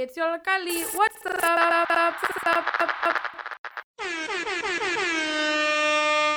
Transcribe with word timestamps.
Hey, 0.00 0.04
it's 0.04 0.16
Yollocalli. 0.16 0.96
What's 0.96 1.26
up? 1.26 2.16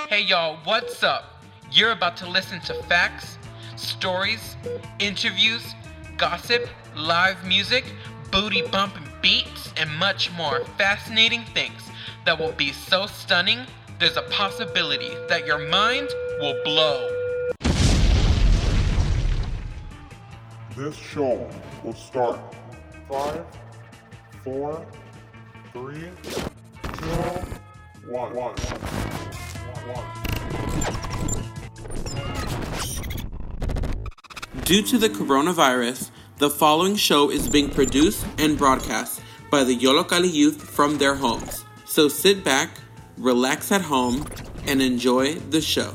Hey 0.10 0.24
y'all, 0.24 0.58
what's 0.66 1.02
up? 1.02 1.42
You're 1.72 1.92
about 1.92 2.18
to 2.18 2.30
listen 2.30 2.60
to 2.62 2.74
facts, 2.84 3.38
stories, 3.78 4.58
interviews, 5.00 5.76
gossip, 6.18 6.68
live 6.98 7.48
music, 7.48 7.86
booty 8.32 8.64
bumping 8.64 9.08
beats, 9.22 9.74
and 9.78 9.90
much 9.96 10.30
more 10.34 10.66
fascinating 10.78 11.46
things 11.54 11.84
that 12.26 12.38
will 12.38 12.52
be 12.52 12.74
so 12.74 13.06
stunning, 13.08 13.60
there's 13.98 14.18
a 14.18 14.24
possibility 14.24 15.12
that 15.30 15.48
your 15.48 15.70
mind 15.70 16.10
will 16.42 16.62
blow. 16.66 17.10
This 20.76 20.98
show 20.98 21.50
will 21.82 21.94
start 21.94 22.42
five, 23.14 23.46
four, 24.44 24.84
three, 25.72 26.10
two, 26.82 27.10
one. 28.10 28.34
one. 28.34 28.56
Due 34.64 34.82
to 34.82 34.98
the 34.98 35.10
coronavirus, 35.10 36.10
the 36.40 36.50
following 36.50 36.96
show 36.96 37.30
is 37.30 37.48
being 37.48 37.70
produced 37.70 38.26
and 38.40 38.58
broadcast 38.58 39.22
by 39.52 39.64
the 39.64 39.78
Yollocalli 39.78 40.34
youth 40.34 40.60
from 40.60 40.98
their 40.98 41.14
homes. 41.14 41.64
So 41.86 42.08
sit 42.08 42.44
back, 42.44 42.72
relax 43.20 43.72
at 43.72 43.82
home, 43.82 44.26
and 44.66 44.82
enjoy 44.82 45.36
the 45.36 45.62
show. 45.62 45.94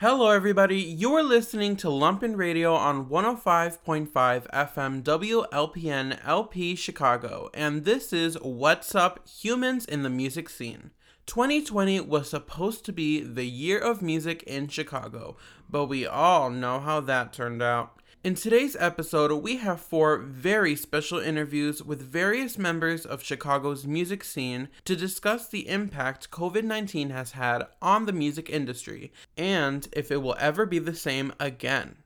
Hello, 0.00 0.30
everybody. 0.30 0.78
You're 0.78 1.24
listening 1.24 1.74
to 1.78 1.88
Lumpen 1.88 2.36
Radio 2.36 2.72
on 2.72 3.06
105.5 3.06 4.08
FM 4.12 5.02
WLPN 5.02 6.20
LP 6.24 6.76
Chicago, 6.76 7.50
and 7.52 7.84
this 7.84 8.12
is 8.12 8.36
What's 8.40 8.94
Up 8.94 9.26
Humans 9.26 9.86
in 9.86 10.04
the 10.04 10.08
Music 10.08 10.48
Scene. 10.48 10.92
2020 11.26 11.98
was 12.02 12.30
supposed 12.30 12.84
to 12.84 12.92
be 12.92 13.24
the 13.24 13.44
year 13.44 13.76
of 13.76 14.00
music 14.00 14.44
in 14.44 14.68
Chicago, 14.68 15.36
but 15.68 15.86
we 15.86 16.06
all 16.06 16.48
know 16.48 16.78
how 16.78 17.00
that 17.00 17.32
turned 17.32 17.60
out. 17.60 17.97
In 18.24 18.34
today's 18.34 18.74
episode, 18.80 19.32
we 19.44 19.58
have 19.58 19.80
four 19.80 20.18
very 20.18 20.74
special 20.74 21.20
interviews 21.20 21.84
with 21.84 22.02
various 22.02 22.58
members 22.58 23.06
of 23.06 23.22
Chicago's 23.22 23.86
music 23.86 24.24
scene 24.24 24.68
to 24.86 24.96
discuss 24.96 25.48
the 25.48 25.68
impact 25.68 26.28
COVID 26.32 26.64
19 26.64 27.10
has 27.10 27.32
had 27.32 27.62
on 27.80 28.06
the 28.06 28.12
music 28.12 28.50
industry 28.50 29.12
and 29.36 29.86
if 29.92 30.10
it 30.10 30.20
will 30.20 30.34
ever 30.40 30.66
be 30.66 30.80
the 30.80 30.96
same 30.96 31.32
again. 31.38 31.98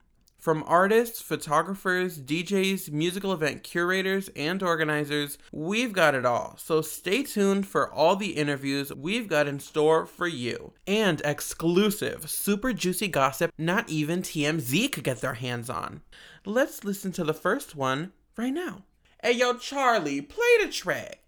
From 0.42 0.64
artists, 0.66 1.22
photographers, 1.22 2.18
DJs, 2.18 2.90
musical 2.90 3.32
event 3.32 3.62
curators, 3.62 4.28
and 4.34 4.60
organizers, 4.60 5.38
we've 5.52 5.92
got 5.92 6.16
it 6.16 6.26
all. 6.26 6.56
So 6.58 6.80
stay 6.80 7.22
tuned 7.22 7.68
for 7.68 7.88
all 7.88 8.16
the 8.16 8.32
interviews 8.32 8.92
we've 8.92 9.28
got 9.28 9.46
in 9.46 9.60
store 9.60 10.04
for 10.04 10.26
you. 10.26 10.72
And 10.84 11.22
exclusive, 11.24 12.28
super 12.28 12.72
juicy 12.72 13.06
gossip 13.06 13.52
not 13.56 13.88
even 13.88 14.20
TMZ 14.22 14.90
could 14.90 15.04
get 15.04 15.20
their 15.20 15.34
hands 15.34 15.70
on. 15.70 16.00
Let's 16.44 16.82
listen 16.82 17.12
to 17.12 17.22
the 17.22 17.32
first 17.32 17.76
one 17.76 18.10
right 18.36 18.52
now. 18.52 18.82
Hey 19.22 19.34
yo, 19.34 19.54
Charlie, 19.54 20.22
play 20.22 20.56
the 20.60 20.72
track. 20.72 21.21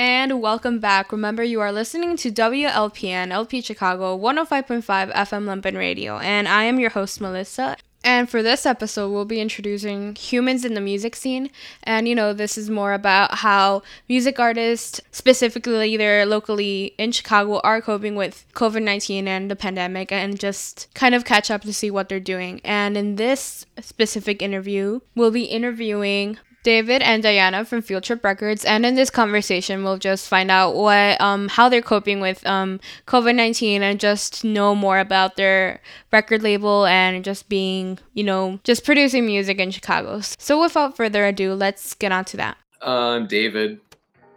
And 0.00 0.40
welcome 0.40 0.78
back. 0.78 1.12
Remember, 1.12 1.44
you 1.44 1.60
are 1.60 1.70
listening 1.70 2.16
to 2.16 2.30
WLPN 2.30 3.32
LP 3.32 3.60
Chicago 3.60 4.16
105.5 4.16 4.82
FM 5.12 5.44
Lumpen 5.44 5.76
Radio, 5.76 6.16
and 6.16 6.48
I 6.48 6.64
am 6.64 6.80
your 6.80 6.88
host, 6.88 7.20
Melissa. 7.20 7.76
And 8.02 8.26
for 8.26 8.42
this 8.42 8.64
episode, 8.64 9.10
we'll 9.10 9.26
be 9.26 9.42
introducing 9.42 10.14
humans 10.14 10.64
in 10.64 10.72
the 10.72 10.80
music 10.80 11.14
scene. 11.14 11.50
And, 11.82 12.08
you 12.08 12.14
know, 12.14 12.32
this 12.32 12.56
is 12.56 12.70
more 12.70 12.94
about 12.94 13.34
how 13.34 13.82
music 14.08 14.40
artists, 14.40 15.02
specifically 15.10 15.92
either 15.92 16.24
locally 16.24 16.94
in 16.96 17.12
Chicago, 17.12 17.60
are 17.62 17.82
coping 17.82 18.14
with 18.14 18.46
COVID 18.54 18.82
19 18.82 19.28
and 19.28 19.50
the 19.50 19.54
pandemic 19.54 20.10
and 20.10 20.40
just 20.40 20.88
kind 20.94 21.14
of 21.14 21.26
catch 21.26 21.50
up 21.50 21.60
to 21.60 21.74
see 21.74 21.90
what 21.90 22.08
they're 22.08 22.20
doing. 22.20 22.62
And 22.64 22.96
in 22.96 23.16
this 23.16 23.66
specific 23.82 24.40
interview, 24.40 25.00
we'll 25.14 25.30
be 25.30 25.44
interviewing 25.44 26.38
David 26.62 27.00
and 27.02 27.22
Diana 27.22 27.64
from 27.64 27.80
Field 27.80 28.02
Trip 28.02 28.22
Records, 28.22 28.64
and 28.64 28.84
in 28.84 28.94
this 28.94 29.10
conversation, 29.10 29.82
we'll 29.82 29.98
just 29.98 30.28
find 30.28 30.50
out 30.50 30.74
what 30.74 31.20
um, 31.20 31.48
how 31.48 31.68
they're 31.68 31.80
coping 31.80 32.20
with 32.20 32.46
um, 32.46 32.80
COVID 33.06 33.34
nineteen, 33.34 33.82
and 33.82 33.98
just 33.98 34.44
know 34.44 34.74
more 34.74 34.98
about 34.98 35.36
their 35.36 35.80
record 36.12 36.42
label 36.42 36.86
and 36.86 37.24
just 37.24 37.48
being, 37.48 37.98
you 38.12 38.24
know, 38.24 38.60
just 38.64 38.84
producing 38.84 39.24
music 39.24 39.58
in 39.58 39.70
Chicago. 39.70 40.20
So, 40.20 40.60
without 40.60 40.96
further 40.96 41.24
ado, 41.24 41.54
let's 41.54 41.94
get 41.94 42.12
on 42.12 42.24
to 42.26 42.36
that. 42.36 42.58
Uh, 42.82 43.16
I'm 43.16 43.26
David, 43.26 43.80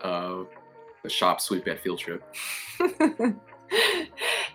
uh, 0.02 0.44
the 1.04 1.10
shop 1.10 1.42
sweep 1.42 1.68
at 1.68 1.82
Field 1.82 2.00
Trip. 2.00 2.24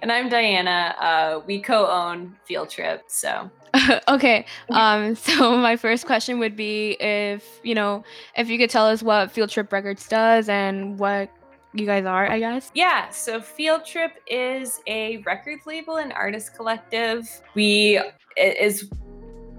and 0.02 0.12
I'm 0.12 0.28
Diana. 0.28 0.94
Uh, 0.98 1.40
we 1.46 1.60
co-own 1.60 2.36
Field 2.44 2.70
Trip, 2.70 3.04
so 3.08 3.50
okay. 4.08 4.46
Um, 4.70 5.14
so 5.14 5.56
my 5.56 5.76
first 5.76 6.06
question 6.06 6.38
would 6.38 6.56
be 6.56 6.96
if 7.00 7.60
you 7.62 7.74
know 7.74 8.04
if 8.36 8.48
you 8.48 8.58
could 8.58 8.70
tell 8.70 8.86
us 8.86 9.02
what 9.02 9.30
Field 9.30 9.50
Trip 9.50 9.72
Records 9.72 10.08
does 10.08 10.48
and 10.48 10.98
what 10.98 11.30
you 11.74 11.86
guys 11.86 12.06
are, 12.06 12.30
I 12.30 12.38
guess. 12.38 12.70
Yeah. 12.74 13.08
So 13.10 13.40
Field 13.40 13.84
Trip 13.84 14.12
is 14.26 14.80
a 14.86 15.18
record 15.18 15.60
label 15.66 15.96
and 15.96 16.12
artist 16.12 16.54
collective. 16.54 17.28
We 17.54 18.00
as 18.38 18.84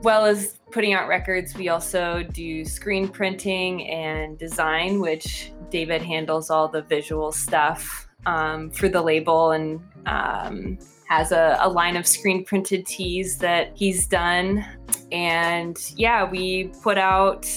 well 0.02 0.26
as 0.26 0.60
putting 0.72 0.94
out 0.94 1.08
records, 1.08 1.56
we 1.56 1.70
also 1.70 2.24
do 2.24 2.64
screen 2.64 3.08
printing 3.08 3.88
and 3.90 4.38
design, 4.38 5.02
which 5.02 5.52
David 5.70 6.02
handles 6.02 6.50
all 6.50 6.68
the 6.68 6.82
visual 6.84 7.32
stuff 7.32 8.08
um, 8.26 8.70
for 8.72 8.90
the 8.90 9.02
label 9.02 9.52
and. 9.52 9.82
Um, 10.06 10.80
has 11.10 11.32
a, 11.32 11.58
a 11.60 11.68
line 11.68 11.98
of 11.98 12.06
screen 12.08 12.46
printed 12.46 12.86
tees 12.86 13.38
that 13.40 13.72
he's 13.76 14.08
done. 14.08 14.64
And 15.12 15.78
yeah, 15.96 16.24
we 16.24 16.72
put 16.84 16.98
out 16.98 17.48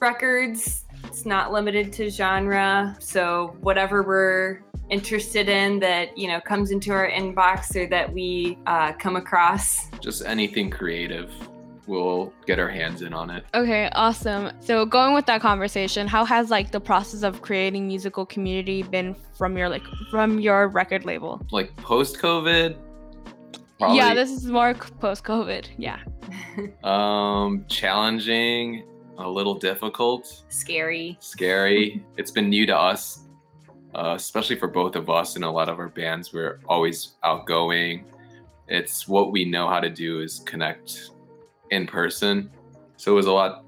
records. 0.00 0.86
It's 1.04 1.26
not 1.26 1.52
limited 1.52 1.92
to 1.94 2.08
genre. 2.08 2.96
So 2.98 3.56
whatever 3.60 4.02
we're 4.02 4.62
interested 4.88 5.48
in 5.48 5.78
that 5.78 6.16
you 6.18 6.26
know 6.26 6.40
comes 6.40 6.72
into 6.72 6.90
our 6.90 7.08
inbox 7.08 7.76
or 7.76 7.86
that 7.88 8.12
we 8.12 8.58
uh, 8.66 8.92
come 8.94 9.14
across 9.14 9.88
just 10.00 10.24
anything 10.24 10.68
creative 10.68 11.30
we'll 11.90 12.32
get 12.46 12.58
our 12.58 12.68
hands 12.68 13.02
in 13.02 13.12
on 13.12 13.28
it. 13.28 13.44
Okay, 13.52 13.90
awesome. 13.92 14.52
So 14.60 14.86
going 14.86 15.12
with 15.12 15.26
that 15.26 15.42
conversation, 15.42 16.06
how 16.06 16.24
has 16.24 16.48
like 16.48 16.70
the 16.70 16.80
process 16.80 17.22
of 17.22 17.42
creating 17.42 17.88
musical 17.88 18.24
community 18.24 18.82
been 18.82 19.14
from 19.36 19.58
your 19.58 19.68
like 19.68 19.82
from 20.10 20.38
your 20.38 20.68
record 20.68 21.04
label? 21.04 21.44
Like 21.50 21.76
post 21.76 22.18
COVID? 22.18 22.76
Yeah, 23.80 24.14
this 24.14 24.30
is 24.30 24.46
more 24.46 24.74
post 24.74 25.24
COVID. 25.24 25.66
Yeah. 25.76 25.98
um 26.84 27.64
challenging, 27.68 28.84
a 29.18 29.28
little 29.28 29.54
difficult, 29.54 30.44
scary. 30.48 31.18
Scary. 31.20 32.04
it's 32.16 32.30
been 32.30 32.48
new 32.48 32.64
to 32.66 32.76
us. 32.76 33.26
Uh, 33.92 34.14
especially 34.16 34.54
for 34.54 34.68
both 34.68 34.94
of 34.94 35.10
us 35.10 35.34
and 35.34 35.44
a 35.44 35.50
lot 35.50 35.68
of 35.68 35.80
our 35.80 35.88
bands, 35.88 36.32
we're 36.32 36.60
always 36.68 37.14
outgoing. 37.24 38.04
It's 38.68 39.08
what 39.08 39.32
we 39.32 39.44
know 39.44 39.68
how 39.68 39.80
to 39.80 39.90
do 39.90 40.20
is 40.20 40.38
connect 40.46 41.10
in 41.70 41.86
person. 41.86 42.50
So 42.96 43.12
it 43.12 43.14
was 43.14 43.26
a 43.26 43.32
lot. 43.32 43.64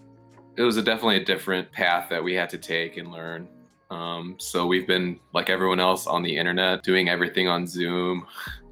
It 0.56 0.62
was 0.62 0.76
a 0.76 0.82
definitely 0.82 1.16
a 1.16 1.24
different 1.24 1.70
path 1.72 2.08
that 2.10 2.22
we 2.22 2.34
had 2.34 2.50
to 2.50 2.58
take 2.58 2.96
and 2.96 3.10
learn. 3.10 3.48
Um, 3.90 4.36
so 4.38 4.66
we've 4.66 4.86
been 4.86 5.18
like 5.34 5.50
everyone 5.50 5.80
else 5.80 6.06
on 6.06 6.22
the 6.22 6.36
internet, 6.36 6.82
doing 6.82 7.08
everything 7.08 7.48
on 7.48 7.66
Zoom. 7.66 8.26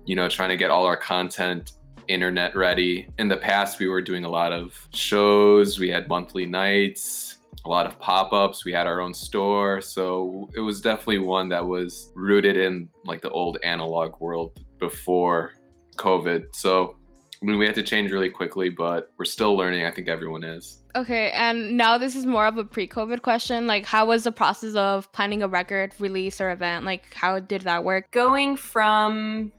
You 0.06 0.16
know, 0.16 0.28
trying 0.28 0.48
to 0.48 0.56
get 0.56 0.70
all 0.70 0.86
our 0.86 0.96
content 0.96 1.72
internet 2.08 2.56
ready. 2.56 3.08
In 3.18 3.28
the 3.28 3.36
past, 3.36 3.78
we 3.78 3.86
were 3.86 4.02
doing 4.02 4.24
a 4.24 4.28
lot 4.28 4.52
of 4.52 4.74
shows. 4.92 5.78
We 5.78 5.88
had 5.88 6.08
monthly 6.08 6.44
nights, 6.44 7.38
a 7.64 7.68
lot 7.68 7.86
of 7.86 7.98
pop 7.98 8.32
ups. 8.32 8.64
We 8.64 8.72
had 8.72 8.86
our 8.86 9.00
own 9.00 9.14
store. 9.14 9.80
So 9.80 10.50
it 10.54 10.60
was 10.60 10.80
definitely 10.80 11.20
one 11.20 11.48
that 11.50 11.64
was 11.64 12.10
rooted 12.14 12.56
in 12.56 12.88
like 13.04 13.22
the 13.22 13.30
old 13.30 13.58
analog 13.62 14.20
world 14.20 14.58
before 14.78 15.52
COVID. 15.96 16.54
So 16.54 16.96
I 17.42 17.46
mean, 17.46 17.58
we 17.58 17.64
had 17.64 17.74
to 17.76 17.82
change 17.82 18.10
really 18.10 18.28
quickly, 18.28 18.68
but 18.68 19.12
we're 19.16 19.24
still 19.24 19.56
learning. 19.56 19.86
I 19.86 19.90
think 19.90 20.08
everyone 20.08 20.44
is. 20.44 20.82
Okay, 20.94 21.30
and 21.30 21.76
now 21.76 21.96
this 21.96 22.14
is 22.14 22.26
more 22.26 22.46
of 22.46 22.58
a 22.58 22.64
pre-COVID 22.64 23.22
question. 23.22 23.66
Like, 23.66 23.86
how 23.86 24.04
was 24.04 24.24
the 24.24 24.32
process 24.32 24.74
of 24.74 25.10
planning 25.12 25.42
a 25.42 25.48
record 25.48 25.94
release 25.98 26.40
or 26.40 26.50
event? 26.50 26.84
Like, 26.84 27.14
how 27.14 27.38
did 27.40 27.62
that 27.62 27.82
work? 27.84 28.10
Going 28.10 28.56
from 28.56 29.52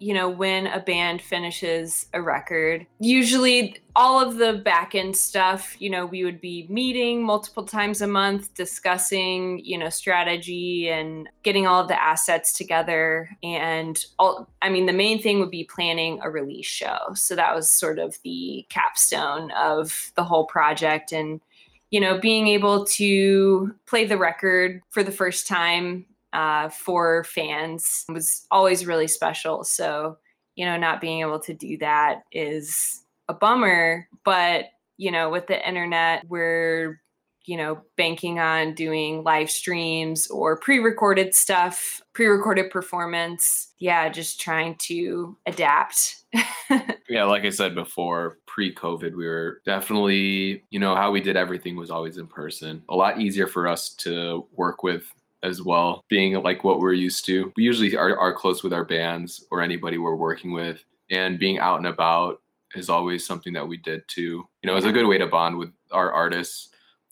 you 0.00 0.14
know, 0.14 0.30
when 0.30 0.66
a 0.66 0.80
band 0.80 1.20
finishes 1.20 2.06
a 2.14 2.22
record, 2.22 2.86
usually 3.00 3.76
all 3.94 4.18
of 4.18 4.38
the 4.38 4.54
back 4.54 4.94
end 4.94 5.14
stuff, 5.14 5.76
you 5.78 5.90
know, 5.90 6.06
we 6.06 6.24
would 6.24 6.40
be 6.40 6.66
meeting 6.70 7.22
multiple 7.22 7.64
times 7.64 8.00
a 8.00 8.06
month, 8.06 8.52
discussing, 8.54 9.62
you 9.62 9.76
know, 9.76 9.90
strategy 9.90 10.88
and 10.88 11.28
getting 11.42 11.66
all 11.66 11.82
of 11.82 11.88
the 11.88 12.02
assets 12.02 12.54
together. 12.54 13.28
And 13.42 14.02
all, 14.18 14.48
I 14.62 14.70
mean, 14.70 14.86
the 14.86 14.94
main 14.94 15.20
thing 15.20 15.38
would 15.38 15.50
be 15.50 15.64
planning 15.64 16.18
a 16.22 16.30
release 16.30 16.66
show. 16.66 17.12
So 17.14 17.36
that 17.36 17.54
was 17.54 17.70
sort 17.70 17.98
of 17.98 18.16
the 18.24 18.64
capstone 18.70 19.50
of 19.50 20.12
the 20.16 20.24
whole 20.24 20.46
project. 20.46 21.12
And, 21.12 21.42
you 21.90 22.00
know, 22.00 22.18
being 22.18 22.46
able 22.46 22.86
to 22.86 23.74
play 23.84 24.06
the 24.06 24.16
record 24.16 24.80
for 24.88 25.02
the 25.02 25.12
first 25.12 25.46
time 25.46 26.06
uh, 26.32 26.68
for 26.68 27.24
fans 27.24 28.04
was 28.08 28.46
always 28.50 28.86
really 28.86 29.08
special. 29.08 29.64
So, 29.64 30.18
you 30.54 30.64
know, 30.64 30.76
not 30.76 31.00
being 31.00 31.20
able 31.20 31.40
to 31.40 31.54
do 31.54 31.78
that 31.78 32.22
is 32.32 33.02
a 33.28 33.34
bummer. 33.34 34.08
But, 34.24 34.66
you 34.96 35.10
know, 35.10 35.30
with 35.30 35.46
the 35.46 35.66
internet, 35.66 36.24
we're, 36.28 37.00
you 37.46 37.56
know, 37.56 37.80
banking 37.96 38.38
on 38.38 38.74
doing 38.74 39.24
live 39.24 39.50
streams 39.50 40.28
or 40.28 40.56
pre 40.56 40.78
recorded 40.78 41.34
stuff, 41.34 42.02
pre 42.12 42.26
recorded 42.26 42.70
performance. 42.70 43.72
Yeah, 43.78 44.08
just 44.08 44.40
trying 44.40 44.76
to 44.82 45.36
adapt. 45.46 46.16
yeah, 47.08 47.24
like 47.24 47.44
I 47.44 47.50
said 47.50 47.74
before, 47.74 48.38
pre 48.46 48.74
COVID, 48.74 49.16
we 49.16 49.26
were 49.26 49.62
definitely, 49.64 50.62
you 50.70 50.78
know, 50.78 50.94
how 50.94 51.10
we 51.10 51.20
did 51.20 51.36
everything 51.36 51.76
was 51.76 51.90
always 51.90 52.18
in 52.18 52.26
person. 52.26 52.82
A 52.88 52.94
lot 52.94 53.20
easier 53.20 53.46
for 53.46 53.66
us 53.66 53.94
to 53.94 54.46
work 54.52 54.82
with 54.82 55.10
as 55.42 55.62
well, 55.62 56.04
being 56.08 56.34
like 56.42 56.64
what 56.64 56.80
we're 56.80 56.92
used 56.92 57.24
to. 57.26 57.52
We 57.56 57.64
usually 57.64 57.96
are, 57.96 58.18
are 58.18 58.32
close 58.34 58.62
with 58.62 58.72
our 58.72 58.84
bands 58.84 59.46
or 59.50 59.62
anybody 59.62 59.98
we're 59.98 60.16
working 60.16 60.52
with, 60.52 60.84
and 61.10 61.38
being 61.38 61.58
out 61.58 61.78
and 61.78 61.86
about 61.86 62.40
is 62.74 62.88
always 62.88 63.26
something 63.26 63.52
that 63.54 63.66
we 63.66 63.76
did 63.78 64.02
too. 64.06 64.46
You 64.62 64.66
know, 64.66 64.76
it's 64.76 64.86
a 64.86 64.92
good 64.92 65.06
way 65.06 65.18
to 65.18 65.26
bond 65.26 65.56
with 65.58 65.70
our 65.90 66.12
artists, 66.12 66.68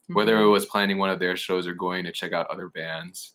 whether 0.08 0.36
it 0.36 0.42
Mhm. 0.42 0.52
was 0.52 0.66
planning 0.66 0.98
one 0.98 1.10
of 1.10 1.18
their 1.18 1.36
shows 1.36 1.66
or 1.66 1.74
going 1.74 2.04
to 2.04 2.12
check 2.12 2.32
out 2.32 2.46
other 2.48 2.68
bands. 2.68 3.34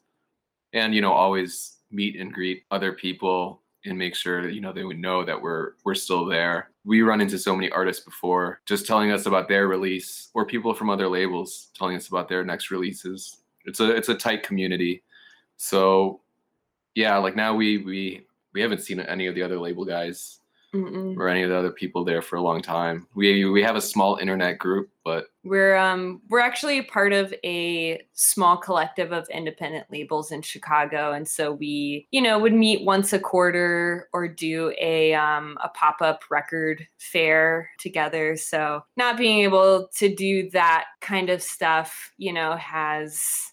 And, 0.74 0.96
you 0.96 1.02
know, 1.02 1.12
always 1.12 1.80
meet 1.92 2.16
and 2.16 2.34
greet 2.34 2.64
other 2.72 2.94
people 2.94 3.62
and 3.86 3.98
make 3.98 4.16
sure 4.16 4.42
that, 4.44 4.54
you 4.54 4.62
know, 4.62 4.72
they 4.72 4.86
would 4.86 5.00
know 5.00 5.26
that 5.26 5.40
we're 5.42 5.74
we're 5.84 5.96
still 5.96 6.26
there. 6.26 6.72
We 6.86 7.02
run 7.02 7.20
into 7.22 7.38
so 7.38 7.56
many 7.56 7.70
artists 7.70 8.04
before 8.06 8.62
just 8.66 8.88
telling 8.88 9.12
us 9.12 9.26
about 9.26 9.48
their 9.50 9.68
release 9.68 10.30
or 10.34 10.46
people 10.46 10.74
from 10.74 10.90
other 10.90 11.10
labels 11.10 11.72
telling 11.76 11.96
us 11.98 12.08
about 12.08 12.30
their 12.30 12.46
next 12.46 12.72
releases. 12.72 13.43
It's 13.66 13.80
a 13.80 13.96
it's 13.96 14.10
a 14.10 14.16
tight 14.16 14.44
community. 14.44 15.04
So 15.58 16.22
yeah, 16.96 17.18
like 17.18 17.36
now 17.36 17.56
we 17.56 17.78
we 17.78 18.26
we 18.54 18.62
haven't 18.62 18.82
seen 18.82 19.00
any 19.00 19.28
of 19.28 19.36
the 19.36 19.44
other 19.44 19.60
label 19.60 19.86
guys 19.86 20.40
Mm-mm. 20.74 21.18
or 21.18 21.28
any 21.28 21.44
of 21.44 21.50
the 21.50 21.58
other 21.58 21.72
people 21.72 22.04
there 22.04 22.22
for 22.22 22.36
a 22.36 22.42
long 22.42 22.62
time. 22.62 23.08
We 23.16 23.46
we 23.46 23.64
have 23.64 23.76
a 23.76 23.82
small 23.82 24.18
internet 24.18 24.58
group, 24.60 24.90
but 25.04 25.28
We're 25.44 25.76
um 25.76 26.22
we're 26.30 26.40
actually 26.40 26.82
part 26.82 27.14
of 27.14 27.34
a 27.44 28.02
small 28.14 28.58
collective 28.58 29.12
of 29.12 29.28
independent 29.30 29.88
labels 29.92 30.32
in 30.32 30.42
Chicago, 30.42 31.12
and 31.12 31.28
so 31.28 31.52
we 31.52 32.08
you 32.12 32.22
know 32.22 32.40
would 32.40 32.54
meet 32.54 32.86
once 32.86 33.14
a 33.14 33.20
quarter 33.20 34.10
or 34.14 34.28
do 34.28 34.74
a 34.80 35.14
um 35.14 35.58
a 35.64 35.70
pop 35.70 36.02
up 36.02 36.24
record 36.32 36.88
fair 36.98 37.70
together. 37.80 38.36
So 38.36 38.84
not 38.98 39.18
being 39.18 39.40
able 39.40 39.90
to 39.98 40.14
do 40.14 40.50
that 40.52 40.86
kind 41.02 41.30
of 41.30 41.42
stuff, 41.42 42.12
you 42.18 42.34
know, 42.34 42.56
has 42.58 43.53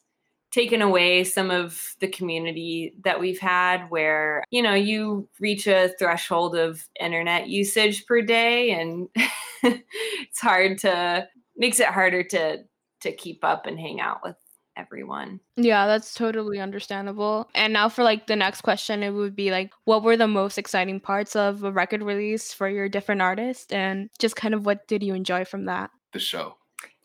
taken 0.51 0.83
away 0.83 1.25
some 1.25 1.51
of 1.51 1.95
the 2.01 2.09
community 2.09 2.95
that 3.05 3.21
we've 3.21 3.39
had 3.39 3.87
where 3.89 4.45
you 4.51 4.63
know 4.63 4.75
you 4.75 5.29
reach 5.39 5.67
a 5.67 5.93
threshold 5.99 6.57
of 6.57 6.89
internet 7.01 7.49
usage 7.49 8.07
per 8.07 8.21
day 8.21 8.71
and 8.71 9.09
it's 9.63 10.41
hard 10.41 10.79
to 10.79 11.27
makes 11.57 11.81
it 11.81 11.87
harder 11.87 12.23
to 12.23 12.59
to 13.01 13.13
keep 13.13 13.45
up 13.45 13.67
and 13.67 13.79
hang 13.79 14.01
out 14.01 14.21
with 14.23 14.37
everyone 14.77 15.41
Yeah, 15.57 15.87
that's 15.87 16.15
totally 16.15 16.59
understandable. 16.59 17.51
And 17.55 17.73
now 17.73 17.91
for 17.91 18.03
like 18.03 18.29
the 18.29 18.37
next 18.37 18.63
question, 18.63 19.03
it 19.03 19.11
would 19.11 19.37
be 19.37 19.51
like, 19.51 19.73
what 19.85 20.03
were 20.03 20.17
the 20.17 20.29
most 20.29 20.57
exciting 20.57 21.01
parts 21.01 21.37
of 21.37 21.65
a 21.65 21.73
record 21.73 22.03
release 22.03 22.55
for 22.55 22.67
your 22.67 22.89
different 22.89 23.21
artists, 23.21 23.71
and 23.73 24.09
just 24.19 24.37
kind 24.37 24.55
of 24.55 24.65
what 24.65 24.89
did 24.89 25.03
you 25.03 25.13
enjoy 25.13 25.45
from 25.45 25.67
that? 25.67 25.91
the 26.13 26.19
show. 26.19 26.57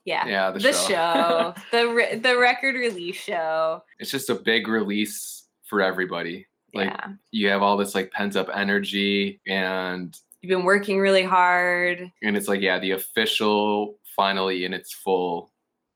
Yeah. 0.06 0.28
Yeah, 0.28 0.52
the, 0.52 0.60
the 0.60 0.74
show. 0.74 0.88
show. 0.88 1.56
The 1.72 1.88
re- 1.88 2.16
the 2.16 2.38
record 2.38 2.76
release 2.76 3.18
show. 3.18 3.84
It's 4.00 4.12
just 4.12 4.30
a 4.30 4.36
big 4.36 4.68
release 4.68 5.44
for 5.64 5.82
everybody. 5.82 6.48
Like 6.74 6.90
yeah. 6.90 7.08
you 7.32 7.50
have 7.50 7.62
all 7.62 7.76
this 7.76 7.96
like 7.96 8.12
pent 8.12 8.36
up 8.36 8.50
energy 8.54 9.42
and 9.48 10.18
you've 10.42 10.50
been 10.50 10.66
working 10.66 11.00
really 11.00 11.24
hard. 11.24 12.12
And 12.22 12.38
it's 12.38 12.48
like 12.48 12.62
yeah, 12.62 12.80
the 12.80 12.92
official 12.92 13.96
finally 14.16 14.66
in 14.66 14.74
its 14.74 14.94
full 14.94 15.52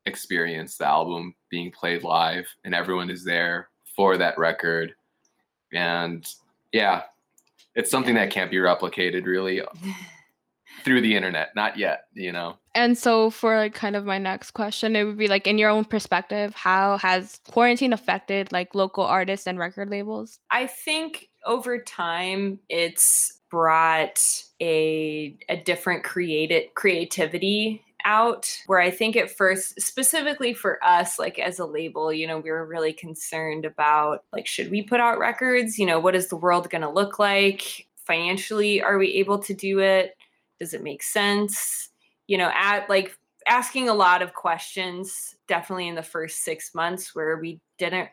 experience, 0.06 0.78
the 0.78 0.88
album 0.88 1.36
being 1.50 1.72
played 1.72 2.04
live 2.04 2.48
and 2.66 2.74
everyone 2.74 3.10
is 3.10 3.24
there 3.24 3.70
for 3.96 4.18
that 4.18 4.38
record. 4.38 4.94
And 5.74 6.26
yeah, 6.72 7.04
it's 7.76 7.92
something 7.92 8.16
that 8.16 8.32
can't 8.32 8.50
be 8.50 8.58
replicated 8.58 9.26
really 9.26 9.62
through 10.82 11.02
the 11.02 11.16
internet. 11.16 11.50
Not 11.56 11.78
yet, 11.78 12.06
you 12.14 12.32
know. 12.32 12.58
And 12.76 12.98
so 12.98 13.30
for 13.30 13.58
like 13.58 13.74
kind 13.74 13.96
of 13.96 14.06
my 14.06 14.18
next 14.18 14.52
question, 14.52 14.96
it 14.96 15.04
would 15.04 15.18
be 15.18 15.28
like 15.28 15.48
in 15.48 15.58
your 15.58 15.70
own 15.70 15.86
perspective, 15.86 16.54
how 16.56 16.98
has 16.98 17.40
quarantine 17.50 17.94
affected 17.94 18.52
like 18.52 18.76
local 18.76 19.04
artists 19.04 19.48
and 19.48 19.60
record 19.60 19.90
labels? 19.90 20.40
I 20.52 20.68
think 20.68 21.30
over 21.46 21.80
time 21.80 22.60
it's 22.70 23.40
brought 23.50 24.44
a 24.62 25.36
a 25.50 25.58
different 25.58 26.04
creative 26.04 26.74
creativity 26.76 27.84
out 28.06 28.48
where 28.68 28.80
I 28.80 28.92
think 28.92 29.16
at 29.16 29.30
first 29.30 29.82
specifically 29.82 30.54
for 30.54 30.84
us 30.84 31.20
like 31.20 31.38
as 31.40 31.60
a 31.60 31.66
label 31.66 32.14
you 32.14 32.28
know 32.28 32.40
we 32.40 32.52
were 32.52 32.66
really 32.66 32.94
concerned 32.94 33.66
about 33.66 34.24
like 34.32 34.48
should 34.48 34.72
we 34.72 34.84
put 34.84 35.00
out 35.00 35.20
records 35.20 35.78
you 35.78 35.86
know 35.86 36.00
what 36.00 36.16
is 36.16 36.28
the 36.28 36.36
world 36.36 36.70
going 36.70 36.82
to 36.82 36.90
look 36.90 37.20
like 37.20 37.88
financially 38.06 38.82
are 38.82 38.98
we 38.98 39.10
able 39.14 39.40
to 39.40 39.54
do 39.54 39.80
it 39.80 40.16
does 40.60 40.74
it 40.74 40.84
make 40.84 41.04
sense 41.04 41.90
you 42.28 42.38
know 42.38 42.52
at 42.54 42.90
like 42.90 43.18
asking 43.48 43.90
a 43.90 43.94
lot 43.94 44.22
of 44.22 44.34
questions 44.34 45.36
definitely 45.48 45.88
in 45.88 45.96
the 45.96 46.04
first 46.04 46.44
6 46.44 46.76
months 46.76 47.16
where 47.16 47.38
we 47.38 47.60
didn't 47.78 48.10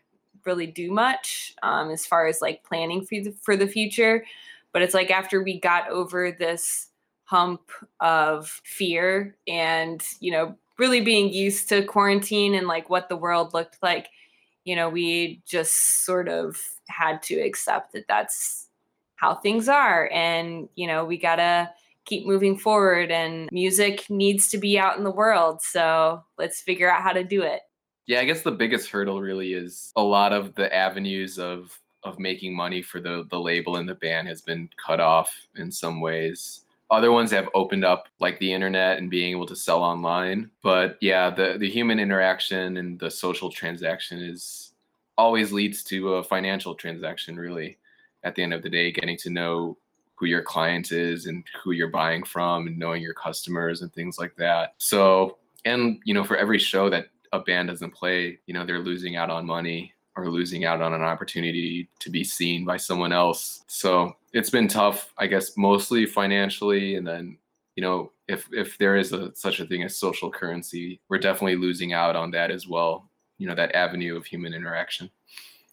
really 0.47 0.67
do 0.67 0.91
much 0.91 1.55
um, 1.63 1.91
as 1.91 2.07
far 2.07 2.27
as 2.27 2.41
like 2.41 2.63
planning 2.63 3.05
for 3.05 3.17
the, 3.17 3.35
for 3.43 3.57
the 3.57 3.67
future. 3.67 4.25
But 4.73 4.83
it's 4.83 4.95
like 4.95 5.11
after 5.11 5.43
we 5.43 5.61
got 5.61 5.91
over 5.91 6.31
this 6.31 6.89
hump 7.25 7.71
of 8.01 8.61
fear 8.65 9.37
and, 9.49 10.03
you 10.21 10.31
know, 10.31 10.57
really 10.79 11.01
being 11.01 11.33
used 11.33 11.69
to 11.71 11.85
quarantine 11.85 12.55
and 12.55 12.69
like 12.69 12.89
what 12.89 13.09
the 13.09 13.17
world 13.17 13.53
looked 13.53 13.79
like, 13.83 14.09
you 14.65 14.77
know, 14.77 14.89
we 14.89 15.43
just 15.47 16.05
sort 16.05 16.29
of 16.29 16.61
had 16.89 17.23
to 17.23 17.35
accept 17.35 17.93
that 17.93 18.07
that's 18.09 18.69
how 19.17 19.35
things 19.35 19.69
are. 19.69 20.11
And, 20.13 20.69
you 20.77 20.87
know, 20.87 21.05
we 21.05 21.17
got 21.17 21.37
to 21.37 21.71
keep 22.07 22.27
moving 22.27 22.57
forward 22.57 23.11
and 23.11 23.49
music 23.53 24.09
needs 24.09 24.49
to 24.49 24.59
be 24.59 24.79
out 24.79 24.97
in 24.97 25.05
the 25.05 25.11
world. 25.11 25.61
So 25.61 26.25
let's 26.39 26.61
figure 26.61 26.91
out 26.91 27.03
how 27.03 27.13
to 27.13 27.25
do 27.25 27.43
it. 27.43 27.61
Yeah, 28.07 28.21
I 28.21 28.25
guess 28.25 28.43
the 28.43 28.53
biggest 28.53 28.89
hurdle 28.89 29.21
really 29.21 29.53
is 29.53 29.93
a 29.97 30.03
lot 30.03 30.33
of 30.33 30.55
the 30.55 30.75
avenues 30.75 31.39
of 31.39 31.79
of 32.05 32.21
making 32.21 32.55
money 32.55 32.83
for 32.83 33.01
the 33.01 33.27
the 33.31 33.39
label 33.39 33.77
and 33.77 33.89
the 33.89 33.97
band 33.97 34.29
has 34.29 34.41
been 34.41 34.71
cut 34.85 35.01
off 35.01 35.35
in 35.57 35.73
some 35.73 36.01
ways. 36.01 36.63
Other 36.89 37.11
ones 37.11 37.33
have 37.33 37.49
opened 37.53 37.85
up 37.85 38.07
like 38.21 38.39
the 38.39 38.53
internet 38.53 38.99
and 38.99 39.11
being 39.11 39.33
able 39.33 39.47
to 39.47 39.57
sell 39.57 39.83
online. 39.83 40.51
But 40.63 40.99
yeah, 41.01 41.31
the 41.31 41.57
the 41.59 41.69
human 41.69 41.99
interaction 41.99 42.77
and 42.77 42.99
the 42.99 43.11
social 43.11 43.51
transaction 43.51 44.21
is 44.23 44.73
always 45.19 45.51
leads 45.51 45.83
to 45.83 46.15
a 46.15 46.23
financial 46.23 46.75
transaction 46.77 47.37
really 47.37 47.79
at 48.23 48.35
the 48.37 48.43
end 48.43 48.55
of 48.55 48.63
the 48.63 48.71
day 48.71 48.93
getting 48.93 49.17
to 49.17 49.31
know 49.31 49.77
who 50.17 50.27
your 50.27 50.43
client 50.43 50.93
is 50.93 51.27
and 51.27 51.45
who 51.63 51.73
you're 51.73 51.89
buying 51.89 52.25
from 52.25 52.67
and 52.67 52.79
knowing 52.79 53.03
your 53.03 53.15
customers 53.15 53.83
and 53.83 53.93
things 53.93 54.19
like 54.19 54.35
that. 54.37 54.75
So, 54.79 55.39
and 55.65 56.01
you 56.05 56.15
know, 56.15 56.25
for 56.25 56.37
every 56.37 56.59
show 56.59 56.91
that 56.91 57.07
a 57.33 57.41
band 57.41 57.69
doesn't 57.69 57.95
play, 57.95 58.39
you 58.47 58.55
know, 58.55 58.65
they're 58.65 58.79
losing 58.79 59.17
out 59.17 59.31
on 59.31 59.47
money 59.47 59.93
or 60.17 60.31
losing 60.31 60.65
out 60.65 60.81
on 60.81 60.95
an 60.95 61.03
opportunity 61.03 61.89
to 62.01 62.11
be 62.11 62.25
seen 62.25 62.65
by 62.65 62.79
someone 62.79 63.13
else. 63.13 63.63
So 63.67 64.17
it's 64.33 64.51
been 64.51 64.69
tough, 64.69 65.13
I 65.19 65.27
guess, 65.27 65.57
mostly 65.57 66.07
financially. 66.07 66.97
And 66.97 67.07
then, 67.07 67.37
you 67.75 67.83
know, 67.83 68.13
if 68.27 68.49
if 68.53 68.79
there 68.79 68.97
is 68.97 69.13
a, 69.13 69.35
such 69.35 69.61
a 69.61 69.67
thing 69.67 69.83
as 69.83 69.97
social 69.97 70.31
currency, 70.31 71.01
we're 71.09 71.19
definitely 71.19 71.57
losing 71.57 71.93
out 71.93 72.17
on 72.17 72.31
that 72.31 72.51
as 72.51 72.67
well. 72.67 73.11
You 73.39 73.47
know, 73.47 73.55
that 73.55 73.75
avenue 73.75 74.17
of 74.17 74.25
human 74.25 74.55
interaction. 74.55 75.11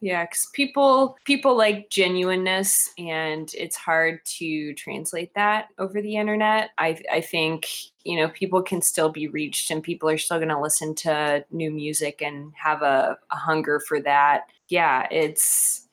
Yeah, 0.03 0.25
because 0.25 0.49
people 0.51 1.17
people 1.23 1.55
like 1.55 1.89
genuineness, 1.89 2.89
and 2.97 3.49
it's 3.53 3.77
hard 3.77 4.19
to 4.37 4.73
translate 4.73 5.33
that 5.35 5.69
over 5.79 6.01
the 6.01 6.17
internet. 6.17 6.71
I 6.77 7.01
I 7.09 7.21
think 7.21 7.69
you 8.03 8.17
know 8.19 8.27
people 8.27 8.61
can 8.61 8.81
still 8.81 9.07
be 9.07 9.29
reached, 9.29 9.71
and 9.71 9.81
people 9.81 10.09
are 10.09 10.17
still 10.17 10.39
going 10.39 10.49
to 10.49 10.59
listen 10.59 10.93
to 10.95 11.45
new 11.51 11.71
music 11.71 12.21
and 12.21 12.51
have 12.61 12.81
a, 12.81 13.17
a 13.31 13.35
hunger 13.37 13.79
for 13.79 14.01
that. 14.01 14.47
Yeah, 14.67 15.07
it's 15.09 15.87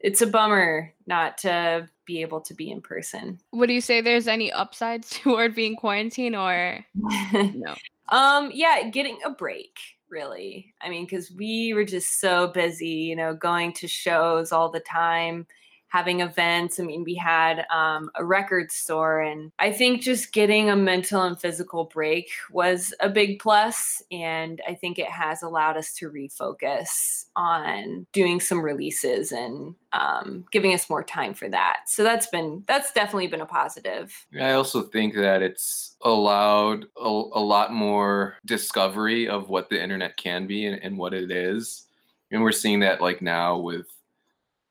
it's 0.00 0.22
a 0.22 0.26
bummer 0.26 0.94
not 1.06 1.36
to 1.38 1.90
be 2.06 2.22
able 2.22 2.40
to 2.40 2.54
be 2.54 2.70
in 2.70 2.80
person. 2.80 3.38
Would 3.52 3.68
you 3.68 3.82
say 3.82 4.00
there's 4.00 4.28
any 4.28 4.50
upsides 4.50 5.10
toward 5.22 5.54
being 5.54 5.76
quarantined 5.76 6.36
or 6.36 6.86
no? 6.94 7.74
um, 8.08 8.50
yeah, 8.54 8.88
getting 8.88 9.18
a 9.26 9.30
break, 9.30 9.78
really. 10.12 10.74
I 10.82 10.90
mean, 10.90 11.06
because 11.06 11.32
we 11.32 11.74
were 11.74 11.84
just 11.84 12.20
so 12.20 12.48
busy, 12.48 12.86
you 12.88 13.16
know, 13.16 13.34
going 13.34 13.72
to 13.74 13.88
shows 13.88 14.52
all 14.52 14.70
the 14.70 14.80
time 14.80 15.46
having 15.92 16.20
events. 16.20 16.80
I 16.80 16.84
mean, 16.84 17.04
we 17.04 17.14
had 17.14 17.66
um, 17.70 18.10
a 18.14 18.24
record 18.24 18.72
store, 18.72 19.20
and 19.20 19.52
I 19.58 19.72
think 19.72 20.00
just 20.00 20.32
getting 20.32 20.70
a 20.70 20.76
mental 20.76 21.22
and 21.22 21.38
physical 21.38 21.84
break 21.84 22.30
was 22.50 22.94
a 23.00 23.10
big 23.10 23.40
plus. 23.40 24.02
And 24.10 24.62
I 24.66 24.74
think 24.74 24.98
it 24.98 25.10
has 25.10 25.42
allowed 25.42 25.76
us 25.76 25.92
to 25.96 26.10
refocus 26.10 27.26
on 27.36 28.06
doing 28.12 28.40
some 28.40 28.62
releases 28.62 29.32
and 29.32 29.74
um, 29.92 30.46
giving 30.50 30.72
us 30.72 30.88
more 30.88 31.04
time 31.04 31.34
for 31.34 31.50
that. 31.50 31.80
So 31.86 32.02
that's 32.02 32.26
been 32.28 32.64
that's 32.66 32.92
definitely 32.92 33.26
been 33.26 33.42
a 33.42 33.46
positive. 33.46 34.14
I 34.40 34.52
also 34.52 34.84
think 34.84 35.14
that 35.16 35.42
it's 35.42 35.94
allowed 36.00 36.86
a, 36.96 37.06
a 37.06 37.42
lot 37.42 37.70
more 37.70 38.38
discovery 38.46 39.28
of 39.28 39.50
what 39.50 39.68
the 39.68 39.82
internet 39.82 40.16
can 40.16 40.46
be 40.46 40.64
and, 40.64 40.82
and 40.82 40.96
what 40.96 41.12
it 41.12 41.30
is. 41.30 41.86
And 42.30 42.40
we're 42.40 42.52
seeing 42.52 42.80
that 42.80 43.02
like 43.02 43.20
now 43.20 43.58
with 43.58 43.86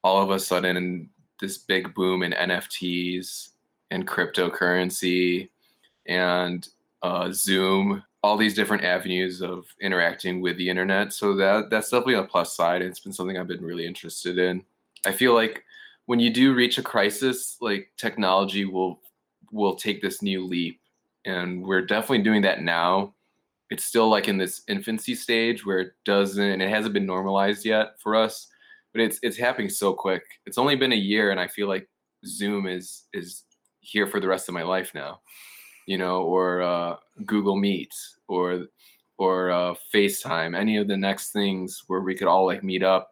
all 0.03 0.21
of 0.21 0.31
a 0.31 0.39
sudden 0.39 1.09
this 1.39 1.57
big 1.57 1.93
boom 1.93 2.23
in 2.23 2.31
NFTs 2.31 3.49
and 3.89 4.07
cryptocurrency 4.07 5.49
and 6.07 6.67
uh, 7.01 7.31
Zoom, 7.31 8.03
all 8.23 8.37
these 8.37 8.53
different 8.53 8.83
avenues 8.83 9.41
of 9.41 9.65
interacting 9.81 10.41
with 10.41 10.57
the 10.57 10.69
internet. 10.69 11.13
So 11.13 11.35
that 11.35 11.69
that's 11.69 11.89
definitely 11.89 12.15
a 12.15 12.23
plus 12.23 12.55
side. 12.55 12.81
It's 12.81 12.99
been 12.99 13.13
something 13.13 13.37
I've 13.37 13.47
been 13.47 13.65
really 13.65 13.85
interested 13.85 14.37
in. 14.37 14.63
I 15.05 15.11
feel 15.11 15.33
like 15.33 15.63
when 16.05 16.19
you 16.19 16.31
do 16.31 16.53
reach 16.53 16.77
a 16.77 16.83
crisis, 16.83 17.57
like 17.59 17.91
technology 17.97 18.65
will 18.65 18.99
will 19.51 19.75
take 19.75 20.01
this 20.01 20.21
new 20.21 20.45
leap, 20.45 20.79
and 21.25 21.65
we're 21.65 21.85
definitely 21.85 22.23
doing 22.23 22.41
that 22.43 22.61
now. 22.61 23.13
It's 23.71 23.83
still 23.85 24.09
like 24.09 24.27
in 24.27 24.37
this 24.37 24.61
infancy 24.67 25.15
stage 25.15 25.65
where 25.65 25.79
it 25.79 25.93
doesn't, 26.03 26.61
it 26.61 26.69
hasn't 26.69 26.93
been 26.93 27.05
normalized 27.05 27.65
yet 27.65 27.93
for 28.01 28.17
us 28.17 28.50
but 28.93 29.01
it's 29.01 29.19
it's 29.23 29.37
happening 29.37 29.69
so 29.69 29.93
quick. 29.93 30.23
It's 30.45 30.57
only 30.57 30.75
been 30.75 30.93
a 30.93 30.95
year, 30.95 31.31
and 31.31 31.39
I 31.39 31.47
feel 31.47 31.67
like 31.67 31.87
Zoom 32.25 32.67
is 32.67 33.05
is 33.13 33.43
here 33.81 34.07
for 34.07 34.19
the 34.19 34.27
rest 34.27 34.47
of 34.47 34.53
my 34.53 34.63
life 34.63 34.91
now, 34.93 35.21
you 35.87 35.97
know, 35.97 36.21
or 36.21 36.61
uh, 36.61 36.95
Google 37.25 37.55
Meet 37.55 37.93
or 38.27 38.67
or 39.17 39.51
uh, 39.51 39.75
FaceTime, 39.93 40.57
any 40.57 40.77
of 40.77 40.87
the 40.87 40.97
next 40.97 41.31
things 41.31 41.83
where 41.87 42.01
we 42.01 42.15
could 42.15 42.27
all 42.27 42.45
like 42.45 42.63
meet 42.63 42.83
up 42.83 43.11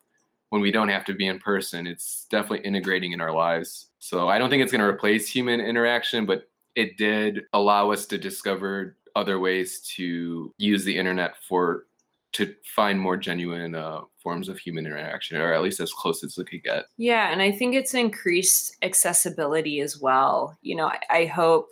when 0.49 0.61
we 0.61 0.71
don't 0.71 0.89
have 0.89 1.05
to 1.05 1.13
be 1.13 1.27
in 1.27 1.37
person. 1.39 1.85
It's 1.85 2.25
definitely 2.31 2.65
integrating 2.65 3.11
in 3.11 3.21
our 3.21 3.31
lives. 3.31 3.89
So 3.99 4.27
I 4.27 4.39
don't 4.39 4.49
think 4.49 4.63
it's 4.63 4.71
going 4.71 4.81
to 4.81 4.87
replace 4.87 5.27
human 5.27 5.59
interaction, 5.59 6.25
but 6.25 6.49
it 6.75 6.97
did 6.97 7.43
allow 7.53 7.91
us 7.91 8.07
to 8.07 8.17
discover 8.17 8.97
other 9.15 9.39
ways 9.39 9.81
to 9.97 10.53
use 10.57 10.83
the 10.83 10.97
internet 10.97 11.35
for 11.47 11.85
to 12.31 12.55
find 12.75 12.99
more 12.99 13.17
genuine 13.17 13.75
uh, 13.75 14.01
forms 14.21 14.49
of 14.49 14.57
human 14.57 14.85
interaction, 14.85 15.37
or 15.37 15.53
at 15.53 15.61
least 15.61 15.79
as 15.79 15.93
close 15.93 16.23
as 16.23 16.37
it 16.37 16.49
could 16.49 16.63
get. 16.63 16.85
Yeah, 16.97 17.31
and 17.31 17.41
I 17.41 17.51
think 17.51 17.75
it's 17.75 17.93
increased 17.93 18.75
accessibility 18.81 19.81
as 19.81 19.99
well. 19.99 20.57
You 20.61 20.75
know, 20.75 20.87
I, 20.87 20.99
I 21.09 21.25
hope 21.25 21.69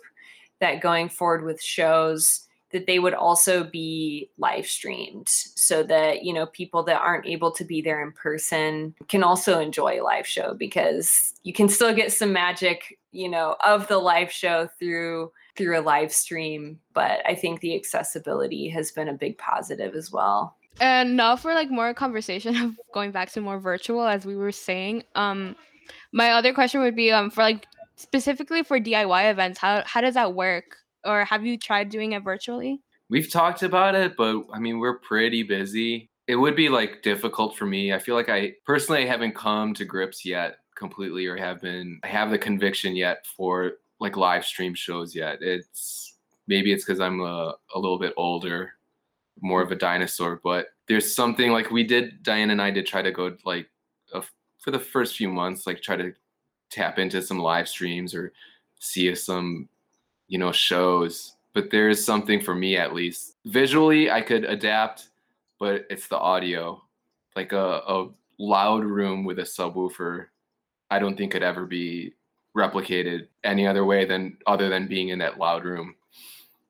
that 0.60 0.80
going 0.80 1.08
forward 1.08 1.44
with 1.44 1.62
shows 1.62 2.48
that 2.70 2.86
they 2.86 2.98
would 2.98 3.14
also 3.14 3.64
be 3.64 4.30
live 4.36 4.66
streamed 4.66 5.28
so 5.28 5.82
that 5.82 6.22
you 6.24 6.32
know 6.32 6.46
people 6.46 6.82
that 6.82 7.00
aren't 7.00 7.26
able 7.26 7.50
to 7.50 7.64
be 7.64 7.80
there 7.80 8.02
in 8.02 8.12
person 8.12 8.94
can 9.08 9.22
also 9.22 9.58
enjoy 9.58 10.00
a 10.00 10.04
live 10.04 10.26
show 10.26 10.54
because 10.54 11.34
you 11.44 11.52
can 11.52 11.68
still 11.68 11.94
get 11.94 12.12
some 12.12 12.32
magic 12.32 12.98
you 13.12 13.28
know 13.28 13.56
of 13.64 13.88
the 13.88 13.98
live 13.98 14.30
show 14.30 14.68
through 14.78 15.32
through 15.56 15.78
a 15.78 15.80
live 15.80 16.12
stream 16.12 16.78
but 16.92 17.20
i 17.26 17.34
think 17.34 17.60
the 17.60 17.74
accessibility 17.74 18.68
has 18.68 18.90
been 18.90 19.08
a 19.08 19.14
big 19.14 19.38
positive 19.38 19.94
as 19.94 20.12
well 20.12 20.57
and 20.80 21.16
now 21.16 21.36
for 21.36 21.54
like 21.54 21.70
more 21.70 21.94
conversation 21.94 22.56
of 22.62 22.76
going 22.92 23.10
back 23.10 23.32
to 23.32 23.40
more 23.40 23.58
virtual, 23.58 24.06
as 24.06 24.24
we 24.24 24.36
were 24.36 24.52
saying. 24.52 25.04
Um, 25.14 25.56
my 26.12 26.32
other 26.32 26.52
question 26.52 26.80
would 26.80 26.96
be 26.96 27.10
um 27.12 27.30
for 27.30 27.42
like 27.42 27.66
specifically 27.96 28.62
for 28.62 28.78
DIY 28.78 29.30
events, 29.30 29.58
how 29.58 29.82
how 29.84 30.00
does 30.00 30.14
that 30.14 30.34
work? 30.34 30.76
Or 31.04 31.24
have 31.24 31.44
you 31.44 31.58
tried 31.58 31.90
doing 31.90 32.12
it 32.12 32.22
virtually? 32.22 32.80
We've 33.10 33.30
talked 33.30 33.62
about 33.62 33.94
it, 33.94 34.16
but 34.16 34.44
I 34.52 34.58
mean 34.58 34.78
we're 34.78 34.98
pretty 34.98 35.42
busy. 35.42 36.10
It 36.26 36.36
would 36.36 36.56
be 36.56 36.68
like 36.68 37.02
difficult 37.02 37.56
for 37.56 37.66
me. 37.66 37.92
I 37.92 37.98
feel 37.98 38.14
like 38.14 38.28
I 38.28 38.54
personally 38.66 39.06
haven't 39.06 39.34
come 39.34 39.74
to 39.74 39.84
grips 39.84 40.24
yet 40.24 40.56
completely 40.76 41.26
or 41.26 41.36
have 41.36 41.60
been 41.60 42.00
I 42.04 42.08
have 42.08 42.30
the 42.30 42.38
conviction 42.38 42.94
yet 42.94 43.26
for 43.26 43.72
like 44.00 44.16
live 44.16 44.44
stream 44.44 44.74
shows 44.74 45.14
yet. 45.14 45.38
It's 45.40 46.14
maybe 46.46 46.72
it's 46.72 46.84
because 46.84 47.00
I'm 47.00 47.20
a, 47.20 47.54
a 47.74 47.78
little 47.78 47.98
bit 47.98 48.14
older 48.16 48.72
more 49.40 49.62
of 49.62 49.72
a 49.72 49.76
dinosaur. 49.76 50.40
But 50.42 50.68
there's 50.86 51.14
something 51.14 51.50
like 51.50 51.70
we 51.70 51.84
did. 51.84 52.22
Diane 52.22 52.50
and 52.50 52.62
I 52.62 52.70
did 52.70 52.86
try 52.86 53.02
to 53.02 53.12
go 53.12 53.36
like 53.44 53.68
a, 54.12 54.22
for 54.58 54.70
the 54.70 54.78
first 54.78 55.16
few 55.16 55.28
months, 55.28 55.66
like 55.66 55.80
try 55.80 55.96
to 55.96 56.12
tap 56.70 56.98
into 56.98 57.22
some 57.22 57.38
live 57.38 57.68
streams 57.68 58.14
or 58.14 58.32
see 58.78 59.14
some, 59.14 59.68
you 60.28 60.38
know, 60.38 60.52
shows. 60.52 61.34
But 61.54 61.70
there 61.70 61.88
is 61.88 62.04
something 62.04 62.40
for 62.40 62.54
me 62.54 62.76
at 62.76 62.94
least. 62.94 63.36
Visually, 63.46 64.10
I 64.10 64.20
could 64.20 64.44
adapt, 64.44 65.08
but 65.58 65.86
it's 65.90 66.08
the 66.08 66.18
audio. 66.18 66.82
Like 67.34 67.52
a, 67.52 67.82
a 67.86 68.08
loud 68.38 68.84
room 68.84 69.24
with 69.24 69.38
a 69.38 69.42
subwoofer, 69.42 70.26
I 70.90 70.98
don't 70.98 71.16
think 71.16 71.32
could 71.32 71.42
ever 71.42 71.66
be 71.66 72.14
replicated 72.56 73.28
any 73.44 73.66
other 73.66 73.84
way 73.84 74.04
than 74.04 74.36
other 74.46 74.68
than 74.68 74.88
being 74.88 75.08
in 75.10 75.18
that 75.20 75.38
loud 75.38 75.64
room. 75.64 75.94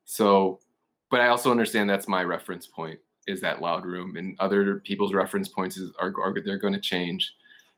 So 0.05 0.59
but 1.09 1.21
I 1.21 1.27
also 1.27 1.51
understand 1.51 1.89
that's 1.89 2.07
my 2.07 2.23
reference 2.23 2.67
point 2.67 2.99
is 3.27 3.41
that 3.41 3.61
loud 3.61 3.85
room, 3.85 4.15
and 4.17 4.35
other 4.39 4.79
people's 4.79 5.13
reference 5.13 5.47
points 5.47 5.77
is, 5.77 5.91
are, 5.99 6.13
are 6.21 6.33
they're 6.43 6.57
going 6.57 6.73
to 6.73 6.79
change. 6.79 7.33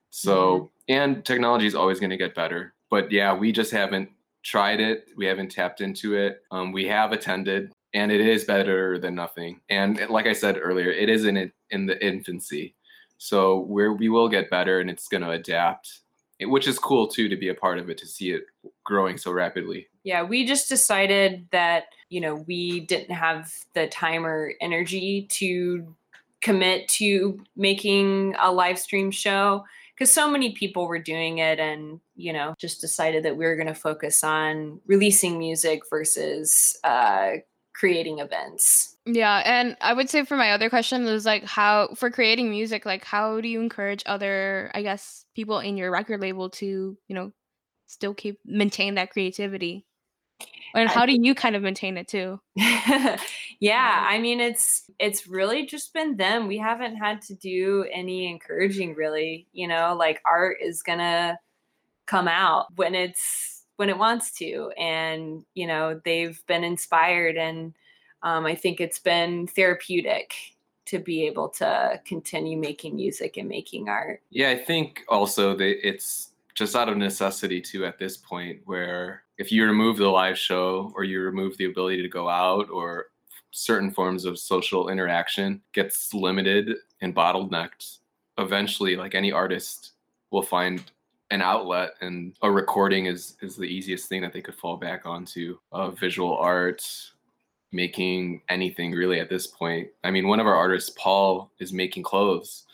So 0.09 0.71
mm-hmm. 0.89 0.93
and 0.93 1.25
technology 1.25 1.67
is 1.67 1.75
always 1.75 1.99
going 1.99 2.09
to 2.09 2.17
get 2.17 2.35
better. 2.35 2.73
But 2.89 3.11
yeah, 3.11 3.33
we 3.33 3.51
just 3.51 3.71
haven't 3.71 4.09
tried 4.43 4.79
it. 4.79 5.05
We 5.15 5.25
haven't 5.25 5.51
tapped 5.51 5.81
into 5.81 6.15
it. 6.15 6.41
Um, 6.51 6.71
we 6.71 6.85
have 6.87 7.11
attended, 7.11 7.71
and 7.93 8.11
it 8.11 8.21
is 8.21 8.43
better 8.45 8.97
than 8.97 9.15
nothing. 9.15 9.61
And 9.69 9.99
like 10.09 10.25
I 10.25 10.33
said 10.33 10.57
earlier, 10.61 10.91
it 10.91 11.09
is 11.09 11.25
in 11.25 11.51
in 11.69 11.85
the 11.85 12.05
infancy. 12.05 12.75
So 13.17 13.59
where 13.59 13.93
we 13.93 14.09
will 14.09 14.27
get 14.27 14.49
better, 14.49 14.79
and 14.79 14.89
it's 14.89 15.07
going 15.07 15.21
to 15.21 15.31
adapt, 15.31 16.00
which 16.45 16.67
is 16.67 16.79
cool 16.79 17.07
too 17.07 17.29
to 17.29 17.35
be 17.35 17.49
a 17.49 17.55
part 17.55 17.77
of 17.77 17.89
it 17.89 17.97
to 17.99 18.07
see 18.07 18.31
it 18.31 18.43
growing 18.83 19.17
so 19.17 19.31
rapidly. 19.31 19.87
Yeah, 20.03 20.23
we 20.23 20.45
just 20.45 20.69
decided 20.69 21.47
that 21.51 21.85
you 22.09 22.21
know 22.21 22.35
we 22.47 22.81
didn't 22.81 23.15
have 23.15 23.53
the 23.73 23.87
time 23.87 24.25
or 24.25 24.53
energy 24.61 25.27
to 25.31 25.95
commit 26.41 26.87
to 26.87 27.39
making 27.55 28.35
a 28.39 28.51
live 28.51 28.79
stream 28.79 29.11
show 29.11 29.63
because 29.93 30.11
so 30.11 30.29
many 30.29 30.53
people 30.53 30.87
were 30.87 30.97
doing 30.97 31.37
it 31.37 31.59
and 31.59 31.99
you 32.15 32.33
know 32.33 32.55
just 32.57 32.81
decided 32.81 33.23
that 33.23 33.37
we 33.37 33.45
were 33.45 33.55
going 33.55 33.67
to 33.67 33.75
focus 33.75 34.23
on 34.23 34.79
releasing 34.87 35.37
music 35.37 35.83
versus 35.89 36.77
uh, 36.83 37.33
creating 37.73 38.19
events. 38.19 38.97
Yeah 39.05 39.41
and 39.45 39.75
i 39.81 39.93
would 39.93 40.11
say 40.11 40.23
for 40.23 40.37
my 40.37 40.51
other 40.51 40.69
question 40.69 41.07
is 41.07 41.25
like 41.25 41.43
how 41.43 41.89
for 41.95 42.11
creating 42.11 42.51
music 42.51 42.85
like 42.85 43.03
how 43.03 43.41
do 43.41 43.47
you 43.47 43.59
encourage 43.59 44.03
other 44.05 44.69
i 44.75 44.83
guess 44.83 45.25
people 45.35 45.57
in 45.57 45.75
your 45.75 45.89
record 45.89 46.21
label 46.21 46.51
to 46.51 46.95
you 47.07 47.15
know 47.15 47.31
still 47.91 48.13
keep 48.13 48.39
maintain 48.45 48.95
that 48.95 49.11
creativity? 49.11 49.85
And 50.73 50.89
how 50.89 51.05
do 51.05 51.13
you 51.13 51.35
kind 51.35 51.55
of 51.55 51.61
maintain 51.61 51.97
it 51.97 52.07
too? 52.07 52.39
Yeah 53.59 53.99
um, 53.99 54.15
i 54.15 54.17
mean 54.17 54.39
it's 54.39 54.89
it's 54.97 55.27
really 55.27 55.67
just 55.67 55.93
been 55.93 56.17
them. 56.17 56.47
We 56.47 56.57
haven't 56.57 56.95
had 56.95 57.21
to 57.23 57.35
do 57.35 57.85
any 57.91 58.27
encouraging 58.27 58.95
really 58.95 59.47
you 59.53 59.67
know 59.67 59.95
like 59.95 60.19
art 60.25 60.57
is 60.61 60.81
gonna 60.81 61.37
come 62.07 62.27
out 62.27 62.65
when 62.75 62.95
it's 62.95 63.60
when 63.81 63.89
it 63.89 63.97
wants 63.97 64.29
to 64.29 64.71
and 64.77 65.43
you 65.55 65.65
know 65.65 65.99
they've 66.05 66.45
been 66.45 66.63
inspired 66.63 67.35
and 67.35 67.73
um, 68.21 68.45
i 68.45 68.53
think 68.53 68.79
it's 68.79 68.99
been 68.99 69.47
therapeutic 69.47 70.35
to 70.85 70.99
be 70.99 71.25
able 71.25 71.49
to 71.49 71.99
continue 72.05 72.59
making 72.59 72.95
music 72.95 73.37
and 73.37 73.49
making 73.49 73.89
art. 73.89 74.21
Yeah 74.29 74.51
i 74.51 74.55
think 74.55 75.01
also 75.09 75.55
that 75.55 75.87
it's 75.87 76.33
just 76.53 76.75
out 76.75 76.89
of 76.89 76.97
necessity 76.97 77.59
too 77.59 77.83
at 77.83 77.97
this 77.97 78.17
point 78.17 78.59
where 78.65 79.23
if 79.39 79.51
you 79.51 79.65
remove 79.65 79.97
the 79.97 80.07
live 80.07 80.37
show 80.37 80.93
or 80.95 81.03
you 81.03 81.19
remove 81.21 81.57
the 81.57 81.65
ability 81.65 82.03
to 82.03 82.07
go 82.07 82.29
out 82.29 82.69
or 82.69 83.07
certain 83.49 83.89
forms 83.89 84.25
of 84.25 84.37
social 84.37 84.89
interaction 84.89 85.59
gets 85.73 86.13
limited 86.13 86.75
and 87.01 87.15
bottlenecked 87.15 87.97
eventually 88.37 88.95
like 88.95 89.15
any 89.15 89.31
artist 89.31 89.93
will 90.29 90.43
find 90.43 90.91
an 91.31 91.41
outlet 91.41 91.91
and 92.01 92.35
a 92.43 92.51
recording 92.51 93.07
is 93.07 93.35
is 93.41 93.55
the 93.55 93.65
easiest 93.65 94.07
thing 94.07 94.21
that 94.21 94.33
they 94.33 94.41
could 94.41 94.55
fall 94.55 94.77
back 94.77 95.05
onto 95.05 95.57
uh, 95.71 95.89
visual 95.91 96.37
art 96.37 96.83
making 97.71 98.41
anything 98.49 98.91
really 98.91 99.19
at 99.19 99.29
this 99.29 99.47
point 99.47 99.87
i 100.03 100.11
mean 100.11 100.27
one 100.27 100.39
of 100.39 100.45
our 100.47 100.55
artists 100.55 100.91
paul 100.97 101.49
is 101.59 101.73
making 101.73 102.03
clothes 102.03 102.65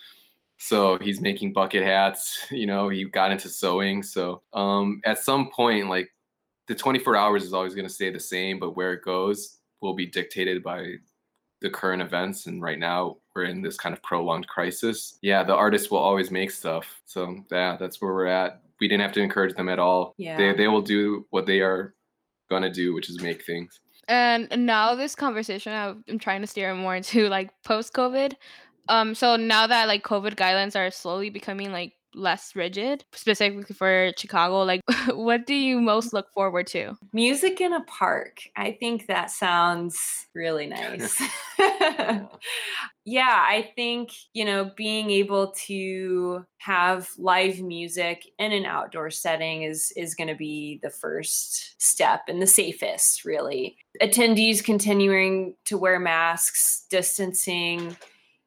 So 0.58 0.98
he's 1.00 1.22
making 1.22 1.54
bucket 1.54 1.84
hats. 1.84 2.48
You 2.52 2.66
know, 2.66 2.90
he 2.90 3.06
got 3.06 3.32
into 3.32 3.50
sewing. 3.50 4.04
So 4.04 4.42
um, 4.54 5.02
at 5.06 5.20
some 5.20 5.50
point, 5.52 5.90
like 5.90 6.10
the 6.68 6.76
24 6.76 7.16
hours 7.16 7.44
is 7.44 7.54
always 7.54 7.76
going 7.76 7.88
to 7.88 7.94
stay 7.94 8.10
the 8.12 8.20
same, 8.20 8.60
but 8.60 8.76
where 8.76 8.94
it 8.94 9.04
goes 9.04 9.60
will 9.82 9.94
be 9.94 10.08
dictated 10.08 10.64
by 10.64 10.96
the 11.62 11.70
current 11.70 12.02
events. 12.02 12.48
And 12.48 12.62
right 12.62 12.80
now, 12.80 13.18
we're 13.38 13.46
in 13.46 13.62
this 13.62 13.78
kind 13.78 13.94
of 13.94 14.02
prolonged 14.02 14.48
crisis. 14.48 15.18
Yeah, 15.22 15.44
the 15.44 15.56
artists 15.56 15.90
will 15.92 16.00
always 16.00 16.32
make 16.32 16.52
stuff. 16.52 17.02
So 17.06 17.46
yeah, 17.52 17.78
that's 17.80 18.02
where 18.02 18.14
we're 18.14 18.26
at. 18.26 18.62
We 18.82 18.88
didn't 18.88 19.02
have 19.02 19.14
to 19.14 19.22
encourage 19.22 19.56
them 19.56 19.70
at 19.70 19.80
all. 19.80 20.14
Yeah. 20.18 20.38
They 20.38 20.54
they 20.54 20.68
will 20.68 20.82
do 20.82 21.26
what 21.30 21.46
they 21.46 21.62
are 21.62 21.94
gonna 22.50 22.72
do, 22.72 22.94
which 22.94 23.10
is 23.10 23.22
make 23.22 23.46
things. 23.46 23.80
And 24.08 24.48
now 24.66 24.96
this 24.96 25.16
conversation, 25.16 25.74
I'm 25.74 26.20
trying 26.20 26.42
to 26.42 26.48
steer 26.48 26.72
it 26.72 26.76
more 26.76 26.96
into 26.96 27.28
like 27.30 27.52
post 27.64 27.94
COVID. 27.94 28.34
Um, 28.90 29.14
so 29.14 29.36
now 29.36 29.68
that 29.68 29.88
like 29.88 30.04
COVID 30.04 30.36
guidelines 30.36 30.76
are 30.76 30.90
slowly 30.92 31.30
becoming 31.30 31.72
like 31.72 31.94
less 32.18 32.56
rigid, 32.56 33.06
specifically 33.14 33.76
for 33.76 34.12
Chicago, 34.18 34.64
like 34.64 34.82
what 35.14 35.46
do 35.46 35.54
you 35.54 35.80
most 35.80 36.14
look 36.14 36.32
forward 36.34 36.68
to? 36.68 36.96
Music 37.14 37.62
in 37.62 37.74
a 37.74 37.84
park. 37.84 38.40
I 38.56 38.72
think 38.80 39.08
that 39.08 39.32
sounds 39.32 40.28
really 40.34 40.68
nice. 40.68 41.22
yeah, 43.06 43.44
I 43.48 43.72
think, 43.76 44.12
you 44.34 44.46
know, 44.46 44.72
being 44.76 45.10
able 45.12 45.52
to 45.66 46.46
have 46.60 47.10
live 47.18 47.62
music 47.62 48.24
in 48.40 48.52
an 48.52 48.66
outdoor 48.66 49.10
setting 49.10 49.64
is 49.64 49.92
is 49.96 50.16
going 50.16 50.28
to 50.28 50.36
be 50.36 50.80
the 50.84 50.90
first 50.90 51.82
step 51.82 52.24
and 52.28 52.42
the 52.42 52.48
safest, 52.48 53.26
really. 53.26 53.78
Attendees 54.02 54.64
continuing 54.64 55.56
to 55.66 55.78
wear 55.78 56.00
masks, 56.00 56.86
distancing, 56.90 57.96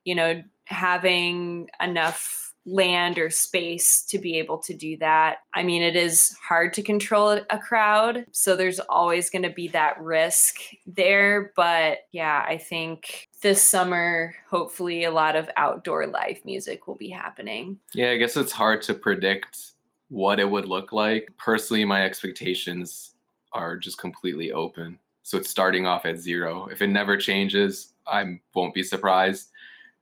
you 0.04 0.14
know, 0.14 0.42
having 0.66 1.68
enough 1.82 2.49
land 2.66 3.18
or 3.18 3.30
space 3.30 4.02
to 4.02 4.18
be 4.18 4.38
able 4.38 4.58
to 4.58 4.74
do 4.74 4.96
that. 4.98 5.38
I 5.54 5.62
mean, 5.62 5.82
it 5.82 5.96
is 5.96 6.36
hard 6.46 6.72
to 6.74 6.82
control 6.82 7.30
a 7.30 7.58
crowd, 7.58 8.26
so 8.32 8.54
there's 8.54 8.80
always 8.80 9.30
going 9.30 9.42
to 9.42 9.50
be 9.50 9.68
that 9.68 10.00
risk 10.00 10.60
there. 10.86 11.52
But 11.56 12.00
yeah, 12.12 12.44
I 12.46 12.58
think 12.58 13.28
this 13.42 13.62
summer, 13.62 14.34
hopefully, 14.48 15.04
a 15.04 15.10
lot 15.10 15.36
of 15.36 15.48
outdoor 15.56 16.06
live 16.06 16.44
music 16.44 16.86
will 16.86 16.96
be 16.96 17.08
happening. 17.08 17.78
Yeah, 17.94 18.10
I 18.10 18.18
guess 18.18 18.36
it's 18.36 18.52
hard 18.52 18.82
to 18.82 18.94
predict 18.94 19.72
what 20.08 20.38
it 20.40 20.48
would 20.48 20.66
look 20.66 20.92
like. 20.92 21.30
Personally, 21.38 21.84
my 21.84 22.04
expectations 22.04 23.12
are 23.52 23.76
just 23.76 23.98
completely 23.98 24.52
open. 24.52 24.98
So 25.22 25.38
it's 25.38 25.50
starting 25.50 25.86
off 25.86 26.06
at 26.06 26.18
zero. 26.18 26.66
If 26.66 26.82
it 26.82 26.88
never 26.88 27.16
changes, 27.16 27.94
I 28.06 28.40
won't 28.54 28.74
be 28.74 28.82
surprised 28.82 29.50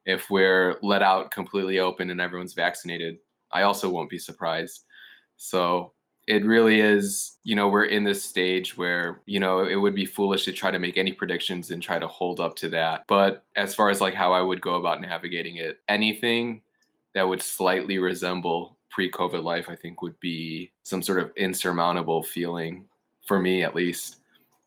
if 0.08 0.30
we're 0.30 0.78
let 0.82 1.02
out 1.02 1.30
completely 1.30 1.78
open 1.78 2.08
and 2.08 2.20
everyone's 2.20 2.54
vaccinated, 2.54 3.18
I 3.52 3.62
also 3.62 3.90
won't 3.90 4.08
be 4.08 4.18
surprised. 4.18 4.84
So 5.36 5.92
it 6.26 6.46
really 6.46 6.80
is, 6.80 7.36
you 7.44 7.54
know, 7.54 7.68
we're 7.68 7.84
in 7.84 8.04
this 8.04 8.24
stage 8.24 8.76
where, 8.76 9.20
you 9.26 9.38
know, 9.38 9.66
it 9.66 9.76
would 9.76 9.94
be 9.94 10.06
foolish 10.06 10.46
to 10.46 10.52
try 10.52 10.70
to 10.70 10.78
make 10.78 10.96
any 10.96 11.12
predictions 11.12 11.70
and 11.70 11.82
try 11.82 11.98
to 11.98 12.08
hold 12.08 12.40
up 12.40 12.56
to 12.56 12.70
that. 12.70 13.04
But 13.06 13.44
as 13.54 13.74
far 13.74 13.90
as 13.90 14.00
like 14.00 14.14
how 14.14 14.32
I 14.32 14.40
would 14.40 14.62
go 14.62 14.74
about 14.74 15.02
navigating 15.02 15.56
it, 15.56 15.78
anything 15.88 16.62
that 17.14 17.28
would 17.28 17.42
slightly 17.42 17.98
resemble 17.98 18.78
pre 18.90 19.10
COVID 19.10 19.42
life, 19.42 19.68
I 19.68 19.76
think 19.76 20.00
would 20.00 20.18
be 20.20 20.72
some 20.84 21.02
sort 21.02 21.18
of 21.18 21.32
insurmountable 21.36 22.22
feeling 22.22 22.86
for 23.26 23.38
me 23.38 23.62
at 23.62 23.74
least. 23.74 24.16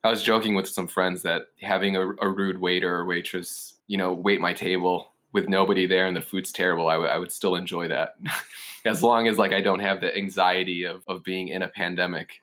I 0.03 0.11
was 0.11 0.21
joking 0.21 0.53
with 0.53 0.67
some 0.67 0.87
friends 0.87 1.23
that 1.23 1.47
having 1.61 1.95
a, 1.95 2.09
a 2.21 2.29
rude 2.29 2.59
waiter 2.59 2.95
or 2.95 3.05
waitress, 3.05 3.75
you 3.87 3.97
know, 3.97 4.13
wait 4.13 4.39
my 4.39 4.53
table 4.53 5.10
with 5.33 5.47
nobody 5.47 5.85
there 5.85 6.07
and 6.07 6.15
the 6.15 6.21
food's 6.21 6.51
terrible, 6.51 6.87
I, 6.87 6.93
w- 6.93 7.09
I 7.09 7.17
would 7.17 7.31
still 7.31 7.55
enjoy 7.55 7.87
that. 7.87 8.15
as 8.85 9.03
long 9.03 9.27
as 9.27 9.37
like 9.37 9.53
I 9.53 9.61
don't 9.61 9.79
have 9.79 10.01
the 10.01 10.15
anxiety 10.15 10.83
of, 10.83 11.03
of 11.07 11.23
being 11.23 11.49
in 11.49 11.61
a 11.61 11.67
pandemic. 11.67 12.41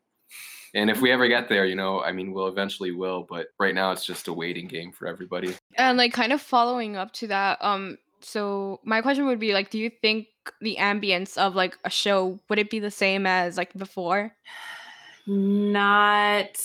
And 0.74 0.90
if 0.90 1.00
we 1.00 1.10
ever 1.10 1.28
get 1.28 1.48
there, 1.48 1.64
you 1.64 1.74
know, 1.74 2.02
I 2.02 2.12
mean, 2.12 2.32
we'll 2.32 2.48
eventually 2.48 2.92
will, 2.92 3.26
but 3.28 3.48
right 3.58 3.74
now 3.74 3.90
it's 3.92 4.04
just 4.04 4.28
a 4.28 4.32
waiting 4.32 4.68
game 4.68 4.92
for 4.92 5.06
everybody. 5.06 5.54
And 5.76 5.96
like 5.96 6.12
kind 6.12 6.32
of 6.32 6.42
following 6.42 6.96
up 6.96 7.12
to 7.14 7.26
that, 7.28 7.58
um, 7.62 7.96
so 8.20 8.80
my 8.84 9.00
question 9.00 9.26
would 9.26 9.38
be 9.38 9.54
like, 9.54 9.70
do 9.70 9.78
you 9.78 9.90
think 9.90 10.26
the 10.60 10.76
ambience 10.78 11.38
of 11.38 11.54
like 11.54 11.78
a 11.84 11.90
show 11.90 12.38
would 12.48 12.58
it 12.58 12.70
be 12.70 12.80
the 12.80 12.90
same 12.90 13.26
as 13.26 13.56
like 13.56 13.72
before? 13.74 14.32
Not 15.26 16.56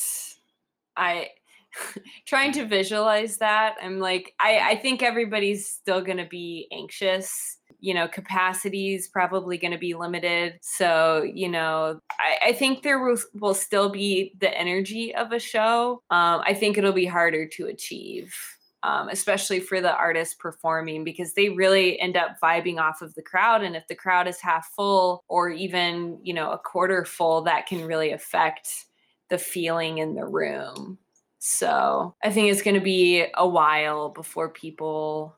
I 0.95 1.29
trying 2.25 2.51
to 2.51 2.65
visualize 2.65 3.37
that 3.37 3.75
i'm 3.81 3.99
like 3.99 4.33
i 4.39 4.59
i 4.71 4.75
think 4.75 5.01
everybody's 5.01 5.67
still 5.67 6.01
going 6.01 6.17
to 6.17 6.27
be 6.27 6.67
anxious 6.71 7.57
you 7.79 7.93
know 7.93 8.07
capacity 8.07 8.95
is 8.95 9.09
probably 9.09 9.57
going 9.57 9.73
to 9.73 9.77
be 9.77 9.93
limited. 9.93 10.57
So 10.61 11.21
you 11.21 11.49
know 11.49 11.99
I, 12.17 12.49
I, 12.49 12.53
think 12.53 12.81
there 12.81 13.03
will, 13.03 13.17
will 13.33 13.53
still 13.53 13.89
be 13.89 14.33
the 14.39 14.57
energy 14.57 15.13
of 15.13 15.33
a 15.33 15.39
show. 15.39 16.01
Um, 16.09 16.41
i 16.47 16.53
think 16.53 16.77
it'll 16.77 16.93
be 16.93 17.05
harder 17.05 17.45
to 17.45 17.65
achieve 17.65 18.33
um, 18.83 19.07
especially 19.07 19.61
for 19.61 19.79
the 19.79 19.93
artists 19.93 20.35
performing 20.35 21.05
because 21.05 21.33
they 21.33 21.49
really 21.49 21.99
end 22.01 22.17
up 22.17 22.35
vibing 22.43 22.79
off 22.79 23.01
of 23.01 23.15
the 23.15 23.21
crowd. 23.21 23.63
And 23.63 23.77
if 23.77 23.87
the 23.87 23.95
crowd 23.95 24.27
is 24.27 24.41
half 24.41 24.67
full 24.75 25.23
or 25.29 25.49
even 25.49 26.19
you 26.23 26.33
know 26.33 26.51
a 26.51 26.57
quarter 26.57 27.05
full 27.05 27.41
that 27.43 27.65
can 27.65 27.85
really 27.85 28.11
affect 28.11 28.69
the 29.29 29.37
feeling 29.37 29.97
in 29.97 30.15
the 30.15 30.25
room 30.25 30.99
so 31.45 32.15
I 32.23 32.31
think 32.31 32.49
it's 32.49 32.61
going 32.61 32.75
to 32.75 32.79
be 32.79 33.25
a 33.33 33.45
while 33.45 34.07
before 34.07 34.47
people, 34.47 35.35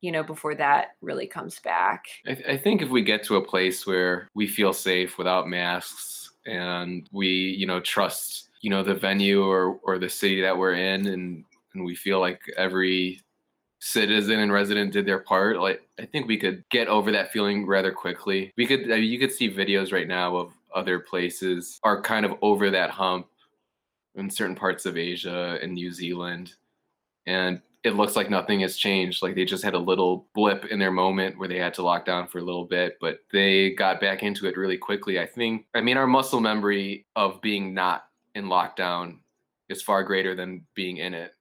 you 0.00 0.10
know, 0.10 0.24
before 0.24 0.56
that 0.56 0.96
really 1.00 1.28
comes 1.28 1.60
back. 1.60 2.06
I, 2.26 2.34
th- 2.34 2.48
I 2.48 2.56
think 2.56 2.82
if 2.82 2.88
we 2.88 3.02
get 3.02 3.22
to 3.26 3.36
a 3.36 3.46
place 3.46 3.86
where 3.86 4.28
we 4.34 4.48
feel 4.48 4.72
safe 4.72 5.16
without 5.16 5.46
masks 5.46 6.32
and 6.44 7.08
we, 7.12 7.28
you 7.28 7.68
know, 7.68 7.78
trust, 7.78 8.48
you 8.62 8.70
know, 8.70 8.82
the 8.82 8.96
venue 8.96 9.44
or, 9.44 9.78
or 9.84 10.00
the 10.00 10.08
city 10.08 10.40
that 10.40 10.58
we're 10.58 10.74
in 10.74 11.06
and, 11.06 11.44
and 11.74 11.84
we 11.84 11.94
feel 11.94 12.18
like 12.18 12.40
every 12.56 13.20
citizen 13.78 14.40
and 14.40 14.52
resident 14.52 14.92
did 14.94 15.04
their 15.04 15.18
part 15.18 15.60
like 15.60 15.86
i 16.00 16.06
think 16.06 16.26
we 16.26 16.38
could 16.38 16.64
get 16.70 16.88
over 16.88 17.12
that 17.12 17.30
feeling 17.30 17.66
rather 17.66 17.92
quickly 17.92 18.50
we 18.56 18.66
could 18.66 18.84
I 18.84 18.94
mean, 18.94 19.12
you 19.12 19.18
could 19.18 19.30
see 19.30 19.52
videos 19.52 19.92
right 19.92 20.08
now 20.08 20.34
of 20.36 20.52
other 20.74 20.98
places 20.98 21.80
are 21.84 22.00
kind 22.00 22.24
of 22.24 22.32
over 22.40 22.70
that 22.70 22.88
hump 22.88 23.26
in 24.16 24.30
certain 24.30 24.54
parts 24.54 24.86
of 24.86 24.96
Asia 24.96 25.58
and 25.62 25.74
New 25.74 25.92
Zealand. 25.92 26.54
And 27.26 27.60
it 27.84 27.96
looks 27.96 28.16
like 28.16 28.30
nothing 28.30 28.60
has 28.60 28.76
changed. 28.76 29.22
Like 29.22 29.34
they 29.34 29.44
just 29.44 29.62
had 29.62 29.74
a 29.74 29.78
little 29.78 30.26
blip 30.34 30.64
in 30.66 30.78
their 30.78 30.90
moment 30.90 31.38
where 31.38 31.48
they 31.48 31.58
had 31.58 31.74
to 31.74 31.82
lock 31.82 32.06
down 32.06 32.26
for 32.26 32.38
a 32.38 32.42
little 32.42 32.64
bit, 32.64 32.96
but 33.00 33.20
they 33.30 33.70
got 33.70 34.00
back 34.00 34.22
into 34.22 34.46
it 34.46 34.56
really 34.56 34.78
quickly. 34.78 35.20
I 35.20 35.26
think, 35.26 35.66
I 35.74 35.82
mean, 35.82 35.98
our 35.98 36.06
muscle 36.06 36.40
memory 36.40 37.06
of 37.14 37.40
being 37.42 37.74
not 37.74 38.06
in 38.34 38.46
lockdown 38.46 39.18
is 39.68 39.82
far 39.82 40.02
greater 40.02 40.34
than 40.34 40.64
being 40.74 40.96
in 40.96 41.12
it. 41.12 41.32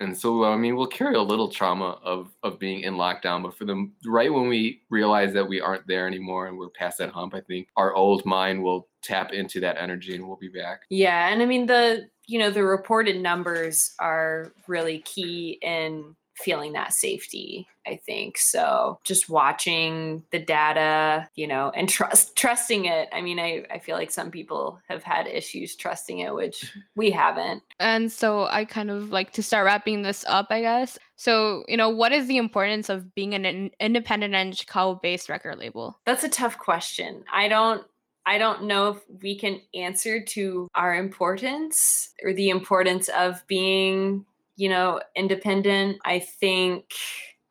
And 0.00 0.16
so, 0.16 0.44
I 0.44 0.56
mean, 0.56 0.76
we'll 0.76 0.86
carry 0.86 1.16
a 1.16 1.20
little 1.20 1.48
trauma 1.48 1.98
of, 2.04 2.30
of 2.44 2.60
being 2.60 2.82
in 2.82 2.94
lockdown, 2.94 3.42
but 3.42 3.56
for 3.58 3.64
them, 3.64 3.94
right 4.06 4.32
when 4.32 4.48
we 4.48 4.82
realize 4.90 5.32
that 5.32 5.48
we 5.48 5.60
aren't 5.60 5.88
there 5.88 6.06
anymore 6.06 6.46
and 6.46 6.56
we're 6.56 6.68
past 6.68 6.98
that 6.98 7.10
hump, 7.10 7.34
I 7.34 7.40
think 7.40 7.66
our 7.76 7.92
old 7.94 8.24
mind 8.24 8.62
will 8.62 8.86
tap 9.02 9.32
into 9.32 9.58
that 9.60 9.76
energy 9.76 10.14
and 10.14 10.24
we'll 10.24 10.36
be 10.36 10.48
back. 10.48 10.82
Yeah. 10.88 11.28
And 11.28 11.42
I 11.42 11.46
mean, 11.46 11.66
the, 11.66 12.08
you 12.28 12.38
know 12.38 12.50
the 12.50 12.62
reported 12.62 13.20
numbers 13.20 13.94
are 13.98 14.52
really 14.68 15.00
key 15.00 15.58
in 15.62 16.14
feeling 16.36 16.74
that 16.74 16.92
safety 16.92 17.66
i 17.84 17.98
think. 18.06 18.38
So 18.38 19.00
just 19.02 19.28
watching 19.28 20.22
the 20.30 20.38
data 20.38 21.28
you 21.34 21.48
know 21.48 21.72
and 21.74 21.88
trust 21.88 22.36
trusting 22.42 22.84
it. 22.84 23.08
I 23.12 23.22
mean 23.22 23.40
i 23.40 23.64
i 23.70 23.78
feel 23.78 23.96
like 23.96 24.12
some 24.12 24.30
people 24.30 24.78
have 24.88 25.02
had 25.02 25.26
issues 25.26 25.74
trusting 25.74 26.20
it 26.20 26.34
which 26.34 26.72
we 26.94 27.10
haven't. 27.10 27.62
And 27.80 28.12
so 28.12 28.44
i 28.44 28.64
kind 28.64 28.90
of 28.90 29.10
like 29.10 29.32
to 29.32 29.42
start 29.42 29.64
wrapping 29.64 30.02
this 30.02 30.24
up 30.28 30.46
i 30.50 30.60
guess. 30.60 30.98
So 31.16 31.64
you 31.66 31.76
know 31.76 31.88
what 31.88 32.12
is 32.12 32.28
the 32.28 32.36
importance 32.36 32.88
of 32.88 33.14
being 33.14 33.34
an 33.34 33.70
independent 33.80 34.34
and 34.34 34.56
chicago 34.56 35.00
based 35.02 35.28
record 35.28 35.58
label? 35.58 35.98
That's 36.06 36.24
a 36.24 36.28
tough 36.28 36.58
question. 36.58 37.24
I 37.32 37.48
don't 37.48 37.84
I 38.28 38.36
don't 38.36 38.64
know 38.64 38.88
if 38.88 38.98
we 39.22 39.38
can 39.38 39.62
answer 39.72 40.22
to 40.22 40.68
our 40.74 40.94
importance 40.94 42.10
or 42.22 42.34
the 42.34 42.50
importance 42.50 43.08
of 43.08 43.42
being, 43.46 44.26
you 44.56 44.68
know, 44.68 45.00
independent. 45.16 45.96
I 46.04 46.18
think. 46.18 46.92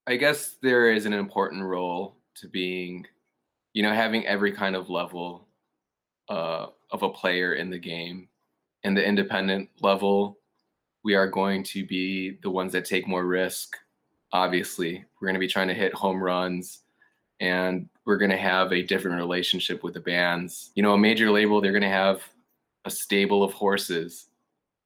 I 0.06 0.18
guess 0.18 0.56
there 0.62 0.92
is 0.92 1.08
an 1.08 1.14
important 1.14 1.64
role 1.64 2.18
to 2.36 2.48
being, 2.48 3.08
you 3.74 3.82
know, 3.82 3.92
having 3.92 4.28
every 4.28 4.52
kind 4.52 4.76
of 4.76 4.88
level 4.88 5.48
uh, 6.30 6.68
of 6.92 7.02
a 7.02 7.10
player 7.10 7.56
in 7.56 7.72
the 7.72 7.80
game. 7.80 8.28
In 8.84 8.94
the 8.94 9.04
independent 9.04 9.70
level, 9.82 10.38
we 11.04 11.16
are 11.16 11.28
going 11.28 11.64
to 11.64 11.88
be 11.88 12.38
the 12.44 12.52
ones 12.52 12.72
that 12.74 12.86
take 12.86 13.08
more 13.08 13.26
risk. 13.26 13.76
Obviously, 14.32 15.04
we're 15.20 15.28
going 15.28 15.34
to 15.34 15.40
be 15.40 15.48
trying 15.48 15.70
to 15.70 15.74
hit 15.74 15.96
home 15.96 16.22
runs 16.22 16.84
and 17.40 17.88
we're 18.06 18.18
going 18.18 18.32
to 18.32 18.38
have 18.38 18.72
a 18.74 18.82
different 18.84 19.18
relationship 19.18 19.84
with 19.84 19.94
the 19.94 20.00
bands. 20.00 20.72
You 20.76 20.84
know, 20.84 20.94
a 20.94 20.98
major 20.98 21.30
label, 21.32 21.60
they're 21.62 21.72
going 21.72 21.82
to 21.84 21.90
have 21.90 22.22
a 22.86 22.90
stable 22.90 23.44
of 23.44 23.54
horses, 23.54 24.28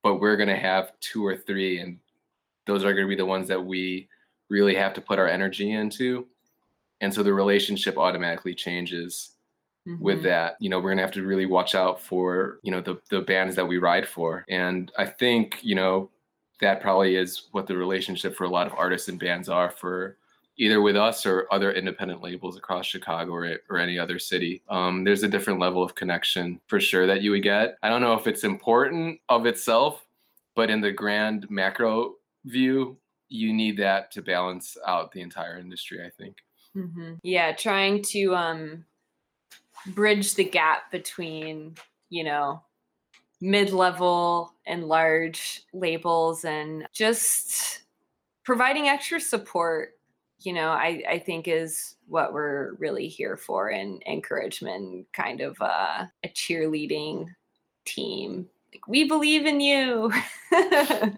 but 0.03 0.15
we're 0.19 0.35
going 0.37 0.49
to 0.49 0.55
have 0.57 0.93
two 0.99 1.25
or 1.25 1.35
three, 1.37 1.79
and 1.79 1.99
those 2.65 2.83
are 2.83 2.93
going 2.93 3.05
to 3.05 3.09
be 3.09 3.15
the 3.15 3.25
ones 3.25 3.47
that 3.47 3.63
we 3.63 4.07
really 4.49 4.75
have 4.75 4.93
to 4.95 5.01
put 5.01 5.19
our 5.19 5.27
energy 5.27 5.71
into. 5.71 6.27
and 7.01 7.11
so 7.13 7.23
the 7.23 7.33
relationship 7.33 7.97
automatically 7.97 8.53
changes 8.53 9.31
with 9.99 10.19
Mhm. 10.19 10.23
that 10.23 10.55
you 10.59 10.69
know 10.69 10.79
we're 10.79 10.91
gonna 10.91 11.01
have 11.01 11.11
to 11.13 11.23
really 11.25 11.47
watch 11.47 11.73
out 11.73 11.99
for 11.99 12.59
you 12.61 12.69
know 12.71 12.79
the, 12.81 13.01
the 13.09 13.21
bands 13.21 13.55
that 13.55 13.65
we 13.67 13.79
ride 13.79 14.07
for 14.07 14.45
and 14.49 14.91
i 14.99 15.05
think 15.05 15.57
you 15.63 15.73
know 15.73 16.11
that 16.59 16.79
probably 16.79 17.15
is 17.15 17.47
what 17.53 17.65
the 17.65 17.75
relationship 17.75 18.35
for 18.35 18.43
a 18.43 18.49
lot 18.49 18.67
of 18.67 18.73
artists 18.77 19.07
and 19.09 19.19
bands 19.19 19.49
are 19.49 19.71
for 19.71 20.17
either 20.61 20.81
with 20.81 20.95
us 20.95 21.25
or 21.25 21.47
other 21.51 21.71
independent 21.71 22.21
labels 22.21 22.55
across 22.55 22.85
chicago 22.85 23.31
or, 23.31 23.57
or 23.69 23.77
any 23.77 23.97
other 23.97 24.19
city. 24.19 24.61
Um, 24.69 25.03
there's 25.03 25.23
a 25.23 25.27
different 25.27 25.59
level 25.59 25.83
of 25.83 25.95
connection 25.95 26.61
for 26.67 26.79
sure 26.79 27.07
that 27.07 27.21
you 27.21 27.31
would 27.31 27.43
get. 27.43 27.77
I 27.83 27.89
don't 27.89 28.01
know 28.01 28.13
if 28.13 28.27
it's 28.27 28.43
important 28.43 29.19
of 29.29 29.45
itself 29.45 30.05
but 30.55 30.69
in 30.69 30.81
the 30.81 30.91
grand 30.91 31.49
macro 31.49 32.15
view 32.45 32.97
you 33.29 33.53
need 33.53 33.77
that 33.77 34.11
to 34.11 34.21
balance 34.21 34.77
out 34.85 35.11
the 35.11 35.21
entire 35.21 35.57
industry 35.57 36.05
i 36.05 36.09
think. 36.09 36.37
Mhm. 36.75 37.19
Yeah, 37.23 37.51
trying 37.53 38.01
to 38.03 38.35
um 38.35 38.85
bridge 39.87 40.35
the 40.35 40.43
gap 40.43 40.91
between, 40.91 41.75
you 42.09 42.23
know, 42.23 42.61
mid-level 43.41 44.53
and 44.67 44.87
large 44.87 45.63
labels 45.73 46.45
and 46.45 46.87
just 46.93 47.81
providing 48.43 48.87
extra 48.87 49.19
support, 49.19 49.97
you 50.45 50.53
know, 50.53 50.69
I 50.69 51.03
I 51.09 51.19
think 51.19 51.47
is 51.47 51.95
what 52.07 52.33
we're 52.33 52.73
really 52.75 53.07
here 53.07 53.37
for 53.37 53.69
and 53.69 54.01
encouragement, 54.05 55.07
kind 55.13 55.41
of 55.41 55.57
uh, 55.61 56.05
a 56.23 56.27
cheerleading 56.29 57.27
team. 57.85 58.47
Like 58.73 58.87
we 58.87 59.07
believe 59.07 59.45
in 59.45 59.59
you. 59.59 60.11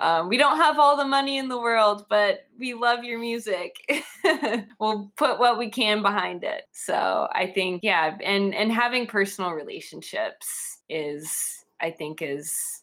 um, 0.00 0.28
we 0.28 0.36
don't 0.36 0.58
have 0.58 0.78
all 0.78 0.96
the 0.96 1.04
money 1.04 1.38
in 1.38 1.48
the 1.48 1.58
world, 1.58 2.06
but 2.10 2.46
we 2.58 2.74
love 2.74 3.04
your 3.04 3.18
music. 3.18 3.76
we'll 4.78 5.10
put 5.16 5.38
what 5.38 5.58
we 5.58 5.70
can 5.70 6.02
behind 6.02 6.44
it. 6.44 6.64
So 6.72 7.28
I 7.32 7.46
think, 7.46 7.82
yeah, 7.82 8.16
and 8.22 8.54
and 8.54 8.72
having 8.72 9.06
personal 9.06 9.52
relationships 9.52 10.78
is, 10.88 11.64
I 11.80 11.90
think, 11.90 12.22
is 12.22 12.82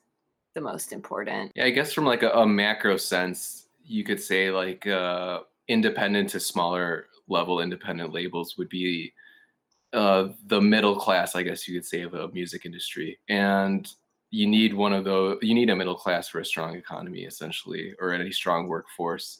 the 0.56 0.62
most 0.62 0.91
important. 0.91 1.52
Yeah, 1.56 1.65
I 1.65 1.70
guess 1.70 1.94
from 1.94 2.06
like 2.06 2.24
a, 2.24 2.32
a 2.32 2.48
macro 2.48 2.98
sense, 2.98 3.64
you 3.86 4.04
could 4.04 4.21
say 4.21 4.52
like 4.52 4.86
uh, 4.88 5.41
independent 5.67 6.30
to 6.30 6.39
smaller 6.39 7.08
level 7.28 7.62
independent 7.62 8.13
labels 8.13 8.58
would 8.58 8.69
be 8.69 9.13
uh, 9.93 10.30
the 10.48 10.60
middle 10.60 10.95
class, 10.95 11.36
I 11.36 11.43
guess 11.43 11.67
you 11.67 11.74
could 11.74 11.86
say, 11.86 12.02
of 12.02 12.13
a 12.13 12.28
music 12.30 12.65
industry. 12.65 13.17
And 13.30 13.89
you 14.30 14.48
need 14.48 14.74
one 14.74 14.93
of 14.93 15.06
those. 15.06 15.38
You 15.41 15.54
need 15.54 15.69
a 15.69 15.76
middle 15.76 15.95
class 15.95 16.28
for 16.28 16.39
a 16.39 16.45
strong 16.45 16.76
economy, 16.76 17.24
essentially, 17.24 17.93
or 18.00 18.12
any 18.12 18.32
strong 18.32 18.67
workforce. 18.67 19.39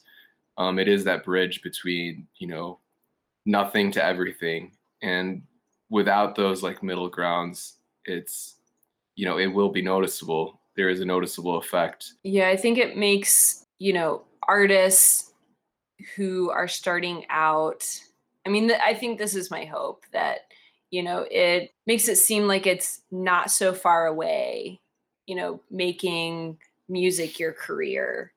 Um, 0.56 0.78
it 0.78 0.88
is 0.88 1.04
that 1.04 1.24
bridge 1.24 1.60
between 1.62 2.26
you 2.38 2.46
know 2.46 2.78
nothing 3.44 3.90
to 3.92 4.04
everything, 4.04 4.72
and 5.02 5.42
without 5.90 6.34
those 6.34 6.62
like 6.62 6.82
middle 6.82 7.10
grounds, 7.10 7.74
it's 8.06 8.56
you 9.16 9.26
know 9.26 9.38
it 9.38 9.48
will 9.48 9.68
be 9.68 9.82
noticeable. 9.82 10.60
There 10.76 10.88
is 10.88 11.00
a 11.00 11.04
noticeable 11.04 11.58
effect. 11.58 12.12
Yeah, 12.22 12.48
I 12.48 12.56
think 12.56 12.78
it 12.78 12.96
makes, 12.96 13.66
you 13.78 13.92
know, 13.92 14.22
artists 14.48 15.32
who 16.16 16.50
are 16.50 16.68
starting 16.68 17.24
out. 17.30 17.88
I 18.46 18.50
mean, 18.50 18.70
I 18.84 18.94
think 18.94 19.18
this 19.18 19.34
is 19.34 19.50
my 19.50 19.64
hope 19.64 20.04
that, 20.12 20.40
you 20.90 21.02
know, 21.02 21.26
it 21.30 21.72
makes 21.86 22.08
it 22.08 22.16
seem 22.16 22.46
like 22.46 22.66
it's 22.66 23.02
not 23.10 23.50
so 23.50 23.72
far 23.72 24.06
away, 24.06 24.80
you 25.26 25.34
know, 25.34 25.60
making 25.70 26.58
music 26.88 27.38
your 27.38 27.52
career 27.52 28.32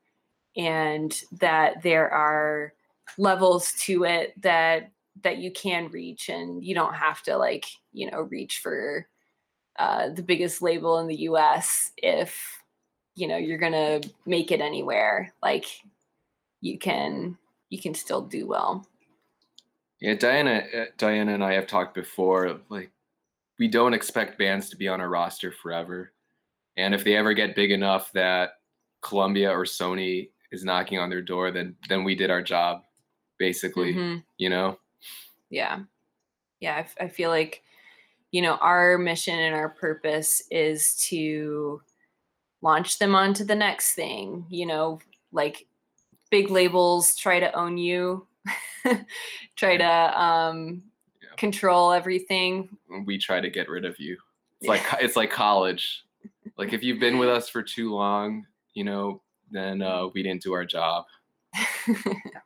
and 0.56 1.22
that 1.32 1.82
there 1.82 2.10
are 2.10 2.72
levels 3.18 3.72
to 3.80 4.04
it 4.04 4.40
that 4.42 4.90
that 5.22 5.38
you 5.38 5.52
can 5.52 5.88
reach 5.88 6.28
and 6.28 6.64
you 6.64 6.74
don't 6.74 6.94
have 6.94 7.22
to 7.22 7.36
like, 7.36 7.66
you 7.92 8.10
know, 8.10 8.22
reach 8.22 8.58
for 8.58 9.06
uh, 9.78 10.08
the 10.10 10.22
biggest 10.22 10.62
label 10.62 10.98
in 10.98 11.06
the 11.06 11.20
US 11.22 11.92
if 11.96 12.60
you 13.16 13.26
know 13.26 13.36
you're 13.36 13.58
gonna 13.58 14.00
make 14.26 14.50
it 14.52 14.60
anywhere 14.60 15.32
like 15.42 15.66
you 16.60 16.78
can 16.78 17.36
you 17.70 17.80
can 17.80 17.94
still 17.94 18.20
do 18.22 18.46
well 18.46 18.86
Yeah, 20.00 20.14
Diana, 20.14 20.64
uh, 20.74 20.84
Diana 20.96 21.34
and 21.34 21.44
I 21.44 21.52
have 21.54 21.66
talked 21.66 21.94
before. 21.94 22.60
Like, 22.70 22.90
we 23.58 23.68
don't 23.68 23.92
expect 23.94 24.38
bands 24.38 24.70
to 24.70 24.76
be 24.76 24.88
on 24.88 25.00
our 25.00 25.08
roster 25.10 25.52
forever, 25.52 26.12
and 26.76 26.94
if 26.94 27.04
they 27.04 27.16
ever 27.16 27.34
get 27.34 27.54
big 27.54 27.70
enough 27.70 28.10
that 28.12 28.52
Columbia 29.02 29.50
or 29.50 29.64
Sony 29.64 30.30
is 30.52 30.64
knocking 30.64 30.98
on 30.98 31.10
their 31.10 31.22
door, 31.22 31.50
then 31.50 31.76
then 31.88 32.02
we 32.04 32.14
did 32.14 32.30
our 32.30 32.42
job, 32.42 32.82
basically. 33.38 33.94
Mhm. 33.94 34.24
You 34.38 34.48
know. 34.50 34.78
yeah 35.50 35.80
yeah 36.60 36.76
I, 36.76 36.80
f- 36.80 36.96
I 37.00 37.08
feel 37.08 37.30
like 37.30 37.62
you 38.30 38.40
know 38.42 38.54
our 38.60 38.96
mission 38.98 39.38
and 39.38 39.54
our 39.54 39.68
purpose 39.70 40.42
is 40.50 40.94
to 41.08 41.82
launch 42.62 42.98
them 42.98 43.14
onto 43.14 43.44
the 43.44 43.54
next 43.56 43.94
thing 43.94 44.46
you 44.48 44.66
know 44.66 45.00
like 45.32 45.66
big 46.30 46.50
labels 46.50 47.16
try 47.16 47.40
to 47.40 47.52
own 47.56 47.76
you 47.78 48.26
try 49.56 49.76
to 49.76 50.20
um 50.20 50.82
Yeah. 51.22 51.28
control 51.36 51.92
everything 51.92 52.68
We 53.06 53.18
try 53.18 53.40
to 53.40 53.50
get 53.50 53.68
rid 53.68 53.84
of 53.84 53.98
you. 54.00 54.16
It's 54.60 54.68
like 54.68 54.82
it's 55.00 55.16
like 55.16 55.30
college. 55.30 56.04
Like 56.56 56.72
if 56.72 56.82
you've 56.82 57.00
been 57.00 57.18
with 57.18 57.28
us 57.28 57.48
for 57.48 57.62
too 57.62 57.94
long, 57.94 58.46
you 58.74 58.84
know, 58.84 59.22
then 59.50 59.82
uh, 59.82 60.08
we 60.14 60.22
didn't 60.22 60.42
do 60.42 60.52
our 60.52 60.64
job. 60.66 61.04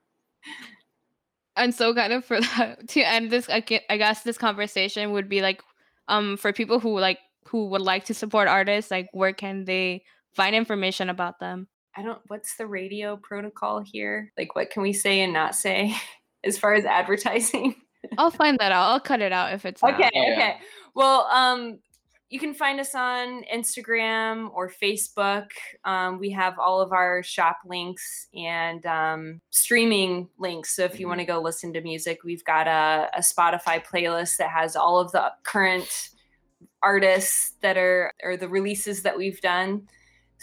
And 1.56 1.74
so, 1.74 1.94
kind 1.94 2.12
of 2.12 2.24
for 2.24 2.40
that, 2.40 2.88
to 2.88 3.00
end 3.00 3.30
this, 3.30 3.48
I 3.48 3.62
I 3.88 3.96
guess 3.96 4.22
this 4.22 4.38
conversation 4.38 5.12
would 5.12 5.28
be 5.28 5.40
like, 5.42 5.62
um, 6.08 6.36
for 6.36 6.52
people 6.52 6.80
who 6.80 6.98
like 6.98 7.18
who 7.48 7.66
would 7.66 7.82
like 7.82 8.04
to 8.06 8.14
support 8.14 8.48
artists, 8.48 8.90
like 8.90 9.08
where 9.12 9.32
can 9.32 9.64
they 9.64 10.04
find 10.34 10.54
information 10.56 11.08
about 11.10 11.38
them? 11.40 11.68
I 11.96 12.02
don't 12.02 12.20
what's 12.28 12.56
the 12.56 12.66
radio 12.66 13.16
protocol 13.16 13.80
here? 13.80 14.32
Like 14.36 14.54
what 14.54 14.70
can 14.70 14.82
we 14.82 14.92
say 14.92 15.20
and 15.20 15.32
not 15.32 15.54
say 15.54 15.94
as 16.44 16.58
far 16.58 16.74
as 16.74 16.84
advertising? 16.84 17.74
I'll 18.18 18.30
find 18.30 18.58
that 18.58 18.72
out. 18.72 18.90
I'll 18.90 19.00
cut 19.00 19.20
it 19.20 19.32
out 19.32 19.52
if 19.54 19.64
it's 19.64 19.82
not. 19.82 19.94
okay, 19.94 20.10
Yeah. 20.12 20.32
okay. 20.32 20.56
Well, 20.94 21.26
um 21.32 21.78
you 22.30 22.40
can 22.40 22.54
find 22.54 22.80
us 22.80 22.96
on 22.96 23.44
Instagram 23.44 24.50
or 24.54 24.68
Facebook. 24.68 25.46
Um, 25.84 26.18
we 26.18 26.30
have 26.30 26.58
all 26.58 26.80
of 26.80 26.92
our 26.92 27.22
shop 27.22 27.58
links 27.64 28.26
and 28.34 28.84
um, 28.86 29.40
streaming 29.50 30.28
links. 30.38 30.74
So 30.74 30.82
if 30.84 30.98
you 30.98 31.06
want 31.06 31.20
to 31.20 31.26
go 31.26 31.40
listen 31.40 31.72
to 31.74 31.80
music, 31.80 32.24
we've 32.24 32.42
got 32.44 32.66
a, 32.66 33.08
a 33.16 33.20
Spotify 33.20 33.84
playlist 33.84 34.38
that 34.38 34.50
has 34.50 34.74
all 34.74 34.98
of 34.98 35.12
the 35.12 35.30
current 35.44 36.08
artists 36.82 37.52
that 37.62 37.76
are 37.76 38.12
or 38.22 38.36
the 38.36 38.48
releases 38.48 39.02
that 39.02 39.16
we've 39.16 39.40
done. 39.40 39.86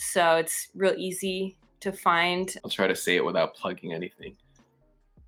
So 0.02 0.38
it's 0.38 0.70
real 0.74 0.96
easy 0.98 1.58
to 1.80 1.92
find. 1.92 2.54
I'll 2.66 2.72
try 2.72 2.88
to 2.88 2.96
say 2.96 3.18
it 3.18 3.24
without 3.24 3.56
plugging 3.56 3.94
anything. 3.94 4.36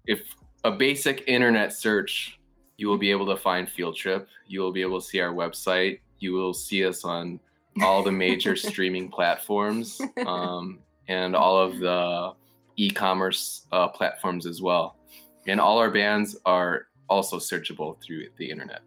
If 0.07 0.23
a 0.63 0.71
basic 0.71 1.23
internet 1.27 1.73
search, 1.73 2.39
you 2.77 2.87
will 2.87 2.97
be 2.97 3.11
able 3.11 3.27
to 3.27 3.37
find 3.37 3.69
Field 3.69 3.95
Trip. 3.95 4.27
You 4.47 4.61
will 4.61 4.71
be 4.71 4.81
able 4.81 4.99
to 4.99 5.05
see 5.05 5.19
our 5.19 5.31
website. 5.31 5.99
You 6.17 6.33
will 6.33 6.55
see 6.55 6.85
us 6.85 7.05
on 7.05 7.39
all 7.83 8.01
the 8.01 8.11
major 8.11 8.55
streaming 8.69 9.09
platforms 9.09 10.01
um, 10.25 10.79
and 11.07 11.35
all 11.35 11.59
of 11.59 11.77
the 11.77 12.33
e-commerce 12.75 13.67
uh, 13.71 13.89
platforms 13.89 14.47
as 14.47 14.59
well. 14.59 14.97
And 15.45 15.61
all 15.61 15.77
our 15.77 15.91
bands 15.91 16.35
are 16.45 16.87
also 17.09 17.37
searchable 17.37 18.01
through 18.01 18.25
the 18.37 18.49
internet. 18.49 18.81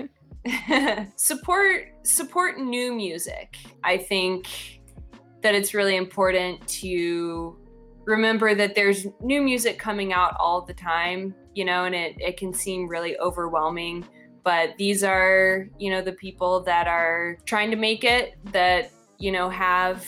support 1.15 1.87
support 2.03 2.59
new 2.59 2.93
music. 2.93 3.57
I 3.83 3.97
think 3.97 4.47
that 5.41 5.55
it's 5.55 5.73
really 5.73 5.95
important 5.95 6.65
to 6.67 7.57
remember 8.05 8.55
that 8.55 8.75
there's 8.75 9.07
new 9.21 9.41
music 9.41 9.77
coming 9.77 10.13
out 10.13 10.35
all 10.39 10.61
the 10.61 10.73
time, 10.73 11.35
you 11.53 11.65
know, 11.65 11.85
and 11.85 11.95
it, 11.95 12.15
it 12.19 12.37
can 12.37 12.53
seem 12.53 12.87
really 12.87 13.17
overwhelming. 13.19 14.05
But 14.43 14.77
these 14.77 15.03
are, 15.03 15.67
you 15.77 15.89
know, 15.91 16.01
the 16.01 16.13
people 16.13 16.61
that 16.61 16.87
are 16.87 17.37
trying 17.45 17.71
to 17.71 17.77
make 17.77 18.03
it, 18.03 18.37
that, 18.51 18.91
you 19.17 19.31
know, 19.31 19.49
have 19.49 20.05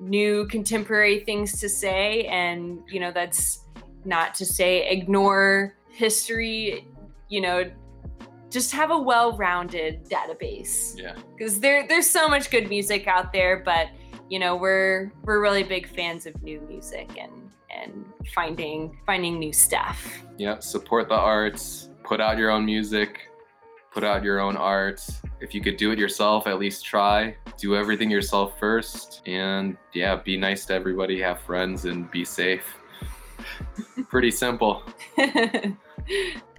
new 0.00 0.46
contemporary 0.48 1.20
things 1.20 1.60
to 1.60 1.68
say. 1.68 2.24
And, 2.24 2.80
you 2.88 3.00
know, 3.00 3.10
that's 3.12 3.64
not 4.04 4.34
to 4.36 4.46
say 4.46 4.88
ignore 4.88 5.76
history, 5.90 6.86
you 7.28 7.40
know, 7.40 7.70
just 8.50 8.72
have 8.72 8.90
a 8.90 8.98
well-rounded 8.98 10.08
database 10.08 10.96
Yeah. 10.96 11.16
because 11.36 11.58
there 11.60 11.86
there's 11.88 12.08
so 12.08 12.28
much 12.28 12.48
good 12.48 12.68
music 12.68 13.08
out 13.08 13.32
there 13.32 13.56
but 13.64 13.88
you 14.30 14.38
know 14.38 14.54
we're 14.54 15.10
we're 15.24 15.40
really 15.42 15.64
big 15.64 15.88
fans 15.88 16.26
of 16.26 16.40
new 16.42 16.60
music 16.60 17.10
and 17.18 17.32
and 17.70 18.04
finding 18.34 18.96
finding 19.04 19.38
new 19.38 19.52
stuff. 19.52 20.22
Yeah, 20.38 20.58
support 20.60 21.08
the 21.08 21.16
arts, 21.16 21.90
put 22.04 22.20
out 22.20 22.38
your 22.38 22.50
own 22.50 22.64
music, 22.64 23.28
put 23.96 24.04
out 24.04 24.22
your 24.22 24.40
own 24.40 24.58
art. 24.58 25.02
If 25.40 25.54
you 25.54 25.62
could 25.62 25.78
do 25.78 25.90
it 25.90 25.98
yourself, 25.98 26.46
at 26.46 26.58
least 26.58 26.84
try. 26.84 27.34
Do 27.56 27.74
everything 27.74 28.10
yourself 28.10 28.58
first. 28.60 29.22
And 29.24 29.78
yeah, 29.94 30.16
be 30.16 30.36
nice 30.36 30.66
to 30.66 30.74
everybody, 30.74 31.18
have 31.22 31.40
friends, 31.40 31.86
and 31.86 32.10
be 32.10 32.22
safe. 32.22 32.76
Pretty 34.10 34.30
simple. 34.30 34.82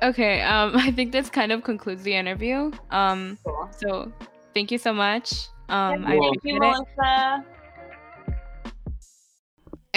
Okay, 0.01 0.41
um, 0.41 0.71
I 0.75 0.89
think 0.91 1.11
this 1.11 1.29
kind 1.29 1.51
of 1.51 1.63
concludes 1.63 2.01
the 2.01 2.15
interview. 2.15 2.71
Um, 2.89 3.37
Cool. 3.45 3.69
so 3.77 4.11
thank 4.55 4.71
you 4.71 4.79
so 4.79 4.91
much. 4.91 5.49
Um, 5.69 6.05
I 6.07 6.17
Thank 6.17 6.23
you, 6.43 6.55
appreciate 6.55 6.55
it. 6.55 6.59
Melissa. 6.97 7.45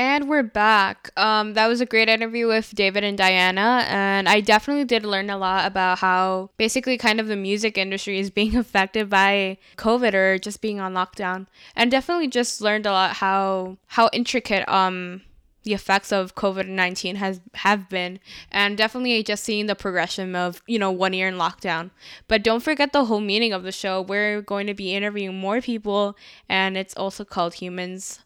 And 0.01 0.31
we're 0.31 0.43
back. 0.43 1.11
Um, 1.19 1.53
that 1.53 1.67
was 1.67 1.83
a 1.83 1.85
great 1.85 2.09
interview 2.09 2.47
with 2.47 2.75
David 2.75 3.05
and 3.05 3.19
Diana, 3.19 3.85
and 3.87 4.31
I 4.31 4.41
definitely 4.41 4.87
did 4.87 5.05
learn 5.05 5.29
a 5.29 5.37
lot 5.37 5.67
about 5.67 5.99
how 5.99 6.49
basically 6.57 6.97
kind 6.97 7.21
of 7.21 7.27
the 7.27 7.37
music 7.37 7.77
industry 7.77 8.19
is 8.19 8.31
being 8.31 8.57
affected 8.65 9.11
by 9.11 9.59
COVID 9.77 10.15
or 10.15 10.39
just 10.39 10.63
being 10.63 10.81
on 10.81 10.95
lockdown, 10.95 11.49
and 11.77 11.91
definitely 11.91 12.29
just 12.29 12.63
learned 12.63 12.87
a 12.87 12.93
lot 12.93 13.17
how 13.17 13.77
how 13.89 14.09
intricate 14.15 14.67
um 14.71 15.21
the 15.65 15.75
effects 15.75 16.13
of 16.13 16.35
COVID 16.35 16.67
nineteen 16.67 17.17
has 17.17 17.43
have 17.57 17.91
been, 17.91 18.21
and 18.51 18.79
definitely 18.79 19.23
just 19.23 19.45
seeing 19.45 19.67
the 19.67 19.75
progression 19.75 20.35
of 20.35 20.63
you 20.67 20.79
know 20.79 20.91
one 20.91 21.13
year 21.13 21.29
in 21.29 21.35
lockdown. 21.35 21.91
But 22.27 22.43
don't 22.43 22.63
forget 22.63 22.95
the 22.95 23.05
whole 23.05 23.21
meaning 23.21 23.53
of 23.53 23.65
the 23.65 23.71
show. 23.71 24.01
We're 24.01 24.41
going 24.41 24.67
to 24.67 24.73
be 24.73 24.95
interviewing 24.95 25.39
more 25.39 25.61
people, 25.61 26.17
and 26.49 26.79
it's 26.79 26.97
also 26.97 27.23
called 27.23 27.53
Humans 27.53 28.21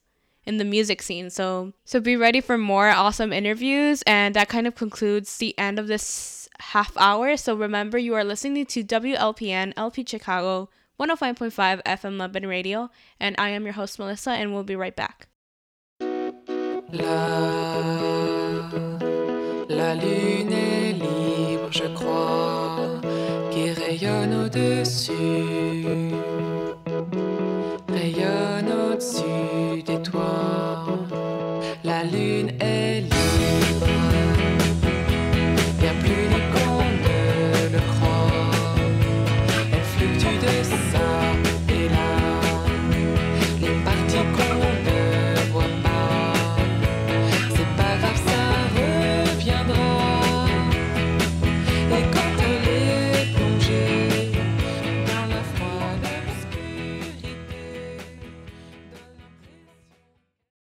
in 0.47 0.59
the 0.59 0.65
music 0.65 1.03
scene. 1.03 1.31
So 1.31 1.73
so 1.85 2.01
be 2.01 2.17
ready 2.17 2.41
for 2.41 2.59
more 2.59 2.89
awesome 2.89 3.33
interviews 3.33 4.03
and 4.07 4.35
that 4.35 4.49
kind 4.49 4.67
of 4.67 4.75
concludes 4.75 5.37
the 5.39 5.57
end 5.59 5.79
of 5.79 5.87
this 5.87 6.49
half 6.61 6.97
hour. 6.97 7.37
So 7.37 7.55
remember 7.55 7.99
you 7.99 8.15
are 8.15 8.25
listening 8.25 8.67
to 8.67 8.85
WLPN 8.85 9.73
LP 9.77 10.05
Chicago 10.07 10.69
105.5 11.01 11.83
FM 11.83 12.17
Lumpen 12.19 12.49
Radio 12.49 12.91
and 13.19 13.35
I 13.39 13.51
am 13.51 13.65
your 13.65 13.75
host 13.75 13.99
Melissa 13.99 14.31
and 14.31 14.53
we'll 14.53 14.65
be 14.65 14.77
right 14.77 14.95
back. 14.95 15.29
La, 16.93 17.09
la 19.69 19.95
lune 19.95 20.53
est 20.53 20.93
libre, 20.93 21.73
je 21.73 21.89
crois, 21.95 23.01
qui 23.51 23.71
rayonne 23.73 24.45
au-dessus, 24.45 26.13
La 32.05 32.11
lune 32.11 32.51
est 32.61 33.14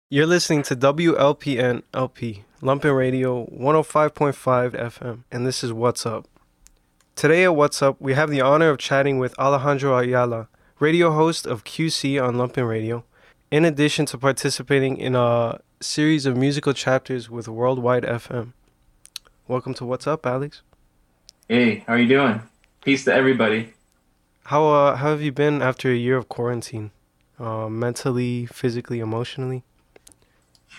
You're 0.07 0.27
listening 0.27 0.61
to 0.63 0.75
WLPN 0.75 1.81
LP, 1.91 2.43
Lumpen 2.61 2.95
Radio 2.95 3.47
105.5 3.47 4.35
FM, 4.73 5.23
and 5.31 5.47
this 5.47 5.63
is 5.63 5.73
What's 5.73 6.05
Up. 6.05 6.27
Today 7.15 7.43
at 7.43 7.55
What's 7.55 7.81
Up, 7.81 7.99
we 7.99 8.13
have 8.13 8.29
the 8.29 8.39
honor 8.39 8.69
of 8.69 8.77
chatting 8.77 9.17
with 9.17 9.37
Alejandro 9.39 9.97
Ayala, 9.97 10.47
radio 10.77 11.11
host 11.11 11.47
of 11.47 11.63
QC 11.63 12.21
on 12.23 12.35
Lumpen 12.35 12.69
Radio, 12.69 13.03
in 13.49 13.65
addition 13.65 14.05
to 14.05 14.19
participating 14.19 14.97
in 14.97 15.15
a 15.15 15.59
series 15.81 16.27
of 16.27 16.37
musical 16.37 16.73
chapters 16.73 17.27
with 17.27 17.47
Worldwide 17.47 18.03
FM. 18.03 18.53
Welcome 19.47 19.73
to 19.73 19.85
What's 19.85 20.05
Up, 20.05 20.27
Alex. 20.27 20.61
Hey, 21.49 21.83
how 21.87 21.95
you 21.95 22.07
doing? 22.07 22.43
Peace 22.83 23.05
to 23.05 23.13
everybody. 23.13 23.73
How 24.43 24.67
uh, 24.67 24.95
how 24.97 25.09
have 25.09 25.23
you 25.23 25.31
been 25.31 25.63
after 25.63 25.89
a 25.89 25.95
year 25.95 26.15
of 26.15 26.29
quarantine? 26.29 26.91
Uh, 27.39 27.69
mentally, 27.69 28.45
physically, 28.45 28.99
emotionally? 28.99 29.63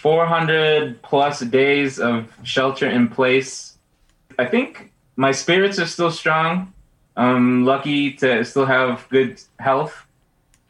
400 0.06 1.02
plus 1.02 1.40
days 1.40 1.98
of 1.98 2.32
shelter 2.44 2.88
in 2.88 3.08
place. 3.08 3.76
I 4.38 4.44
think 4.44 4.92
my 5.16 5.32
spirits 5.32 5.80
are 5.80 5.86
still 5.86 6.12
strong. 6.12 6.72
I'm 7.16 7.64
lucky 7.64 8.12
to 8.22 8.44
still 8.44 8.66
have 8.66 9.04
good 9.10 9.42
health, 9.58 10.06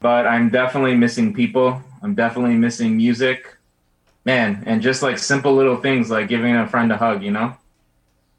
but 0.01 0.27
I'm 0.27 0.49
definitely 0.49 0.97
missing 0.97 1.35
people. 1.35 1.83
I'm 2.01 2.15
definitely 2.15 2.55
missing 2.55 2.97
music. 2.97 3.59
Man, 4.25 4.63
and 4.65 4.81
just 4.81 5.03
like 5.03 5.19
simple 5.19 5.53
little 5.53 5.77
things 5.77 6.09
like 6.09 6.29
giving 6.29 6.57
a 6.57 6.67
friend 6.67 6.91
a 6.91 6.97
hug, 6.97 7.23
you 7.23 7.31
know? 7.31 7.59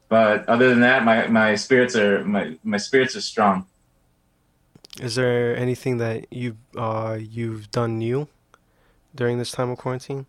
But 0.08 0.48
other 0.48 0.68
than 0.68 0.80
that, 0.80 1.04
my, 1.04 1.28
my 1.28 1.54
spirits 1.54 1.94
are 1.94 2.24
my, 2.24 2.58
my 2.64 2.76
spirits 2.76 3.14
are 3.14 3.20
strong. 3.20 3.66
Is 5.00 5.14
there 5.14 5.56
anything 5.56 5.98
that 5.98 6.26
you 6.32 6.56
uh 6.76 7.16
you've 7.20 7.70
done 7.70 7.98
new 7.98 8.26
during 9.14 9.38
this 9.38 9.52
time 9.52 9.70
of 9.70 9.78
quarantine? 9.78 10.26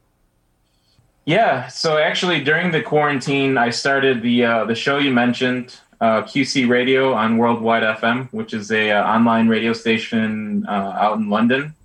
Yeah, 1.29 1.67
so 1.67 1.99
actually 1.99 2.43
during 2.43 2.71
the 2.71 2.81
quarantine, 2.81 3.55
I 3.55 3.69
started 3.69 4.23
the 4.23 4.45
uh, 4.45 4.65
the 4.65 4.73
show 4.73 4.97
you 4.97 5.11
mentioned, 5.11 5.77
uh, 6.01 6.23
QC 6.23 6.67
Radio 6.67 7.13
on 7.13 7.37
Worldwide 7.37 7.83
FM, 7.83 8.33
which 8.33 8.51
is 8.51 8.71
a 8.71 8.89
uh, 8.89 9.05
online 9.05 9.47
radio 9.47 9.73
station 9.73 10.65
uh, 10.67 10.71
out 10.71 11.19
in 11.19 11.29
London. 11.29 11.75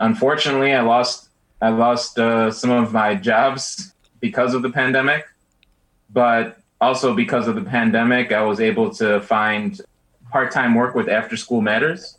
Unfortunately, 0.00 0.74
I 0.74 0.82
lost 0.82 1.30
I 1.62 1.70
lost 1.70 2.18
uh, 2.18 2.50
some 2.50 2.70
of 2.70 2.92
my 2.92 3.14
jobs 3.14 3.94
because 4.20 4.52
of 4.52 4.60
the 4.60 4.70
pandemic, 4.70 5.24
but 6.12 6.58
also 6.78 7.14
because 7.14 7.48
of 7.48 7.54
the 7.54 7.64
pandemic, 7.64 8.32
I 8.32 8.42
was 8.42 8.60
able 8.60 8.92
to 8.96 9.22
find 9.22 9.80
part 10.30 10.52
time 10.52 10.74
work 10.74 10.94
with 10.94 11.08
After 11.08 11.38
School 11.38 11.62
Matters. 11.62 12.18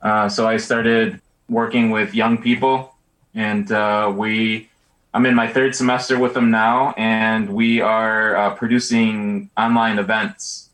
Uh, 0.00 0.30
so 0.30 0.48
I 0.48 0.56
started 0.56 1.20
working 1.50 1.90
with 1.90 2.14
young 2.14 2.38
people, 2.38 2.94
and 3.34 3.68
we 4.16 4.70
I'm 5.16 5.24
in 5.24 5.34
my 5.34 5.48
third 5.48 5.74
semester 5.74 6.18
with 6.18 6.34
them 6.34 6.50
now, 6.50 6.92
and 6.98 7.48
we 7.48 7.80
are 7.80 8.36
uh, 8.36 8.54
producing 8.54 9.48
online 9.56 9.98
events. 9.98 10.68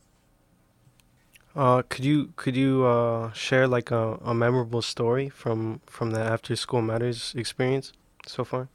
Uh, 1.55 1.83
could 1.89 2.05
you 2.05 2.33
could 2.35 2.57
you 2.57 2.85
uh 2.85 3.31
share 3.35 3.69
like 3.69 3.93
a, 3.93 4.19
a 4.25 4.35
memorable 4.35 4.83
story 4.83 5.29
from 5.29 5.81
from 5.87 6.11
the 6.11 6.19
after 6.19 6.57
school 6.57 6.83
matters 6.83 7.33
experience 7.37 7.93
so 8.27 8.43
far? 8.43 8.67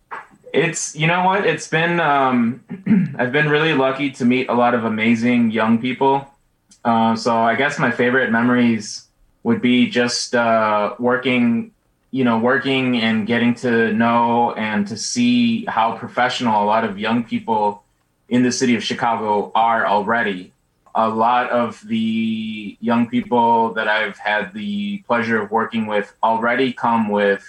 It's 0.53 0.95
you 0.95 1.05
know 1.05 1.25
what 1.25 1.45
it's 1.45 1.67
been. 1.67 1.99
Um, 1.99 2.63
I've 3.19 3.33
been 3.33 3.49
really 3.49 3.73
lucky 3.73 4.09
to 4.11 4.23
meet 4.23 4.47
a 4.47 4.53
lot 4.53 4.73
of 4.73 4.85
amazing 4.85 5.51
young 5.51 5.81
people. 5.81 6.25
Uh, 6.85 7.17
so 7.17 7.35
I 7.35 7.55
guess 7.55 7.77
my 7.77 7.91
favorite 7.91 8.31
memories 8.31 9.07
would 9.43 9.61
be 9.61 9.89
just 9.89 10.33
uh, 10.33 10.95
working, 10.97 11.71
you 12.17 12.23
know, 12.23 12.39
working 12.39 12.97
and 12.97 13.27
getting 13.27 13.53
to 13.53 13.93
know 13.93 14.51
and 14.53 14.87
to 14.87 14.97
see 14.97 15.63
how 15.65 15.95
professional 15.95 16.63
a 16.63 16.65
lot 16.65 16.83
of 16.83 16.97
young 16.97 17.23
people 17.23 17.83
in 18.27 18.41
the 18.41 18.51
city 18.51 18.75
of 18.75 18.83
Chicago 18.83 19.51
are 19.53 19.85
already. 19.85 20.51
A 20.95 21.07
lot 21.07 21.51
of 21.51 21.79
the 21.85 22.75
young 22.81 23.07
people 23.07 23.71
that 23.75 23.87
I've 23.87 24.17
had 24.17 24.51
the 24.55 24.97
pleasure 25.05 25.39
of 25.39 25.51
working 25.51 25.85
with 25.85 26.11
already 26.23 26.73
come 26.73 27.07
with 27.09 27.45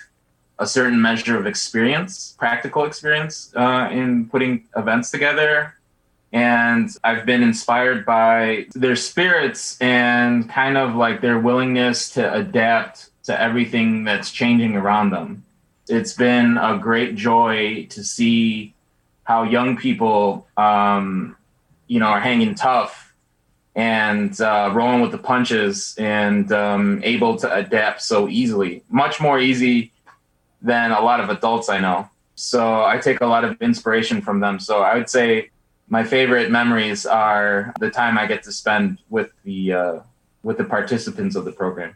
a 0.58 0.66
certain 0.66 1.00
measure 1.00 1.38
of 1.38 1.46
experience, 1.46 2.36
practical 2.38 2.84
experience 2.84 3.50
uh, 3.56 3.88
in 3.90 4.28
putting 4.28 4.66
events 4.76 5.10
together. 5.10 5.72
And 6.30 6.90
I've 7.02 7.24
been 7.24 7.42
inspired 7.42 8.04
by 8.04 8.66
their 8.74 8.96
spirits 8.96 9.80
and 9.80 10.46
kind 10.50 10.76
of 10.76 10.94
like 10.94 11.22
their 11.22 11.38
willingness 11.38 12.10
to 12.10 12.34
adapt 12.34 13.08
to 13.28 13.38
everything 13.38 14.04
that's 14.04 14.30
changing 14.30 14.74
around 14.74 15.10
them. 15.10 15.44
It's 15.86 16.14
been 16.14 16.56
a 16.56 16.78
great 16.78 17.14
joy 17.14 17.86
to 17.90 18.02
see 18.02 18.74
how 19.24 19.42
young 19.42 19.76
people, 19.76 20.46
um, 20.56 21.36
you 21.88 22.00
know, 22.00 22.06
are 22.06 22.20
hanging 22.20 22.54
tough 22.54 23.12
and 23.74 24.40
uh, 24.40 24.70
rolling 24.72 25.02
with 25.02 25.12
the 25.12 25.18
punches 25.18 25.94
and 25.98 26.50
um, 26.52 27.02
able 27.04 27.36
to 27.36 27.54
adapt 27.54 28.00
so 28.00 28.28
easily, 28.30 28.82
much 28.88 29.20
more 29.20 29.38
easy 29.38 29.92
than 30.62 30.90
a 30.90 31.00
lot 31.00 31.20
of 31.20 31.28
adults 31.28 31.68
I 31.68 31.80
know. 31.80 32.08
So 32.34 32.82
I 32.82 32.96
take 32.96 33.20
a 33.20 33.26
lot 33.26 33.44
of 33.44 33.60
inspiration 33.60 34.22
from 34.22 34.40
them. 34.40 34.58
So 34.58 34.80
I 34.80 34.94
would 34.96 35.10
say 35.10 35.50
my 35.90 36.02
favorite 36.02 36.50
memories 36.50 37.04
are 37.04 37.74
the 37.78 37.90
time 37.90 38.16
I 38.16 38.26
get 38.26 38.42
to 38.44 38.52
spend 38.52 38.98
with 39.10 39.30
the 39.44 39.72
uh, 39.74 39.98
with 40.42 40.56
the 40.56 40.64
participants 40.64 41.36
of 41.36 41.44
the 41.44 41.52
program. 41.52 41.94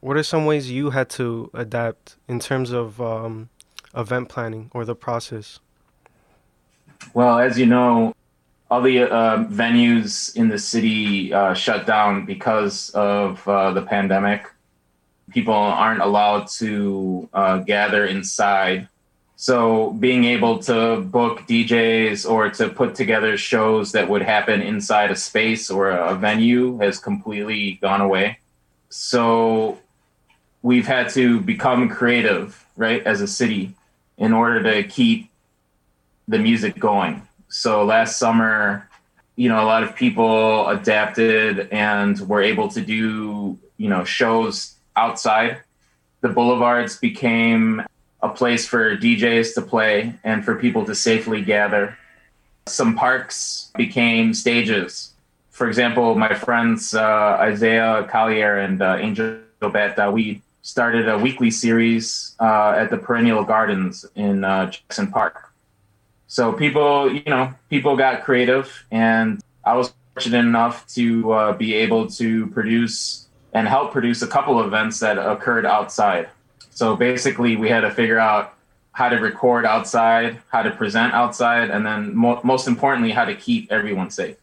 What 0.00 0.16
are 0.16 0.22
some 0.22 0.46
ways 0.46 0.70
you 0.70 0.90
had 0.90 1.08
to 1.10 1.50
adapt 1.54 2.16
in 2.28 2.38
terms 2.38 2.70
of 2.70 3.00
um, 3.00 3.48
event 3.96 4.28
planning 4.28 4.70
or 4.72 4.84
the 4.84 4.94
process? 4.94 5.58
Well, 7.14 7.38
as 7.38 7.58
you 7.58 7.66
know, 7.66 8.14
all 8.70 8.82
the 8.82 9.10
uh, 9.10 9.44
venues 9.44 10.36
in 10.36 10.48
the 10.48 10.58
city 10.58 11.32
uh, 11.32 11.54
shut 11.54 11.86
down 11.86 12.26
because 12.26 12.90
of 12.90 13.46
uh, 13.48 13.72
the 13.72 13.82
pandemic. 13.82 14.46
People 15.30 15.54
aren't 15.54 16.00
allowed 16.00 16.48
to 16.58 17.28
uh, 17.32 17.58
gather 17.58 18.06
inside. 18.06 18.88
So, 19.36 19.92
being 19.92 20.24
able 20.24 20.58
to 20.64 21.00
book 21.00 21.40
DJs 21.46 22.28
or 22.28 22.50
to 22.50 22.68
put 22.68 22.94
together 22.94 23.36
shows 23.36 23.92
that 23.92 24.08
would 24.08 24.22
happen 24.22 24.62
inside 24.62 25.10
a 25.10 25.16
space 25.16 25.70
or 25.70 25.90
a 25.90 26.14
venue 26.16 26.78
has 26.78 26.98
completely 26.98 27.78
gone 27.80 28.00
away. 28.00 28.38
So, 28.90 29.78
we've 30.62 30.86
had 30.86 31.10
to 31.10 31.40
become 31.40 31.88
creative, 31.88 32.64
right, 32.76 33.04
as 33.06 33.20
a 33.20 33.26
city 33.26 33.74
in 34.16 34.32
order 34.32 34.62
to 34.62 34.88
keep 34.88 35.30
the 36.26 36.38
music 36.38 36.78
going. 36.78 37.22
So 37.48 37.84
last 37.84 38.18
summer, 38.18 38.88
you 39.36 39.48
know, 39.48 39.62
a 39.62 39.66
lot 39.66 39.82
of 39.82 39.94
people 39.94 40.68
adapted 40.68 41.68
and 41.70 42.18
were 42.28 42.42
able 42.42 42.68
to 42.68 42.80
do, 42.80 43.58
you 43.76 43.88
know, 43.88 44.04
shows 44.04 44.74
outside. 44.96 45.58
The 46.20 46.28
boulevards 46.28 46.98
became 46.98 47.82
a 48.20 48.28
place 48.28 48.66
for 48.66 48.96
DJs 48.96 49.54
to 49.54 49.62
play 49.62 50.14
and 50.24 50.44
for 50.44 50.56
people 50.56 50.84
to 50.86 50.94
safely 50.94 51.40
gather. 51.40 51.96
Some 52.66 52.96
parks 52.96 53.70
became 53.76 54.34
stages. 54.34 55.12
For 55.50 55.68
example, 55.68 56.16
my 56.16 56.34
friends 56.34 56.94
uh, 56.94 57.36
Isaiah 57.40 58.06
Collier 58.10 58.58
and 58.58 58.82
uh, 58.82 58.96
Angel 58.98 59.38
Bat 59.60 59.96
Dawid 59.96 60.40
started 60.68 61.08
a 61.08 61.16
weekly 61.16 61.50
series 61.50 62.36
uh, 62.40 62.74
at 62.76 62.90
the 62.90 62.98
Perennial 62.98 63.42
Gardens 63.42 64.04
in 64.14 64.44
uh, 64.44 64.70
Jackson 64.70 65.06
Park. 65.06 65.50
So 66.26 66.52
people, 66.52 67.10
you 67.10 67.22
know, 67.26 67.54
people 67.70 67.96
got 67.96 68.22
creative, 68.22 68.84
and 68.90 69.40
I 69.64 69.78
was 69.78 69.94
fortunate 70.12 70.40
enough 70.40 70.86
to 70.88 71.32
uh, 71.32 71.52
be 71.54 71.72
able 71.72 72.06
to 72.20 72.48
produce 72.48 73.28
and 73.54 73.66
help 73.66 73.92
produce 73.92 74.20
a 74.20 74.26
couple 74.26 74.60
of 74.60 74.66
events 74.66 75.00
that 75.00 75.16
occurred 75.16 75.64
outside. 75.64 76.28
So 76.68 76.94
basically, 76.96 77.56
we 77.56 77.70
had 77.70 77.80
to 77.80 77.90
figure 77.90 78.18
out 78.18 78.52
how 78.92 79.08
to 79.08 79.16
record 79.16 79.64
outside, 79.64 80.36
how 80.52 80.62
to 80.62 80.70
present 80.70 81.14
outside, 81.14 81.70
and 81.70 81.86
then 81.86 82.14
mo- 82.14 82.42
most 82.44 82.68
importantly, 82.68 83.12
how 83.12 83.24
to 83.24 83.34
keep 83.34 83.72
everyone 83.72 84.10
safe. 84.10 84.36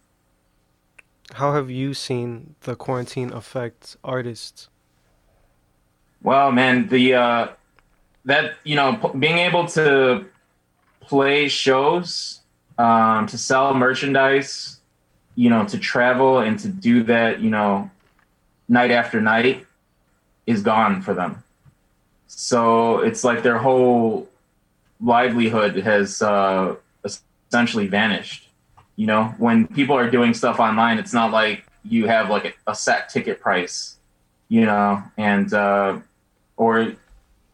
How 1.33 1.53
have 1.53 1.69
you 1.69 1.93
seen 1.93 2.55
the 2.61 2.75
quarantine 2.75 3.31
affect 3.31 3.95
artists? 4.03 4.69
Well, 6.25 6.51
man, 6.51 6.87
the 6.87 7.13
uh, 7.13 7.47
that 8.25 8.55
you 8.63 8.75
know, 8.75 8.95
p- 8.95 9.15
being 9.19 9.37
able 9.37 9.67
to 9.67 10.25
play 11.01 11.47
shows, 11.47 12.39
um, 12.79 13.27
to 13.27 13.37
sell 13.37 13.75
merchandise, 13.75 14.79
you 15.35 15.51
know, 15.51 15.65
to 15.65 15.77
travel 15.77 16.39
and 16.39 16.57
to 16.61 16.67
do 16.67 17.03
that, 17.03 17.41
you 17.41 17.51
know, 17.51 17.91
night 18.67 18.89
after 18.89 19.21
night, 19.21 19.67
is 20.47 20.63
gone 20.63 21.03
for 21.03 21.13
them. 21.13 21.43
So 22.25 23.01
it's 23.01 23.23
like 23.23 23.43
their 23.43 23.59
whole 23.59 24.27
livelihood 24.99 25.75
has 25.75 26.23
uh, 26.23 26.73
essentially 27.03 27.85
vanished. 27.85 28.49
You 28.95 29.05
know, 29.05 29.25
when 29.37 29.67
people 29.67 29.95
are 29.95 30.09
doing 30.09 30.33
stuff 30.33 30.59
online, 30.59 30.97
it's 30.97 31.13
not 31.13 31.29
like 31.29 31.65
you 31.83 32.07
have 32.07 32.31
like 32.31 32.57
a, 32.65 32.73
set 32.73 33.09
ticket 33.09 33.39
price, 33.39 33.97
you 34.49 34.65
know, 34.65 35.03
and 35.17 35.53
uh, 35.53 35.99
or 36.57 36.93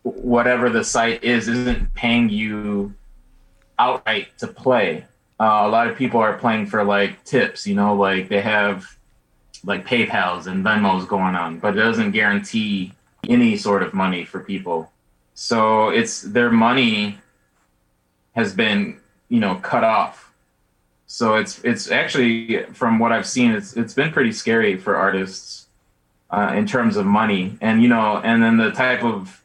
whatever 0.04 0.70
the 0.70 0.84
site 0.84 1.24
is 1.24 1.48
isn't 1.48 1.94
paying 1.94 2.30
you 2.30 2.94
outright 3.78 4.38
to 4.40 4.48
play. 4.48 5.06
Uh, 5.40 5.62
a 5.64 5.70
lot 5.70 5.88
of 5.88 5.98
people 5.98 6.20
are 6.20 6.38
playing 6.38 6.68
for 6.68 6.84
like 6.84 7.24
tips, 7.24 7.66
you 7.66 7.76
know, 7.76 7.96
like 7.96 8.30
they 8.30 8.42
have 8.42 8.98
like 9.64 9.86
PayPal's 9.86 10.48
and 10.48 10.64
Venmo's 10.64 11.06
going 11.06 11.36
on, 11.36 11.60
but 11.60 11.76
it 11.76 11.82
doesn't 11.82 12.12
guarantee 12.12 12.94
any 13.28 13.58
sort 13.58 13.84
of 13.84 13.94
money 13.94 14.24
for 14.24 14.40
people. 14.40 14.92
So 15.34 15.90
it's 15.90 16.22
their 16.22 16.52
money 16.52 17.18
has 18.34 18.54
been, 18.54 19.00
you 19.30 19.40
know, 19.40 19.56
cut 19.56 19.84
off. 19.84 20.32
So 21.08 21.36
it's 21.36 21.60
it's 21.64 21.92
actually 21.92 22.64
from 22.74 23.00
what 23.00 23.12
I've 23.12 23.28
seen, 23.28 23.52
it's 23.52 23.76
it's 23.76 23.94
been 23.94 24.12
pretty 24.12 24.32
scary 24.32 24.78
for 24.78 24.96
artists 24.96 25.61
uh, 26.32 26.54
in 26.56 26.66
terms 26.66 26.98
of 26.98 27.06
money, 27.06 27.58
and 27.62 27.82
you 27.82 27.88
know, 27.88 28.22
and 28.24 28.42
then 28.42 28.58
the 28.58 28.72
type 28.72 29.04
of 29.04 29.42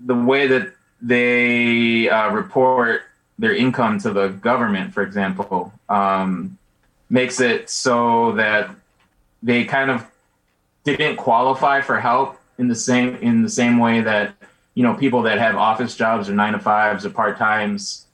the 0.00 0.14
way 0.14 0.46
that 0.46 0.72
they 1.00 2.08
uh, 2.08 2.30
report 2.30 3.02
their 3.38 3.54
income 3.54 3.98
to 4.00 4.12
the 4.12 4.28
government, 4.28 4.92
for 4.92 5.02
example, 5.02 5.72
um, 5.88 6.58
makes 7.10 7.40
it 7.40 7.68
so 7.68 8.32
that 8.32 8.70
they 9.42 9.64
kind 9.64 9.90
of 9.90 10.06
didn't 10.84 11.16
qualify 11.16 11.80
for 11.80 12.00
help 12.00 12.38
in 12.58 12.68
the 12.68 12.74
same 12.74 13.16
in 13.16 13.42
the 13.42 13.48
same 13.48 13.78
way 13.78 14.00
that 14.00 14.34
you 14.74 14.82
know 14.82 14.94
people 14.94 15.22
that 15.22 15.38
have 15.38 15.56
office 15.56 15.96
jobs 15.96 16.28
or 16.28 16.32
nine 16.32 16.52
to 16.52 16.58
fives 16.58 17.04
or 17.04 17.10
part 17.10 17.36
times 17.38 18.06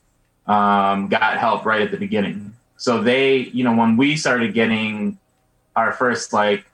um, 0.46 1.08
got 1.08 1.38
help 1.38 1.64
right 1.64 1.82
at 1.82 1.90
the 1.90 1.96
beginning. 1.96 2.54
So 2.76 3.00
they, 3.00 3.36
you 3.36 3.62
know, 3.62 3.76
when 3.76 3.96
we 3.96 4.16
started 4.16 4.54
getting 4.54 5.18
our 5.76 5.92
first 5.92 6.32
like 6.32 6.64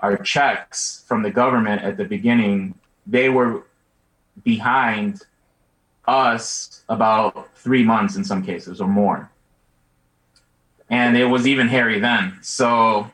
our 0.00 0.16
checks 0.16 1.04
from 1.06 1.22
the 1.22 1.30
government 1.30 1.82
at 1.82 1.96
the 1.96 2.04
beginning, 2.04 2.74
they 3.06 3.28
were 3.28 3.64
behind 4.44 5.22
us 6.06 6.82
about 6.88 7.54
three 7.56 7.82
months 7.82 8.16
in 8.16 8.24
some 8.24 8.44
cases 8.44 8.80
or 8.80 8.88
more. 8.88 9.30
And 10.88 11.16
it 11.16 11.24
was 11.24 11.46
even 11.46 11.68
hairy 11.68 11.98
then. 11.98 12.38
So, 12.42 13.10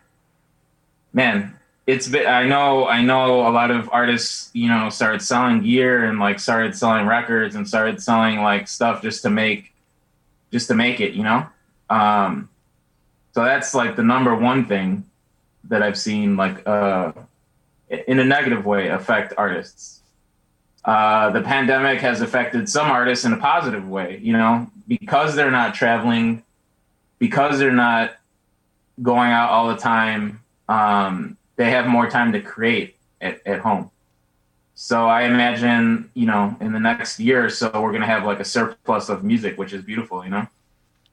man, 1.12 1.58
it's 1.86 2.08
been, 2.08 2.26
I 2.26 2.46
know, 2.46 2.86
I 2.86 3.00
know 3.02 3.48
a 3.48 3.50
lot 3.50 3.70
of 3.70 3.88
artists, 3.92 4.50
you 4.52 4.68
know, 4.68 4.90
started 4.90 5.22
selling 5.22 5.62
gear 5.62 6.04
and 6.04 6.18
like 6.18 6.38
started 6.38 6.76
selling 6.76 7.06
records 7.06 7.54
and 7.54 7.66
started 7.66 8.02
selling 8.02 8.42
like 8.42 8.68
stuff 8.68 9.02
just 9.02 9.22
to 9.22 9.30
make, 9.30 9.72
just 10.50 10.68
to 10.68 10.74
make 10.74 11.00
it, 11.00 11.14
you 11.14 11.22
know? 11.22 11.46
Um, 11.88 12.50
so 13.34 13.42
that's 13.42 13.74
like 13.74 13.96
the 13.96 14.02
number 14.02 14.34
one 14.34 14.66
thing 14.66 15.04
that 15.64 15.82
I've 15.82 15.98
seen 15.98 16.36
like, 16.36 16.66
uh, 16.66 17.12
in 17.88 18.18
a 18.18 18.24
negative 18.24 18.64
way 18.64 18.88
affect 18.88 19.34
artists 19.36 20.02
uh, 20.84 21.30
the 21.30 21.42
pandemic 21.42 22.00
has 22.00 22.20
affected 22.20 22.68
some 22.68 22.90
artists 22.90 23.24
in 23.24 23.32
a 23.32 23.36
positive 23.36 23.88
way, 23.88 24.18
you 24.22 24.32
know, 24.32 24.68
because 24.88 25.36
they're 25.36 25.50
not 25.50 25.74
traveling, 25.74 26.42
because 27.18 27.58
they're 27.58 27.70
not 27.70 28.16
going 29.00 29.30
out 29.30 29.50
all 29.50 29.68
the 29.68 29.76
time, 29.76 30.40
um, 30.68 31.36
they 31.56 31.70
have 31.70 31.86
more 31.86 32.10
time 32.10 32.32
to 32.32 32.40
create 32.40 32.96
at, 33.20 33.46
at 33.46 33.60
home. 33.60 33.90
So 34.74 35.06
I 35.06 35.22
imagine, 35.24 36.10
you 36.14 36.26
know, 36.26 36.56
in 36.60 36.72
the 36.72 36.80
next 36.80 37.20
year 37.20 37.44
or 37.44 37.50
so, 37.50 37.70
we're 37.74 37.90
going 37.90 38.00
to 38.00 38.06
have 38.06 38.24
like 38.24 38.40
a 38.40 38.44
surplus 38.44 39.08
of 39.08 39.22
music, 39.22 39.56
which 39.58 39.72
is 39.72 39.84
beautiful, 39.84 40.24
you 40.24 40.30
know? 40.30 40.48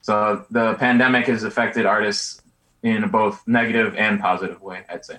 So 0.02 0.44
the 0.50 0.74
pandemic 0.74 1.26
has 1.26 1.44
affected 1.44 1.86
artists 1.86 2.42
in 2.82 3.04
a 3.04 3.08
both 3.08 3.46
negative 3.46 3.94
and 3.96 4.20
positive 4.20 4.60
way, 4.60 4.84
I'd 4.88 5.04
say. 5.04 5.18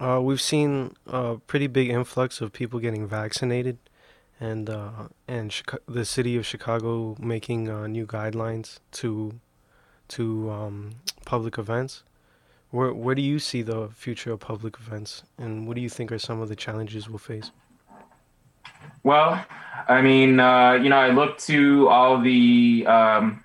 Uh, 0.00 0.20
we've 0.20 0.40
seen 0.40 0.94
a 1.06 1.36
pretty 1.46 1.68
big 1.68 1.88
influx 1.88 2.40
of 2.40 2.52
people 2.52 2.80
getting 2.80 3.06
vaccinated, 3.06 3.78
and 4.40 4.68
uh, 4.68 5.08
and 5.28 5.50
Chica- 5.50 5.78
the 5.86 6.04
city 6.04 6.36
of 6.36 6.44
Chicago 6.44 7.16
making 7.20 7.68
uh, 7.68 7.86
new 7.86 8.04
guidelines 8.04 8.80
to 8.92 9.38
to 10.08 10.50
um, 10.50 10.90
public 11.24 11.56
events. 11.56 12.02
Where 12.70 12.92
where 12.92 13.14
do 13.14 13.22
you 13.22 13.38
see 13.38 13.62
the 13.62 13.90
future 13.94 14.32
of 14.32 14.40
public 14.40 14.76
events, 14.80 15.22
and 15.38 15.68
what 15.68 15.76
do 15.76 15.80
you 15.80 15.88
think 15.88 16.10
are 16.10 16.18
some 16.18 16.40
of 16.40 16.48
the 16.48 16.56
challenges 16.56 17.08
we'll 17.08 17.18
face? 17.18 17.52
Well, 19.04 19.44
I 19.88 20.02
mean, 20.02 20.40
uh, 20.40 20.72
you 20.72 20.88
know, 20.88 20.96
I 20.96 21.10
look 21.10 21.38
to 21.38 21.88
all 21.88 22.20
the 22.20 22.84
um, 22.86 23.44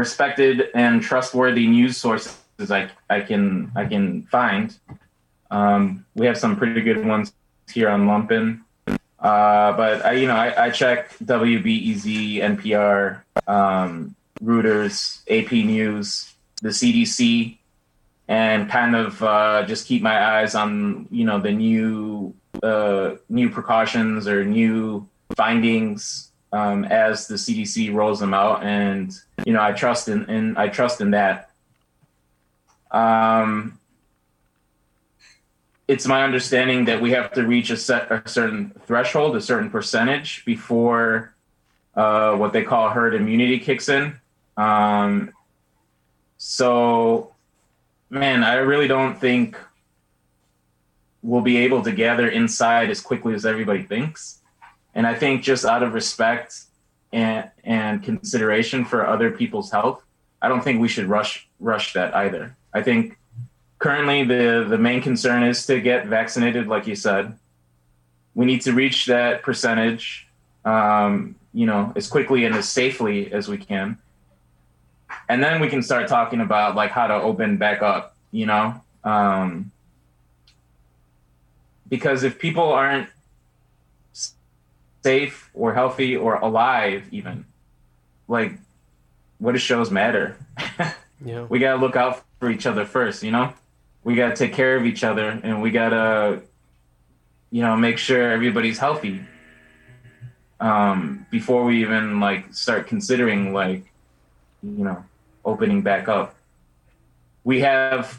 respected 0.00 0.70
and 0.74 1.02
trustworthy 1.02 1.66
news 1.66 1.98
sources 1.98 2.70
I, 2.70 2.90
I 3.10 3.20
can 3.20 3.70
I 3.76 3.84
can 3.84 4.24
find. 4.32 4.66
Um, 5.50 6.06
we 6.14 6.24
have 6.26 6.38
some 6.38 6.56
pretty 6.56 6.80
good 6.80 7.04
ones 7.04 7.32
here 7.70 7.90
on 7.90 8.06
Lumpen, 8.06 8.60
uh, 8.88 9.72
but 9.76 10.04
I 10.04 10.12
you 10.12 10.26
know 10.26 10.36
I, 10.36 10.66
I 10.66 10.70
check 10.70 11.12
WBEZ, 11.18 12.40
NPR, 12.52 13.20
um, 13.46 14.16
Reuters, 14.42 15.20
AP 15.28 15.52
News, 15.52 16.32
the 16.62 16.70
CDC, 16.70 17.58
and 18.28 18.70
kind 18.70 18.96
of 18.96 19.22
uh, 19.22 19.64
just 19.66 19.86
keep 19.86 20.00
my 20.02 20.18
eyes 20.40 20.54
on 20.54 21.08
you 21.10 21.24
know 21.24 21.38
the 21.40 21.52
new 21.52 22.34
uh, 22.62 23.16
new 23.28 23.50
precautions 23.50 24.26
or 24.26 24.46
new 24.46 25.06
findings 25.36 26.29
um, 26.52 26.84
as 26.84 27.26
the 27.26 27.36
CDC 27.36 27.92
rolls 27.92 28.20
them 28.20 28.34
out, 28.34 28.62
and 28.62 29.12
you 29.46 29.52
know 29.52 29.62
I 29.62 29.72
trust 29.72 30.08
in, 30.08 30.28
in 30.28 30.56
I 30.56 30.68
trust 30.68 31.00
in 31.00 31.12
that. 31.12 31.50
Um, 32.90 33.78
it's 35.86 36.06
my 36.06 36.22
understanding 36.22 36.84
that 36.84 37.00
we 37.00 37.10
have 37.12 37.32
to 37.32 37.46
reach 37.46 37.70
a 37.70 37.76
set 37.76 38.10
a 38.10 38.22
certain 38.28 38.72
threshold, 38.86 39.36
a 39.36 39.40
certain 39.40 39.70
percentage 39.70 40.44
before 40.44 41.34
uh, 41.94 42.36
what 42.36 42.52
they 42.52 42.62
call 42.62 42.88
herd 42.90 43.14
immunity 43.14 43.58
kicks 43.58 43.88
in. 43.88 44.18
Um, 44.56 45.32
so, 46.36 47.32
man, 48.08 48.44
I 48.44 48.54
really 48.54 48.88
don't 48.88 49.18
think 49.18 49.56
we'll 51.22 51.42
be 51.42 51.58
able 51.58 51.82
to 51.82 51.92
gather 51.92 52.28
inside 52.28 52.90
as 52.90 53.00
quickly 53.00 53.34
as 53.34 53.44
everybody 53.44 53.82
thinks. 53.82 54.39
And 54.94 55.06
I 55.06 55.14
think 55.14 55.42
just 55.42 55.64
out 55.64 55.82
of 55.82 55.94
respect 55.94 56.64
and 57.12 57.50
and 57.64 58.02
consideration 58.02 58.84
for 58.84 59.06
other 59.06 59.30
people's 59.30 59.70
health, 59.70 60.02
I 60.42 60.48
don't 60.48 60.62
think 60.62 60.80
we 60.80 60.88
should 60.88 61.06
rush 61.06 61.48
rush 61.58 61.92
that 61.92 62.14
either. 62.14 62.56
I 62.72 62.82
think 62.82 63.18
currently 63.78 64.24
the 64.24 64.66
the 64.68 64.78
main 64.78 65.02
concern 65.02 65.42
is 65.42 65.66
to 65.66 65.80
get 65.80 66.06
vaccinated, 66.06 66.66
like 66.66 66.86
you 66.86 66.96
said. 66.96 67.36
We 68.34 68.46
need 68.46 68.62
to 68.62 68.72
reach 68.72 69.06
that 69.06 69.42
percentage, 69.42 70.28
um, 70.64 71.34
you 71.52 71.66
know, 71.66 71.92
as 71.96 72.08
quickly 72.08 72.44
and 72.44 72.54
as 72.54 72.68
safely 72.68 73.32
as 73.32 73.48
we 73.48 73.58
can, 73.58 73.98
and 75.28 75.42
then 75.42 75.60
we 75.60 75.68
can 75.68 75.82
start 75.82 76.08
talking 76.08 76.40
about 76.40 76.76
like 76.76 76.92
how 76.92 77.08
to 77.08 77.14
open 77.14 77.56
back 77.56 77.82
up. 77.82 78.16
You 78.30 78.46
know, 78.46 78.80
um, 79.02 79.72
because 81.88 82.22
if 82.22 82.38
people 82.38 82.72
aren't 82.72 83.08
safe 85.02 85.50
or 85.54 85.74
healthy 85.74 86.16
or 86.16 86.34
alive, 86.36 87.06
even 87.10 87.44
like, 88.28 88.52
what 89.38 89.52
does 89.52 89.62
shows 89.62 89.90
matter? 89.90 90.36
Yeah. 91.22 91.42
we 91.50 91.58
gotta 91.58 91.78
look 91.78 91.96
out 91.96 92.24
for 92.38 92.50
each 92.50 92.64
other 92.64 92.86
first, 92.86 93.22
you 93.22 93.30
know? 93.30 93.52
We 94.04 94.14
gotta 94.14 94.34
take 94.34 94.54
care 94.54 94.76
of 94.76 94.86
each 94.86 95.04
other 95.04 95.28
and 95.28 95.60
we 95.60 95.70
gotta, 95.70 96.40
you 97.50 97.60
know, 97.60 97.76
make 97.76 97.98
sure 97.98 98.30
everybody's 98.30 98.78
healthy. 98.78 99.20
Um, 100.60 101.26
before 101.30 101.64
we 101.64 101.82
even 101.82 102.20
like 102.20 102.54
start 102.54 102.86
considering 102.86 103.52
like, 103.52 103.84
you 104.62 104.84
know, 104.84 105.04
opening 105.44 105.82
back 105.82 106.08
up. 106.08 106.34
We 107.44 107.60
have 107.60 108.18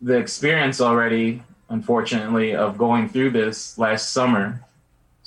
the 0.00 0.16
experience 0.16 0.80
already, 0.80 1.42
unfortunately, 1.68 2.54
of 2.54 2.78
going 2.78 3.08
through 3.08 3.30
this 3.30 3.76
last 3.78 4.12
summer. 4.12 4.64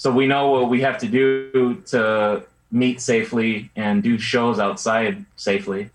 So 0.04 0.12
we 0.12 0.28
know 0.28 0.50
what 0.50 0.68
we 0.68 0.82
have 0.82 0.98
to 0.98 1.08
do 1.08 1.82
to 1.86 2.44
meet 2.70 3.00
safely 3.00 3.70
and 3.74 4.04
do 4.04 4.20
shows 4.20 4.60
outside 4.60 5.24
safely. 5.38 5.92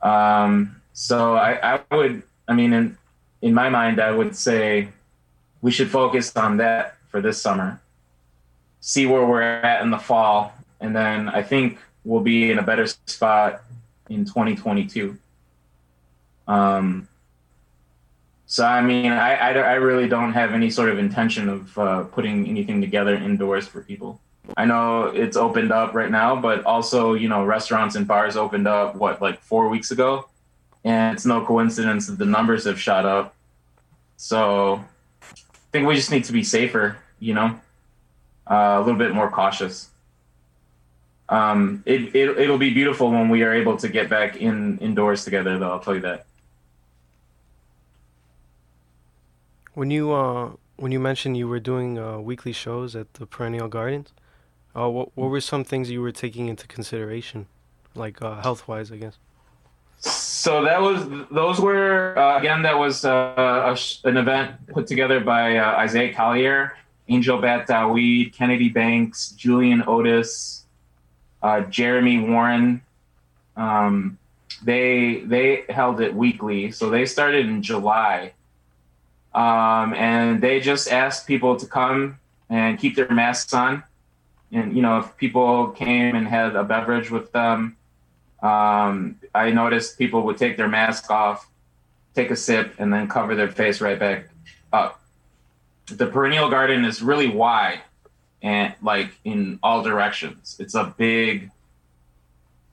Um, 0.00 0.80
so 0.94 1.34
I, 1.34 1.74
I 1.74 1.80
would, 1.94 2.22
I 2.48 2.54
mean, 2.54 2.72
in, 2.72 2.96
in 3.42 3.52
my 3.52 3.68
mind, 3.68 4.00
I 4.00 4.10
would 4.10 4.34
say 4.34 4.88
we 5.60 5.70
should 5.70 5.90
focus 5.90 6.34
on 6.34 6.56
that 6.56 6.96
for 7.10 7.20
this 7.20 7.38
summer, 7.38 7.78
see 8.80 9.04
where 9.04 9.26
we're 9.26 9.42
at 9.42 9.82
in 9.82 9.90
the 9.90 9.98
fall, 9.98 10.54
and 10.80 10.96
then 10.96 11.28
I 11.28 11.42
think 11.42 11.76
we'll 12.06 12.22
be 12.22 12.50
in 12.50 12.58
a 12.58 12.62
better 12.62 12.86
spot 12.86 13.64
in 14.08 14.24
2022. 14.24 15.14
Um, 16.46 17.06
so 18.48 18.64
I 18.64 18.80
mean, 18.80 19.12
I, 19.12 19.34
I, 19.34 19.52
I 19.52 19.74
really 19.74 20.08
don't 20.08 20.32
have 20.32 20.54
any 20.54 20.70
sort 20.70 20.88
of 20.88 20.98
intention 20.98 21.50
of 21.50 21.78
uh, 21.78 22.04
putting 22.04 22.48
anything 22.48 22.80
together 22.80 23.14
indoors 23.14 23.68
for 23.68 23.82
people. 23.82 24.20
I 24.56 24.64
know 24.64 25.08
it's 25.08 25.36
opened 25.36 25.70
up 25.70 25.92
right 25.92 26.10
now, 26.10 26.34
but 26.34 26.64
also, 26.64 27.12
you 27.12 27.28
know, 27.28 27.44
restaurants 27.44 27.94
and 27.94 28.08
bars 28.08 28.38
opened 28.38 28.66
up 28.66 28.96
what, 28.96 29.20
like 29.20 29.42
four 29.42 29.68
weeks 29.68 29.90
ago, 29.90 30.30
and 30.82 31.14
it's 31.14 31.26
no 31.26 31.44
coincidence 31.44 32.06
that 32.06 32.16
the 32.16 32.24
numbers 32.24 32.64
have 32.64 32.80
shot 32.80 33.04
up. 33.04 33.34
So 34.16 34.82
I 35.22 35.70
think 35.70 35.86
we 35.86 35.94
just 35.94 36.10
need 36.10 36.24
to 36.24 36.32
be 36.32 36.42
safer, 36.42 36.96
you 37.20 37.34
know, 37.34 37.60
uh, 38.50 38.78
a 38.78 38.80
little 38.80 38.98
bit 38.98 39.12
more 39.12 39.30
cautious. 39.30 39.90
Um, 41.28 41.82
it, 41.84 42.16
it 42.16 42.38
it'll 42.38 42.56
be 42.56 42.72
beautiful 42.72 43.10
when 43.10 43.28
we 43.28 43.42
are 43.42 43.52
able 43.52 43.76
to 43.76 43.88
get 43.90 44.08
back 44.08 44.36
in 44.36 44.78
indoors 44.78 45.24
together, 45.24 45.58
though. 45.58 45.72
I'll 45.72 45.80
tell 45.80 45.94
you 45.94 46.00
that. 46.00 46.24
When 49.78 49.92
you 49.92 50.10
uh 50.12 50.50
when 50.74 50.90
you 50.90 50.98
mentioned 50.98 51.36
you 51.36 51.46
were 51.46 51.60
doing 51.60 52.00
uh, 52.00 52.18
weekly 52.18 52.50
shows 52.50 52.96
at 52.96 53.14
the 53.14 53.26
Perennial 53.26 53.68
Gardens, 53.68 54.12
uh, 54.74 54.90
what 54.90 55.16
what 55.16 55.30
were 55.30 55.40
some 55.40 55.62
things 55.62 55.88
you 55.88 56.02
were 56.02 56.10
taking 56.10 56.48
into 56.48 56.66
consideration, 56.66 57.46
like 57.94 58.20
uh, 58.20 58.42
health 58.42 58.66
wise, 58.66 58.90
I 58.90 58.96
guess? 58.96 59.18
So 59.98 60.64
that 60.64 60.82
was 60.82 61.06
those 61.30 61.60
were 61.60 62.18
uh, 62.18 62.40
again 62.40 62.62
that 62.62 62.76
was 62.76 63.04
uh, 63.04 63.72
sh- 63.76 63.98
an 64.02 64.16
event 64.16 64.66
put 64.66 64.88
together 64.88 65.20
by 65.20 65.58
uh, 65.58 65.84
Isaiah 65.86 66.12
Collier, 66.12 66.76
Angel 67.06 67.38
Bat 67.38 67.68
Dawid, 67.68 68.32
Kennedy 68.32 68.70
Banks, 68.70 69.30
Julian 69.30 69.84
Otis, 69.86 70.64
Jeremy 71.70 72.18
Warren. 72.18 72.82
Um, 73.56 74.18
they 74.60 75.20
they 75.20 75.66
held 75.68 76.00
it 76.00 76.12
weekly, 76.12 76.72
so 76.72 76.90
they 76.90 77.06
started 77.06 77.46
in 77.46 77.62
July, 77.62 78.32
um, 79.34 79.94
and 79.94 80.40
they 80.40 80.60
just 80.60 80.90
asked 80.90 81.26
people 81.26 81.56
to 81.56 81.66
come 81.66 82.18
and 82.50 82.78
keep 82.78 82.96
their 82.96 83.10
masks 83.10 83.52
on, 83.52 83.82
and 84.52 84.74
you 84.74 84.82
know 84.82 84.98
if 84.98 85.16
people 85.16 85.68
came 85.68 86.14
and 86.14 86.26
had 86.26 86.56
a 86.56 86.64
beverage 86.64 87.10
with 87.10 87.32
them 87.32 87.76
um, 88.42 89.16
I 89.34 89.50
noticed 89.50 89.98
people 89.98 90.22
would 90.22 90.38
take 90.38 90.56
their 90.56 90.68
mask 90.68 91.10
off, 91.10 91.48
take 92.14 92.30
a 92.30 92.36
sip, 92.36 92.74
and 92.78 92.92
then 92.92 93.08
cover 93.08 93.34
their 93.34 93.50
face 93.50 93.80
right 93.80 93.98
back 93.98 94.28
up. 94.72 95.00
The 95.86 96.06
perennial 96.06 96.48
garden 96.50 96.84
is 96.84 97.02
really 97.02 97.28
wide 97.28 97.80
and 98.42 98.74
like 98.80 99.10
in 99.24 99.58
all 99.62 99.82
directions. 99.82 100.56
It's 100.60 100.74
a 100.74 100.94
big, 100.96 101.50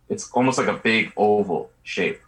it's 0.09 0.29
almost 0.31 0.59
like 0.59 0.67
a 0.67 0.73
big 0.73 1.11
oval 1.17 1.71
shape. 1.83 2.21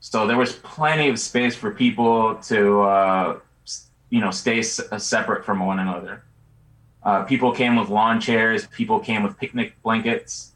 So 0.00 0.26
there 0.26 0.36
was 0.36 0.52
plenty 0.52 1.08
of 1.08 1.18
space 1.18 1.56
for 1.56 1.70
people 1.70 2.34
to, 2.34 2.80
uh, 2.82 3.38
you 4.10 4.20
know, 4.20 4.30
stay 4.30 4.60
s- 4.60 4.80
uh, 4.80 4.98
separate 4.98 5.44
from 5.44 5.64
one 5.64 5.78
another. 5.78 6.22
Uh, 7.02 7.24
people 7.24 7.52
came 7.52 7.76
with 7.76 7.88
lawn 7.88 8.20
chairs. 8.20 8.66
People 8.68 9.00
came 9.00 9.22
with 9.22 9.38
picnic 9.38 9.74
blankets 9.82 10.52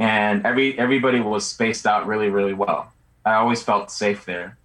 and 0.00 0.46
every 0.46 0.76
everybody 0.78 1.20
was 1.20 1.46
spaced 1.46 1.86
out 1.86 2.06
really 2.06 2.30
really 2.30 2.54
well. 2.54 2.90
I 3.24 3.34
always 3.34 3.62
felt 3.62 3.90
safe 3.90 4.24
there. 4.24 4.56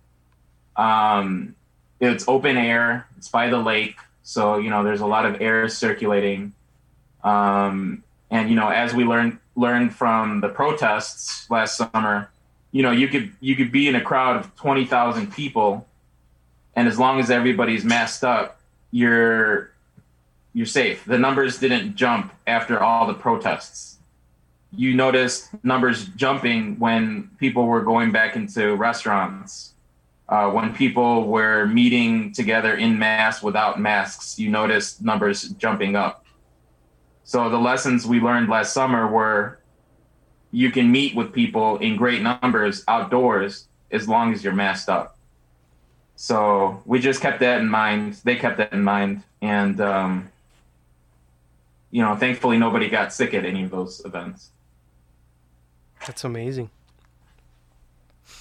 Um, 0.78 1.55
it's 1.99 2.26
open 2.28 2.57
air. 2.57 3.05
It's 3.17 3.28
by 3.28 3.49
the 3.49 3.57
lake, 3.57 3.97
so 4.23 4.57
you 4.57 4.69
know 4.69 4.84
there's 4.84 5.01
a 5.01 5.05
lot 5.05 5.26
of 5.26 5.41
air 5.41 5.67
circulating. 5.67 6.53
Um, 7.23 8.03
and 8.32 8.49
you 8.49 8.55
know, 8.55 8.69
as 8.69 8.93
we 8.93 9.03
learned 9.03 9.38
learned 9.55 9.93
from 9.93 10.39
the 10.39 10.49
protests 10.49 11.49
last 11.51 11.76
summer, 11.78 12.30
you 12.71 12.82
know, 12.82 12.91
you 12.91 13.09
could 13.09 13.34
you 13.41 13.57
could 13.57 13.73
be 13.73 13.89
in 13.89 13.95
a 13.95 14.01
crowd 14.01 14.38
of 14.38 14.55
twenty 14.55 14.86
thousand 14.86 15.34
people, 15.34 15.86
and 16.76 16.88
as 16.88 16.99
long 16.99 17.19
as 17.19 17.30
everybody's 17.30 17.84
masked 17.84 18.23
up, 18.23 18.59
you're 18.91 19.71
you're 20.53 20.65
safe. 20.65 21.03
The 21.05 21.17
numbers 21.17 21.59
didn't 21.59 21.95
jump 21.95 22.34
after 22.47 22.82
all 22.82 23.07
the 23.07 23.13
protests 23.13 23.95
you 24.78 24.93
noticed 24.93 25.49
numbers 25.63 26.05
jumping 26.09 26.78
when 26.80 27.30
people 27.39 27.65
were 27.65 27.82
going 27.82 28.11
back 28.11 28.36
into 28.36 28.76
restaurants. 28.76 29.73
Uh, 30.28 30.49
when 30.49 30.73
people 30.73 31.28
were 31.28 31.67
meeting 31.67 32.34
together 32.34 32.76
in 32.76 32.97
mass 32.97 33.43
without 33.43 33.80
masks, 33.80 34.39
you 34.39 34.49
noticed 34.49 35.03
numbers 35.03 35.49
jumping 35.49 35.95
up. 35.95 36.26
So 37.23 37.49
the 37.49 37.57
lessons 37.57 38.05
we 38.05 38.19
learned 38.19 38.49
last 38.49 38.73
summer 38.73 39.07
were 39.07 39.59
you 40.51 40.71
can 40.71 40.91
meet 40.91 41.15
with 41.15 41.34
people 41.34 41.78
in 41.78 41.95
great 41.95 42.21
numbers 42.21 42.84
outdoors 42.88 43.67
as 43.91 44.07
long 44.07 44.34
as 44.34 44.43
you're 44.43 44.53
masked 44.53 44.89
up. 44.89 45.14
So 46.16 46.82
we 46.86 46.99
just 46.99 47.22
kept 47.22 47.39
that 47.41 47.59
in 47.59 47.68
mind. 47.68 48.16
They 48.24 48.36
kept 48.36 48.57
that 48.57 48.74
in 48.74 48.84
mind. 48.84 49.24
And, 49.41 49.80
um, 49.82 50.32
you 51.91 52.01
know, 52.01 52.16
thankfully 52.16 52.57
nobody 52.57 52.89
got 52.89 53.13
sick 53.13 53.34
at 53.34 53.45
any 53.45 53.63
of 53.63 53.72
those 53.72 54.03
events. 54.05 54.49
That's 56.05 56.24
amazing. 56.24 56.70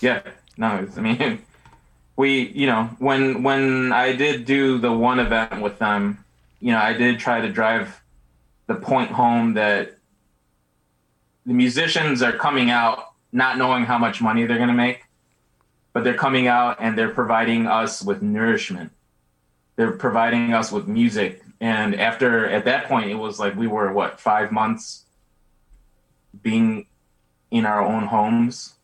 Yeah, 0.00 0.22
no, 0.56 0.76
it's, 0.76 0.98
I 0.98 1.00
mean, 1.00 1.42
we, 2.16 2.48
you 2.48 2.66
know, 2.66 2.84
when 2.98 3.42
when 3.42 3.92
I 3.92 4.12
did 4.12 4.44
do 4.44 4.78
the 4.78 4.92
one 4.92 5.18
event 5.18 5.62
with 5.62 5.78
them, 5.78 6.24
you 6.60 6.72
know, 6.72 6.78
I 6.78 6.92
did 6.92 7.18
try 7.18 7.40
to 7.40 7.50
drive 7.50 8.02
the 8.66 8.74
point 8.74 9.10
home 9.10 9.54
that 9.54 9.98
the 11.46 11.52
musicians 11.52 12.22
are 12.22 12.32
coming 12.32 12.70
out 12.70 13.12
not 13.32 13.58
knowing 13.58 13.84
how 13.84 13.98
much 13.98 14.22
money 14.22 14.46
they're 14.46 14.56
going 14.56 14.68
to 14.68 14.74
make, 14.74 15.03
but 15.94 16.04
they're 16.04 16.12
coming 16.12 16.48
out 16.48 16.76
and 16.80 16.98
they're 16.98 17.14
providing 17.14 17.66
us 17.66 18.02
with 18.02 18.20
nourishment. 18.20 18.92
They're 19.76 19.92
providing 19.92 20.52
us 20.52 20.70
with 20.70 20.86
music. 20.86 21.42
And 21.60 21.94
after, 21.94 22.46
at 22.50 22.66
that 22.66 22.86
point, 22.86 23.10
it 23.10 23.14
was 23.14 23.38
like 23.38 23.56
we 23.56 23.68
were, 23.68 23.92
what, 23.92 24.20
five 24.20 24.52
months 24.52 25.04
being 26.42 26.86
in 27.50 27.64
our 27.64 27.80
own 27.80 28.04
homes, 28.06 28.74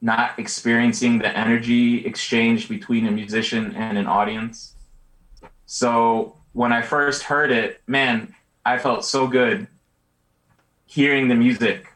not 0.00 0.38
experiencing 0.38 1.18
the 1.18 1.36
energy 1.36 2.06
exchange 2.06 2.68
between 2.68 3.06
a 3.06 3.10
musician 3.10 3.74
and 3.74 3.98
an 3.98 4.06
audience. 4.06 4.74
So 5.66 6.38
when 6.52 6.72
I 6.72 6.82
first 6.82 7.24
heard 7.24 7.50
it, 7.50 7.82
man, 7.86 8.34
I 8.64 8.78
felt 8.78 9.04
so 9.04 9.26
good. 9.26 9.66
hearing 10.86 11.28
the 11.28 11.34
music, 11.34 11.88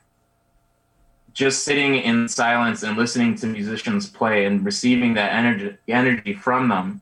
just 1.33 1.65
sitting 1.65 1.97
in 1.97 2.29
silence 2.29 2.83
and 2.83 2.97
listening 2.97 3.35
to 3.37 3.47
musicians 3.47 4.09
play 4.09 4.45
and 4.45 4.65
receiving 4.65 5.15
that 5.15 5.33
energy 5.33 5.77
energy 5.89 6.35
from 6.35 6.69
them 6.69 7.01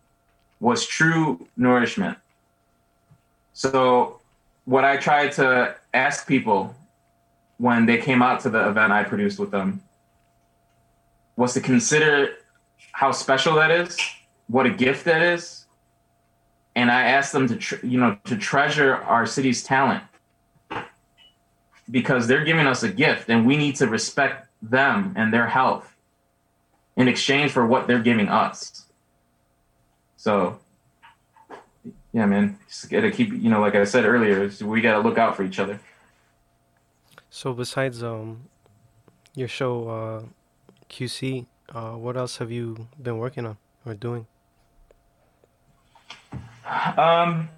was 0.61 0.87
true 0.87 1.47
nourishment. 1.57 2.19
So 3.53 4.21
what 4.65 4.85
I 4.85 4.97
tried 4.97 5.33
to 5.33 5.77
ask 5.95 6.27
people 6.27 6.75
when 7.59 7.87
they 7.87 7.99
came 7.99 8.23
out 8.23 8.41
to 8.41 8.51
the 8.51 8.69
event 8.69 8.93
I 8.93 9.03
produced 9.05 9.39
with 9.39 9.51
them 9.51 9.83
was 11.37 11.55
to 11.55 11.61
consider 11.61 12.35
how 12.93 13.13
special 13.13 13.55
that 13.55 13.71
is, 13.71 13.97
what 14.49 14.67
a 14.67 14.71
gift 14.71 15.05
that 15.05 15.23
is, 15.23 15.65
and 16.75 16.91
I 16.91 17.03
asked 17.03 17.33
them 17.33 17.49
to 17.49 17.57
tr- 17.57 17.85
you 17.85 17.99
know 17.99 18.19
to 18.25 18.37
treasure 18.37 18.97
our 18.97 19.27
city's 19.27 19.63
talent 19.63 20.03
because 21.91 22.27
they're 22.27 22.45
giving 22.45 22.67
us 22.67 22.83
a 22.83 22.89
gift 22.89 23.29
and 23.29 23.47
we 23.47 23.57
need 23.57 23.77
to 23.77 23.87
respect 23.87 24.49
them 24.61 25.15
and 25.17 25.33
their 25.33 25.47
health 25.47 25.95
in 26.97 27.09
exchange 27.09 27.53
for 27.53 27.67
what 27.67 27.87
they're 27.87 28.03
giving 28.03 28.29
us. 28.29 28.87
So 30.17 30.59
yeah, 32.13 32.27
man, 32.27 32.59
just 32.69 32.91
gotta 32.91 33.11
keep 33.11 33.33
you 33.33 33.51
know 33.51 33.61
like 33.61 33.75
I 33.75 33.85
said 33.85 34.05
earlier, 34.05 34.51
we 34.63 34.81
gotta 34.81 35.01
look 35.01 35.19
out 35.19 35.37
for 35.37 35.45
each 35.45 35.59
other. 35.59 35.81
So 37.31 37.53
besides 37.53 38.03
um 38.03 38.49
your 39.35 39.49
show 39.49 39.89
uh 39.89 40.23
QC, 40.91 41.47
uh 41.75 41.93
what 41.93 42.17
else 42.17 42.39
have 42.39 42.51
you 42.51 42.89
been 43.01 43.19
working 43.19 43.47
on 43.47 43.57
or 43.87 43.95
doing? 43.95 44.27
Um, 46.97 47.49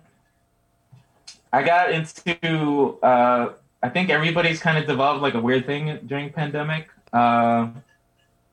I 1.52 1.62
got 1.62 1.90
into. 1.90 2.98
Uh, 3.02 3.52
I 3.82 3.88
think 3.88 4.10
everybody's 4.10 4.60
kind 4.60 4.76
of 4.78 4.86
developed 4.86 5.22
like 5.22 5.34
a 5.34 5.40
weird 5.40 5.66
thing 5.66 5.98
during 6.06 6.30
pandemic. 6.30 6.88
Uh, 7.12 7.68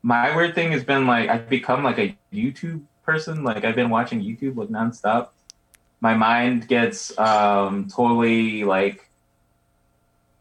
my 0.01 0.35
weird 0.35 0.55
thing 0.55 0.71
has 0.71 0.83
been 0.83 1.05
like 1.05 1.29
I've 1.29 1.49
become 1.49 1.83
like 1.83 1.99
a 1.99 2.17
YouTube 2.33 2.83
person. 3.03 3.43
Like 3.43 3.65
I've 3.65 3.75
been 3.75 3.89
watching 3.89 4.21
YouTube 4.21 4.55
like 4.55 4.69
nonstop. 4.69 5.29
My 5.99 6.13
mind 6.13 6.67
gets 6.67 7.17
um, 7.17 7.87
totally 7.89 8.63
like. 8.63 9.03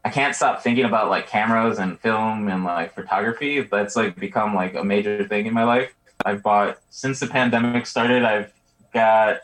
I 0.05 0.11
can't 0.11 0.37
stop 0.37 0.63
thinking 0.63 0.85
about 0.85 1.11
like 1.11 1.27
cameras 1.27 1.81
and 1.81 1.99
film 1.99 2.47
and 2.47 2.63
like 2.63 2.95
photography. 2.95 3.61
That's 3.63 3.97
like 3.97 4.15
become 4.15 4.55
like 4.55 4.75
a 4.75 4.85
major 4.85 5.27
thing 5.27 5.47
in 5.47 5.55
my 5.55 5.65
life. 5.65 5.93
I've 6.25 6.45
bought 6.45 6.79
since 6.91 7.19
the 7.19 7.27
pandemic 7.27 7.87
started. 7.87 8.23
I've 8.23 8.53
got 8.95 9.41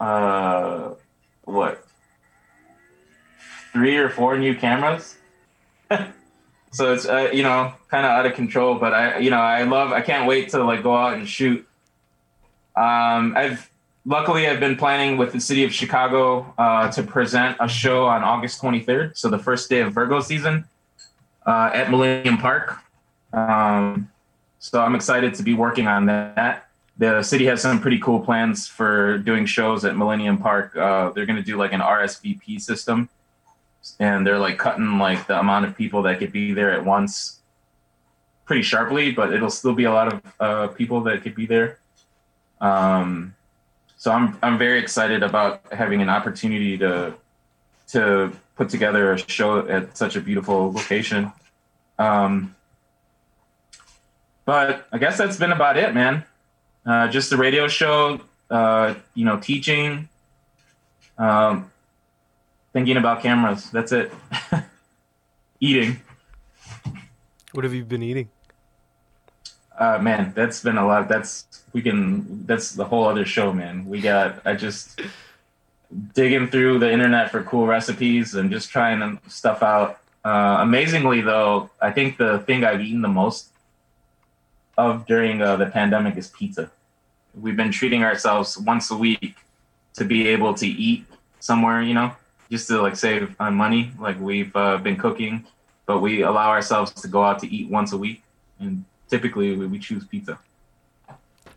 uh 0.00 0.94
what 1.44 1.85
three 3.76 3.98
or 3.98 4.08
four 4.08 4.38
new 4.38 4.54
cameras. 4.54 5.16
So 6.72 6.92
it's 6.92 7.06
uh, 7.06 7.30
you 7.32 7.42
know 7.42 7.72
kind 7.88 8.04
of 8.04 8.10
out 8.10 8.26
of 8.26 8.34
control 8.34 8.74
but 8.74 8.92
i 8.92 9.18
you 9.18 9.30
know 9.30 9.38
i 9.38 9.62
love 9.62 9.92
i 9.92 10.02
can't 10.02 10.28
wait 10.28 10.50
to 10.50 10.62
like 10.62 10.82
go 10.82 10.94
out 10.94 11.14
and 11.14 11.26
shoot. 11.26 11.66
Um 12.76 13.34
i've 13.34 13.70
luckily 14.04 14.46
i've 14.46 14.60
been 14.60 14.76
planning 14.76 15.16
with 15.16 15.32
the 15.32 15.40
city 15.40 15.64
of 15.64 15.72
chicago 15.72 16.52
uh, 16.58 16.90
to 16.90 17.02
present 17.02 17.56
a 17.60 17.68
show 17.68 18.04
on 18.04 18.22
august 18.22 18.60
23rd 18.60 19.16
so 19.16 19.30
the 19.30 19.38
first 19.38 19.70
day 19.70 19.80
of 19.80 19.94
virgo 19.94 20.20
season 20.20 20.66
uh, 21.46 21.70
at 21.72 21.90
millennium 21.90 22.36
park. 22.36 22.76
Um, 23.32 24.10
so 24.58 24.82
i'm 24.82 24.94
excited 24.94 25.32
to 25.34 25.42
be 25.42 25.54
working 25.54 25.86
on 25.86 26.04
that. 26.06 26.66
The 26.98 27.22
city 27.22 27.46
has 27.46 27.62
some 27.62 27.80
pretty 27.80 28.00
cool 28.00 28.20
plans 28.20 28.66
for 28.66 29.18
doing 29.18 29.44
shows 29.44 29.84
at 29.84 29.98
Millennium 29.98 30.38
Park. 30.38 30.74
Uh, 30.74 31.10
they're 31.10 31.26
going 31.26 31.36
to 31.36 31.42
do 31.42 31.58
like 31.58 31.74
an 31.74 31.82
RSVP 31.82 32.58
system, 32.58 33.10
and 34.00 34.26
they're 34.26 34.38
like 34.38 34.58
cutting 34.58 34.98
like 34.98 35.26
the 35.26 35.38
amount 35.38 35.66
of 35.66 35.76
people 35.76 36.02
that 36.02 36.18
could 36.18 36.32
be 36.32 36.52
there 36.52 36.72
at 36.72 36.84
once 36.84 37.40
pretty 38.44 38.62
sharply, 38.62 39.12
but 39.12 39.32
it'll 39.32 39.50
still 39.50 39.74
be 39.74 39.84
a 39.84 39.92
lot 39.92 40.12
of 40.12 40.22
uh, 40.40 40.66
people 40.68 41.00
that 41.02 41.22
could 41.22 41.34
be 41.34 41.46
there. 41.46 41.78
Um, 42.60 43.34
so 43.96 44.10
I'm 44.12 44.38
I'm 44.42 44.58
very 44.58 44.78
excited 44.78 45.22
about 45.22 45.62
having 45.72 46.02
an 46.02 46.08
opportunity 46.08 46.78
to 46.78 47.14
to 47.88 48.32
put 48.56 48.68
together 48.68 49.12
a 49.12 49.18
show 49.18 49.66
at 49.68 49.96
such 49.96 50.16
a 50.16 50.20
beautiful 50.20 50.72
location. 50.72 51.32
Um, 51.98 52.54
but 54.44 54.86
I 54.92 54.98
guess 54.98 55.18
that's 55.18 55.36
been 55.36 55.52
about 55.52 55.76
it, 55.76 55.94
man 55.94 56.24
uh, 56.86 57.08
just 57.08 57.30
the 57.30 57.36
radio 57.36 57.66
show, 57.68 58.20
uh, 58.50 58.94
you 59.14 59.24
know, 59.24 59.38
teaching, 59.38 60.08
um, 61.18 61.70
thinking 62.76 62.98
about 62.98 63.22
cameras. 63.22 63.70
That's 63.70 63.90
it. 63.90 64.12
Eating. 65.60 65.98
What 67.52 67.64
have 67.64 67.72
you 67.72 67.86
been 67.86 68.02
eating? 68.02 68.28
Uh, 69.78 69.98
man, 69.98 70.34
that's 70.36 70.62
been 70.62 70.76
a 70.76 70.86
lot. 70.86 71.08
That's 71.08 71.46
we 71.72 71.80
can. 71.80 72.44
That's 72.44 72.72
the 72.72 72.84
whole 72.84 73.04
other 73.04 73.24
show, 73.24 73.50
man. 73.50 73.86
We 73.86 74.02
got. 74.02 74.42
I 74.44 74.52
just 74.52 75.00
digging 76.14 76.48
through 76.48 76.80
the 76.80 76.92
internet 76.92 77.30
for 77.30 77.42
cool 77.44 77.66
recipes 77.66 78.34
and 78.34 78.50
just 78.50 78.68
trying 78.68 79.20
stuff 79.26 79.62
out. 79.62 79.98
Uh, 80.22 80.58
amazingly, 80.60 81.22
though, 81.22 81.70
I 81.80 81.90
think 81.92 82.18
the 82.18 82.40
thing 82.40 82.62
I've 82.62 82.82
eaten 82.82 83.00
the 83.00 83.08
most 83.08 83.52
of 84.76 85.06
during 85.06 85.40
uh, 85.40 85.56
the 85.56 85.64
pandemic 85.64 86.18
is 86.18 86.28
pizza. 86.28 86.70
We've 87.40 87.56
been 87.56 87.72
treating 87.72 88.02
ourselves 88.02 88.58
once 88.58 88.90
a 88.90 88.96
week 88.96 89.36
to 89.94 90.04
be 90.04 90.28
able 90.28 90.52
to 90.52 90.66
eat 90.66 91.06
somewhere, 91.40 91.80
you 91.80 91.94
know, 91.94 92.12
just 92.50 92.68
to 92.68 92.80
like 92.80 92.96
save 92.96 93.34
on 93.40 93.54
money. 93.54 93.92
Like 93.98 94.20
we've 94.20 94.54
uh, 94.54 94.78
been 94.78 94.96
cooking, 94.96 95.44
but 95.86 96.00
we 96.00 96.22
allow 96.22 96.50
ourselves 96.50 96.92
to 96.92 97.08
go 97.08 97.24
out 97.24 97.38
to 97.40 97.52
eat 97.52 97.70
once 97.70 97.92
a 97.92 97.96
week, 97.96 98.22
and 98.60 98.84
typically 99.08 99.56
we, 99.56 99.66
we 99.66 99.78
choose 99.78 100.04
pizza. 100.04 100.38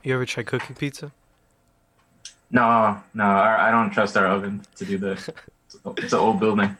You 0.03 0.15
ever 0.15 0.25
try 0.25 0.43
cooking 0.43 0.75
pizza? 0.75 1.11
No, 2.51 2.99
no, 3.13 3.23
our, 3.23 3.57
I 3.57 3.69
don't 3.69 3.91
trust 3.91 4.17
our 4.17 4.25
oven 4.25 4.63
to 4.77 4.85
do 4.85 4.97
this. 4.97 5.29
it's 5.97 6.13
an 6.13 6.19
old 6.19 6.39
building. 6.39 6.75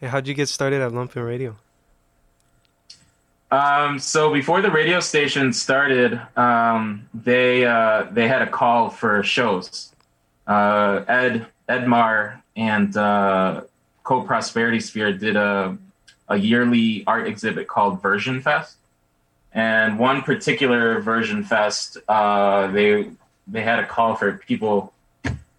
Hey, 0.00 0.08
how'd 0.08 0.26
you 0.26 0.34
get 0.34 0.48
started 0.48 0.82
at 0.82 0.92
Lumpen 0.92 1.24
Radio? 1.24 1.56
Um, 3.50 4.00
so 4.00 4.32
before 4.32 4.60
the 4.62 4.70
radio 4.70 4.98
station 4.98 5.52
started, 5.52 6.20
um, 6.36 7.08
they 7.14 7.64
uh, 7.64 8.08
they 8.10 8.26
had 8.26 8.42
a 8.42 8.48
call 8.48 8.90
for 8.90 9.22
shows. 9.22 9.92
Uh, 10.46 11.04
Ed 11.08 11.46
Edmar 11.68 12.42
and 12.56 12.96
uh, 12.96 13.62
Co 14.02 14.22
Prosperity 14.22 14.80
Sphere 14.80 15.12
did 15.12 15.36
a 15.36 15.78
a 16.28 16.36
yearly 16.36 17.04
art 17.06 17.26
exhibit 17.26 17.68
called 17.68 18.00
Version 18.00 18.40
Fest, 18.40 18.76
and 19.52 19.98
one 19.98 20.22
particular 20.22 21.00
Version 21.00 21.44
Fest, 21.44 21.98
uh, 22.08 22.66
they 22.68 23.10
they 23.46 23.62
had 23.62 23.78
a 23.78 23.86
call 23.86 24.14
for 24.14 24.32
people 24.46 24.92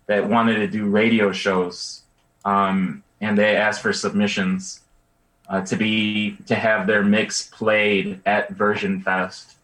that 0.07 0.27
wanted 0.27 0.57
to 0.57 0.67
do 0.67 0.85
radio 0.85 1.31
shows, 1.31 2.01
um, 2.43 3.03
and 3.21 3.37
they 3.37 3.55
asked 3.55 3.81
for 3.81 3.93
submissions 3.93 4.81
uh, 5.49 5.61
to 5.61 5.75
be 5.75 6.37
to 6.47 6.55
have 6.55 6.87
their 6.87 7.03
mix 7.03 7.47
played 7.47 8.21
at 8.25 8.49
Version 8.49 9.01
Fest, 9.01 9.55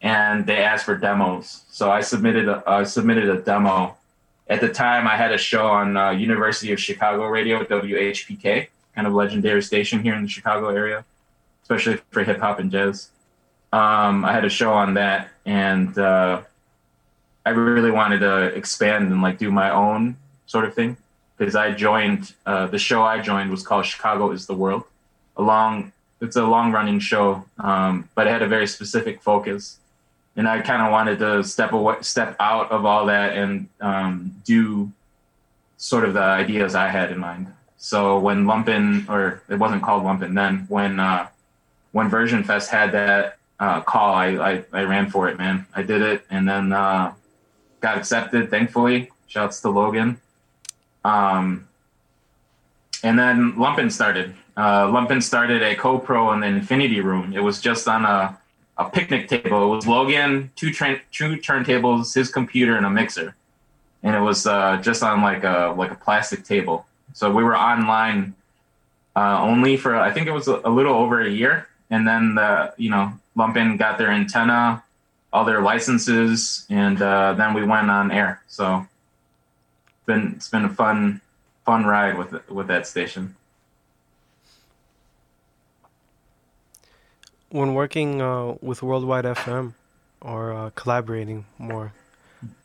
and 0.00 0.46
they 0.46 0.58
asked 0.58 0.84
for 0.84 0.96
demos. 0.96 1.62
So 1.70 1.90
I 1.90 2.00
submitted 2.00 2.48
a, 2.48 2.62
I 2.66 2.84
submitted 2.84 3.28
a 3.28 3.40
demo. 3.40 3.96
At 4.48 4.60
the 4.60 4.68
time, 4.68 5.06
I 5.06 5.16
had 5.16 5.32
a 5.32 5.38
show 5.38 5.66
on 5.66 5.96
uh, 5.96 6.10
University 6.10 6.72
of 6.72 6.80
Chicago 6.80 7.26
Radio, 7.26 7.64
WHPK, 7.64 8.68
kind 8.94 9.06
of 9.06 9.14
legendary 9.14 9.62
station 9.62 10.02
here 10.02 10.14
in 10.14 10.22
the 10.22 10.28
Chicago 10.28 10.68
area, 10.68 11.04
especially 11.62 11.98
for 12.10 12.24
hip 12.24 12.40
hop 12.40 12.58
and 12.58 12.70
jazz. 12.70 13.08
Um, 13.72 14.24
I 14.24 14.32
had 14.32 14.44
a 14.44 14.50
show 14.50 14.72
on 14.72 14.94
that, 14.94 15.30
and 15.46 15.96
uh, 15.96 16.42
I 17.46 17.50
really 17.50 17.90
wanted 17.90 18.20
to 18.20 18.46
expand 18.54 19.10
and 19.10 19.22
like 19.22 19.38
do 19.38 19.50
my 19.50 19.70
own 19.70 20.16
sort 20.46 20.64
of 20.64 20.74
thing 20.74 20.96
because 21.38 21.54
I 21.54 21.72
joined 21.72 22.34
uh, 22.44 22.66
the 22.66 22.78
show 22.78 23.02
I 23.02 23.20
joined 23.20 23.50
was 23.50 23.66
called 23.66 23.86
Chicago 23.86 24.32
is 24.32 24.46
the 24.46 24.54
World 24.54 24.84
a 25.36 25.42
long 25.42 25.92
it's 26.20 26.36
a 26.36 26.44
long 26.44 26.70
running 26.70 27.00
show, 27.00 27.44
um, 27.58 28.08
but 28.14 28.28
it 28.28 28.30
had 28.30 28.42
a 28.42 28.46
very 28.46 28.68
specific 28.68 29.20
focus. 29.20 29.78
And 30.36 30.48
I 30.48 30.60
kind 30.60 30.82
of 30.82 30.90
wanted 30.90 31.18
to 31.18 31.44
step 31.44 31.72
away, 31.72 31.96
step 32.00 32.36
out 32.40 32.70
of 32.70 32.86
all 32.86 33.06
that 33.06 33.36
and 33.36 33.68
um, 33.80 34.34
do 34.44 34.90
sort 35.76 36.04
of 36.04 36.14
the 36.14 36.22
ideas 36.22 36.74
I 36.74 36.88
had 36.88 37.12
in 37.12 37.18
mind. 37.18 37.52
So 37.76 38.18
when 38.18 38.44
Lumpen, 38.44 39.08
or 39.08 39.42
it 39.48 39.56
wasn't 39.56 39.82
called 39.82 40.04
Lumpen 40.04 40.34
then, 40.34 40.66
when 40.68 41.00
uh, 41.00 41.28
when 41.90 42.08
Version 42.08 42.44
Fest 42.44 42.70
had 42.70 42.92
that 42.92 43.38
uh, 43.60 43.80
call, 43.82 44.14
I, 44.14 44.28
I, 44.28 44.64
I 44.72 44.82
ran 44.84 45.10
for 45.10 45.28
it, 45.28 45.36
man. 45.36 45.66
I 45.74 45.82
did 45.82 46.00
it, 46.00 46.24
and 46.30 46.48
then 46.48 46.72
uh, 46.72 47.12
got 47.80 47.98
accepted. 47.98 48.50
Thankfully, 48.50 49.10
shouts 49.26 49.60
to 49.60 49.70
Logan. 49.70 50.20
Um, 51.04 51.68
and 53.02 53.18
then 53.18 53.54
Lumpen 53.54 53.90
started 53.90 54.34
uh, 54.56 54.86
Lumpen 54.86 55.22
started 55.22 55.62
a 55.62 55.74
co-pro 55.74 56.32
in 56.32 56.40
the 56.40 56.46
Infinity 56.46 57.00
Room. 57.00 57.32
It 57.34 57.40
was 57.40 57.60
just 57.60 57.88
on 57.88 58.04
a, 58.04 58.38
a 58.78 58.88
picnic 58.88 59.28
table. 59.28 59.64
It 59.64 59.76
was 59.76 59.86
Logan, 59.86 60.50
two, 60.56 60.72
tra- 60.72 61.00
two 61.10 61.36
turntables, 61.36 62.14
his 62.14 62.30
computer, 62.30 62.76
and 62.76 62.86
a 62.86 62.90
mixer, 62.90 63.34
and 64.02 64.16
it 64.16 64.20
was 64.20 64.46
uh, 64.46 64.78
just 64.82 65.02
on 65.02 65.22
like 65.22 65.44
a 65.44 65.74
like 65.76 65.90
a 65.90 65.94
plastic 65.96 66.44
table. 66.44 66.86
So 67.12 67.30
we 67.30 67.44
were 67.44 67.56
online 67.56 68.34
uh, 69.14 69.40
only 69.42 69.76
for 69.76 69.96
I 69.96 70.10
think 70.10 70.26
it 70.26 70.32
was 70.32 70.48
a, 70.48 70.60
a 70.64 70.70
little 70.70 70.94
over 70.94 71.20
a 71.20 71.28
year, 71.28 71.68
and 71.90 72.06
then 72.06 72.34
the 72.34 72.74
you 72.76 72.90
know 72.90 73.12
Lumpen 73.36 73.78
got 73.78 73.98
their 73.98 74.10
antenna, 74.10 74.82
all 75.32 75.44
their 75.44 75.60
licenses, 75.60 76.66
and 76.70 77.00
uh, 77.00 77.34
then 77.34 77.54
we 77.54 77.64
went 77.64 77.90
on 77.90 78.10
air. 78.10 78.42
So 78.48 78.86
it's 79.86 80.06
been 80.06 80.32
it's 80.36 80.48
been 80.48 80.64
a 80.64 80.70
fun 80.70 81.20
fun 81.64 81.84
ride 81.84 82.16
with 82.16 82.48
with 82.48 82.68
that 82.68 82.86
station. 82.86 83.36
When 87.52 87.74
working 87.74 88.22
uh, 88.22 88.54
with 88.62 88.82
Worldwide 88.82 89.26
FM 89.26 89.74
or 90.22 90.54
uh, 90.54 90.70
collaborating 90.70 91.44
more, 91.58 91.92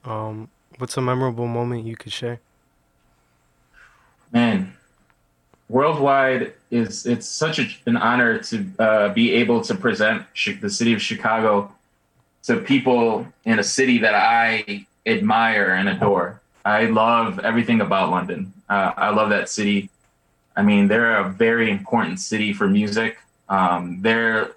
um, 0.06 0.50
what's 0.78 0.96
a 0.96 1.02
memorable 1.02 1.46
moment 1.46 1.86
you 1.86 1.98
could 1.98 2.14
share? 2.14 2.40
Man, 4.32 4.74
worldwide 5.68 6.54
is 6.72 7.06
it's 7.06 7.28
such 7.28 7.60
a, 7.60 7.68
an 7.86 7.98
honor 7.98 8.40
to 8.44 8.66
uh, 8.80 9.10
be 9.10 9.34
able 9.34 9.60
to 9.64 9.76
present 9.76 10.24
Chi- 10.34 10.58
the 10.62 10.70
city 10.70 10.94
of 10.94 11.02
Chicago 11.02 11.70
to 12.44 12.56
people 12.56 13.28
in 13.44 13.60
a 13.60 13.64
city 13.64 13.98
that 13.98 14.16
I 14.16 14.86
admire 15.06 15.72
and 15.72 15.90
adore. 15.90 16.40
I 16.64 16.86
love 16.86 17.40
everything 17.40 17.82
about 17.82 18.10
London. 18.10 18.54
Uh, 18.70 18.94
I 18.96 19.10
love 19.10 19.32
that 19.32 19.50
city. 19.50 19.90
I 20.56 20.62
mean, 20.62 20.88
they're 20.88 21.18
a 21.18 21.28
very 21.28 21.70
important 21.70 22.22
city 22.22 22.54
for 22.54 22.70
music. 22.70 23.18
Um, 23.50 24.02
they're 24.02 24.52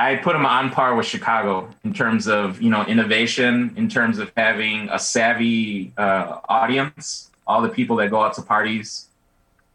I 0.00 0.16
put 0.16 0.32
them 0.32 0.46
on 0.46 0.70
par 0.70 0.94
with 0.94 1.04
Chicago 1.04 1.68
in 1.84 1.92
terms 1.92 2.26
of 2.26 2.62
you 2.62 2.70
know 2.70 2.84
innovation, 2.86 3.74
in 3.76 3.86
terms 3.90 4.18
of 4.18 4.32
having 4.34 4.88
a 4.88 4.98
savvy 4.98 5.92
uh, 5.98 6.40
audience. 6.48 7.30
All 7.46 7.60
the 7.60 7.68
people 7.68 7.96
that 7.96 8.08
go 8.10 8.22
out 8.22 8.32
to 8.34 8.42
parties 8.42 9.08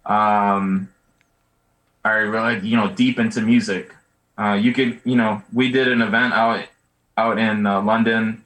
um, 0.03 0.89
are 2.03 2.25
really 2.25 2.67
you 2.67 2.75
know 2.75 2.89
deep 2.89 3.19
into 3.19 3.41
music. 3.41 3.93
Uh, 4.35 4.53
you 4.59 4.73
could 4.73 4.99
you 5.05 5.15
know 5.15 5.43
we 5.53 5.71
did 5.71 5.87
an 5.87 6.01
event 6.01 6.33
out 6.33 6.65
out 7.17 7.37
in 7.37 7.67
uh, 7.67 7.83
London, 7.83 8.43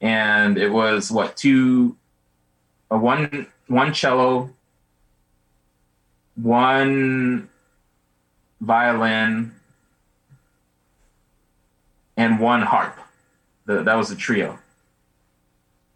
and 0.00 0.56
it 0.56 0.70
was 0.70 1.12
what 1.12 1.36
two, 1.36 1.94
a 2.90 2.96
one 2.96 3.46
one 3.66 3.92
cello, 3.92 4.48
one 6.36 7.50
violin, 8.62 9.52
and 12.18 12.38
one 12.38 12.60
harp. 12.60 12.98
The, 13.64 13.82
that 13.84 13.94
was 13.94 14.10
a 14.10 14.16
trio. 14.16 14.58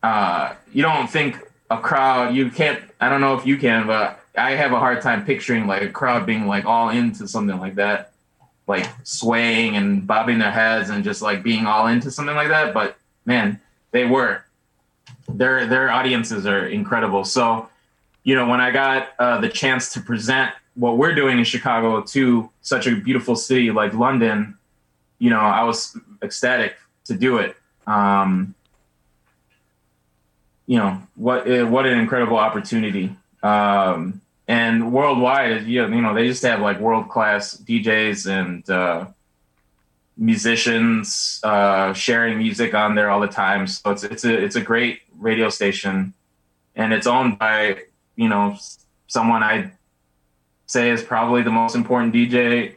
Uh, 0.02 0.54
you 0.72 0.82
don't 0.82 1.10
think 1.10 1.36
a 1.70 1.78
crowd, 1.78 2.34
you 2.34 2.50
can't, 2.50 2.80
I 3.00 3.10
don't 3.10 3.20
know 3.20 3.36
if 3.36 3.44
you 3.44 3.58
can, 3.58 3.86
but 3.86 4.20
I 4.36 4.52
have 4.52 4.72
a 4.72 4.78
hard 4.78 5.02
time 5.02 5.26
picturing 5.26 5.66
like 5.66 5.82
a 5.82 5.88
crowd 5.88 6.24
being 6.24 6.46
like 6.46 6.64
all 6.64 6.88
into 6.88 7.28
something 7.28 7.58
like 7.58 7.74
that, 7.74 8.12
like 8.66 8.88
swaying 9.04 9.76
and 9.76 10.06
bobbing 10.06 10.38
their 10.38 10.50
heads 10.50 10.88
and 10.88 11.04
just 11.04 11.20
like 11.20 11.42
being 11.42 11.66
all 11.66 11.86
into 11.88 12.10
something 12.10 12.34
like 12.34 12.48
that. 12.48 12.72
But 12.72 12.96
man, 13.26 13.60
they 13.90 14.06
were. 14.06 14.44
Their 15.28 15.66
their 15.66 15.90
audiences 15.90 16.46
are 16.46 16.66
incredible. 16.66 17.24
So, 17.24 17.68
you 18.24 18.34
know, 18.34 18.48
when 18.48 18.60
I 18.60 18.70
got 18.70 19.10
uh, 19.18 19.40
the 19.40 19.48
chance 19.48 19.92
to 19.94 20.00
present 20.00 20.52
what 20.74 20.98
we're 20.98 21.14
doing 21.14 21.38
in 21.38 21.44
Chicago 21.44 22.02
to 22.02 22.50
such 22.60 22.86
a 22.86 22.96
beautiful 22.96 23.36
city 23.36 23.70
like 23.70 23.94
London, 23.94 24.56
you 25.18 25.30
know, 25.30 25.40
I 25.40 25.62
was 25.64 25.96
ecstatic 26.22 26.76
to 27.04 27.14
do 27.14 27.38
it. 27.38 27.56
Um, 27.86 28.54
you 30.66 30.78
know 30.78 31.02
what 31.16 31.46
eh, 31.48 31.62
what 31.62 31.86
an 31.86 31.98
incredible 31.98 32.38
opportunity. 32.38 33.14
Um, 33.42 34.20
and 34.48 34.92
worldwide, 34.92 35.66
you 35.66 35.86
know, 35.86 36.14
they 36.14 36.26
just 36.26 36.42
have 36.42 36.60
like 36.60 36.80
world 36.80 37.08
class 37.08 37.56
DJs 37.56 38.26
and 38.30 38.68
uh, 38.68 39.06
musicians 40.16 41.40
uh, 41.42 41.92
sharing 41.92 42.38
music 42.38 42.74
on 42.74 42.94
there 42.94 43.10
all 43.10 43.20
the 43.20 43.28
time. 43.28 43.66
So 43.66 43.90
it's 43.90 44.04
it's 44.04 44.24
a 44.24 44.32
it's 44.32 44.56
a 44.56 44.60
great 44.60 45.00
radio 45.18 45.48
station, 45.48 46.14
and 46.76 46.92
it's 46.92 47.06
owned 47.06 47.38
by 47.38 47.82
you 48.16 48.28
know 48.28 48.56
someone 49.06 49.42
I 49.42 49.72
say 50.66 50.90
is 50.90 51.02
probably 51.02 51.42
the 51.42 51.50
most 51.50 51.74
important 51.74 52.14
DJ 52.14 52.74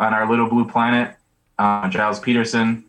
on 0.00 0.12
our 0.12 0.28
little 0.28 0.48
blue 0.48 0.66
planet, 0.66 1.14
uh, 1.58 1.88
Gilles 1.90 2.18
Peterson. 2.18 2.84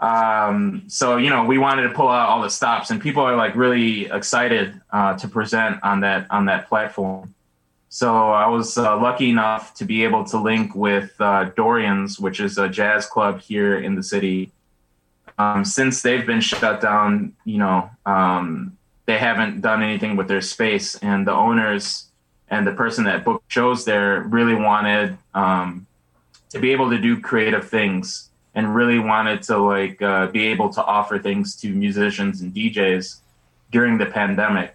Um, 0.00 0.84
so 0.86 1.18
you 1.18 1.28
know, 1.28 1.44
we 1.44 1.58
wanted 1.58 1.82
to 1.82 1.90
pull 1.90 2.08
out 2.08 2.28
all 2.28 2.42
the 2.42 2.50
stops, 2.50 2.90
and 2.90 3.00
people 3.00 3.22
are 3.22 3.36
like 3.36 3.54
really 3.54 4.06
excited 4.06 4.80
uh, 4.90 5.16
to 5.18 5.28
present 5.28 5.78
on 5.82 6.00
that 6.00 6.26
on 6.30 6.46
that 6.46 6.68
platform. 6.68 7.34
So 7.90 8.30
I 8.30 8.46
was 8.46 8.78
uh, 8.78 8.98
lucky 8.98 9.30
enough 9.30 9.74
to 9.74 9.84
be 9.84 10.04
able 10.04 10.24
to 10.24 10.38
link 10.38 10.74
with 10.74 11.12
uh, 11.20 11.50
Dorian's, 11.56 12.20
which 12.20 12.40
is 12.40 12.56
a 12.56 12.68
jazz 12.68 13.04
club 13.04 13.40
here 13.40 13.78
in 13.78 13.94
the 13.96 14.02
city. 14.02 14.52
Um, 15.38 15.64
since 15.64 16.00
they've 16.00 16.26
been 16.26 16.40
shut 16.40 16.80
down, 16.80 17.34
you 17.44 17.58
know, 17.58 17.90
um, 18.06 18.76
they 19.06 19.18
haven't 19.18 19.60
done 19.60 19.82
anything 19.82 20.16
with 20.16 20.28
their 20.28 20.40
space, 20.40 20.96
and 20.96 21.26
the 21.26 21.32
owners 21.32 22.06
and 22.48 22.66
the 22.66 22.72
person 22.72 23.04
that 23.04 23.24
booked 23.24 23.52
shows 23.52 23.84
there 23.84 24.22
really 24.22 24.54
wanted 24.54 25.16
um, 25.34 25.86
to 26.50 26.58
be 26.58 26.72
able 26.72 26.90
to 26.90 26.98
do 26.98 27.20
creative 27.20 27.68
things 27.68 28.29
and 28.54 28.74
really 28.74 28.98
wanted 28.98 29.42
to 29.44 29.58
like 29.58 30.00
uh, 30.02 30.26
be 30.28 30.46
able 30.48 30.70
to 30.70 30.84
offer 30.84 31.18
things 31.18 31.56
to 31.56 31.70
musicians 31.72 32.40
and 32.40 32.52
DJs 32.52 33.18
during 33.70 33.98
the 33.98 34.06
pandemic. 34.06 34.74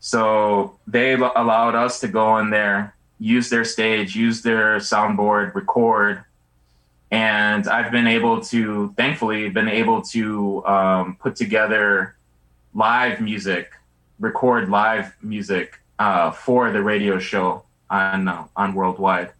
So 0.00 0.78
they 0.86 1.14
l- 1.14 1.32
allowed 1.34 1.74
us 1.74 2.00
to 2.00 2.08
go 2.08 2.36
in 2.38 2.50
there, 2.50 2.94
use 3.18 3.48
their 3.48 3.64
stage, 3.64 4.14
use 4.14 4.42
their 4.42 4.76
soundboard, 4.76 5.54
record, 5.54 6.24
and 7.10 7.68
I've 7.68 7.92
been 7.92 8.08
able 8.08 8.40
to, 8.46 8.92
thankfully, 8.96 9.48
been 9.48 9.68
able 9.68 10.02
to 10.02 10.66
um, 10.66 11.16
put 11.20 11.36
together 11.36 12.16
live 12.74 13.20
music, 13.20 13.70
record 14.18 14.68
live 14.68 15.14
music 15.22 15.78
uh, 15.98 16.32
for 16.32 16.72
the 16.72 16.82
radio 16.82 17.18
show 17.18 17.62
on 17.88 18.26
uh, 18.26 18.46
on 18.56 18.74
Worldwide. 18.74 19.32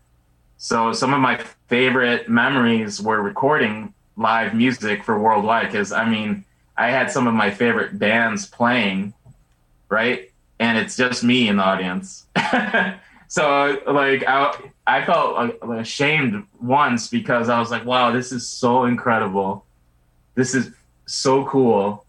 So 0.64 0.94
some 0.94 1.12
of 1.12 1.20
my 1.20 1.44
favorite 1.68 2.26
memories 2.26 2.98
were 2.98 3.20
recording 3.20 3.92
live 4.16 4.54
music 4.54 5.04
for 5.04 5.18
Worldwide 5.18 5.66
because 5.66 5.92
I 5.92 6.08
mean 6.08 6.42
I 6.74 6.88
had 6.88 7.10
some 7.10 7.26
of 7.26 7.34
my 7.34 7.50
favorite 7.50 7.98
bands 7.98 8.46
playing, 8.46 9.12
right? 9.90 10.30
And 10.58 10.78
it's 10.78 10.96
just 10.96 11.22
me 11.22 11.48
in 11.48 11.58
the 11.58 11.62
audience. 11.62 12.24
so 13.28 13.78
like 13.86 14.24
I 14.26 14.56
I 14.86 15.04
felt 15.04 15.34
like, 15.34 15.58
ashamed 15.80 16.46
once 16.62 17.08
because 17.08 17.50
I 17.50 17.60
was 17.60 17.70
like, 17.70 17.84
wow, 17.84 18.10
this 18.10 18.32
is 18.32 18.48
so 18.48 18.86
incredible. 18.86 19.66
This 20.34 20.54
is 20.54 20.70
so 21.04 21.44
cool. 21.44 22.06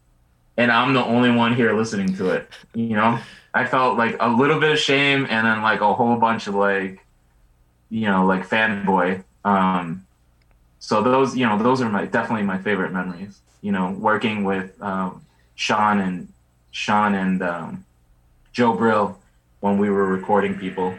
And 0.56 0.72
I'm 0.72 0.93
the 0.93 1.03
only 1.03 1.30
one 1.30 1.58
here 1.58 1.78
listening 1.78 2.16
to 2.16 2.30
it. 2.30 2.49
You 2.74 2.95
know? 2.95 3.20
I 3.53 3.66
felt 3.66 3.97
like 3.97 4.16
a 4.22 4.30
little 4.30 4.62
bit 4.62 4.72
of 4.72 4.80
shame 4.80 5.28
and 5.30 5.45
then 5.45 5.62
like 5.62 5.82
a 5.82 5.93
whole 5.93 6.16
bunch 6.16 6.47
of 6.47 6.56
like 6.56 7.05
you 7.90 8.08
know, 8.08 8.26
like 8.26 8.48
fanboy. 8.48 9.24
Um, 9.44 10.06
so 10.80 11.02
those, 11.02 11.36
you 11.36 11.46
know, 11.46 11.62
those 11.62 11.82
are 11.82 11.90
my 11.90 12.06
definitely 12.06 12.46
my 12.46 12.58
favorite 12.58 12.92
memories. 12.92 13.40
You 13.62 13.72
know, 13.72 13.92
working 13.92 14.44
with 14.44 14.80
um, 14.82 15.26
Sean 15.56 16.00
and 16.00 16.28
Sean 16.72 17.16
and 17.16 17.42
um, 17.42 17.86
Joe 18.54 18.74
Brill 18.74 19.18
when 19.60 19.78
we 19.78 19.90
were 19.90 20.06
recording 20.06 20.58
people. 20.60 20.94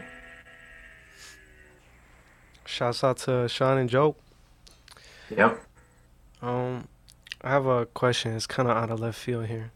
Shouts 2.65 3.03
out 3.03 3.17
to 3.19 3.47
Sean 3.47 3.77
and 3.77 3.89
Joe. 3.89 4.15
Yep. 5.29 5.63
Um, 6.41 6.87
I 7.41 7.49
have 7.49 7.65
a 7.65 7.85
question. 7.85 8.35
It's 8.35 8.47
kind 8.47 8.69
of 8.69 8.75
out 8.75 8.89
of 8.89 8.99
left 8.99 9.17
field 9.17 9.45
here. 9.45 9.71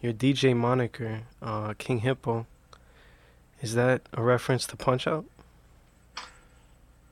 Your 0.00 0.12
DJ 0.12 0.56
moniker, 0.56 1.22
uh, 1.40 1.74
King 1.78 2.00
Hippo, 2.00 2.46
is 3.60 3.74
that 3.74 4.02
a 4.12 4.22
reference 4.22 4.66
to 4.66 4.76
Punch 4.76 5.06
Out? 5.06 5.24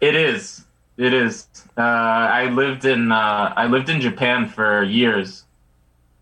It 0.01 0.15
is. 0.15 0.65
It 0.97 1.13
is. 1.13 1.47
Uh, 1.77 1.81
I 1.81 2.51
lived 2.51 2.85
in 2.85 3.13
uh, 3.13 3.53
I 3.57 3.67
lived 3.67 3.89
in 3.89 4.01
Japan 4.01 4.49
for 4.49 4.83
years, 4.83 5.45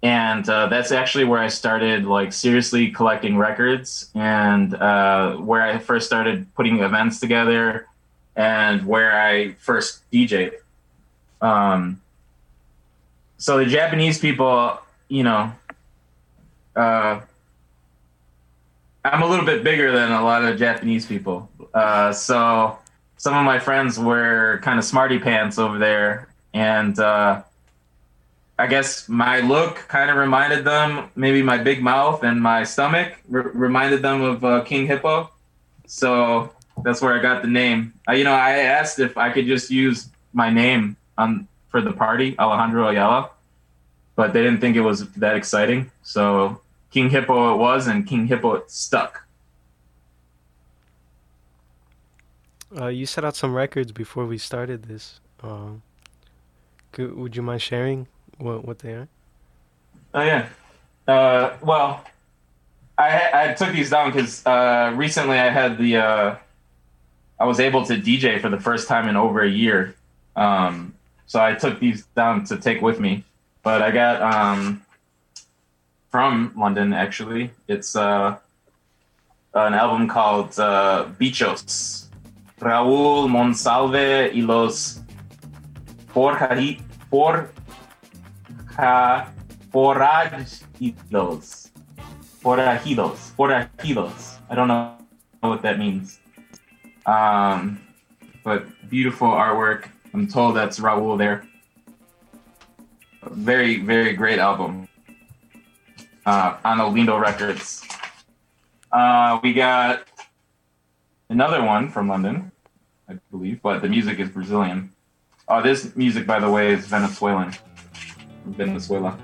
and 0.02 0.48
uh, 0.48 0.66
that's 0.66 0.92
actually 0.92 1.24
where 1.24 1.40
I 1.40 1.48
started 1.48 2.04
like 2.04 2.32
seriously 2.32 2.90
collecting 2.90 3.36
records, 3.36 4.10
and 4.14 4.74
uh, 4.74 5.34
where 5.36 5.62
I 5.62 5.78
first 5.78 6.06
started 6.06 6.52
putting 6.54 6.80
events 6.80 7.20
together, 7.20 7.86
and 8.36 8.84
where 8.84 9.20
I 9.20 9.52
first 9.54 10.08
DJed. 10.12 10.54
Um, 11.40 12.00
so 13.36 13.58
the 13.58 13.66
Japanese 13.66 14.18
people, 14.18 14.78
you 15.08 15.22
know, 15.22 15.52
uh, 16.74 17.20
I'm 19.04 19.22
a 19.22 19.26
little 19.26 19.46
bit 19.46 19.62
bigger 19.62 19.92
than 19.92 20.10
a 20.10 20.22
lot 20.22 20.44
of 20.44 20.58
Japanese 20.58 21.06
people, 21.06 21.48
uh, 21.74 22.12
so 22.12 22.78
some 23.18 23.36
of 23.36 23.44
my 23.44 23.58
friends 23.58 23.98
were 23.98 24.60
kind 24.62 24.78
of 24.78 24.84
smarty 24.84 25.18
pants 25.18 25.58
over 25.58 25.78
there, 25.78 26.28
and 26.54 26.98
uh, 26.98 27.42
I 28.58 28.66
guess 28.66 29.08
my 29.08 29.40
look 29.40 29.76
kind 29.88 30.10
of 30.10 30.16
reminded 30.16 30.64
them, 30.64 31.10
maybe 31.14 31.42
my 31.42 31.58
big 31.58 31.82
mouth 31.82 32.22
and 32.22 32.40
my 32.40 32.64
stomach 32.64 33.18
re- 33.28 33.50
reminded 33.52 34.02
them 34.02 34.22
of 34.22 34.44
uh, 34.44 34.64
King 34.64 34.86
Hippo. 34.86 35.30
So 35.86 36.52
that's 36.82 37.02
where 37.02 37.12
I 37.12 37.20
got 37.20 37.42
the 37.42 37.48
name. 37.48 37.92
Uh, 38.08 38.12
you 38.12 38.24
know, 38.24 38.32
I 38.32 38.58
asked 38.58 38.98
if 39.00 39.16
I 39.18 39.30
could 39.30 39.46
just 39.46 39.70
use 39.70 40.08
my 40.32 40.50
name 40.50 40.96
on 41.16 41.46
for 41.68 41.80
the 41.80 41.92
party, 41.92 42.36
Alejandro 42.38 42.88
Ayala, 42.88 43.30
but 44.16 44.32
they 44.32 44.42
didn't 44.42 44.60
think 44.60 44.76
it 44.76 44.80
was 44.80 45.08
that 45.12 45.36
exciting. 45.36 45.90
So 46.02 46.60
King 46.90 47.10
Hippo 47.10 47.54
it 47.54 47.58
was, 47.58 47.86
and 47.88 48.06
King 48.06 48.26
Hippo 48.26 48.54
it 48.54 48.70
stuck. 48.70 49.24
Uh, 52.76 52.86
you 52.88 53.06
set 53.06 53.24
out 53.24 53.34
some 53.34 53.54
records 53.54 53.92
before 53.92 54.26
we 54.26 54.38
started 54.38 54.84
this. 54.84 55.20
Um, 55.42 55.82
could, 56.92 57.16
would 57.16 57.36
you 57.36 57.42
mind 57.42 57.62
sharing 57.62 58.06
what 58.38 58.64
what 58.64 58.80
they 58.80 58.92
are? 58.92 59.08
Oh 60.14 60.22
yeah. 60.22 60.48
Uh, 61.06 61.56
well, 61.62 62.04
I 62.98 63.30
I 63.32 63.54
took 63.54 63.72
these 63.72 63.90
down 63.90 64.12
because 64.12 64.44
uh, 64.44 64.92
recently 64.94 65.38
I 65.38 65.48
had 65.48 65.78
the 65.78 65.96
uh, 65.96 66.36
I 67.40 67.44
was 67.44 67.60
able 67.60 67.86
to 67.86 67.94
DJ 67.94 68.40
for 68.40 68.48
the 68.48 68.60
first 68.60 68.88
time 68.88 69.08
in 69.08 69.16
over 69.16 69.42
a 69.42 69.48
year. 69.48 69.94
Um, 70.36 70.94
so 71.26 71.40
I 71.40 71.54
took 71.54 71.78
these 71.78 72.04
down 72.16 72.44
to 72.46 72.56
take 72.58 72.82
with 72.82 73.00
me. 73.00 73.24
But 73.62 73.82
I 73.82 73.90
got 73.90 74.22
um, 74.22 74.82
from 76.10 76.52
London 76.56 76.92
actually. 76.92 77.50
It's 77.68 77.94
uh, 77.96 78.36
an 79.54 79.74
album 79.74 80.08
called 80.08 80.58
uh, 80.58 81.06
Bichos. 81.20 82.07
Raúl 82.60 83.28
Monsalve 83.28 84.32
y 84.34 84.42
los 84.42 85.02
Forajidos. 86.12 86.80
Forajidos. 92.42 93.32
Forajidos. 93.36 94.38
I 94.50 94.54
don't 94.54 94.68
know 94.68 94.96
what 95.40 95.62
that 95.62 95.78
means. 95.78 96.18
Um, 97.06 97.80
but 98.42 98.66
beautiful 98.88 99.28
artwork. 99.28 99.88
I'm 100.12 100.26
told 100.26 100.56
that's 100.56 100.80
Raul 100.80 101.16
there. 101.18 101.46
Very, 103.30 103.78
very 103.78 104.14
great 104.14 104.38
album. 104.38 104.88
Uh, 106.26 106.56
on 106.64 106.78
Olindo 106.78 107.20
Records. 107.20 107.86
Uh, 108.90 109.38
we 109.42 109.52
got 109.52 110.07
another 111.30 111.62
one 111.62 111.90
from 111.90 112.08
London, 112.08 112.50
I 113.08 113.14
believe, 113.30 113.62
but 113.62 113.82
the 113.82 113.88
music 113.88 114.18
is 114.18 114.28
Brazilian. 114.28 114.92
Oh, 115.48 115.62
this 115.62 115.94
music, 115.96 116.26
by 116.26 116.40
the 116.40 116.50
way, 116.50 116.72
is 116.72 116.86
Venezuelan. 116.86 117.54
Venezuela. 118.46 119.18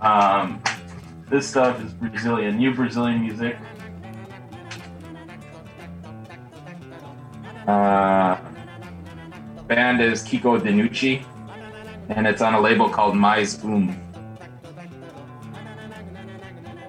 Um, 0.00 0.62
this 1.28 1.48
stuff 1.48 1.82
is 1.84 1.92
Brazilian, 1.92 2.56
new 2.56 2.74
Brazilian 2.74 3.20
music. 3.20 3.56
Uh, 7.66 8.38
band 9.66 10.00
is 10.00 10.22
Kiko 10.22 10.58
Dinucci, 10.58 11.24
and 12.08 12.26
it's 12.26 12.40
on 12.40 12.54
a 12.54 12.60
label 12.60 12.88
called 12.88 13.16
Mais 13.16 13.62
Um. 13.64 13.96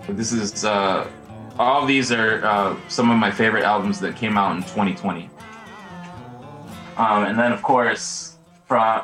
This 0.07 0.31
is 0.31 0.65
uh, 0.65 1.07
all 1.59 1.81
of 1.81 1.87
these 1.89 2.09
are 2.11 2.43
uh, 2.45 2.77
some 2.87 3.11
of 3.11 3.17
my 3.17 3.29
favorite 3.29 3.65
albums 3.65 3.99
that 3.99 4.15
came 4.15 4.37
out 4.37 4.55
in 4.55 4.63
2020. 4.63 5.29
Um, 6.97 7.25
and 7.25 7.37
then, 7.37 7.51
of 7.51 7.61
course, 7.61 8.37
from 8.65 9.03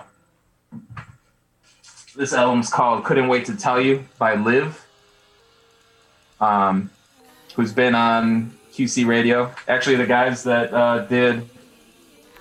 this 2.15 2.33
album's 2.33 2.69
called 2.69 3.03
"Couldn't 3.03 3.27
Wait 3.27 3.45
to 3.45 3.55
Tell 3.55 3.79
You" 3.79 4.05
by 4.17 4.35
Liv, 4.35 4.85
um, 6.39 6.89
who's 7.55 7.73
been 7.73 7.93
on 7.93 8.57
QC 8.71 9.05
Radio. 9.05 9.53
Actually, 9.67 9.97
the 9.97 10.05
guys 10.05 10.43
that 10.43 10.73
uh, 10.73 10.99
did 11.05 11.47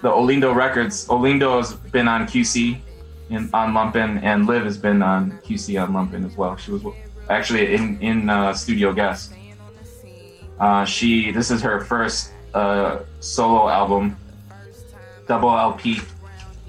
the 0.01 0.11
Olindo 0.11 0.55
records, 0.55 1.09
Olindo 1.09 1.57
has 1.57 1.73
been 1.73 2.07
on 2.07 2.27
QC 2.27 2.79
in, 3.31 3.51
on 3.53 3.73
Lumpen, 3.73 4.23
and 4.23 4.47
Liv 4.47 4.65
has 4.65 4.79
been 4.79 5.03
on 5.03 5.33
QC 5.45 5.83
on 5.83 5.93
Lumpen 5.93 6.25
as 6.25 6.37
well. 6.37 6.57
She 6.57 6.71
was 6.71 6.83
actually 7.31 7.75
in 7.75 8.01
in 8.01 8.31
uh, 8.31 8.55
studio 8.55 8.93
guest. 8.93 9.34
Uh, 10.59 10.85
she 10.85 11.31
this 11.31 11.51
is 11.51 11.61
her 11.63 11.81
first 11.81 12.33
uh, 12.55 13.01
solo 13.21 13.69
album, 13.69 14.17
double 15.27 15.51
LP, 15.51 16.01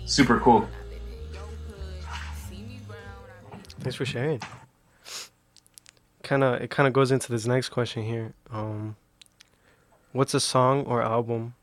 super 0.05 0.39
cool. 0.39 0.67
Thanks 3.79 3.95
for 3.95 4.05
sharing. 4.05 4.41
Kind 6.23 6.43
of, 6.43 6.59
it 6.59 6.71
kind 6.71 6.88
of 6.88 6.93
goes 6.93 7.11
into 7.11 7.31
this 7.31 7.45
next 7.45 7.69
question 7.69 8.03
here. 8.03 8.33
Um, 8.51 8.95
what's 10.11 10.33
a 10.33 10.39
song 10.39 10.83
or 10.86 11.03
album 11.03 11.53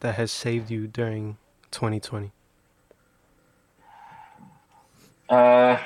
that 0.00 0.16
has 0.16 0.32
saved 0.32 0.68
you 0.68 0.88
during 0.88 1.36
2020? 1.70 2.32
Uh, 5.28 5.78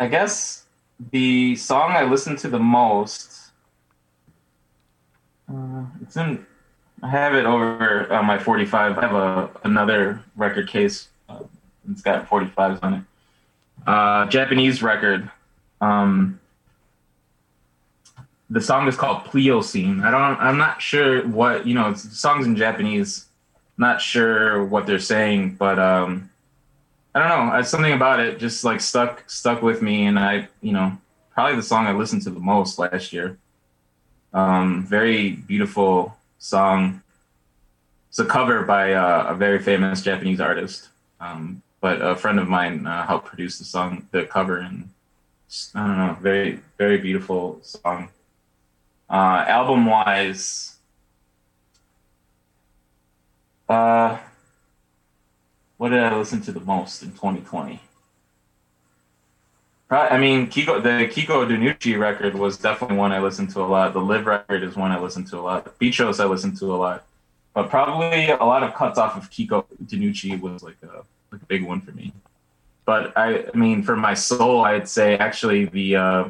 I 0.00 0.08
guess 0.08 0.66
the 1.10 1.56
song 1.56 1.92
I 1.92 2.04
listen 2.04 2.36
to 2.36 2.48
the 2.48 2.58
most. 2.58 3.52
Uh, 5.50 5.84
it's 6.02 6.16
in. 6.16 6.46
I 7.02 7.08
have 7.08 7.34
it 7.34 7.46
over 7.46 8.12
on 8.12 8.26
my 8.26 8.38
45. 8.38 8.98
I 8.98 9.00
have 9.00 9.14
a 9.14 9.50
another 9.64 10.22
record 10.36 10.68
case. 10.68 11.08
Uh, 11.28 11.40
it's 11.90 12.02
got 12.02 12.28
45s 12.28 12.78
on 12.82 12.94
it. 12.94 13.02
Uh, 13.86 14.26
Japanese 14.26 14.82
record. 14.82 15.30
Um, 15.80 16.38
the 18.50 18.60
song 18.60 18.86
is 18.86 18.96
called 18.96 19.24
Pliocene. 19.24 20.02
I 20.02 20.10
don't. 20.10 20.38
I'm 20.40 20.58
not 20.58 20.82
sure 20.82 21.26
what 21.26 21.66
you 21.66 21.74
know. 21.74 21.94
Songs 21.94 22.46
in 22.46 22.56
Japanese. 22.56 23.26
Not 23.78 24.02
sure 24.02 24.62
what 24.66 24.86
they're 24.86 24.98
saying, 24.98 25.54
but 25.54 25.78
um, 25.78 26.29
I 27.14 27.18
don't 27.18 27.28
know. 27.28 27.52
I, 27.52 27.62
something 27.62 27.92
about 27.92 28.20
it 28.20 28.38
just 28.38 28.62
like 28.62 28.80
stuck 28.80 29.28
stuck 29.28 29.62
with 29.62 29.82
me, 29.82 30.06
and 30.06 30.18
I, 30.18 30.48
you 30.60 30.72
know, 30.72 30.96
probably 31.32 31.56
the 31.56 31.62
song 31.62 31.86
I 31.86 31.92
listened 31.92 32.22
to 32.22 32.30
the 32.30 32.40
most 32.40 32.78
last 32.78 33.12
year. 33.12 33.36
Um, 34.32 34.86
very 34.86 35.32
beautiful 35.32 36.16
song. 36.38 37.02
It's 38.08 38.20
a 38.20 38.24
cover 38.24 38.62
by 38.62 38.92
uh, 38.92 39.26
a 39.28 39.34
very 39.34 39.58
famous 39.58 40.02
Japanese 40.02 40.40
artist, 40.40 40.88
um, 41.20 41.62
but 41.80 42.00
a 42.00 42.14
friend 42.14 42.38
of 42.38 42.48
mine 42.48 42.86
uh, 42.86 43.06
helped 43.06 43.26
produce 43.26 43.58
the 43.58 43.64
song, 43.64 44.06
the 44.12 44.24
cover, 44.24 44.58
and 44.58 44.90
I 45.74 45.86
don't 45.86 45.98
know, 45.98 46.16
very 46.20 46.60
very 46.78 46.98
beautiful 46.98 47.58
song. 47.62 48.10
Uh, 49.08 49.44
album 49.48 49.86
wise, 49.86 50.76
uh, 53.68 54.18
what 55.80 55.88
did 55.88 56.00
I 56.00 56.14
listen 56.14 56.42
to 56.42 56.52
the 56.52 56.60
most 56.60 57.02
in 57.02 57.12
2020? 57.12 57.80
Pro- 59.88 59.98
I 59.98 60.18
mean, 60.18 60.48
Kiko, 60.48 60.82
the 60.82 61.06
Kiko 61.08 61.48
Dinucci 61.48 61.98
record 61.98 62.34
was 62.34 62.58
definitely 62.58 62.98
one 62.98 63.12
I 63.12 63.18
listened 63.18 63.48
to 63.52 63.62
a 63.62 63.64
lot. 63.64 63.94
The 63.94 64.00
Live 64.00 64.26
record 64.26 64.62
is 64.62 64.76
one 64.76 64.92
I 64.92 65.00
listened 65.00 65.28
to 65.28 65.38
a 65.38 65.40
lot. 65.40 65.78
Bichos 65.78 66.20
I 66.20 66.26
listened 66.26 66.58
to 66.58 66.74
a 66.74 66.76
lot, 66.76 67.06
but 67.54 67.70
probably 67.70 68.28
a 68.28 68.44
lot 68.44 68.62
of 68.62 68.74
cuts 68.74 68.98
off 68.98 69.16
of 69.16 69.30
Kiko 69.30 69.64
Dinucci 69.86 70.38
was 70.38 70.62
like 70.62 70.76
a 70.82 71.02
like 71.32 71.40
a 71.40 71.46
big 71.46 71.64
one 71.64 71.80
for 71.80 71.92
me. 71.92 72.12
But 72.84 73.16
I, 73.16 73.46
I 73.46 73.56
mean, 73.56 73.82
for 73.82 73.96
my 73.96 74.12
soul, 74.12 74.66
I'd 74.66 74.86
say 74.86 75.16
actually 75.16 75.64
the 75.64 75.96
uh, 75.96 76.24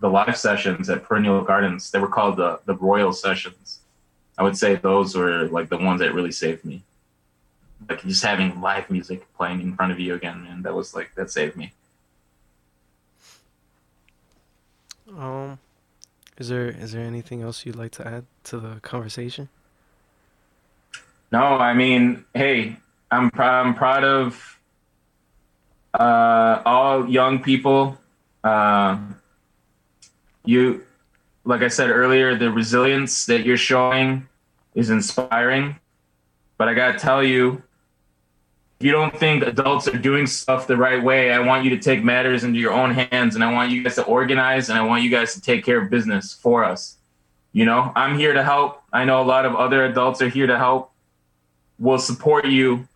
the 0.00 0.10
live 0.10 0.36
sessions 0.36 0.90
at 0.90 1.04
Perennial 1.04 1.42
Gardens 1.42 1.92
they 1.92 2.00
were 2.00 2.08
called 2.08 2.36
the 2.36 2.58
the 2.64 2.74
Royal 2.74 3.12
Sessions. 3.12 3.78
I 4.36 4.42
would 4.42 4.58
say 4.58 4.74
those 4.74 5.14
were 5.14 5.44
like 5.44 5.68
the 5.68 5.78
ones 5.78 6.00
that 6.00 6.14
really 6.14 6.32
saved 6.32 6.64
me 6.64 6.82
like 7.88 8.02
just 8.02 8.24
having 8.24 8.60
live 8.60 8.90
music 8.90 9.26
playing 9.36 9.60
in 9.60 9.74
front 9.74 9.92
of 9.92 10.00
you 10.00 10.14
again, 10.14 10.42
man, 10.42 10.62
that 10.62 10.74
was 10.74 10.94
like 10.94 11.14
that 11.14 11.30
saved 11.30 11.56
me. 11.56 11.72
Um, 15.16 15.58
is 16.36 16.48
there 16.48 16.68
is 16.68 16.92
there 16.92 17.04
anything 17.04 17.42
else 17.42 17.64
you'd 17.64 17.76
like 17.76 17.92
to 17.92 18.06
add 18.06 18.26
to 18.44 18.58
the 18.58 18.80
conversation? 18.80 19.48
No, 21.30 21.40
I 21.40 21.74
mean, 21.74 22.24
hey, 22.34 22.76
I'm 23.10 23.30
proud. 23.30 23.66
I'm 23.66 23.74
proud 23.74 24.04
of 24.04 24.58
uh, 25.94 26.62
all 26.64 27.08
young 27.08 27.42
people. 27.42 27.98
Uh, 28.42 28.98
you, 30.44 30.82
like 31.44 31.62
I 31.62 31.68
said 31.68 31.90
earlier, 31.90 32.36
the 32.36 32.50
resilience 32.50 33.26
that 33.26 33.44
you're 33.44 33.56
showing 33.56 34.26
is 34.74 34.90
inspiring. 34.90 35.76
But 36.56 36.68
I 36.68 36.74
gotta 36.74 36.98
tell 36.98 37.22
you, 37.22 37.62
if 38.78 38.86
you 38.86 38.92
don't 38.92 39.16
think 39.16 39.42
adults 39.44 39.88
are 39.88 39.98
doing 39.98 40.26
stuff 40.26 40.66
the 40.66 40.76
right 40.76 41.02
way, 41.02 41.32
I 41.32 41.40
want 41.40 41.64
you 41.64 41.70
to 41.70 41.78
take 41.78 42.04
matters 42.04 42.44
into 42.44 42.58
your 42.58 42.72
own 42.72 42.90
hands, 42.92 43.34
and 43.34 43.42
I 43.42 43.52
want 43.52 43.70
you 43.70 43.82
guys 43.82 43.96
to 43.96 44.04
organize, 44.04 44.68
and 44.68 44.78
I 44.78 44.84
want 44.84 45.02
you 45.02 45.10
guys 45.10 45.34
to 45.34 45.40
take 45.40 45.64
care 45.64 45.82
of 45.82 45.90
business 45.90 46.32
for 46.32 46.64
us. 46.64 46.96
You 47.52 47.64
know, 47.64 47.92
I'm 47.96 48.16
here 48.16 48.32
to 48.32 48.44
help. 48.44 48.82
I 48.92 49.04
know 49.04 49.20
a 49.20 49.24
lot 49.24 49.46
of 49.46 49.56
other 49.56 49.84
adults 49.84 50.22
are 50.22 50.28
here 50.28 50.46
to 50.46 50.56
help. 50.56 50.92
We'll 51.78 51.98
support 51.98 52.46
you 52.46 52.88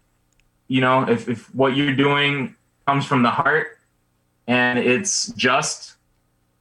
you 0.72 0.80
know, 0.80 1.06
if, 1.06 1.28
if 1.28 1.54
what 1.54 1.76
you're 1.76 1.94
doing 1.94 2.56
comes 2.86 3.04
from 3.04 3.22
the 3.22 3.28
heart 3.28 3.78
and 4.46 4.78
it's 4.78 5.26
just 5.34 5.96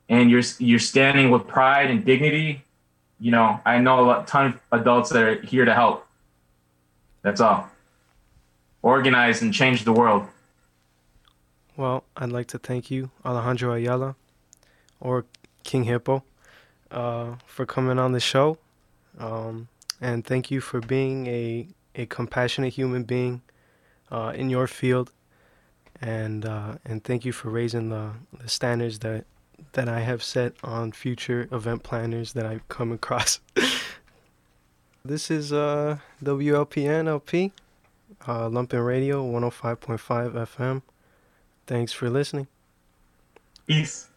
and 0.09 0.29
you're 0.29 0.43
you're 0.59 0.79
standing 0.79 1.31
with 1.31 1.47
pride 1.47 1.89
and 1.89 2.03
dignity, 2.03 2.61
you 3.21 3.31
know, 3.31 3.61
I 3.65 3.79
know 3.79 4.01
a 4.01 4.05
lot, 4.05 4.27
ton 4.27 4.47
of 4.47 4.81
adults 4.81 5.11
that 5.11 5.23
are 5.23 5.41
here 5.43 5.63
to 5.63 5.73
help. 5.73 6.05
That's 7.21 7.39
all. 7.39 7.69
Organize 8.81 9.41
and 9.41 9.53
change 9.53 9.83
the 9.83 9.93
world. 9.93 10.27
Well, 11.77 12.03
I'd 12.17 12.31
like 12.31 12.47
to 12.47 12.57
thank 12.57 12.91
you, 12.91 13.11
Alejandro 13.25 13.73
Ayala, 13.73 14.15
or 14.99 15.25
King 15.63 15.85
Hippo, 15.85 16.23
uh, 16.89 17.35
for 17.45 17.65
coming 17.65 17.97
on 17.97 18.11
the 18.11 18.19
show. 18.19 18.57
Um, 19.17 19.67
and 19.99 20.25
thank 20.25 20.51
you 20.51 20.61
for 20.61 20.81
being 20.81 21.27
a, 21.27 21.67
a 21.95 22.05
compassionate 22.07 22.73
human 22.73 23.03
being 23.03 23.41
uh, 24.11 24.33
in 24.35 24.49
your 24.49 24.67
field. 24.67 25.11
And 26.01 26.45
uh, 26.45 26.77
and 26.83 27.03
thank 27.03 27.25
you 27.25 27.31
for 27.31 27.49
raising 27.49 27.89
the, 27.89 28.11
the 28.39 28.49
standards 28.49 28.99
that 28.99 29.25
that 29.73 29.87
I 29.87 29.99
have 29.99 30.23
set 30.23 30.53
on 30.63 30.91
future 30.91 31.47
event 31.51 31.83
planners 31.83 32.33
that 32.33 32.45
I 32.45 32.61
come 32.67 32.91
across. 32.91 33.39
this 35.05 35.29
is 35.29 35.53
uh, 35.53 35.97
WLPN 36.23 37.07
LP, 37.07 37.51
uh, 38.27 38.49
Lumpen 38.49 38.85
Radio 38.85 39.23
105.5 39.23 40.33
FM. 40.33 40.81
Thanks 41.67 41.93
for 41.93 42.09
listening. 42.09 42.47
Peace. 43.67 44.09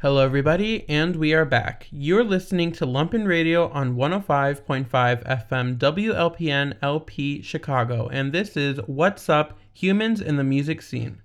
Hello, 0.00 0.24
everybody, 0.24 0.84
and 0.88 1.14
we 1.14 1.32
are 1.32 1.44
back. 1.44 1.86
You're 1.92 2.24
listening 2.24 2.72
to 2.72 2.86
Lumpen 2.86 3.24
Radio 3.24 3.68
on 3.68 3.94
105.5 3.94 4.88
FM 4.88 5.78
WLPN 5.78 6.76
LP 6.82 7.40
Chicago, 7.40 8.08
and 8.08 8.32
this 8.32 8.56
is 8.56 8.80
What's 8.86 9.28
Up 9.28 9.56
Humans 9.74 10.20
in 10.20 10.36
the 10.36 10.42
Music 10.42 10.82
Scene. 10.82 11.22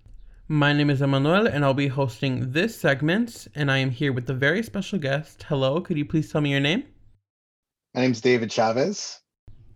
My 0.48 0.74
name 0.74 0.92
is 0.92 1.02
Emmanuel, 1.02 1.48
and 1.48 1.66
I'll 1.66 1.74
be 1.74 1.88
hosting 1.88 2.52
this 2.52 2.80
segment, 2.80 3.48
and 3.56 3.72
I 3.72 3.80
am 3.80 3.90
here 3.90 4.14
with 4.14 4.30
a 4.30 4.36
very 4.36 4.62
special 4.62 5.00
guest. 5.00 5.44
Hello, 5.50 5.82
could 5.82 5.98
you 5.98 6.06
please 6.06 6.32
tell 6.32 6.42
me 6.42 6.52
your 6.52 6.60
name? 6.60 6.84
My 7.96 8.02
name's 8.02 8.22
David 8.22 8.52
Chavez. 8.52 9.20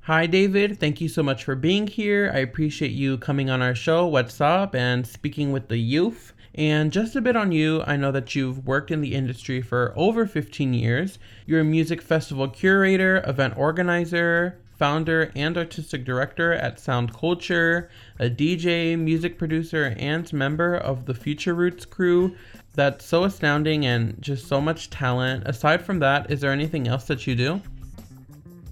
Hi, 0.05 0.25
David. 0.25 0.79
Thank 0.79 0.99
you 0.99 1.07
so 1.07 1.21
much 1.21 1.43
for 1.43 1.53
being 1.53 1.85
here. 1.85 2.31
I 2.33 2.39
appreciate 2.39 2.89
you 2.89 3.19
coming 3.19 3.51
on 3.51 3.61
our 3.61 3.75
show, 3.75 4.07
What's 4.07 4.41
Up, 4.41 4.73
and 4.73 5.05
speaking 5.05 5.51
with 5.51 5.67
the 5.67 5.77
youth. 5.77 6.33
And 6.55 6.91
just 6.91 7.15
a 7.15 7.21
bit 7.21 7.35
on 7.35 7.51
you, 7.51 7.83
I 7.85 7.97
know 7.97 8.11
that 8.11 8.33
you've 8.33 8.65
worked 8.65 8.89
in 8.89 9.01
the 9.01 9.13
industry 9.13 9.61
for 9.61 9.93
over 9.95 10.25
15 10.25 10.73
years. 10.73 11.19
You're 11.45 11.59
a 11.59 11.63
music 11.63 12.01
festival 12.01 12.47
curator, 12.47 13.23
event 13.27 13.55
organizer, 13.57 14.57
founder, 14.75 15.31
and 15.35 15.55
artistic 15.55 16.03
director 16.03 16.51
at 16.51 16.79
Sound 16.79 17.13
Culture, 17.13 17.87
a 18.17 18.27
DJ, 18.27 18.97
music 18.97 19.37
producer, 19.37 19.93
and 19.99 20.33
member 20.33 20.75
of 20.75 21.05
the 21.05 21.13
Future 21.13 21.53
Roots 21.53 21.85
crew. 21.85 22.35
That's 22.73 23.05
so 23.05 23.25
astounding 23.25 23.85
and 23.85 24.19
just 24.19 24.47
so 24.47 24.61
much 24.61 24.89
talent. 24.89 25.43
Aside 25.45 25.85
from 25.85 25.99
that, 25.99 26.31
is 26.31 26.41
there 26.41 26.51
anything 26.51 26.87
else 26.87 27.03
that 27.03 27.27
you 27.27 27.35
do? 27.35 27.61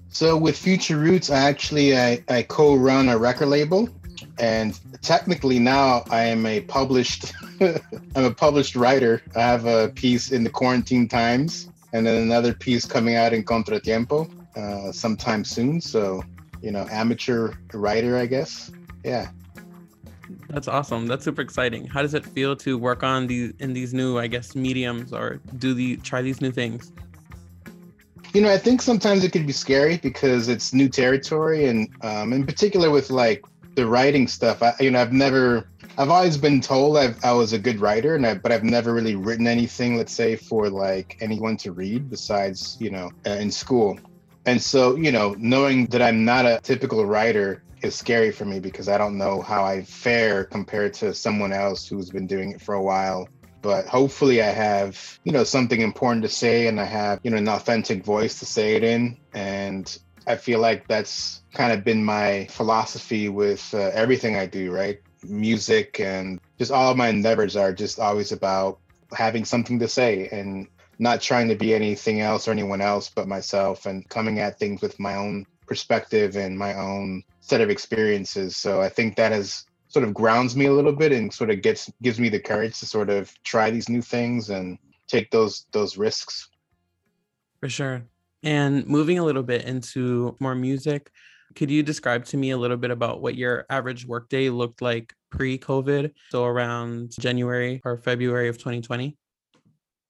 So 0.10 0.36
with 0.36 0.58
Future 0.58 0.98
Roots, 0.98 1.30
I 1.30 1.38
actually 1.38 1.98
I, 1.98 2.24
I 2.28 2.44
co-run 2.44 3.10
a 3.10 3.18
record 3.18 3.48
label, 3.48 3.90
and 4.40 4.78
technically 5.02 5.60
now 5.60 6.04
I 6.10 6.24
am 6.24 6.46
a 6.46 6.62
published 6.62 7.34
I'm 7.62 8.26
a 8.26 8.34
published 8.34 8.76
writer. 8.76 9.22
I 9.36 9.42
have 9.42 9.66
a 9.66 9.90
piece 9.90 10.32
in 10.32 10.44
the 10.44 10.50
Quarantine 10.50 11.08
Times, 11.08 11.70
and 11.94 12.06
then 12.06 12.22
another 12.22 12.54
piece 12.54 12.86
coming 12.86 13.16
out 13.16 13.34
in 13.34 13.44
Contratiempo 13.44 14.30
uh, 14.58 14.92
sometime 14.92 15.44
soon. 15.44 15.80
So 15.80 16.24
you 16.62 16.72
know, 16.72 16.88
amateur 16.90 17.54
writer, 17.74 18.18
I 18.18 18.26
guess. 18.26 18.72
Yeah. 19.04 19.30
That's 20.50 20.68
awesome. 20.68 21.08
That's 21.08 21.24
super 21.24 21.42
exciting. 21.42 21.88
How 21.88 22.02
does 22.02 22.14
it 22.14 22.26
feel 22.26 22.56
to 22.58 22.78
work 22.78 23.04
on 23.04 23.28
these 23.28 23.54
in 23.60 23.74
these 23.74 23.94
new, 23.94 24.18
I 24.18 24.28
guess, 24.28 24.56
mediums 24.56 25.14
or 25.14 25.40
do 25.58 25.74
the 25.74 25.98
try 25.98 26.22
these 26.22 26.42
new 26.42 26.52
things? 26.52 26.92
You 28.34 28.42
know, 28.42 28.52
I 28.52 28.60
think 28.60 28.82
sometimes 28.82 29.24
it 29.24 29.32
could 29.32 29.48
be 29.48 29.54
scary 29.54 29.98
because 29.98 30.50
it's 30.50 30.72
new 30.72 30.88
territory, 30.88 31.66
and 31.66 31.90
um, 32.02 32.32
in 32.32 32.46
particular 32.46 32.92
with 32.92 33.10
like 33.10 33.44
the 33.74 33.88
writing 33.88 34.28
stuff. 34.28 34.62
I, 34.62 34.76
you 34.80 34.92
know, 34.92 35.02
I've 35.02 35.12
never, 35.12 35.68
I've 35.98 36.10
always 36.10 36.38
been 36.38 36.62
told 36.62 36.98
I've, 36.98 37.24
I 37.26 37.32
was 37.34 37.54
a 37.54 37.60
good 37.60 37.80
writer, 37.80 38.16
and 38.16 38.28
I, 38.28 38.36
but 38.36 38.52
I've 38.52 38.64
never 38.64 38.94
really 38.94 39.16
written 39.16 39.48
anything, 39.48 39.98
let's 39.98 40.14
say, 40.14 40.36
for 40.36 40.70
like 40.70 41.18
anyone 41.22 41.58
to 41.58 41.72
read 41.72 42.08
besides, 42.10 42.78
you 42.80 42.92
know, 42.92 43.10
uh, 43.26 43.32
in 43.32 43.50
school. 43.50 43.98
And 44.46 44.62
so, 44.62 44.96
you 44.96 45.12
know, 45.12 45.36
knowing 45.40 45.88
that 45.88 46.02
I'm 46.04 46.24
not 46.24 46.46
a 46.46 46.60
typical 46.62 47.06
writer 47.06 47.64
is 47.82 47.96
scary 47.96 48.32
for 48.32 48.46
me 48.46 48.60
because 48.60 48.90
I 48.90 48.98
don't 49.00 49.18
know 49.18 49.42
how 49.42 49.64
I 49.64 49.82
fare 49.84 50.44
compared 50.44 50.94
to 50.96 51.16
someone 51.16 51.52
else 51.54 51.88
who's 51.88 52.10
been 52.10 52.28
doing 52.28 52.52
it 52.52 52.62
for 52.62 52.76
a 52.76 52.82
while 52.82 53.28
but 53.62 53.88
hopefully 53.88 54.42
I 54.42 54.50
have, 54.50 55.20
you 55.24 55.32
know, 55.32 55.44
something 55.44 55.82
important 55.82 56.24
to 56.24 56.30
say 56.30 56.68
and 56.68 56.80
I 56.80 56.86
have, 56.86 57.20
you 57.24 57.32
know, 57.32 57.38
an 57.38 57.48
authentic 57.48 58.04
voice 58.04 58.40
to 58.40 58.46
say 58.46 58.76
it 58.76 58.84
in. 58.84 59.18
And 59.34 59.98
I 60.28 60.36
feel 60.36 60.60
like 60.60 60.88
that's 60.88 61.42
kind 61.54 61.72
of 61.72 61.84
been 61.84 62.04
my 62.04 62.48
philosophy 62.50 63.30
with 63.30 63.74
uh, 63.74 63.92
everything 63.94 64.36
I 64.36 64.46
do, 64.46 64.72
right? 64.72 65.00
Music 65.24 66.00
and 66.00 66.40
just 66.58 66.72
all 66.72 66.92
of 66.92 66.98
my 66.98 67.10
endeavors 67.10 67.56
are 67.56 67.74
just 67.74 68.00
always 68.00 68.32
about 68.32 68.80
having 69.12 69.46
something 69.46 69.80
to 69.80 69.88
say 69.88 70.30
and 70.32 70.68
not 71.00 71.22
trying 71.22 71.48
to 71.48 71.56
be 71.56 71.74
anything 71.74 72.22
else 72.22 72.48
or 72.48 72.52
anyone 72.52 72.82
else 72.82 73.10
but 73.10 73.28
myself 73.28 73.86
and 73.86 74.08
coming 74.10 74.40
at 74.40 74.60
things 74.60 74.82
with 74.82 75.00
my 75.00 75.16
own 75.16 75.46
perspective 75.66 76.36
and 76.36 76.58
my 76.58 76.74
own 76.74 77.24
set 77.40 77.62
of 77.62 77.70
experiences. 77.70 78.58
So 78.58 78.82
I 78.82 78.90
think 78.90 79.16
that 79.16 79.32
has 79.32 79.66
sort 79.90 80.06
of 80.06 80.14
grounds 80.14 80.56
me 80.56 80.66
a 80.66 80.74
little 80.74 80.94
bit 80.94 81.12
and 81.12 81.34
sort 81.34 81.50
of 81.50 81.62
gets 81.62 81.92
gives 82.02 82.20
me 82.20 82.30
the 82.30 82.40
courage 82.40 82.80
to 82.80 82.86
sort 82.86 83.10
of 83.10 83.34
try 83.44 83.70
these 83.70 83.90
new 83.90 84.02
things 84.02 84.50
and 84.50 84.78
take 85.08 85.30
those 85.32 85.66
those 85.72 85.98
risks. 85.98 86.48
For 87.60 87.70
sure. 87.70 88.04
And 88.42 88.88
moving 88.88 89.20
a 89.20 89.26
little 89.26 89.44
bit 89.44 89.66
into 89.66 90.38
more 90.40 90.56
music, 90.56 91.12
could 91.56 91.70
you 91.70 91.84
describe 91.84 92.24
to 92.26 92.38
me 92.38 92.52
a 92.52 92.58
little 92.58 92.78
bit 92.78 92.92
about 92.92 93.22
what 93.22 93.36
your 93.36 93.66
average 93.70 94.06
workday 94.06 94.50
looked 94.50 94.82
like 94.82 95.14
pre-COVID, 95.32 96.14
so 96.30 96.46
around 96.46 97.12
January 97.20 97.82
or 97.84 97.98
February 97.98 98.48
of 98.48 98.58
2020? 98.58 99.18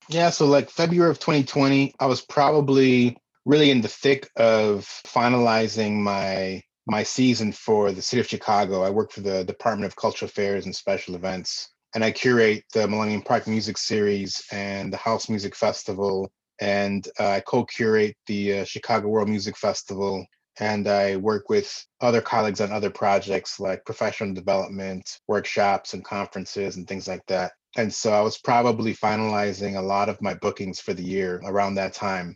Yeah, 0.10 0.30
so 0.30 0.46
like 0.46 0.70
February 0.70 1.10
of 1.10 1.20
2020, 1.20 1.94
I 2.00 2.06
was 2.06 2.22
probably 2.22 3.18
really 3.46 3.72
in 3.72 3.82
the 3.82 3.88
thick 3.88 4.30
of 4.36 4.86
finalizing 5.08 5.98
my 5.98 6.62
my 6.90 7.04
season 7.04 7.52
for 7.52 7.92
the 7.92 8.02
city 8.02 8.20
of 8.20 8.28
Chicago. 8.28 8.82
I 8.82 8.90
work 8.90 9.12
for 9.12 9.22
the 9.22 9.44
Department 9.44 9.86
of 9.86 9.96
Cultural 9.96 10.28
Affairs 10.28 10.66
and 10.66 10.76
Special 10.76 11.16
Events, 11.16 11.70
and 11.94 12.04
I 12.04 12.12
curate 12.12 12.64
the 12.74 12.88
Millennium 12.88 13.22
Park 13.22 13.48
Music 13.48 13.78
Series 13.78 14.44
and 14.52 14.92
the 14.92 14.98
House 14.98 15.30
Music 15.30 15.56
Festival, 15.56 16.32
and 16.60 17.08
uh, 17.20 17.28
I 17.28 17.40
co-curate 17.42 18.16
the 18.28 18.60
uh, 18.60 18.66
Chicago 18.66 19.08
World 19.08 19.30
Music 19.30 19.56
Festival. 19.58 20.26
And 20.62 20.90
I 20.90 21.16
work 21.16 21.48
with 21.48 21.74
other 22.02 22.20
colleagues 22.20 22.60
on 22.60 22.74
other 22.74 22.90
projects 22.90 23.62
like 23.62 23.86
professional 23.86 24.34
development, 24.34 25.20
workshops, 25.26 25.94
and 25.94 26.04
conferences, 26.04 26.76
and 26.76 26.86
things 26.86 27.08
like 27.08 27.26
that. 27.28 27.54
And 27.78 27.94
so 27.94 28.12
I 28.12 28.20
was 28.20 28.40
probably 28.40 28.94
finalizing 28.94 29.78
a 29.78 29.82
lot 29.82 30.10
of 30.10 30.22
my 30.22 30.34
bookings 30.34 30.82
for 30.82 30.94
the 30.94 31.04
year 31.04 31.40
around 31.46 31.76
that 31.76 31.94
time 31.94 32.36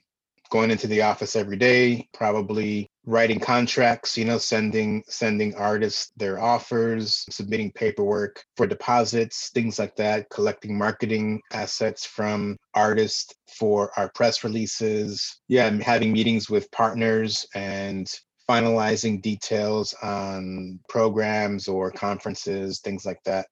going 0.53 0.69
into 0.69 0.85
the 0.85 1.01
office 1.01 1.35
every 1.35 1.57
day, 1.57 2.07
probably 2.13 2.87
writing 3.05 3.39
contracts, 3.39 4.17
you 4.17 4.25
know, 4.25 4.37
sending 4.37 5.03
sending 5.07 5.55
artists 5.55 6.11
their 6.15 6.39
offers, 6.41 7.25
submitting 7.29 7.71
paperwork 7.73 8.43
for 8.55 8.65
deposits, 8.65 9.49
things 9.53 9.79
like 9.79 9.95
that, 9.95 10.29
collecting 10.29 10.77
marketing 10.77 11.41
assets 11.51 12.05
from 12.05 12.57
artists 12.73 13.33
for 13.57 13.91
our 13.97 14.09
press 14.15 14.43
releases. 14.43 15.41
Yeah, 15.47 15.69
having 15.81 16.13
meetings 16.13 16.49
with 16.49 16.71
partners 16.71 17.45
and 17.53 18.07
finalizing 18.49 19.21
details 19.21 19.93
on 20.01 20.79
programs 20.89 21.67
or 21.67 21.91
conferences, 21.91 22.79
things 22.79 23.05
like 23.05 23.19
that. 23.25 23.47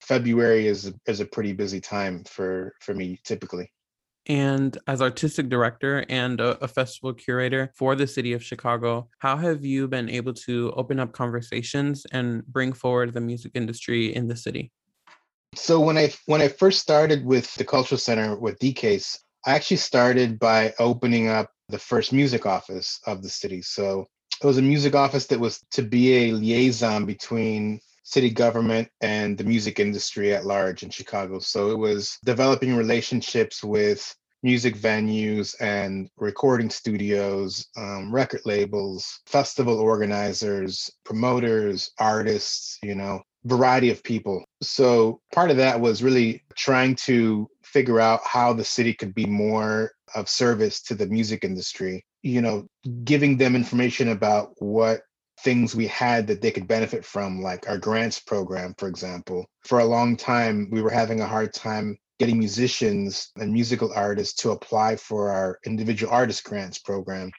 February 0.00 0.66
is 0.66 0.92
is 1.06 1.20
a 1.20 1.26
pretty 1.26 1.52
busy 1.52 1.80
time 1.80 2.24
for 2.24 2.74
for 2.80 2.94
me 2.94 3.18
typically. 3.24 3.70
And 4.26 4.78
as 4.86 5.02
artistic 5.02 5.48
director 5.48 6.04
and 6.08 6.40
a, 6.40 6.62
a, 6.64 6.68
festival 6.68 7.12
curator 7.12 7.70
for 7.74 7.94
the 7.94 8.06
city 8.06 8.32
of 8.32 8.42
Chicago, 8.42 9.08
how 9.18 9.36
have 9.36 9.64
you 9.64 9.86
been 9.86 10.08
able 10.08 10.32
to 10.32 10.72
open 10.76 10.98
up 10.98 11.12
conversations 11.12 12.06
and 12.10 12.44
bring 12.46 12.72
forward 12.72 13.12
the 13.12 13.20
music 13.20 13.52
industry 13.54 14.14
in 14.14 14.26
the 14.26 14.36
city? 14.36 14.72
So 15.54 15.78
when 15.78 15.98
I 15.98 16.12
when 16.26 16.40
I 16.40 16.48
first 16.48 16.80
started 16.80 17.24
with 17.24 17.54
the 17.54 17.64
Cultural 17.64 17.98
Center 17.98 18.36
with 18.36 18.58
DCASE, 18.58 19.18
I 19.46 19.54
actually 19.54 19.76
started 19.76 20.38
by 20.38 20.74
opening 20.78 21.28
up 21.28 21.50
the 21.68 21.78
first 21.78 22.12
music 22.12 22.46
office 22.46 23.00
of 23.06 23.22
the 23.22 23.28
city. 23.28 23.60
So 23.62 24.06
it 24.42 24.46
was 24.46 24.58
a 24.58 24.62
music 24.62 24.94
office 24.94 25.26
that 25.26 25.38
was 25.38 25.60
to 25.72 25.82
be 25.82 26.28
a 26.28 26.32
liaison 26.32 27.04
between 27.04 27.80
city 28.04 28.30
government 28.30 28.88
and 29.00 29.36
the 29.36 29.44
music 29.44 29.80
industry 29.80 30.32
at 30.32 30.46
large 30.46 30.82
in 30.82 30.90
Chicago. 30.90 31.40
So 31.40 31.70
it 31.70 31.78
was 31.78 32.18
developing 32.24 32.76
relationships 32.76 33.64
with 33.64 34.14
music 34.44 34.76
venues 34.76 35.56
and 35.60 36.08
recording 36.18 36.68
studios, 36.68 37.66
um, 37.78 38.14
record 38.14 38.42
labels, 38.44 39.20
festival 39.26 39.78
organizers, 39.80 40.90
promoters, 41.04 41.90
artists, 41.98 42.78
you 42.82 42.94
know, 42.94 43.22
variety 43.44 43.90
of 43.90 44.04
people. 44.04 44.44
So 44.62 45.20
part 45.32 45.50
of 45.50 45.56
that 45.56 45.80
was 45.80 46.02
really 46.02 46.42
trying 46.56 46.94
to 47.06 47.48
figure 47.62 48.00
out 48.00 48.20
how 48.24 48.52
the 48.52 48.64
city 48.64 48.92
could 48.92 49.14
be 49.14 49.24
more 49.24 49.92
of 50.14 50.28
service 50.28 50.82
to 50.82 50.94
the 50.94 51.06
music 51.06 51.42
industry, 51.42 52.04
you 52.22 52.42
know, 52.42 52.66
giving 53.04 53.38
them 53.38 53.56
information 53.56 54.10
about 54.10 54.50
what 54.58 55.00
things 55.44 55.76
we 55.76 55.86
had 55.86 56.26
that 56.26 56.40
they 56.40 56.50
could 56.50 56.66
benefit 56.66 57.04
from, 57.04 57.42
like 57.42 57.68
our 57.68 57.78
grants 57.78 58.18
program, 58.18 58.74
for 58.78 58.88
example. 58.88 59.46
For 59.66 59.78
a 59.78 59.84
long 59.84 60.16
time, 60.16 60.68
we 60.72 60.82
were 60.82 60.90
having 60.90 61.20
a 61.20 61.26
hard 61.26 61.52
time 61.52 61.98
getting 62.18 62.38
musicians 62.38 63.30
and 63.36 63.52
musical 63.52 63.92
artists 63.94 64.34
to 64.42 64.52
apply 64.52 64.96
for 64.96 65.30
our 65.30 65.58
individual 65.66 66.12
artist 66.12 66.44
grants 66.44 66.78
program 66.78 67.30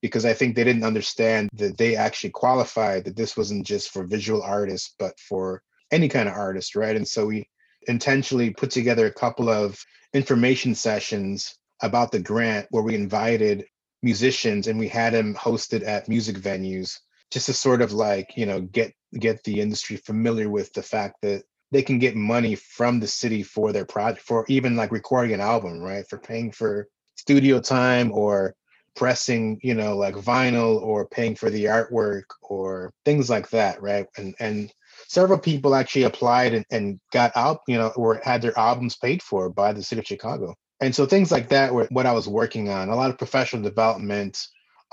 because 0.00 0.24
I 0.24 0.32
think 0.32 0.54
they 0.54 0.64
didn't 0.64 0.84
understand 0.84 1.50
that 1.54 1.76
they 1.76 1.96
actually 1.96 2.30
qualified, 2.30 3.04
that 3.04 3.16
this 3.16 3.36
wasn't 3.36 3.66
just 3.66 3.90
for 3.90 4.04
visual 4.04 4.42
artists, 4.42 4.94
but 4.98 5.18
for 5.18 5.62
any 5.90 6.08
kind 6.08 6.28
of 6.28 6.34
artist, 6.34 6.76
right? 6.76 6.96
And 6.96 7.06
so 7.06 7.26
we 7.26 7.48
intentionally 7.88 8.50
put 8.50 8.70
together 8.70 9.06
a 9.06 9.12
couple 9.12 9.48
of 9.48 9.78
information 10.14 10.74
sessions 10.74 11.58
about 11.82 12.12
the 12.12 12.20
grant 12.20 12.66
where 12.70 12.82
we 12.82 12.94
invited 12.94 13.66
musicians 14.02 14.68
and 14.68 14.78
we 14.78 14.88
had 14.88 15.12
them 15.12 15.34
hosted 15.34 15.86
at 15.86 16.08
music 16.08 16.36
venues 16.36 16.98
just 17.30 17.46
to 17.46 17.52
sort 17.52 17.82
of 17.82 17.92
like, 17.92 18.36
you 18.36 18.46
know, 18.46 18.60
get 18.60 18.92
get 19.18 19.42
the 19.44 19.60
industry 19.60 19.96
familiar 19.96 20.48
with 20.48 20.72
the 20.72 20.82
fact 20.82 21.16
that 21.22 21.42
they 21.72 21.82
can 21.82 21.98
get 21.98 22.16
money 22.16 22.54
from 22.54 23.00
the 23.00 23.06
city 23.06 23.42
for 23.42 23.72
their 23.72 23.84
project 23.84 24.24
for 24.24 24.44
even 24.48 24.76
like 24.76 24.92
recording 24.92 25.34
an 25.34 25.40
album 25.40 25.80
right? 25.80 26.06
For 26.08 26.18
paying 26.18 26.52
for 26.52 26.88
studio 27.16 27.60
time 27.60 28.12
or 28.12 28.54
pressing 28.96 29.58
you 29.62 29.74
know 29.74 29.96
like 29.96 30.14
vinyl 30.16 30.80
or 30.82 31.06
paying 31.06 31.36
for 31.36 31.48
the 31.48 31.66
artwork 31.66 32.24
or 32.42 32.92
things 33.04 33.30
like 33.30 33.48
that 33.50 33.80
right? 33.80 34.06
And 34.16 34.34
and 34.40 34.72
several 35.08 35.38
people 35.38 35.74
actually 35.74 36.04
applied 36.04 36.54
and, 36.54 36.64
and 36.70 37.00
got 37.12 37.32
out 37.36 37.60
you 37.68 37.78
know 37.78 37.88
or 37.96 38.20
had 38.24 38.42
their 38.42 38.58
albums 38.58 38.96
paid 38.96 39.22
for 39.22 39.48
by 39.50 39.72
the 39.72 39.82
city 39.82 40.00
of 40.00 40.06
chicago. 40.06 40.54
And 40.80 40.94
so 40.94 41.04
things 41.04 41.30
like 41.30 41.48
that 41.50 41.72
were 41.72 41.86
what 41.90 42.06
i 42.06 42.12
was 42.12 42.26
working 42.26 42.68
on. 42.68 42.88
A 42.88 42.96
lot 42.96 43.10
of 43.10 43.18
professional 43.18 43.62
development 43.62 44.38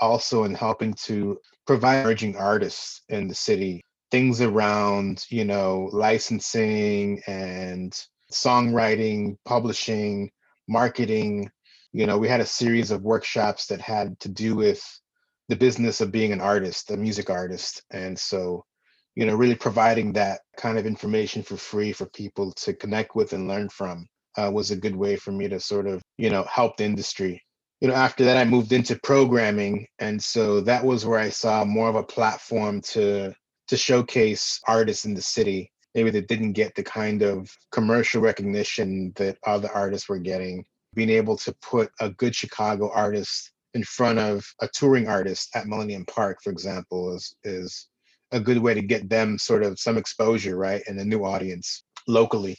also 0.00 0.44
in 0.44 0.54
helping 0.54 0.94
to 0.94 1.38
provide 1.66 2.00
emerging 2.00 2.36
artists 2.36 3.02
in 3.08 3.28
the 3.28 3.34
city 3.34 3.82
things 4.10 4.40
around 4.40 5.24
you 5.28 5.44
know 5.44 5.88
licensing 5.92 7.22
and 7.26 7.92
songwriting 8.32 9.36
publishing 9.44 10.30
marketing. 10.68 11.50
You 11.92 12.06
know 12.06 12.18
we 12.18 12.28
had 12.28 12.40
a 12.40 12.46
series 12.46 12.90
of 12.90 13.02
workshops 13.02 13.66
that 13.66 13.80
had 13.80 14.18
to 14.20 14.28
do 14.28 14.54
with 14.54 14.82
the 15.48 15.56
business 15.56 16.00
of 16.00 16.12
being 16.12 16.32
an 16.32 16.40
artist 16.40 16.90
a 16.90 16.96
music 16.96 17.30
artist. 17.30 17.82
And 17.90 18.18
so 18.18 18.64
you 19.14 19.26
know 19.26 19.34
really 19.34 19.54
providing 19.54 20.12
that 20.14 20.40
kind 20.56 20.78
of 20.78 20.86
information 20.86 21.42
for 21.42 21.56
free 21.56 21.92
for 21.92 22.06
people 22.06 22.52
to 22.52 22.72
connect 22.72 23.14
with 23.14 23.32
and 23.32 23.48
learn 23.48 23.68
from 23.68 24.06
uh, 24.36 24.50
was 24.52 24.70
a 24.70 24.76
good 24.76 24.94
way 24.94 25.16
for 25.16 25.32
me 25.32 25.48
to 25.48 25.60
sort 25.60 25.86
of 25.86 26.02
you 26.16 26.30
know 26.30 26.44
help 26.44 26.76
the 26.76 26.84
industry 26.84 27.42
you 27.80 27.88
know 27.88 27.94
after 27.94 28.24
that 28.24 28.36
i 28.36 28.44
moved 28.44 28.72
into 28.72 28.98
programming 29.02 29.86
and 29.98 30.22
so 30.22 30.60
that 30.60 30.84
was 30.84 31.06
where 31.06 31.18
i 31.18 31.28
saw 31.28 31.64
more 31.64 31.88
of 31.88 31.94
a 31.94 32.02
platform 32.02 32.80
to 32.80 33.32
to 33.68 33.76
showcase 33.76 34.60
artists 34.66 35.04
in 35.04 35.14
the 35.14 35.22
city 35.22 35.70
maybe 35.94 36.10
that 36.10 36.28
didn't 36.28 36.52
get 36.52 36.74
the 36.74 36.82
kind 36.82 37.22
of 37.22 37.50
commercial 37.72 38.20
recognition 38.20 39.12
that 39.16 39.36
other 39.44 39.68
artists 39.74 40.08
were 40.08 40.18
getting. 40.18 40.64
Being 40.94 41.10
able 41.10 41.36
to 41.38 41.52
put 41.60 41.90
a 42.00 42.10
good 42.10 42.34
chicago 42.34 42.90
artist 42.92 43.50
in 43.74 43.82
front 43.82 44.18
of 44.18 44.46
a 44.60 44.68
touring 44.68 45.08
artist 45.08 45.50
at 45.54 45.66
millennium 45.66 46.04
park 46.06 46.38
for 46.42 46.50
example 46.50 47.14
is 47.14 47.36
is 47.44 47.88
a 48.32 48.40
good 48.40 48.58
way 48.58 48.74
to 48.74 48.82
get 48.82 49.08
them 49.08 49.38
sort 49.38 49.62
of 49.62 49.78
some 49.78 49.98
exposure 49.98 50.56
right 50.56 50.82
and 50.86 50.98
a 50.98 51.04
new 51.04 51.24
audience 51.24 51.84
locally. 52.06 52.56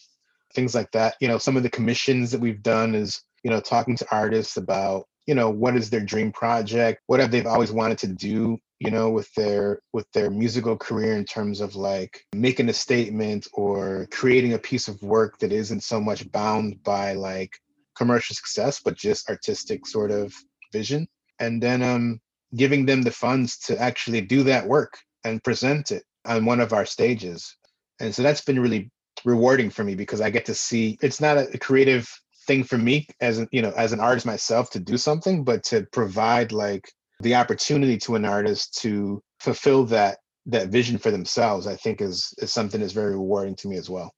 Things 0.53 0.76
like 0.76 0.91
that 0.91 1.15
you 1.20 1.28
know 1.28 1.38
some 1.38 1.57
of 1.57 1.63
the 1.63 1.70
commissions 1.70 2.32
that 2.32 2.41
we've 2.41 2.61
done 2.61 2.93
is 2.93 3.22
you 3.43 3.49
know 3.49 3.61
talking 3.61 3.95
to 3.97 4.11
artists 4.11 4.57
about 4.57 5.05
you 5.28 5.36
know 5.36 5.49
what 5.49 5.76
is 5.76 5.89
their 5.89 6.01
dream 6.01 6.32
project? 6.32 7.01
What 7.07 7.20
have 7.20 7.32
they 7.32 7.43
always 7.43 7.72
wanted 7.72 7.97
to 7.99 8.07
do 8.07 8.57
you 8.80 8.91
know 8.91 9.09
with 9.09 9.32
their 9.34 9.82
with 9.93 10.09
their 10.13 10.30
musical 10.30 10.78
career 10.78 11.17
in 11.17 11.26
terms 11.26 11.59
of 11.59 11.76
like 11.76 12.22
making 12.34 12.70
a 12.70 12.74
statement 12.74 13.47
or 13.53 14.07
creating 14.11 14.53
a 14.53 14.59
piece 14.59 14.88
of 14.88 15.01
work 15.03 15.38
that 15.39 15.51
isn't 15.51 15.84
so 15.84 15.99
much 15.99 16.30
bound 16.32 16.82
by 16.84 17.13
like 17.13 17.51
commercial 17.97 18.34
success 18.36 18.80
but 18.84 18.95
just 18.95 19.30
artistic 19.30 19.86
sort 19.86 20.11
of 20.11 20.34
vision? 20.72 21.07
And 21.39 21.61
then 21.61 21.82
um 21.84 22.20
giving 22.55 22.86
them 22.86 23.01
the 23.01 23.11
funds 23.11 23.59
to 23.59 23.78
actually 23.80 24.22
do 24.22 24.43
that 24.43 24.65
work 24.65 24.97
and 25.24 25.43
present 25.43 25.91
it 25.91 26.03
on 26.26 26.45
one 26.45 26.59
of 26.59 26.74
our 26.74 26.86
stages. 26.86 27.55
And 27.99 28.15
so 28.15 28.24
that's 28.24 28.41
been 28.41 28.59
really 28.59 28.89
rewarding 29.26 29.70
for 29.70 29.84
me 29.84 29.95
because 29.95 30.22
i 30.22 30.30
get 30.30 30.45
to 30.45 30.55
see 30.55 30.97
it's 31.01 31.20
not 31.20 31.38
a 31.38 31.57
creative 31.57 32.09
thing 32.49 32.63
for 32.63 32.79
me 32.79 33.07
as 33.21 33.37
an 33.37 33.47
you 33.51 33.61
know 33.61 33.71
as 33.77 33.93
an 33.93 33.99
artist 33.99 34.25
myself 34.25 34.71
to 34.71 34.79
do 34.79 34.97
something 34.97 35.43
but 35.43 35.61
to 35.61 35.85
provide 35.91 36.51
like 36.51 36.91
the 37.19 37.35
opportunity 37.35 37.95
to 37.95 38.15
an 38.15 38.25
artist 38.25 38.75
to 38.81 39.21
fulfill 39.39 39.85
that 39.85 40.17
that 40.47 40.69
vision 40.69 40.97
for 40.97 41.11
themselves 41.11 41.67
i 41.67 41.75
think 41.75 42.01
is 42.01 42.33
is 42.39 42.51
something 42.51 42.81
that's 42.81 42.99
very 43.01 43.11
rewarding 43.11 43.55
to 43.55 43.67
me 43.67 43.77
as 43.77 43.87
well 43.87 44.09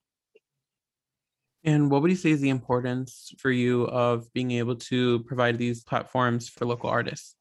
And 1.66 1.92
what 1.92 2.02
would 2.02 2.10
you 2.10 2.22
say 2.26 2.32
is 2.32 2.40
the 2.40 2.56
importance 2.60 3.12
for 3.38 3.52
you 3.52 3.84
of 4.06 4.32
being 4.38 4.52
able 4.62 4.78
to 4.92 5.00
provide 5.30 5.58
these 5.58 5.84
platforms 5.84 6.48
for 6.48 6.66
local 6.66 6.90
artists? 6.90 7.36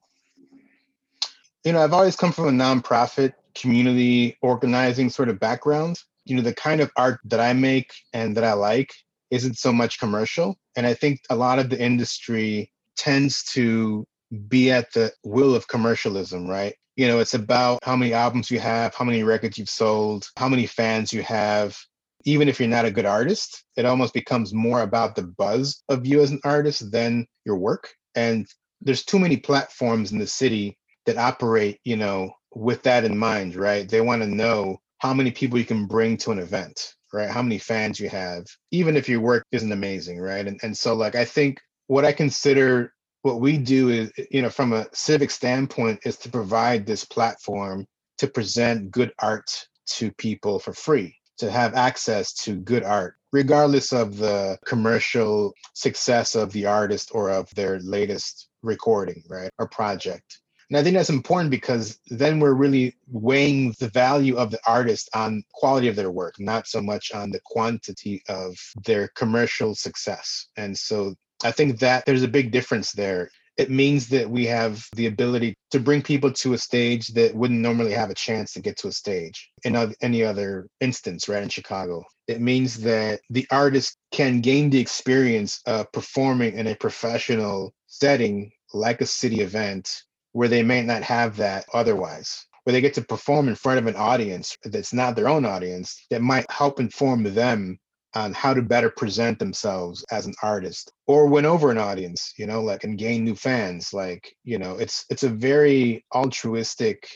you 1.64 1.72
know 1.72 1.80
i've 1.84 1.96
always 1.98 2.16
come 2.16 2.32
from 2.32 2.48
a 2.48 2.56
nonprofit 2.64 3.32
community 3.62 4.36
organizing 4.42 5.08
sort 5.08 5.28
of 5.28 5.38
background 5.38 5.94
you 6.26 6.34
know 6.34 6.42
the 6.50 6.58
kind 6.66 6.80
of 6.84 6.90
art 6.96 7.20
that 7.30 7.38
i 7.48 7.52
make 7.52 7.90
and 8.12 8.36
that 8.36 8.42
i 8.52 8.54
like 8.70 8.90
isn't 9.30 9.58
so 9.58 9.72
much 9.72 9.98
commercial. 9.98 10.56
And 10.76 10.86
i 10.86 10.94
think 10.94 11.20
a 11.30 11.36
lot 11.36 11.58
of 11.58 11.70
the 11.70 11.80
industry 11.80 12.72
tends 12.96 13.42
to 13.44 14.04
be 14.48 14.70
at 14.70 14.92
the 14.92 15.12
will 15.24 15.54
of 15.54 15.68
commercialism 15.68 16.46
right? 16.46 16.74
You 16.96 17.06
know 17.08 17.18
it's 17.20 17.34
about 17.34 17.78
how 17.82 17.96
many 17.96 18.12
albums 18.12 18.50
you 18.50 18.60
have 18.60 18.94
how 18.94 19.04
many 19.04 19.22
records 19.22 19.58
you've 19.58 19.70
sold 19.70 20.28
how 20.36 20.48
many 20.48 20.66
fans 20.66 21.12
you 21.12 21.22
have. 21.22 21.76
Even 22.24 22.48
if 22.48 22.60
you're 22.60 22.68
not 22.68 22.84
a 22.84 22.90
good 22.90 23.06
artist 23.06 23.64
it 23.76 23.86
almost 23.86 24.12
becomes 24.14 24.52
more 24.52 24.82
about 24.82 25.14
the 25.14 25.22
buzz 25.22 25.82
of 25.88 26.06
you 26.06 26.20
as 26.20 26.30
an 26.30 26.40
artist 26.44 26.90
than 26.92 27.26
your 27.46 27.56
work. 27.56 27.88
And 28.14 28.46
there's 28.82 29.04
too 29.04 29.18
many 29.18 29.36
platforms 29.36 30.12
in 30.12 30.18
the 30.18 30.26
city 30.26 30.76
that 31.06 31.16
operate 31.16 31.78
you 31.84 31.96
know 31.96 32.32
with 32.54 32.82
that 32.82 33.04
in 33.04 33.16
mind 33.16 33.56
right? 33.56 33.88
They 33.88 34.00
want 34.02 34.22
to 34.22 34.28
know 34.28 34.78
how 34.98 35.14
many 35.14 35.30
people 35.30 35.58
you 35.58 35.64
can 35.64 35.86
bring 35.86 36.16
to 36.18 36.30
an 36.30 36.38
event 36.38 36.94
right? 37.12 37.30
How 37.30 37.42
many 37.42 37.58
fans 37.58 38.00
you 38.00 38.08
have 38.08 38.46
even 38.70 38.96
if 38.96 39.08
your 39.08 39.20
work 39.20 39.44
isn't 39.52 39.72
amazing 39.72 40.20
right? 40.20 40.46
And, 40.46 40.60
and 40.62 40.76
so 40.76 40.94
like 40.94 41.14
i 41.14 41.24
think 41.24 41.60
what 41.86 42.04
i 42.04 42.12
consider 42.12 42.92
what 43.22 43.40
we 43.40 43.58
do 43.58 43.88
is 43.88 44.12
you 44.30 44.42
know 44.42 44.50
from 44.50 44.72
a 44.72 44.86
civic 44.92 45.30
standpoint 45.30 46.00
is 46.04 46.16
to 46.18 46.30
provide 46.30 46.86
this 46.86 47.04
platform 47.04 47.86
to 48.18 48.26
present 48.26 48.90
good 48.90 49.12
art 49.18 49.50
to 49.86 50.12
people 50.12 50.58
for 50.58 50.72
free 50.72 51.16
to 51.38 51.50
have 51.50 51.74
access 51.74 52.32
to 52.32 52.56
good 52.56 52.84
art 52.84 53.14
regardless 53.32 53.92
of 53.92 54.16
the 54.16 54.58
commercial 54.66 55.52
success 55.74 56.34
of 56.34 56.52
the 56.52 56.66
artist 56.66 57.10
or 57.12 57.30
of 57.30 57.48
their 57.54 57.78
latest 57.80 58.48
recording 58.62 59.22
right 59.28 59.50
or 59.58 59.68
project 59.68 60.40
and 60.70 60.78
I 60.78 60.84
think 60.84 60.94
that's 60.94 61.10
important 61.10 61.50
because 61.50 61.98
then 62.06 62.38
we're 62.38 62.54
really 62.54 62.94
weighing 63.08 63.74
the 63.80 63.88
value 63.88 64.36
of 64.36 64.52
the 64.52 64.60
artist 64.64 65.10
on 65.14 65.42
quality 65.52 65.88
of 65.88 65.96
their 65.96 66.12
work, 66.12 66.38
not 66.38 66.68
so 66.68 66.80
much 66.80 67.12
on 67.12 67.32
the 67.32 67.40
quantity 67.44 68.22
of 68.28 68.56
their 68.84 69.08
commercial 69.16 69.74
success. 69.74 70.46
And 70.56 70.78
so 70.78 71.16
I 71.42 71.50
think 71.50 71.80
that 71.80 72.06
there's 72.06 72.22
a 72.22 72.28
big 72.28 72.52
difference 72.52 72.92
there. 72.92 73.30
It 73.56 73.68
means 73.68 74.08
that 74.10 74.30
we 74.30 74.46
have 74.46 74.86
the 74.94 75.06
ability 75.06 75.54
to 75.72 75.80
bring 75.80 76.02
people 76.02 76.32
to 76.32 76.52
a 76.52 76.58
stage 76.58 77.08
that 77.08 77.34
wouldn't 77.34 77.60
normally 77.60 77.92
have 77.92 78.08
a 78.08 78.14
chance 78.14 78.52
to 78.52 78.60
get 78.60 78.76
to 78.78 78.88
a 78.88 78.92
stage 78.92 79.50
in 79.64 79.76
any 80.00 80.22
other 80.22 80.68
instance, 80.80 81.28
right, 81.28 81.42
in 81.42 81.48
Chicago. 81.48 82.04
It 82.28 82.40
means 82.40 82.80
that 82.82 83.20
the 83.28 83.46
artist 83.50 83.96
can 84.12 84.40
gain 84.40 84.70
the 84.70 84.80
experience 84.80 85.60
of 85.66 85.90
performing 85.90 86.56
in 86.56 86.68
a 86.68 86.76
professional 86.76 87.74
setting 87.88 88.52
like 88.72 89.00
a 89.00 89.06
city 89.06 89.40
event 89.40 90.04
where 90.32 90.48
they 90.48 90.62
may 90.62 90.82
not 90.82 91.02
have 91.02 91.36
that 91.36 91.64
otherwise 91.74 92.46
where 92.64 92.72
they 92.72 92.80
get 92.80 92.94
to 92.94 93.02
perform 93.02 93.48
in 93.48 93.54
front 93.54 93.78
of 93.78 93.86
an 93.86 93.96
audience 93.96 94.56
that's 94.64 94.92
not 94.92 95.16
their 95.16 95.28
own 95.28 95.44
audience 95.44 96.04
that 96.10 96.20
might 96.20 96.50
help 96.50 96.78
inform 96.78 97.22
them 97.22 97.78
on 98.14 98.34
how 98.34 98.52
to 98.52 98.60
better 98.60 98.90
present 98.90 99.38
themselves 99.38 100.04
as 100.10 100.26
an 100.26 100.34
artist 100.42 100.92
or 101.06 101.26
win 101.26 101.46
over 101.46 101.70
an 101.70 101.78
audience 101.78 102.34
you 102.36 102.46
know 102.46 102.60
like 102.60 102.84
and 102.84 102.98
gain 102.98 103.24
new 103.24 103.36
fans 103.36 103.92
like 103.92 104.34
you 104.44 104.58
know 104.58 104.76
it's 104.76 105.04
it's 105.10 105.22
a 105.22 105.28
very 105.28 106.04
altruistic 106.14 107.08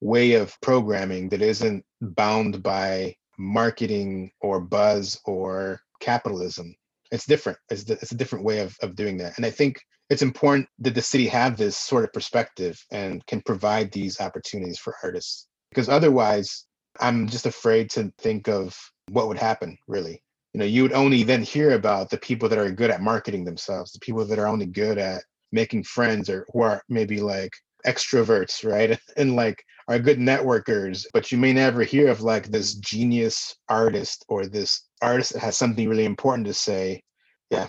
way 0.00 0.34
of 0.34 0.56
programming 0.62 1.28
that 1.28 1.42
isn't 1.42 1.84
bound 2.00 2.62
by 2.62 3.14
marketing 3.38 4.30
or 4.40 4.60
buzz 4.60 5.20
or 5.26 5.80
capitalism 6.00 6.74
it's 7.10 7.26
different. 7.26 7.58
It's, 7.70 7.88
it's 7.88 8.12
a 8.12 8.16
different 8.16 8.44
way 8.44 8.60
of, 8.60 8.76
of 8.82 8.94
doing 8.94 9.16
that. 9.18 9.36
And 9.36 9.46
I 9.46 9.50
think 9.50 9.80
it's 10.10 10.22
important 10.22 10.68
that 10.78 10.94
the 10.94 11.02
city 11.02 11.26
have 11.28 11.56
this 11.56 11.76
sort 11.76 12.04
of 12.04 12.12
perspective 12.12 12.82
and 12.90 13.24
can 13.26 13.42
provide 13.42 13.92
these 13.92 14.20
opportunities 14.20 14.78
for 14.78 14.94
artists. 15.02 15.46
Because 15.70 15.88
otherwise, 15.88 16.64
I'm 17.00 17.28
just 17.28 17.46
afraid 17.46 17.90
to 17.90 18.12
think 18.18 18.48
of 18.48 18.76
what 19.10 19.28
would 19.28 19.38
happen, 19.38 19.76
really. 19.86 20.22
You 20.54 20.60
know, 20.60 20.64
you 20.64 20.82
would 20.82 20.92
only 20.92 21.22
then 21.22 21.42
hear 21.42 21.72
about 21.72 22.10
the 22.10 22.16
people 22.16 22.48
that 22.48 22.58
are 22.58 22.70
good 22.70 22.90
at 22.90 23.02
marketing 23.02 23.44
themselves, 23.44 23.92
the 23.92 24.00
people 24.00 24.24
that 24.24 24.38
are 24.38 24.48
only 24.48 24.66
good 24.66 24.98
at 24.98 25.22
making 25.52 25.84
friends 25.84 26.30
or 26.30 26.46
who 26.52 26.62
are 26.62 26.82
maybe 26.88 27.20
like 27.20 27.52
extroverts, 27.86 28.64
right? 28.64 28.98
And 29.16 29.36
like 29.36 29.62
are 29.88 29.98
good 29.98 30.18
networkers, 30.18 31.04
but 31.12 31.32
you 31.32 31.38
may 31.38 31.52
never 31.52 31.82
hear 31.82 32.08
of 32.08 32.20
like 32.20 32.46
this 32.48 32.74
genius 32.74 33.56
artist 33.68 34.24
or 34.28 34.46
this 34.46 34.88
artist 35.00 35.32
that 35.32 35.40
has 35.40 35.56
something 35.56 35.88
really 35.88 36.04
important 36.04 36.46
to 36.46 36.54
say. 36.54 37.02
Yeah. 37.50 37.68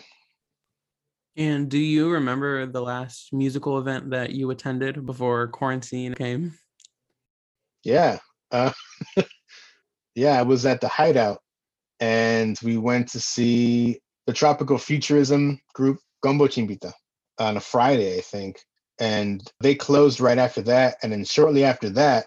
And 1.38 1.70
do 1.70 1.78
you 1.78 2.10
remember 2.10 2.66
the 2.66 2.82
last 2.82 3.32
musical 3.32 3.78
event 3.78 4.10
that 4.10 4.32
you 4.32 4.50
attended 4.50 5.06
before 5.06 5.48
quarantine 5.48 6.14
came? 6.14 6.58
Yeah. 7.84 8.20
Uh, 8.52 8.72
yeah, 10.16 10.40
I 10.40 10.42
was 10.42 10.66
at 10.66 10.82
the 10.82 10.88
Hideout 10.88 11.40
and 12.00 12.60
we 12.64 12.78
went 12.78 13.10
to 13.10 13.20
see 13.20 14.00
the 14.28 14.34
Tropical 14.34 14.78
Futurism 14.78 15.60
group 15.74 16.00
Combo 16.22 16.48
Chimbita 16.48 16.94
on 17.40 17.58
a 17.58 17.62
Friday, 17.62 18.18
I 18.18 18.22
think. 18.22 18.60
And 19.00 19.42
they 19.62 19.76
closed 19.76 20.20
right 20.20 20.38
after 20.38 20.62
that. 20.64 20.98
And 21.02 21.12
then 21.12 21.24
shortly 21.24 21.64
after 21.64 21.90
that, 21.92 22.26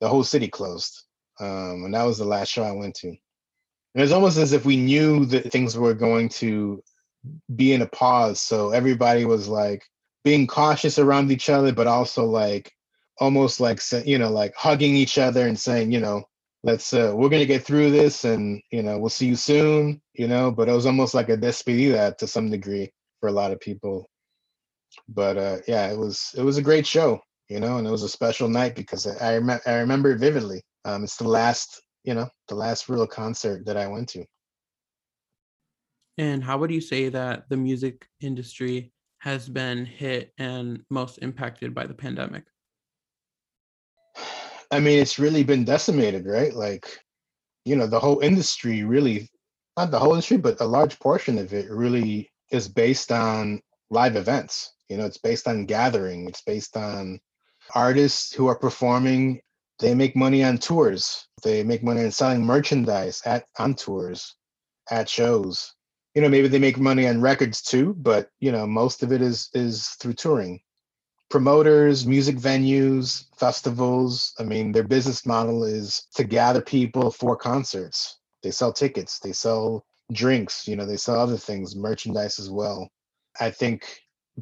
the 0.00 0.08
whole 0.08 0.24
city 0.24 0.48
closed. 0.48 1.04
Um, 1.38 1.84
and 1.84 1.94
that 1.94 2.04
was 2.04 2.18
the 2.18 2.24
last 2.24 2.48
show 2.48 2.62
I 2.62 2.72
went 2.72 2.94
to. 2.96 3.08
And 3.08 3.18
it 3.94 4.00
was 4.00 4.12
almost 4.12 4.38
as 4.38 4.52
if 4.52 4.64
we 4.64 4.76
knew 4.76 5.26
that 5.26 5.52
things 5.52 5.76
were 5.76 5.94
going 5.94 6.28
to 6.30 6.82
be 7.54 7.72
in 7.72 7.82
a 7.82 7.86
pause. 7.86 8.40
So 8.40 8.70
everybody 8.70 9.24
was 9.24 9.48
like 9.48 9.84
being 10.24 10.46
cautious 10.46 10.98
around 10.98 11.30
each 11.30 11.48
other, 11.48 11.72
but 11.72 11.86
also 11.86 12.24
like 12.24 12.72
almost 13.18 13.60
like 13.60 13.80
you 14.04 14.18
know 14.18 14.30
like 14.30 14.54
hugging 14.56 14.96
each 14.96 15.18
other 15.18 15.46
and 15.46 15.58
saying 15.58 15.92
you 15.92 16.00
know 16.00 16.24
let's 16.64 16.92
uh 16.92 17.12
we're 17.14 17.28
gonna 17.28 17.46
get 17.46 17.64
through 17.64 17.90
this 17.90 18.24
and 18.24 18.60
you 18.72 18.82
know 18.82 18.98
we'll 18.98 19.08
see 19.10 19.26
you 19.26 19.36
soon 19.36 20.00
you 20.14 20.26
know? 20.28 20.50
But 20.50 20.68
it 20.68 20.72
was 20.72 20.86
almost 20.86 21.14
like 21.14 21.28
a 21.28 21.36
despedida 21.36 22.16
to 22.18 22.26
some 22.26 22.50
degree 22.50 22.90
for 23.20 23.28
a 23.28 23.32
lot 23.32 23.52
of 23.52 23.60
people. 23.60 24.08
But 25.08 25.36
uh 25.36 25.58
yeah 25.68 25.90
it 25.92 25.98
was 25.98 26.34
it 26.36 26.42
was 26.42 26.58
a 26.58 26.62
great 26.62 26.86
show 26.86 27.20
you 27.48 27.60
know 27.60 27.78
and 27.78 27.86
it 27.86 27.90
was 27.90 28.02
a 28.02 28.08
special 28.08 28.48
night 28.48 28.74
because 28.74 29.06
i 29.06 29.34
I, 29.34 29.38
rem- 29.38 29.60
I 29.66 29.74
remember 29.74 30.10
it 30.12 30.18
vividly. 30.18 30.62
Um 30.84 31.04
it's 31.04 31.16
the 31.16 31.28
last 31.28 31.80
you 32.04 32.14
know 32.14 32.28
the 32.48 32.54
last 32.54 32.88
real 32.88 33.06
concert 33.06 33.64
that 33.66 33.76
i 33.76 33.86
went 33.86 34.08
to 34.10 34.24
And 36.18 36.44
how 36.44 36.58
would 36.58 36.70
you 36.70 36.80
say 36.80 37.08
that 37.08 37.48
the 37.48 37.56
music 37.56 38.06
industry 38.20 38.92
has 39.18 39.48
been 39.48 39.84
hit 39.84 40.32
and 40.38 40.82
most 40.90 41.18
impacted 41.18 41.74
by 41.74 41.86
the 41.86 41.94
pandemic? 41.94 42.44
I 44.70 44.80
mean, 44.80 45.00
it's 45.00 45.18
really 45.18 45.44
been 45.44 45.64
decimated, 45.64 46.26
right? 46.26 46.54
Like, 46.54 46.98
you 47.64 47.76
know, 47.76 47.86
the 47.86 48.00
whole 48.00 48.20
industry 48.20 48.84
really, 48.84 49.30
not 49.76 49.90
the 49.90 49.98
whole 49.98 50.12
industry, 50.12 50.36
but 50.36 50.60
a 50.60 50.66
large 50.66 50.98
portion 50.98 51.38
of 51.38 51.52
it 51.52 51.70
really 51.70 52.30
is 52.50 52.68
based 52.68 53.10
on 53.10 53.60
live 53.90 54.16
events. 54.16 54.74
You 54.88 54.98
know, 54.98 55.06
it's 55.06 55.18
based 55.18 55.48
on 55.48 55.66
gathering, 55.66 56.28
it's 56.28 56.42
based 56.42 56.76
on 56.76 57.20
artists 57.74 58.32
who 58.34 58.46
are 58.46 58.58
performing. 58.58 59.40
They 59.80 59.94
make 59.94 60.14
money 60.14 60.44
on 60.44 60.58
tours, 60.58 61.26
they 61.42 61.64
make 61.64 61.82
money 61.82 62.04
on 62.04 62.10
selling 62.10 62.44
merchandise 62.44 63.22
at 63.24 63.44
on 63.58 63.74
tours, 63.74 64.36
at 64.90 65.08
shows. 65.08 65.74
You 66.14 66.22
know, 66.22 66.28
maybe 66.28 66.48
they 66.48 66.58
make 66.58 66.78
money 66.78 67.08
on 67.08 67.20
records 67.20 67.60
too, 67.60 67.94
but 67.98 68.30
you 68.40 68.52
know, 68.52 68.66
most 68.66 69.02
of 69.02 69.12
it 69.12 69.20
is 69.20 69.50
is 69.54 69.88
through 70.00 70.14
touring 70.14 70.60
promoters, 71.34 72.06
music 72.06 72.36
venues, 72.36 73.24
festivals. 73.36 74.34
I 74.38 74.44
mean, 74.44 74.70
their 74.70 74.84
business 74.84 75.26
model 75.26 75.64
is 75.64 76.06
to 76.14 76.22
gather 76.22 76.60
people 76.60 77.10
for 77.10 77.36
concerts. 77.36 78.20
They 78.44 78.52
sell 78.52 78.72
tickets, 78.72 79.18
they 79.18 79.32
sell 79.32 79.84
drinks, 80.12 80.68
you 80.68 80.76
know, 80.76 80.86
they 80.86 80.96
sell 80.96 81.18
other 81.18 81.36
things, 81.36 81.74
merchandise 81.74 82.38
as 82.38 82.50
well. 82.50 82.88
I 83.40 83.50
think 83.50 84.00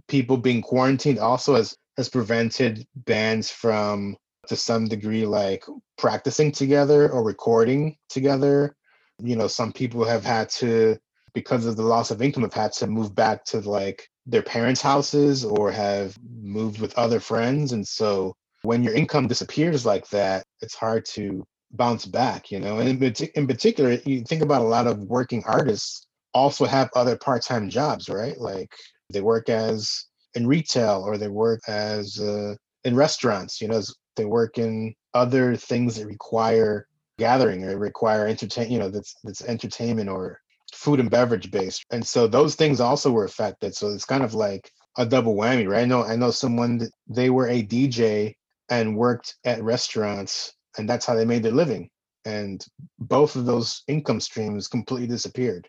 people 0.09 0.37
being 0.37 0.61
quarantined 0.61 1.19
also 1.19 1.55
has 1.55 1.77
has 1.97 2.09
prevented 2.09 2.87
bands 2.95 3.51
from 3.51 4.17
to 4.49 4.57
some 4.57 4.87
degree 4.87 5.25
like 5.25 5.65
practicing 5.97 6.51
together 6.51 7.11
or 7.11 7.23
recording 7.23 7.97
together. 8.09 8.77
You 9.19 9.37
know, 9.37 9.47
some 9.47 9.73
people 9.73 10.05
have 10.05 10.25
had 10.25 10.49
to 10.61 10.99
because 11.35 11.67
of 11.67 11.77
the 11.77 11.83
loss 11.83 12.11
of 12.11 12.23
income 12.23 12.43
have 12.43 12.55
had 12.55 12.73
to 12.73 12.87
move 12.87 13.15
back 13.15 13.45
to 13.45 13.61
like 13.61 14.09
their 14.27 14.43
parents' 14.43 14.83
houses 14.83 15.45
or 15.45 15.71
have 15.71 16.17
moved 16.41 16.81
with 16.81 16.97
other 16.99 17.21
friends. 17.21 17.73
And 17.73 17.87
so 17.87 18.35
when 18.63 18.83
your 18.83 18.95
income 18.95 19.27
disappears 19.27 19.85
like 19.85 20.09
that, 20.11 20.45
it's 20.61 20.75
hard 20.75 21.05
to 21.07 21.45
bounce 21.73 22.07
back, 22.07 22.51
you 22.51 22.61
know. 22.61 22.79
And 22.79 23.03
in, 23.03 23.29
in 23.35 23.47
particular, 23.47 23.99
you 24.05 24.23
think 24.23 24.43
about 24.43 24.63
a 24.63 24.69
lot 24.69 24.87
of 24.87 24.99
working 24.99 25.43
artists 25.47 26.07
also 26.35 26.65
have 26.67 26.91
other 26.95 27.17
part-time 27.17 27.69
jobs, 27.69 28.09
right? 28.09 28.39
Like 28.39 28.73
they 29.11 29.21
work 29.21 29.49
as 29.49 30.07
in 30.35 30.47
retail 30.47 31.03
or 31.05 31.19
they 31.19 31.29
work 31.29 31.61
as 31.69 32.21
uh, 32.21 32.55
in 32.85 32.97
restaurants, 32.97 33.61
you 33.61 33.69
know, 33.69 33.83
they 34.17 34.25
work 34.25 34.59
in 34.59 34.95
other 35.15 35.57
things 35.57 35.97
that 35.97 36.07
require 36.07 36.87
gathering 37.19 37.65
or 37.65 37.79
require 37.79 38.27
entertain, 38.27 38.71
you 38.71 38.79
know, 38.79 38.91
that's 38.91 39.15
that's 39.25 39.43
entertainment 39.43 40.09
or 40.09 40.41
food 40.73 41.01
and 41.01 41.11
beverage 41.11 41.51
based. 41.51 41.85
And 41.91 42.07
so 42.07 42.27
those 42.27 42.55
things 42.55 42.81
also 42.81 43.11
were 43.11 43.25
affected. 43.25 43.75
So 43.75 43.89
it's 43.89 44.05
kind 44.05 44.23
of 44.25 44.35
like 44.35 44.71
a 44.99 45.07
double 45.07 45.35
whammy, 45.35 45.69
right? 45.69 45.83
I 45.83 45.85
know 45.87 46.05
I 46.05 46.17
know 46.17 46.31
someone 46.31 46.79
that 46.79 46.91
they 47.09 47.31
were 47.31 47.49
a 47.49 47.63
DJ 47.63 48.35
and 48.69 48.97
worked 48.97 49.37
at 49.45 49.63
restaurants 49.63 50.55
and 50.79 50.89
that's 50.89 51.07
how 51.07 51.15
they 51.15 51.25
made 51.25 51.43
their 51.43 51.53
living. 51.53 51.91
And 52.25 52.65
both 52.99 53.37
of 53.37 53.47
those 53.47 53.83
income 53.89 54.21
streams 54.21 54.69
completely 54.69 55.09
disappeared. 55.09 55.69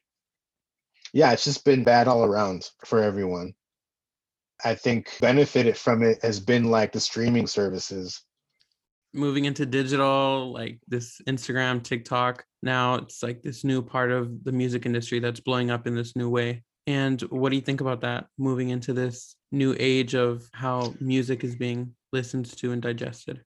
Yeah, 1.13 1.31
it's 1.31 1.43
just 1.43 1.65
been 1.65 1.83
bad 1.83 2.07
all 2.07 2.23
around 2.23 2.69
for 2.85 3.01
everyone. 3.01 3.53
I 4.63 4.75
think 4.75 5.17
benefited 5.19 5.77
from 5.77 6.03
it 6.03 6.23
has 6.23 6.39
been 6.39 6.65
like 6.65 6.91
the 6.91 6.99
streaming 6.99 7.47
services. 7.47 8.23
Moving 9.13 9.45
into 9.45 9.65
digital, 9.65 10.51
like 10.53 10.79
this 10.87 11.21
Instagram, 11.27 11.83
TikTok, 11.83 12.45
now 12.63 12.95
it's 12.95 13.21
like 13.21 13.41
this 13.41 13.63
new 13.63 13.81
part 13.81 14.11
of 14.11 14.43
the 14.43 14.51
music 14.51 14.85
industry 14.85 15.19
that's 15.19 15.39
blowing 15.39 15.69
up 15.69 15.85
in 15.85 15.95
this 15.95 16.15
new 16.15 16.29
way. 16.29 16.63
And 16.87 17.21
what 17.23 17.49
do 17.49 17.55
you 17.55 17.61
think 17.61 17.81
about 17.81 18.01
that? 18.01 18.27
Moving 18.37 18.69
into 18.69 18.93
this 18.93 19.35
new 19.51 19.75
age 19.79 20.15
of 20.15 20.49
how 20.53 20.93
music 20.99 21.43
is 21.43 21.55
being 21.55 21.93
listened 22.11 22.45
to 22.57 22.71
and 22.71 22.81
digested. 22.81 23.41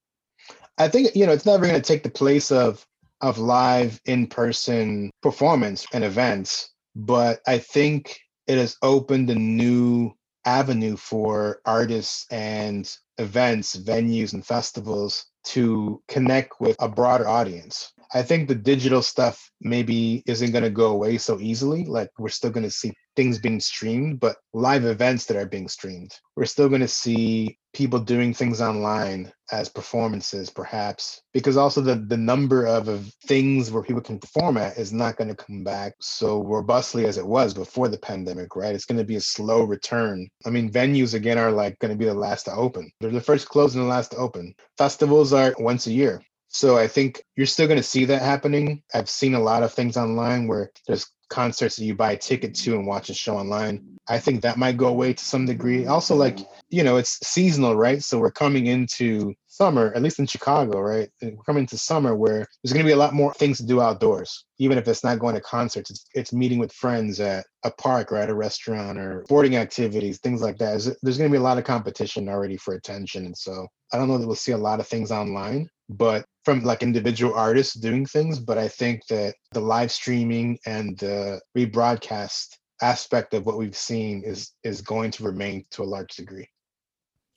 I 0.78 0.88
think 0.88 1.16
you 1.16 1.26
know 1.26 1.34
it's 1.34 1.46
never 1.46 1.66
going 1.66 1.82
to 1.82 1.82
take 1.82 2.04
the 2.04 2.10
place 2.10 2.52
of 2.52 2.86
of 3.22 3.40
live 3.40 4.00
in-person 4.06 5.10
performance 5.24 5.88
and 5.92 6.04
events, 6.04 6.70
but 6.96 7.42
I 7.48 7.58
think 7.58 8.20
it 8.46 8.58
has 8.58 8.78
opened 8.84 9.30
a 9.32 9.36
new 9.36 10.14
avenue 10.46 10.96
for 10.96 11.62
artists 11.66 12.26
and 12.32 12.90
events, 13.18 13.76
venues 13.76 14.34
and 14.34 14.46
festivals 14.46 15.26
to 15.44 16.02
connect 16.08 16.62
with 16.62 16.76
a 16.80 16.88
broader 16.88 17.28
audience. 17.28 17.92
I 18.14 18.22
think 18.22 18.48
the 18.48 18.56
digital 18.56 19.02
stuff 19.02 19.52
maybe 19.60 20.24
isn't 20.26 20.52
going 20.52 20.64
to 20.64 20.70
go 20.70 20.88
away 20.88 21.18
so 21.18 21.40
easily. 21.40 21.86
Like 21.86 22.10
we're 22.18 22.30
still 22.30 22.52
going 22.52 22.64
to 22.64 22.72
see 22.72 22.94
things 23.16 23.40
being 23.40 23.60
streamed, 23.60 24.20
but 24.20 24.38
live 24.54 24.86
events 24.86 25.26
that 25.26 25.38
are 25.38 25.48
being 25.48 25.68
streamed. 25.68 26.16
We're 26.36 26.46
still 26.46 26.70
going 26.70 26.82
to 26.82 26.88
see 26.88 27.58
people 27.74 28.00
doing 28.00 28.34
things 28.34 28.62
online 28.62 29.32
as 29.52 29.70
performances, 29.70 30.50
perhaps, 30.50 31.22
because 31.34 31.58
also 31.58 31.82
the, 31.82 31.96
the 31.96 32.18
number 32.18 32.66
of, 32.66 32.88
of 32.88 33.12
things 33.26 33.72
where 33.72 33.84
people 33.84 34.02
can 34.02 34.20
perform 34.20 34.58
at 34.58 34.78
is 34.78 34.94
not 34.94 35.18
going 35.18 35.30
to 35.30 35.36
come 35.36 35.64
back 35.64 35.94
so 36.00 36.44
robustly 36.44 37.06
as 37.06 37.18
it 37.18 37.26
was 37.26 37.54
before 37.54 37.88
the 37.88 38.00
pandemic, 38.00 38.56
right? 38.56 38.76
It's 38.76 38.86
going 38.86 39.00
to 39.00 39.04
be 39.04 39.16
a 39.16 39.22
slow 39.22 39.64
return. 39.64 40.30
I 40.46 40.50
mean, 40.50 40.72
venues 40.72 41.14
again 41.14 41.38
are 41.38 41.52
like 41.52 41.80
going 41.80 41.92
to 41.92 41.98
be 41.98 42.06
the 42.06 42.14
last 42.14 42.44
to 42.44 42.54
open. 42.54 42.92
They're 43.00 43.12
the 43.12 43.22
first 43.22 43.50
closed 43.50 43.76
and 43.76 43.86
the 43.86 43.90
last 43.90 44.12
to 44.12 44.18
open. 44.18 44.54
Festivals 44.78 45.34
are 45.34 45.56
once 45.60 45.88
a 45.88 45.92
year. 45.92 46.22
So 46.58 46.76
I 46.76 46.88
think 46.88 47.22
you're 47.36 47.46
still 47.46 47.68
going 47.68 47.78
to 47.78 47.84
see 47.84 48.06
that 48.06 48.24
happening. 48.24 48.82
I've 48.92 49.12
seen 49.12 49.36
a 49.36 49.40
lot 49.40 49.62
of 49.62 49.72
things 49.72 49.96
online 49.96 50.48
where 50.48 50.72
there's 50.88 51.06
concerts 51.30 51.76
that 51.76 51.86
you 51.86 51.94
buy 51.94 52.14
a 52.14 52.18
ticket 52.18 52.56
to 52.56 52.74
and 52.74 52.88
watch 52.88 53.12
a 53.12 53.14
show 53.14 53.38
online. 53.38 54.00
I 54.10 54.18
think 54.18 54.42
that 54.42 54.58
might 54.58 54.76
go 54.76 54.88
away 54.88 55.14
to 55.14 55.24
some 55.24 55.46
degree. 55.46 55.86
Also, 55.86 56.16
like, 56.16 56.40
you 56.70 56.82
know, 56.82 56.98
it's 56.98 57.20
seasonal, 57.22 57.76
right? 57.76 58.02
So 58.02 58.18
we're 58.18 58.32
coming 58.32 58.66
into 58.66 59.36
summer, 59.46 59.94
at 59.94 60.02
least 60.02 60.18
in 60.18 60.26
Chicago, 60.26 60.80
right? 60.80 61.12
We're 61.22 61.44
coming 61.46 61.66
into 61.66 61.78
summer 61.78 62.16
where 62.16 62.48
there's 62.64 62.74
going 62.74 62.84
to 62.84 62.90
be 62.90 62.94
a 62.94 62.98
lot 62.98 63.14
more 63.14 63.36
things 63.36 63.60
to 63.60 63.66
do 63.68 63.80
outdoors. 63.80 64.44
Even 64.58 64.80
if 64.80 64.88
it's 64.88 65.04
not 65.04 65.20
going 65.20 65.36
to 65.36 65.42
concerts, 65.42 65.92
it's, 65.92 66.06
it's 66.16 66.34
meeting 66.34 66.58
with 66.58 66.74
friends 66.74 67.20
at 67.20 67.46
a 67.66 67.70
park 67.70 68.12
or 68.12 68.18
at 68.18 68.32
a 68.32 68.36
restaurant 68.36 68.98
or 68.98 69.24
sporting 69.26 69.58
activities, 69.58 70.18
things 70.18 70.42
like 70.42 70.58
that. 70.58 70.70
There's, 70.70 70.98
there's 71.04 71.20
going 71.20 71.30
to 71.30 71.36
be 71.36 71.40
a 71.40 71.44
lot 71.44 71.60
of 71.60 71.66
competition 71.66 72.28
already 72.28 72.58
for 72.58 72.74
attention. 72.74 73.28
And 73.28 73.38
so 73.38 73.68
I 73.94 73.98
don't 74.00 74.08
know 74.08 74.18
that 74.18 74.26
we'll 74.26 74.36
see 74.36 74.54
a 74.54 74.58
lot 74.58 74.80
of 74.80 74.88
things 74.88 75.12
online, 75.12 75.70
but 75.90 76.26
from 76.46 76.62
like 76.64 76.84
individual 76.84 77.34
artists 77.34 77.76
doing 77.76 78.06
things. 78.06 78.40
But 78.40 78.58
I 78.58 78.68
think 78.68 79.06
that 79.08 79.36
the 79.52 79.60
live 79.60 79.92
streaming 79.92 80.58
and 80.66 80.98
the 80.98 81.42
rebroadcast 81.58 82.58
aspect 82.82 83.34
of 83.34 83.46
what 83.46 83.58
we've 83.58 83.76
seen 83.76 84.24
is 84.24 84.54
is 84.64 84.82
going 84.82 85.12
to 85.12 85.24
remain 85.24 85.66
to 85.72 85.84
a 85.84 85.86
large 85.86 86.16
degree. 86.16 86.48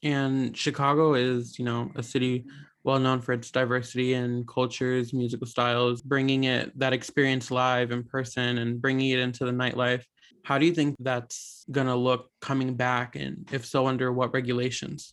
And 0.02 0.56
Chicago 0.56 1.14
is, 1.14 1.58
you 1.58 1.64
know, 1.64 1.90
a 1.96 2.02
city 2.02 2.44
well 2.82 2.98
known 2.98 3.20
for 3.20 3.32
its 3.32 3.50
diversity 3.50 4.14
and 4.14 4.48
cultures, 4.48 5.12
musical 5.12 5.46
styles, 5.46 6.00
bringing 6.00 6.44
it 6.44 6.76
that 6.78 6.92
experience 6.92 7.50
live 7.50 7.90
in 7.90 8.04
person 8.04 8.58
and 8.58 8.80
bringing 8.80 9.10
it 9.10 9.18
into 9.18 9.44
the 9.44 9.52
nightlife. 9.52 10.04
How 10.44 10.56
do 10.56 10.64
you 10.64 10.72
think 10.72 10.96
that's 11.00 11.64
going 11.70 11.86
to 11.86 11.94
look 11.94 12.30
coming 12.40 12.74
back? 12.74 13.16
And 13.16 13.46
if 13.52 13.66
so, 13.66 13.86
under 13.86 14.10
what 14.12 14.32
regulations? 14.32 15.12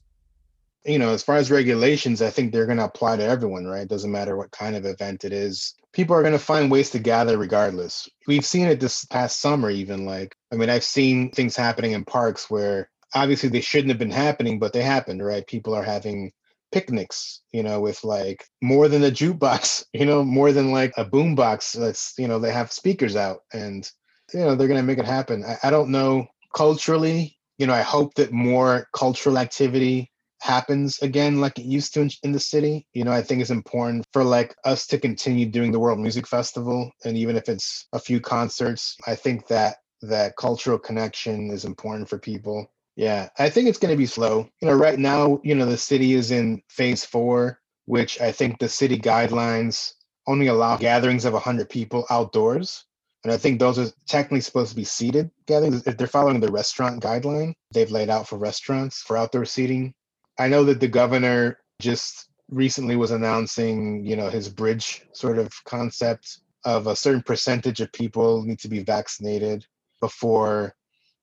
You 0.88 0.98
know, 0.98 1.10
as 1.10 1.22
far 1.22 1.36
as 1.36 1.52
regulations, 1.52 2.22
I 2.22 2.30
think 2.30 2.52
they're 2.52 2.66
going 2.66 2.78
to 2.78 2.86
apply 2.86 3.18
to 3.18 3.24
everyone, 3.24 3.66
right? 3.66 3.82
It 3.82 3.90
doesn't 3.90 4.12
matter 4.12 4.38
what 4.38 4.52
kind 4.52 4.76
of 4.76 4.86
event 4.86 5.26
it 5.26 5.34
is. 5.34 5.76
People 5.92 6.16
are 6.16 6.22
going 6.22 6.34
to 6.34 6.40
find 6.40 6.72
ways 6.72 6.90
to 6.92 7.00
gather 7.00 7.38
regardless. 7.38 8.08
We've 8.26 8.46
seen 8.46 8.68
it 8.68 8.80
this 8.80 9.04
past 9.06 9.42
summer, 9.42 9.70
even 9.70 10.06
like, 10.06 10.36
I 10.52 10.56
mean, 10.56 10.70
I've 10.70 10.84
seen 10.86 11.30
things 11.32 11.56
happening 11.58 11.92
in 11.92 12.06
parks 12.06 12.50
where 12.50 12.90
obviously 13.14 13.50
they 13.50 13.62
shouldn't 13.62 13.90
have 13.90 14.00
been 14.00 14.12
happening, 14.12 14.60
but 14.60 14.72
they 14.72 14.82
happened, 14.82 15.24
right? 15.24 15.46
People 15.46 15.76
are 15.76 15.84
having 15.84 16.32
picnics, 16.72 17.42
you 17.52 17.64
know, 17.64 17.82
with 17.82 18.04
like 18.04 18.46
more 18.62 18.88
than 18.88 19.04
a 19.04 19.12
jukebox, 19.12 19.84
you 19.94 20.06
know, 20.06 20.24
more 20.24 20.52
than 20.52 20.72
like 20.72 20.94
a 20.98 21.06
boombox. 21.06 21.78
That's, 21.78 22.14
you 22.18 22.28
know, 22.28 22.40
they 22.40 22.52
have 22.52 22.72
speakers 22.72 23.16
out 23.16 23.40
and, 23.54 23.90
you 24.34 24.40
know, 24.40 24.56
they're 24.56 24.68
going 24.68 24.80
to 24.80 24.86
make 24.86 25.00
it 25.00 25.06
happen. 25.06 25.44
I, 25.44 25.58
I 25.68 25.70
don't 25.70 25.90
know 25.90 26.28
culturally, 26.56 27.38
you 27.58 27.68
know, 27.68 27.74
I 27.74 27.82
hope 27.82 28.14
that 28.16 28.32
more 28.32 28.88
cultural 28.94 29.38
activity 29.38 30.12
happens 30.42 31.00
again 31.02 31.42
like 31.42 31.58
it 31.58 31.66
used 31.66 31.94
to 31.94 32.02
in, 32.02 32.10
in, 32.24 32.32
the 32.32 32.40
city 32.40 32.86
you 32.94 33.04
know 33.04 33.12
i 33.12 33.22
think 33.22 33.42
it's 33.42 33.50
important 33.50 34.06
for 34.14 34.24
like 34.24 34.56
us 34.66 34.86
to 34.86 35.00
continue 35.00 35.46
doing 35.46 35.72
the 35.72 35.80
world 35.80 36.00
music 36.00 36.28
festival 36.28 36.92
and 37.06 37.18
even 37.18 37.36
if 37.36 37.50
it's 37.50 37.88
a 37.94 38.00
few 38.00 38.20
concerts 38.20 38.96
i 39.08 39.16
think 39.16 39.48
that 39.48 39.78
that 40.02 40.36
cultural 40.38 40.78
connection 40.78 41.50
is 41.50 41.66
important 41.66 42.08
for 42.08 42.20
people 42.20 42.70
yeah, 42.98 43.30
I 43.38 43.52
think 43.52 43.70
it's 43.70 43.78
going 43.78 43.92
to 43.94 43.98
be 43.98 44.08
slow. 44.08 44.50
You 44.60 44.68
know, 44.68 44.74
right 44.74 44.98
now, 44.98 45.40
you 45.44 45.54
know, 45.54 45.68
the 45.68 45.78
city 45.78 46.14
is 46.14 46.32
in 46.32 46.64
phase 46.68 47.06
four, 47.06 47.62
which 47.86 48.20
I 48.20 48.32
think 48.32 48.58
the 48.58 48.68
city 48.68 48.98
guidelines 48.98 49.94
only 50.26 50.48
allow 50.48 50.78
gatherings 50.78 51.24
of 51.24 51.34
100 51.34 51.70
people 51.70 52.06
outdoors. 52.10 52.86
And 53.24 53.32
I 53.32 53.38
think 53.38 53.60
those 53.60 53.78
are 53.78 53.92
technically 54.08 54.42
supposed 54.42 54.72
to 54.72 54.76
be 54.76 54.84
seated 54.84 55.30
gatherings. 55.46 55.86
If 55.86 55.98
they're 55.98 56.08
following 56.08 56.40
the 56.40 56.52
restaurant 56.52 57.02
guideline 57.02 57.54
they've 57.72 57.92
laid 57.92 58.10
out 58.10 58.28
for 58.28 58.38
restaurants 58.38 59.02
for 59.02 59.16
outdoor 59.16 59.46
seating. 59.46 59.94
I 60.40 60.48
know 60.48 60.64
that 60.66 60.80
the 60.80 60.88
governor 60.88 61.60
just 61.80 62.30
recently 62.50 62.96
was 62.96 63.12
announcing, 63.12 64.06
you 64.06 64.16
know, 64.16 64.30
his 64.30 64.50
bridge 64.50 65.06
sort 65.14 65.38
of 65.38 65.52
concept 65.66 66.40
of 66.66 66.88
a 66.88 66.96
certain 66.96 67.24
percentage 67.24 67.82
of 67.82 67.92
people 67.92 68.44
need 68.44 68.60
to 68.60 68.68
be 68.68 68.84
vaccinated 68.84 69.66
before 70.02 70.76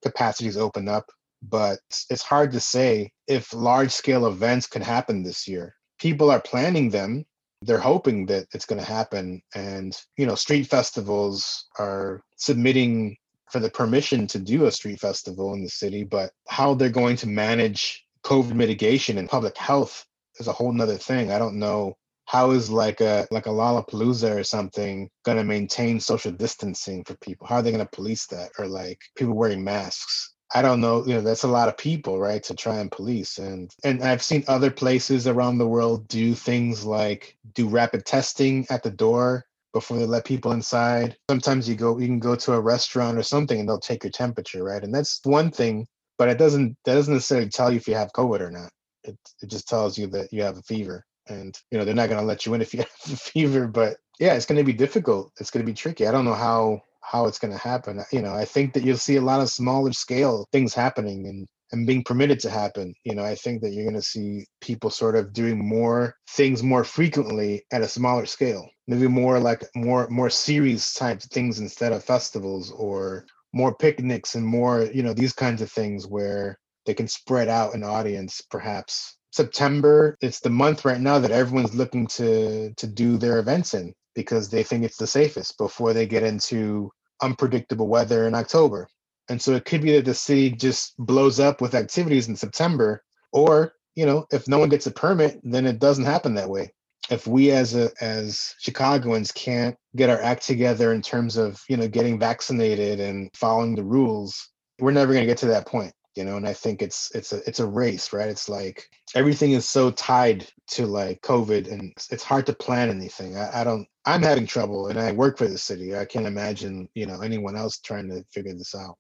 capacities 0.03 0.57
open 0.57 0.89
up 0.89 1.11
but 1.51 1.81
it's 2.11 2.23
hard 2.23 2.53
to 2.53 2.61
say 2.61 3.12
if 3.27 3.53
large 3.53 3.91
scale 3.91 4.27
events 4.27 4.66
can 4.66 4.82
happen 4.82 5.23
this 5.23 5.47
year. 5.47 5.74
People 5.99 6.31
are 6.31 6.41
planning 6.41 6.91
them. 6.91 7.24
They're 7.62 7.78
hoping 7.78 8.27
that 8.27 8.47
it's 8.53 8.66
going 8.66 8.81
to 8.81 8.86
happen. 8.86 9.43
And, 9.55 9.97
you 10.16 10.27
know, 10.27 10.35
street 10.35 10.66
festivals 10.66 11.66
are 11.78 12.23
submitting 12.36 13.16
for 13.51 13.61
the 13.61 13.70
permission 13.70 14.27
to 14.28 14.39
do 14.39 14.66
a 14.66 14.73
street 14.73 15.01
festival 15.01 15.55
in 15.55 15.62
the 15.62 15.70
city, 15.70 16.03
but 16.03 16.32
how 16.49 16.74
they're 16.74 16.89
going 16.89 17.16
to 17.16 17.28
manage 17.28 18.03
COVID 18.24 18.55
mitigation 18.55 19.18
and 19.18 19.28
public 19.28 19.56
health 19.56 20.06
is 20.38 20.48
a 20.48 20.52
whole 20.52 20.72
nother 20.72 20.98
thing. 20.98 21.30
I 21.30 21.38
don't 21.38 21.59
know 21.59 21.96
how 22.26 22.52
is 22.52 22.70
like 22.70 23.01
a 23.01 23.26
like 23.30 23.46
a 23.46 23.51
Lollapalooza 23.51 24.34
or 24.34 24.44
something 24.44 25.10
going 25.24 25.36
to 25.36 25.44
maintain 25.44 26.01
social 26.01 26.32
distancing 26.32 27.05
for 27.05 27.16
people? 27.16 27.46
How 27.46 27.56
are 27.56 27.62
they 27.62 27.70
going 27.70 27.84
to 27.84 27.96
police 27.96 28.26
that? 28.28 28.51
Or 28.59 28.66
like 28.66 29.01
people 29.16 29.34
wearing 29.34 29.62
masks? 29.62 30.32
I 30.55 30.62
don't 30.62 30.80
know, 30.80 31.05
you 31.05 31.14
know, 31.14 31.20
that's 31.20 31.42
a 31.42 31.48
lot 31.48 31.68
of 31.68 31.76
people, 31.76 32.20
right, 32.20 32.42
to 32.44 32.55
try 32.55 32.78
and 32.78 32.90
police. 32.90 33.38
And 33.38 33.70
and 33.82 34.02
I've 34.02 34.22
seen 34.22 34.44
other 34.48 34.70
places 34.70 35.26
around 35.26 35.59
the 35.59 35.68
world 35.68 36.09
do 36.09 36.34
things 36.34 36.84
like 36.84 37.36
do 37.55 37.68
rapid 37.68 38.06
testing 38.06 38.66
at 38.70 38.82
the 38.82 38.90
door 38.90 39.44
before 39.72 39.98
they 39.98 40.06
let 40.06 40.24
people 40.24 40.52
inside. 40.52 41.16
Sometimes 41.28 41.68
you 41.68 41.74
go 41.74 41.98
you 41.98 42.06
can 42.06 42.20
go 42.20 42.36
to 42.36 42.52
a 42.52 42.60
restaurant 42.60 43.18
or 43.18 43.22
something 43.22 43.59
and 43.59 43.68
they'll 43.68 43.78
take 43.78 44.05
your 44.05 44.12
temperature, 44.12 44.62
right? 44.62 44.82
And 44.82 44.94
that's 44.94 45.20
one 45.24 45.51
thing, 45.51 45.86
but 46.19 46.28
it 46.28 46.39
doesn't 46.39 46.77
that 46.85 46.95
doesn't 46.95 47.15
necessarily 47.15 47.49
tell 47.49 47.70
you 47.70 47.77
if 47.77 47.89
you 47.89 47.95
have 47.95 48.12
COVID 48.12 48.41
or 48.41 48.51
not. 48.51 48.70
It 49.05 49.16
it 49.43 49.51
just 49.51 49.69
tells 49.69 49.99
you 49.99 50.07
that 50.09 50.32
you 50.32 50.43
have 50.43 50.59
a 50.59 50.62
fever. 50.62 51.05
And 51.27 51.57
you 51.70 51.78
know, 51.78 51.85
they're 51.85 51.95
not 51.95 52.09
gonna 52.09 52.23
let 52.23 52.47
you 52.47 52.55
in 52.55 52.62
if 52.62 52.74
you 52.74 52.81
have 53.05 53.12
a 53.12 53.16
fever, 53.16 53.66
but 53.66 53.97
yeah, 54.19 54.35
it's 54.35 54.47
gonna 54.47 54.65
be 54.65 54.73
difficult. 54.73 55.32
It's 55.41 55.51
gonna 55.51 55.65
be 55.65 55.74
tricky. 55.74 56.07
I 56.07 56.12
don't 56.12 56.24
know 56.24 56.35
how 56.35 56.82
how 57.05 57.27
it's 57.27 57.39
going 57.39 57.53
to 57.53 57.59
happen. 57.59 58.03
You 58.12 58.23
know, 58.23 58.35
I 58.35 58.45
think 58.45 58.73
that 58.73 58.82
you'll 58.82 58.97
see 58.97 59.16
a 59.16 59.20
lot 59.20 59.41
of 59.41 59.51
smaller 59.51 59.93
scale 59.93 60.49
things 60.53 60.74
happening 60.74 61.27
and 61.27 61.47
and 61.73 61.86
being 61.86 62.05
permitted 62.05 62.39
to 62.41 62.51
happen. 62.51 62.95
You 63.05 63.15
know, 63.15 63.24
I 63.24 63.35
think 63.35 63.61
that 63.62 63.70
you're 63.70 63.85
going 63.85 63.95
to 63.97 64.03
see 64.03 64.47
people 64.61 64.91
sort 64.91 65.16
of 65.16 65.32
doing 65.32 65.59
more 65.59 66.15
things 66.31 66.62
more 66.62 66.85
frequently 66.85 67.65
at 67.73 67.82
a 67.82 67.89
smaller 67.89 68.27
scale. 68.27 68.69
Maybe 68.86 69.09
more 69.09 69.39
like 69.39 69.65
more 69.74 70.09
more 70.09 70.31
series 70.31 70.93
type 70.95 71.20
things 71.20 71.59
instead 71.59 71.93
of 71.93 72.05
festivals 72.05 72.70
or 72.70 73.27
more 73.55 73.74
picnics 73.74 74.35
and 74.35 74.44
more, 74.44 74.89
you 74.93 75.02
know, 75.02 75.14
these 75.14 75.32
kinds 75.32 75.62
of 75.62 75.70
things 75.70 76.06
where 76.06 76.59
they 76.86 76.94
can 76.94 77.09
spread 77.09 77.48
out 77.48 77.74
an 77.74 77.82
audience 77.82 78.43
perhaps 78.51 79.16
September, 79.31 80.16
it's 80.20 80.40
the 80.40 80.51
month 80.51 80.85
right 80.85 81.01
now 81.01 81.18
that 81.18 81.32
everyone's 81.32 81.74
looking 81.74 82.06
to 82.06 82.72
to 82.74 82.86
do 82.86 83.16
their 83.16 83.39
events 83.39 83.74
in 83.74 83.93
because 84.14 84.48
they 84.48 84.62
think 84.62 84.85
it's 84.85 84.97
the 84.97 85.06
safest 85.06 85.59
before 85.59 85.93
they 85.93 86.06
get 86.06 86.22
into 86.22 86.90
unpredictable 87.20 87.89
weather 87.89 88.28
in 88.28 88.35
October. 88.35 88.86
And 89.28 89.40
so 89.40 89.55
it 89.55 89.64
could 89.64 89.82
be 89.82 89.93
that 89.93 90.05
the 90.05 90.14
city 90.14 90.51
just 90.51 90.94
blows 90.98 91.40
up 91.40 91.60
with 91.60 91.74
activities 91.74 92.28
in 92.28 92.36
September, 92.36 93.02
or 93.32 93.72
you 93.97 94.06
know, 94.06 94.26
if 94.32 94.47
no 94.48 94.59
one 94.59 94.68
gets 94.68 94.86
a 94.86 94.90
permit, 94.90 95.40
then 95.43 95.66
it 95.66 95.78
doesn't 95.78 96.05
happen 96.05 96.35
that 96.35 96.51
way. 96.51 96.72
If 97.10 97.26
we 97.26 97.51
as 97.51 97.74
a 97.74 97.90
as 98.01 98.55
Chicagoans 98.59 99.31
can't 99.32 99.76
get 99.94 100.10
our 100.10 100.20
act 100.20 100.47
together 100.47 100.93
in 100.93 101.02
terms 101.02 101.36
of 101.36 101.60
you 101.68 101.76
know 101.76 101.89
getting 101.89 102.18
vaccinated 102.18 103.01
and 103.01 103.31
following 103.35 103.74
the 103.74 103.85
rules, 103.85 104.51
we're 104.81 104.93
never 104.93 105.12
going 105.12 105.24
to 105.24 105.31
get 105.31 105.39
to 105.39 105.47
that 105.47 105.66
point 105.66 105.93
you 106.14 106.24
know 106.24 106.36
and 106.36 106.47
i 106.47 106.52
think 106.52 106.82
it's 106.82 107.10
it's 107.14 107.32
a 107.32 107.47
it's 107.48 107.60
a 107.60 107.66
race 107.66 108.12
right? 108.12 108.28
It's 108.28 108.48
like 108.48 108.89
everything 109.14 109.52
is 109.52 109.68
so 109.68 109.90
tied 109.90 110.47
to 110.68 110.86
like 110.86 111.20
covid 111.22 111.70
and 111.70 111.93
it's 112.10 112.24
hard 112.24 112.47
to 112.47 112.52
plan 112.52 112.90
anything. 112.90 113.36
I, 113.36 113.60
I, 113.60 113.64
don't 113.64 113.86
i'm 114.06 114.22
having 114.22 114.47
trouble 114.47 114.89
and 114.89 114.98
i 114.98 115.12
work 115.12 115.39
for 115.39 115.48
the 115.48 115.59
city. 115.59 115.97
I 115.97 116.05
can't 116.05 116.26
imagine 116.26 116.89
you 116.94 117.06
know 117.06 117.20
anyone 117.20 117.56
else 117.56 117.78
trying 117.78 118.09
to 118.10 118.24
figure 118.32 118.55
this 118.55 118.74
out 118.74 118.97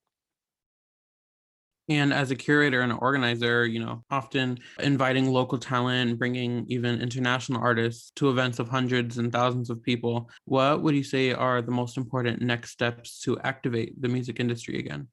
and 1.88 2.12
as 2.12 2.30
a 2.30 2.36
curator 2.36 2.80
and 2.80 2.92
an 2.92 2.98
organizer 3.00 3.66
you 3.66 3.78
know 3.78 4.02
often 4.10 4.58
inviting 4.80 5.30
local 5.30 5.58
talent 5.58 6.18
bringing 6.18 6.64
even 6.68 7.00
international 7.00 7.60
artists 7.60 8.10
to 8.16 8.30
events 8.30 8.58
of 8.58 8.68
hundreds 8.68 9.18
and 9.18 9.32
thousands 9.32 9.70
of 9.70 9.82
people 9.82 10.28
what 10.44 10.82
would 10.82 10.94
you 10.94 11.04
say 11.04 11.32
are 11.32 11.62
the 11.62 11.70
most 11.70 11.96
important 11.96 12.40
next 12.40 12.70
steps 12.70 13.20
to 13.20 13.38
activate 13.40 14.00
the 14.00 14.08
music 14.08 14.40
industry 14.40 14.78
again 14.78 15.08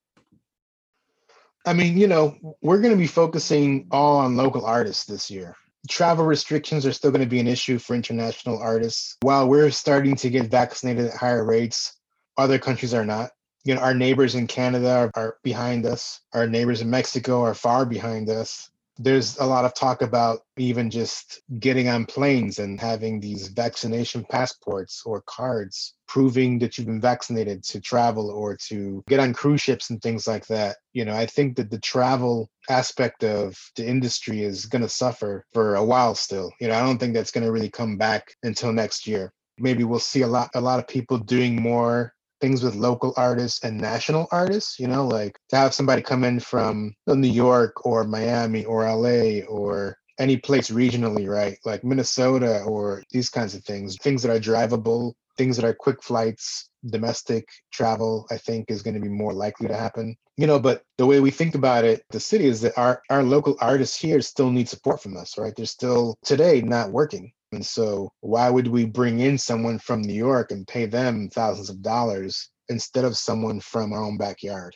I 1.66 1.74
mean, 1.74 1.98
you 1.98 2.08
know, 2.08 2.36
we're 2.62 2.82
going 2.82 2.94
to 2.94 2.98
be 2.98 3.08
focusing 3.08 3.88
all 3.92 4.18
on 4.18 4.36
local 4.36 4.66
artists 4.66 5.06
this 5.06 5.30
year. 5.30 5.56
Travel 5.90 6.26
restrictions 6.26 6.86
are 6.86 6.94
still 6.94 7.12
going 7.12 7.24
to 7.24 7.30
be 7.30 7.40
an 7.40 7.48
issue 7.48 7.78
for 7.78 7.96
international 7.96 8.60
artists. 8.60 9.18
While 9.22 9.48
we're 9.48 9.72
starting 9.72 10.16
to 10.18 10.30
get 10.30 10.50
vaccinated 10.50 11.06
at 11.06 11.18
higher 11.18 11.46
rates, 11.46 11.98
other 12.38 12.58
countries 12.58 12.94
are 12.94 13.06
not. 13.06 13.30
You 13.64 13.76
know, 13.76 13.82
our 13.82 13.94
neighbors 13.94 14.36
in 14.36 14.48
Canada 14.48 14.90
are, 14.90 15.12
are 15.16 15.38
behind 15.44 15.86
us. 15.86 16.20
Our 16.34 16.48
neighbors 16.48 16.82
in 16.82 16.90
Mexico 16.90 17.42
are 17.42 17.54
far 17.54 17.86
behind 17.86 18.30
us 18.30 18.72
there's 18.98 19.38
a 19.40 19.46
lot 19.46 19.66
of 19.66 19.74
talk 19.74 20.02
about 20.02 20.42
even 20.58 20.90
just 20.90 21.42
getting 21.60 21.88
on 21.88 22.06
planes 22.06 22.60
and 22.60 22.80
having 22.80 23.20
these 23.20 23.48
vaccination 23.48 24.26
passports 24.30 25.04
or 25.06 25.22
cards 25.22 25.94
proving 26.08 26.60
that 26.60 26.78
you've 26.78 26.88
been 26.88 27.02
vaccinated 27.02 27.64
to 27.64 27.80
travel 27.80 28.30
or 28.30 28.56
to 28.56 29.04
get 29.08 29.20
on 29.20 29.34
cruise 29.34 29.62
ships 29.62 29.90
and 29.90 30.02
things 30.02 30.28
like 30.28 30.46
that. 30.48 30.78
You 30.94 31.06
know, 31.06 31.16
I 31.16 31.26
think 31.26 31.56
that 31.56 31.72
the 31.72 31.80
travel 31.80 32.50
aspect 32.70 33.24
of 33.24 33.58
the 33.76 33.88
industry 33.88 34.44
is 34.44 34.66
going 34.66 34.82
to 34.82 34.90
suffer 34.90 35.46
for 35.54 35.76
a 35.76 35.84
while 35.84 36.16
still. 36.16 36.52
You 36.60 36.68
know, 36.68 36.76
I 36.76 36.82
don't 36.82 36.98
think 36.98 37.14
that's 37.14 37.32
going 37.32 37.46
to 37.46 37.52
really 37.52 37.70
come 37.70 37.98
back 37.98 38.36
until 38.44 38.74
next 38.74 39.08
year. 39.08 39.34
Maybe 39.58 39.84
we'll 39.84 40.00
see 40.00 40.22
a 40.22 40.28
lot 40.28 40.50
a 40.54 40.62
lot 40.62 40.80
of 40.80 40.88
people 40.88 41.18
doing 41.18 41.62
more 41.62 42.14
things 42.42 42.64
with 42.64 42.76
local 42.76 43.14
artists 43.16 43.64
and 43.64 43.80
national 43.80 44.28
artists, 44.32 44.80
you 44.80 44.88
know, 44.88 45.08
like 45.08 45.40
to 45.50 45.56
have 45.56 45.74
somebody 45.74 46.02
come 46.02 46.24
in 46.24 46.40
from 46.40 46.94
uh, 47.08 47.14
New 47.14 47.30
York 47.30 47.86
or 47.86 48.04
Miami 48.04 48.66
or 48.66 48.84
LA 48.84 49.46
or 49.48 49.98
any 50.20 50.38
place 50.38 50.70
regionally, 50.70 51.28
right? 51.28 51.58
Like 51.66 51.84
Minnesota 51.84 52.62
or 52.64 53.04
these 53.12 53.30
kinds 53.30 53.56
of 53.56 53.64
things, 53.64 53.98
things 53.98 54.22
that 54.24 54.36
are 54.36 54.40
drivable, 54.40 55.14
things 55.38 55.56
that 55.58 55.66
are 55.66 55.74
quick 55.74 56.04
flights, 56.04 56.70
domestic 56.86 57.48
travel, 57.72 58.28
I 58.32 58.38
think 58.38 58.70
is 58.70 58.82
going 58.82 58.94
to 58.96 59.00
be 59.00 59.10
more 59.10 59.34
likely 59.34 59.68
to 59.68 59.76
happen. 59.76 60.16
You 60.38 60.48
know, 60.48 60.60
but 60.60 60.84
the 60.98 61.06
way 61.06 61.20
we 61.20 61.32
think 61.32 61.56
about 61.56 61.86
it, 61.86 62.04
the 62.10 62.20
city 62.20 62.46
is 62.46 62.62
that 62.62 62.78
our, 62.78 63.02
our 63.10 63.24
local 63.24 63.56
artists 63.60 63.98
here 63.98 64.22
still 64.22 64.52
need 64.52 64.70
support 64.70 65.02
from 65.02 65.18
us, 65.18 65.38
right? 65.38 65.54
They're 65.56 65.66
still 65.66 66.16
today 66.24 66.62
not 66.62 66.92
working. 66.92 67.34
And 67.52 67.66
so, 67.66 68.12
why 68.22 68.50
would 68.50 68.68
we 68.68 68.86
bring 68.86 69.20
in 69.20 69.38
someone 69.38 69.80
from 69.80 70.02
New 70.02 70.14
York 70.14 70.52
and 70.52 70.68
pay 70.68 70.86
them 70.86 71.30
thousands 71.30 71.70
of 71.70 71.82
dollars 71.82 72.50
instead 72.70 73.04
of 73.04 73.18
someone 73.18 73.60
from 73.60 73.94
our 73.94 74.04
own 74.04 74.18
backyard? 74.18 74.76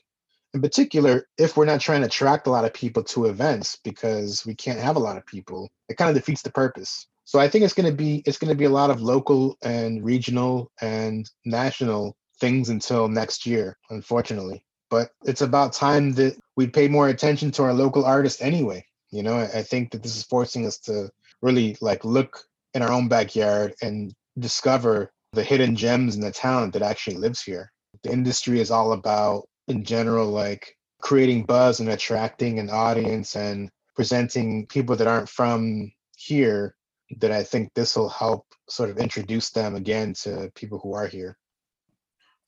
in 0.56 0.62
particular, 0.62 1.28
if 1.38 1.58
we're 1.58 1.66
not 1.66 1.82
trying 1.82 2.00
to 2.00 2.08
attract 2.08 2.48
a 2.48 2.50
lot 2.50 2.64
of 2.64 2.74
people 2.74 3.04
to 3.04 3.26
events 3.26 3.78
because 3.84 4.46
we 4.46 4.56
can't 4.56 4.80
have 4.80 4.96
a 4.96 5.00
lot 5.00 5.18
of 5.18 5.26
people, 5.26 5.70
it 5.90 5.98
kind 5.98 6.10
of 6.10 6.16
defeats 6.16 6.42
the 6.42 6.52
purpose. 6.52 7.08
So 7.26 7.40
I 7.40 7.50
think 7.50 7.66
it's 7.66 7.74
going 7.74 7.90
to 7.90 7.96
be 7.96 8.24
it's 8.26 8.38
going 8.38 8.54
to 8.54 8.58
be 8.58 8.64
a 8.64 8.70
lot 8.70 8.90
of 8.90 9.02
local 9.02 9.58
and 9.64 10.04
regional 10.04 10.72
and 10.80 11.30
national 11.44 12.16
things 12.40 12.70
until 12.70 13.10
next 13.10 13.46
year, 13.46 13.78
unfortunately. 13.90 14.64
But 14.90 15.10
it's 15.26 15.42
about 15.42 15.74
time 15.74 16.14
that 16.14 16.38
we 16.56 16.68
pay 16.68 16.88
more 16.88 17.10
attention 17.10 17.52
to 17.52 17.64
our 17.64 17.74
local 17.74 18.06
artists 18.06 18.42
anyway. 18.42 18.86
You 19.12 19.24
know, 19.24 19.38
I 19.38 19.62
think 19.62 19.92
that 19.92 20.04
this 20.04 20.16
is 20.16 20.24
forcing 20.24 20.66
us 20.66 20.78
to 20.82 21.10
really 21.42 21.76
like 21.82 22.06
look 22.06 22.42
in 22.76 22.82
our 22.82 22.92
own 22.92 23.08
backyard 23.08 23.74
and 23.82 24.14
discover 24.38 25.12
the 25.34 25.44
hidden 25.44 25.76
gems 25.76 26.16
and 26.16 26.24
the 26.24 26.32
talent 26.32 26.74
that 26.74 26.82
actually 26.82 27.16
lives 27.16 27.42
here. 27.42 27.72
The 28.04 28.12
industry 28.12 28.60
is 28.60 28.70
all 28.70 28.92
about, 28.92 29.48
in 29.68 29.84
general, 29.84 30.28
like 30.28 30.76
creating 31.02 31.46
buzz 31.46 31.80
and 31.80 31.90
attracting 31.90 32.60
an 32.60 32.70
audience 32.70 33.36
and 33.36 33.70
presenting 33.96 34.68
people 34.68 34.96
that 34.98 35.08
aren't 35.08 35.30
from 35.30 35.92
here 36.18 36.76
that 37.20 37.32
I 37.32 37.44
think 37.44 37.74
this 37.74 37.96
will 37.96 38.10
help 38.10 38.46
sort 38.70 38.90
of 38.90 38.98
introduce 38.98 39.52
them 39.52 39.76
again 39.76 40.14
to 40.24 40.52
people 40.56 40.80
who 40.80 40.94
are 40.94 41.08
here. 41.08 41.38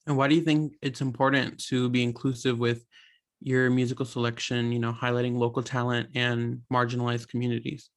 And 0.06 0.18
why 0.18 0.28
do 0.28 0.36
you 0.36 0.42
think 0.42 0.74
it's 0.82 1.02
important 1.02 1.64
to 1.66 1.90
be 1.90 2.04
inclusive 2.04 2.60
with 2.60 2.86
your 3.40 3.70
musical 3.70 4.06
selection, 4.06 4.72
you 4.72 4.80
know, 4.80 4.92
highlighting 4.92 5.38
local 5.38 5.64
talent 5.64 6.10
and 6.16 6.62
marginalized 6.72 7.28
communities? 7.28 7.90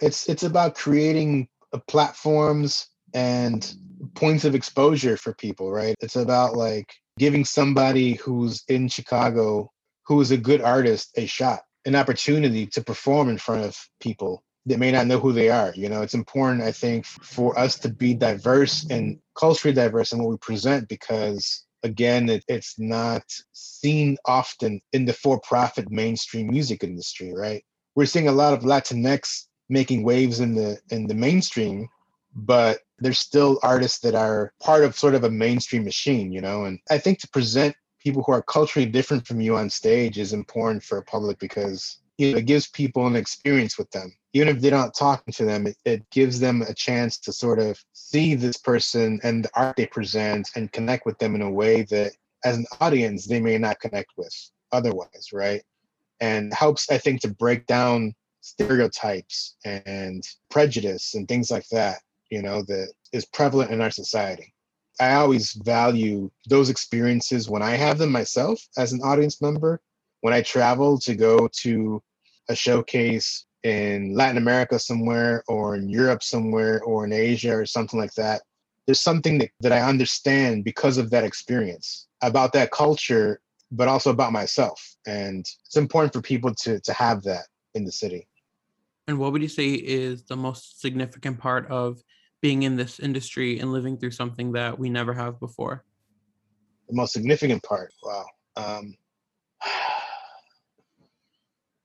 It's 0.00 0.28
it's 0.28 0.42
about 0.42 0.74
creating 0.74 1.48
uh, 1.72 1.78
platforms 1.88 2.88
and 3.14 3.74
points 4.14 4.44
of 4.44 4.54
exposure 4.54 5.16
for 5.16 5.32
people, 5.34 5.70
right? 5.70 5.94
It's 6.00 6.16
about 6.16 6.54
like 6.56 6.92
giving 7.18 7.44
somebody 7.44 8.14
who's 8.14 8.62
in 8.68 8.88
Chicago 8.88 9.70
who 10.06 10.20
is 10.20 10.30
a 10.30 10.36
good 10.36 10.60
artist 10.60 11.10
a 11.16 11.26
shot, 11.26 11.60
an 11.84 11.94
opportunity 11.96 12.66
to 12.66 12.82
perform 12.82 13.28
in 13.28 13.38
front 13.38 13.64
of 13.64 13.76
people 14.00 14.42
that 14.66 14.78
may 14.78 14.90
not 14.90 15.06
know 15.06 15.18
who 15.18 15.32
they 15.32 15.48
are. 15.48 15.72
You 15.74 15.88
know, 15.88 16.02
it's 16.02 16.14
important, 16.14 16.62
I 16.62 16.72
think, 16.72 17.06
for 17.06 17.58
us 17.58 17.78
to 17.80 17.88
be 17.88 18.14
diverse 18.14 18.86
and 18.90 19.18
culturally 19.38 19.74
diverse 19.74 20.12
in 20.12 20.18
what 20.18 20.30
we 20.30 20.36
present 20.38 20.88
because, 20.88 21.64
again, 21.82 22.28
it, 22.28 22.44
it's 22.48 22.78
not 22.78 23.22
seen 23.52 24.16
often 24.24 24.80
in 24.92 25.04
the 25.04 25.12
for 25.12 25.40
profit 25.40 25.90
mainstream 25.90 26.48
music 26.48 26.82
industry, 26.82 27.32
right? 27.34 27.64
We're 27.94 28.06
seeing 28.06 28.28
a 28.28 28.32
lot 28.32 28.52
of 28.52 28.62
Latinx 28.62 29.45
making 29.68 30.02
waves 30.02 30.40
in 30.40 30.54
the 30.54 30.78
in 30.90 31.06
the 31.06 31.14
mainstream 31.14 31.88
but 32.34 32.80
there's 32.98 33.18
still 33.18 33.58
artists 33.62 33.98
that 34.00 34.14
are 34.14 34.52
part 34.60 34.84
of 34.84 34.96
sort 34.96 35.14
of 35.14 35.24
a 35.24 35.30
mainstream 35.30 35.84
machine 35.84 36.32
you 36.32 36.40
know 36.40 36.64
and 36.64 36.78
i 36.90 36.98
think 36.98 37.18
to 37.18 37.28
present 37.28 37.74
people 38.06 38.22
who 38.22 38.32
are 38.32 38.42
culturally 38.42 38.86
different 38.86 39.26
from 39.26 39.40
you 39.40 39.56
on 39.56 39.68
stage 39.68 40.18
is 40.18 40.32
important 40.32 40.82
for 40.82 40.98
a 40.98 41.02
public 41.02 41.38
because 41.38 41.98
you 42.18 42.32
know, 42.32 42.38
it 42.38 42.46
gives 42.46 42.68
people 42.68 43.06
an 43.06 43.16
experience 43.16 43.76
with 43.76 43.90
them. 43.90 44.16
Even 44.32 44.48
if 44.48 44.60
they're 44.60 44.70
not 44.70 44.94
talking 44.94 45.32
to 45.34 45.44
them, 45.44 45.66
it, 45.66 45.76
it 45.84 46.10
gives 46.10 46.40
them 46.40 46.62
a 46.62 46.74
chance 46.74 47.18
to 47.18 47.32
sort 47.32 47.58
of 47.58 47.82
see 47.92 48.34
this 48.34 48.56
person 48.56 49.20
and 49.22 49.44
the 49.44 49.50
art 49.54 49.76
they 49.76 49.86
present 49.86 50.48
and 50.56 50.72
connect 50.72 51.04
with 51.04 51.18
them 51.18 51.34
in 51.34 51.42
a 51.42 51.50
way 51.50 51.82
that, 51.82 52.12
as 52.44 52.56
an 52.56 52.66
audience, 52.80 53.26
they 53.26 53.40
may 53.40 53.58
not 53.58 53.80
connect 53.80 54.12
with 54.16 54.32
otherwise, 54.72 55.30
right? 55.32 55.62
And 56.20 56.54
helps, 56.54 56.90
I 56.90 56.98
think, 56.98 57.20
to 57.22 57.28
break 57.28 57.66
down 57.66 58.14
stereotypes 58.46 59.56
and 59.64 60.22
prejudice 60.50 61.14
and 61.14 61.26
things 61.26 61.50
like 61.50 61.68
that, 61.70 61.98
you 62.30 62.42
know, 62.42 62.62
that 62.62 62.92
is 63.12 63.26
prevalent 63.26 63.72
in 63.72 63.80
our 63.80 63.90
society. 63.90 64.54
I 65.00 65.14
always 65.14 65.52
value 65.52 66.30
those 66.48 66.70
experiences 66.70 67.50
when 67.50 67.62
I 67.62 67.72
have 67.72 67.98
them 67.98 68.12
myself 68.12 68.60
as 68.78 68.92
an 68.92 69.02
audience 69.02 69.42
member. 69.42 69.80
When 70.20 70.32
I 70.32 70.42
travel 70.42 70.98
to 71.00 71.14
go 71.14 71.48
to 71.62 72.02
a 72.48 72.54
showcase 72.54 73.44
in 73.64 74.14
Latin 74.14 74.38
America 74.38 74.78
somewhere, 74.78 75.42
or 75.48 75.74
in 75.74 75.88
Europe 75.88 76.22
somewhere, 76.22 76.80
or 76.82 77.04
in 77.04 77.12
Asia, 77.12 77.54
or 77.54 77.66
something 77.66 77.98
like 77.98 78.14
that, 78.14 78.42
there's 78.86 79.00
something 79.00 79.38
that, 79.38 79.50
that 79.60 79.72
I 79.72 79.80
understand 79.80 80.64
because 80.64 80.98
of 80.98 81.10
that 81.10 81.24
experience 81.24 82.06
about 82.22 82.52
that 82.52 82.70
culture, 82.70 83.40
but 83.72 83.88
also 83.88 84.10
about 84.10 84.32
myself. 84.32 84.96
And 85.06 85.40
it's 85.66 85.76
important 85.76 86.12
for 86.12 86.22
people 86.22 86.54
to, 86.62 86.80
to 86.80 86.92
have 86.92 87.22
that 87.24 87.46
in 87.74 87.84
the 87.84 87.92
city. 87.92 88.28
And 89.08 89.18
what 89.18 89.32
would 89.32 89.42
you 89.42 89.48
say 89.48 89.70
is 89.70 90.24
the 90.24 90.36
most 90.36 90.80
significant 90.80 91.38
part 91.38 91.66
of 91.68 92.02
being 92.42 92.64
in 92.64 92.76
this 92.76 92.98
industry 92.98 93.60
and 93.60 93.72
living 93.72 93.96
through 93.96 94.10
something 94.10 94.52
that 94.52 94.78
we 94.78 94.90
never 94.90 95.14
have 95.14 95.38
before? 95.38 95.84
The 96.88 96.94
most 96.94 97.12
significant 97.12 97.62
part, 97.62 97.92
wow. 98.02 98.26
Um, 98.56 98.94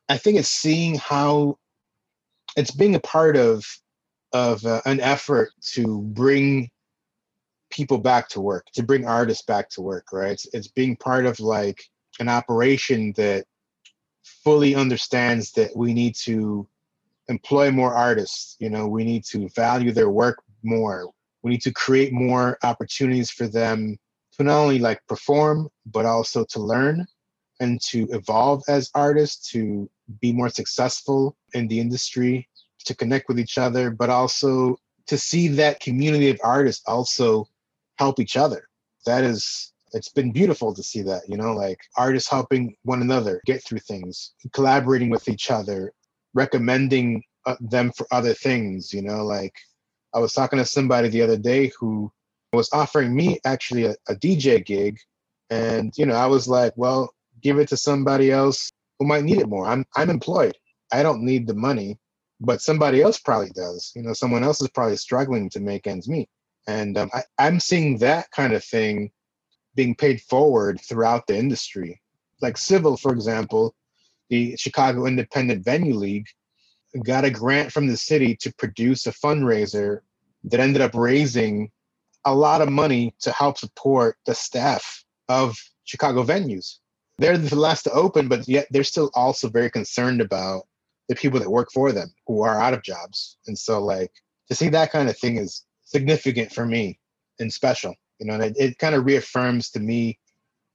I 0.09 0.17
think 0.17 0.37
it's 0.37 0.49
seeing 0.49 0.95
how 0.95 1.57
it's 2.57 2.71
being 2.71 2.95
a 2.95 2.99
part 2.99 3.37
of 3.37 3.63
of 4.33 4.65
uh, 4.65 4.81
an 4.85 4.99
effort 5.01 5.49
to 5.73 6.01
bring 6.01 6.69
people 7.69 7.97
back 7.97 8.29
to 8.29 8.39
work, 8.39 8.65
to 8.73 8.83
bring 8.83 9.05
artists 9.05 9.43
back 9.43 9.69
to 9.69 9.81
work, 9.81 10.05
right? 10.13 10.31
It's, 10.31 10.47
it's 10.53 10.67
being 10.69 10.95
part 10.95 11.25
of 11.25 11.39
like 11.39 11.83
an 12.19 12.29
operation 12.29 13.13
that 13.17 13.45
fully 14.23 14.75
understands 14.75 15.51
that 15.53 15.75
we 15.75 15.93
need 15.93 16.15
to 16.23 16.67
employ 17.27 17.71
more 17.71 17.93
artists, 17.93 18.55
you 18.59 18.69
know, 18.69 18.87
we 18.87 19.03
need 19.03 19.23
to 19.25 19.49
value 19.49 19.91
their 19.91 20.09
work 20.09 20.41
more. 20.63 21.09
We 21.43 21.51
need 21.51 21.61
to 21.61 21.73
create 21.73 22.13
more 22.13 22.57
opportunities 22.63 23.31
for 23.31 23.47
them 23.47 23.97
to 24.37 24.43
not 24.43 24.59
only 24.59 24.79
like 24.79 24.99
perform, 25.07 25.69
but 25.85 26.05
also 26.05 26.45
to 26.45 26.59
learn 26.59 27.05
and 27.59 27.79
to 27.89 28.07
evolve 28.11 28.63
as 28.67 28.89
artists, 28.95 29.51
to 29.51 29.89
be 30.19 30.31
more 30.33 30.49
successful 30.49 31.35
in 31.53 31.67
the 31.67 31.79
industry, 31.79 32.47
to 32.85 32.95
connect 32.95 33.27
with 33.27 33.39
each 33.39 33.57
other, 33.57 33.91
but 33.91 34.09
also 34.09 34.77
to 35.07 35.17
see 35.17 35.47
that 35.47 35.79
community 35.79 36.29
of 36.29 36.39
artists 36.43 36.83
also 36.87 37.47
help 37.97 38.19
each 38.19 38.37
other. 38.37 38.67
That 39.05 39.23
is, 39.23 39.73
it's 39.93 40.09
been 40.09 40.31
beautiful 40.31 40.73
to 40.73 40.83
see 40.83 41.01
that, 41.03 41.21
you 41.27 41.37
know, 41.37 41.53
like 41.53 41.79
artists 41.97 42.29
helping 42.29 42.75
one 42.83 43.01
another 43.01 43.41
get 43.45 43.63
through 43.63 43.79
things, 43.79 44.33
collaborating 44.53 45.09
with 45.09 45.27
each 45.27 45.51
other, 45.51 45.93
recommending 46.33 47.23
uh, 47.45 47.55
them 47.59 47.91
for 47.91 48.07
other 48.11 48.33
things, 48.33 48.93
you 48.93 49.01
know, 49.01 49.25
like 49.25 49.53
I 50.13 50.19
was 50.19 50.33
talking 50.33 50.59
to 50.59 50.65
somebody 50.65 51.09
the 51.09 51.21
other 51.21 51.37
day 51.37 51.71
who 51.79 52.11
was 52.53 52.69
offering 52.73 53.15
me 53.15 53.39
actually 53.45 53.85
a, 53.85 53.95
a 54.07 54.15
DJ 54.15 54.63
gig. 54.65 54.99
And, 55.49 55.93
you 55.97 56.05
know, 56.05 56.15
I 56.15 56.27
was 56.27 56.47
like, 56.47 56.73
well, 56.75 57.13
give 57.41 57.57
it 57.59 57.67
to 57.69 57.77
somebody 57.77 58.31
else 58.31 58.71
who 58.99 59.07
might 59.07 59.23
need 59.23 59.39
it 59.39 59.49
more. 59.49 59.65
I'm 59.65 59.85
I'm 59.95 60.09
employed. 60.09 60.55
I 60.91 61.03
don't 61.03 61.23
need 61.23 61.47
the 61.47 61.53
money, 61.53 61.97
but 62.39 62.61
somebody 62.61 63.01
else 63.01 63.19
probably 63.19 63.49
does. 63.51 63.91
You 63.95 64.03
know, 64.03 64.13
someone 64.13 64.43
else 64.43 64.61
is 64.61 64.69
probably 64.69 64.97
struggling 64.97 65.49
to 65.51 65.59
make 65.59 65.87
ends 65.87 66.07
meet. 66.07 66.29
And 66.67 66.97
um, 66.97 67.09
I, 67.13 67.23
I'm 67.39 67.59
seeing 67.59 67.97
that 67.99 68.29
kind 68.31 68.53
of 68.53 68.63
thing 68.63 69.11
being 69.75 69.95
paid 69.95 70.21
forward 70.21 70.79
throughout 70.81 71.25
the 71.27 71.37
industry. 71.37 72.01
Like 72.41 72.55
CIVL, 72.55 72.99
for 72.99 73.13
example, 73.13 73.73
the 74.31 74.57
Chicago 74.57 75.05
Independent 75.05 75.63
Venue 75.63 75.93
League 75.93 76.25
got 77.03 77.23
a 77.23 77.29
grant 77.29 77.71
from 77.71 77.85
the 77.85 77.95
city 77.95 78.35
to 78.37 78.51
produce 78.57 79.05
a 79.05 79.11
fundraiser 79.11 79.99
that 80.45 80.59
ended 80.59 80.81
up 80.81 80.95
raising 80.95 81.69
a 82.25 82.33
lot 82.33 82.61
of 82.61 82.69
money 82.69 83.13
to 83.19 83.31
help 83.31 83.59
support 83.59 84.17
the 84.25 84.33
staff 84.33 85.05
of 85.29 85.55
Chicago 85.83 86.23
venues 86.23 86.79
they're 87.21 87.37
the 87.37 87.55
last 87.55 87.83
to 87.83 87.91
open, 87.91 88.27
but 88.27 88.47
yet 88.47 88.67
they're 88.71 88.83
still 88.83 89.11
also 89.13 89.47
very 89.47 89.69
concerned 89.69 90.21
about 90.21 90.63
the 91.07 91.15
people 91.15 91.39
that 91.39 91.51
work 91.51 91.69
for 91.71 91.91
them 91.91 92.11
who 92.25 92.41
are 92.41 92.59
out 92.59 92.73
of 92.73 92.81
jobs. 92.81 93.37
And 93.45 93.57
so, 93.57 93.79
like, 93.79 94.11
to 94.49 94.55
see 94.55 94.69
that 94.69 94.91
kind 94.91 95.07
of 95.07 95.17
thing 95.17 95.37
is 95.37 95.63
significant 95.83 96.51
for 96.51 96.65
me 96.65 96.99
and 97.39 97.53
special, 97.53 97.93
you 98.19 98.25
know, 98.25 98.33
and 98.33 98.43
it, 98.43 98.55
it 98.57 98.77
kind 98.79 98.95
of 98.95 99.05
reaffirms 99.05 99.69
to 99.71 99.79
me 99.79 100.17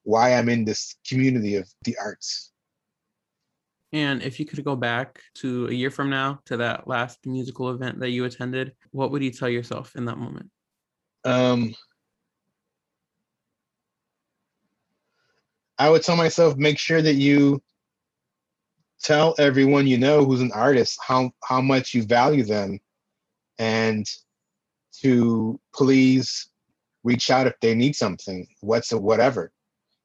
why 0.04 0.34
I'm 0.34 0.48
in 0.48 0.64
this 0.64 0.94
community 1.08 1.56
of 1.56 1.68
the 1.84 1.98
arts. 1.98 2.52
And 3.92 4.22
if 4.22 4.40
you 4.40 4.46
could 4.46 4.62
go 4.64 4.76
back 4.76 5.20
to 5.36 5.68
a 5.68 5.72
year 5.72 5.90
from 5.90 6.10
now 6.10 6.40
to 6.46 6.56
that 6.58 6.88
last 6.88 7.18
musical 7.24 7.70
event 7.70 8.00
that 8.00 8.10
you 8.10 8.24
attended, 8.24 8.72
what 8.90 9.10
would 9.10 9.22
you 9.22 9.30
tell 9.30 9.48
yourself 9.48 9.94
in 9.96 10.04
that 10.06 10.18
moment? 10.18 10.50
Um, 11.24 11.74
I 15.78 15.90
would 15.90 16.02
tell 16.02 16.16
myself 16.16 16.56
make 16.56 16.78
sure 16.78 17.02
that 17.02 17.14
you 17.14 17.62
tell 19.02 19.34
everyone 19.38 19.86
you 19.86 19.98
know 19.98 20.24
who's 20.24 20.40
an 20.40 20.52
artist 20.52 20.98
how 21.06 21.30
how 21.44 21.60
much 21.60 21.94
you 21.94 22.02
value 22.02 22.44
them 22.44 22.78
and 23.58 24.06
to 25.00 25.60
please 25.74 26.48
reach 27.04 27.30
out 27.30 27.46
if 27.46 27.54
they 27.60 27.74
need 27.74 27.94
something 27.94 28.46
what's 28.60 28.92
whatever 28.92 29.52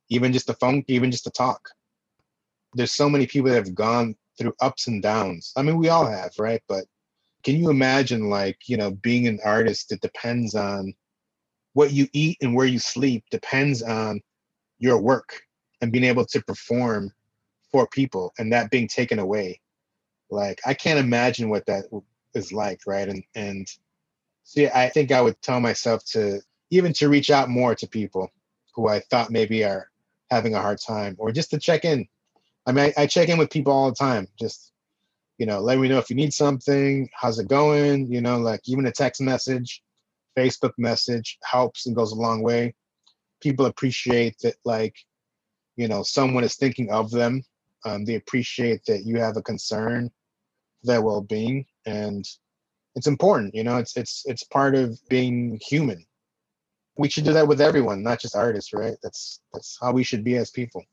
even 0.10 0.34
just 0.34 0.50
a 0.50 0.54
phone 0.56 0.84
even 0.88 1.10
just 1.10 1.26
a 1.26 1.32
talk 1.32 1.70
there's 2.74 2.94
so 2.94 3.10
many 3.10 3.28
people 3.28 3.50
that 3.50 3.56
have 3.56 3.76
gone 3.76 4.16
through 4.38 4.54
ups 4.62 4.88
and 4.88 5.02
downs. 5.02 5.54
I 5.56 5.62
mean 5.62 5.78
we 5.78 5.90
all 5.90 6.06
have 6.06 6.32
right? 6.40 6.62
But 6.68 6.86
can 7.44 7.56
you 7.58 7.70
imagine 7.70 8.30
like 8.30 8.58
you 8.68 8.78
know 8.78 8.92
being 8.92 9.28
an 9.28 9.40
artist 9.44 9.90
that 9.90 10.02
depends 10.02 10.56
on 10.56 10.94
what 11.74 11.92
you 11.92 12.08
eat 12.14 12.38
and 12.42 12.56
where 12.56 12.66
you 12.68 12.80
sleep 12.80 13.24
depends 13.32 13.82
on 13.82 14.22
your 14.80 15.00
work 15.02 15.42
and 15.82 15.92
being 15.92 16.04
able 16.04 16.26
to 16.26 16.42
perform 16.44 17.12
for 17.72 17.88
people 17.88 18.34
and 18.38 18.52
that 18.52 18.72
being 18.72 18.88
taken 18.88 19.20
away. 19.20 19.60
Like 20.30 20.60
i 20.66 20.74
can't 20.74 21.00
imagine 21.00 21.50
what 21.50 21.66
that 21.66 21.86
is 22.34 22.52
like 22.54 22.82
right? 22.88 23.08
And 23.08 23.24
and 23.36 23.68
see 24.44 24.68
i 24.68 24.90
think 24.90 25.12
i 25.12 25.22
would 25.22 25.40
tell 25.42 25.60
myself 25.60 26.04
to 26.06 26.42
even 26.70 26.94
to 26.94 27.10
reach 27.10 27.30
out 27.30 27.50
more 27.50 27.76
to 27.76 27.88
people 27.88 28.30
who 28.74 28.88
i 28.88 29.00
thought 29.00 29.32
maybe 29.32 29.64
are 29.64 29.90
having 30.30 30.56
a 30.56 30.62
hard 30.62 30.80
time 30.80 31.16
or 31.20 31.32
just 31.32 31.52
to 31.52 31.60
check 31.60 31.86
in 31.86 32.08
i 32.66 32.72
mean 32.72 32.92
i, 32.98 33.04
I 33.04 33.08
check 33.08 33.30
in 33.30 33.38
with 33.38 33.50
people 33.50 33.74
all 33.74 33.90
the 33.90 33.96
time 33.96 34.28
just 34.40 34.72
you 35.38 35.46
know 35.46 35.60
let 35.60 35.80
me 35.80 35.88
know 35.88 35.98
if 35.98 36.10
you 36.10 36.16
need 36.16 36.34
something 36.34 37.10
how's 37.14 37.40
it 37.40 37.48
going 37.48 38.12
you 38.12 38.22
know 38.22 38.38
like 38.38 38.62
even 38.66 38.86
a 38.86 38.92
text 38.92 39.22
message 39.22 39.82
facebook 40.38 40.74
message 40.78 41.38
helps 41.44 41.86
and 41.86 41.96
goes 41.96 42.12
a 42.12 42.16
long 42.16 42.42
way. 42.42 42.74
People 43.42 43.66
appreciate 43.66 44.36
that 44.44 44.56
like 44.66 44.96
you 45.76 45.88
know 45.88 46.04
someone 46.04 46.44
is 46.44 46.56
thinking 46.56 46.92
of 46.92 47.12
them 47.12 47.44
um, 47.86 48.06
they 48.06 48.16
appreciate 48.16 48.86
that 48.86 49.04
you 49.06 49.20
have 49.20 49.38
a 49.38 49.42
concern 49.42 50.10
for 50.80 50.88
their 50.88 51.02
well-being 51.02 51.66
and 51.86 52.26
it's 52.96 53.08
important 53.08 53.56
you 53.56 53.64
know 53.64 53.78
it's 53.78 53.98
it's 53.98 54.24
it's 54.26 54.44
part 54.44 54.76
of 54.76 55.00
being 55.10 55.60
human. 55.62 56.06
We 56.98 57.10
should 57.10 57.24
do 57.24 57.34
that 57.34 57.48
with 57.48 57.62
everyone 57.62 58.04
not 58.04 58.20
just 58.20 58.36
artists 58.36 58.74
right? 58.74 58.98
That's 59.02 59.42
that's 59.54 59.78
how 59.82 59.92
we 59.92 60.04
should 60.04 60.24
be 60.24 60.38
as 60.38 60.52
people 60.52 60.84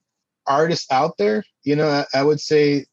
artists 0.48 0.90
out 0.90 1.16
there 1.18 1.44
you 1.64 1.76
know 1.76 1.88
i, 1.88 2.04
I 2.18 2.22
would 2.22 2.40
say 2.40 2.86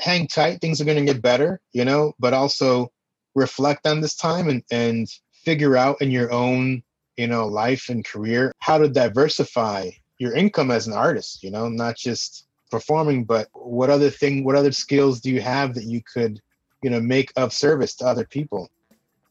hang 0.00 0.26
tight 0.26 0.60
things 0.60 0.80
are 0.80 0.84
going 0.84 1.04
to 1.04 1.12
get 1.12 1.22
better 1.22 1.60
you 1.72 1.84
know 1.84 2.14
but 2.18 2.34
also 2.34 2.90
reflect 3.34 3.86
on 3.86 4.00
this 4.00 4.16
time 4.16 4.48
and 4.48 4.62
and 4.70 5.08
figure 5.32 5.76
out 5.76 6.00
in 6.00 6.10
your 6.10 6.32
own 6.32 6.82
you 7.16 7.26
know 7.26 7.46
life 7.46 7.88
and 7.88 8.04
career 8.04 8.52
how 8.58 8.78
to 8.78 8.88
diversify 8.88 9.90
your 10.18 10.34
income 10.34 10.70
as 10.70 10.86
an 10.86 10.92
artist 10.92 11.42
you 11.42 11.50
know 11.50 11.68
not 11.68 11.96
just 11.96 12.46
performing 12.70 13.24
but 13.24 13.48
what 13.52 13.90
other 13.90 14.10
thing 14.10 14.44
what 14.44 14.56
other 14.56 14.72
skills 14.72 15.20
do 15.20 15.30
you 15.30 15.40
have 15.40 15.74
that 15.74 15.84
you 15.84 16.02
could 16.02 16.40
you 16.82 16.90
know 16.90 17.00
make 17.00 17.32
of 17.36 17.52
service 17.52 17.94
to 17.96 18.06
other 18.06 18.24
people? 18.24 18.70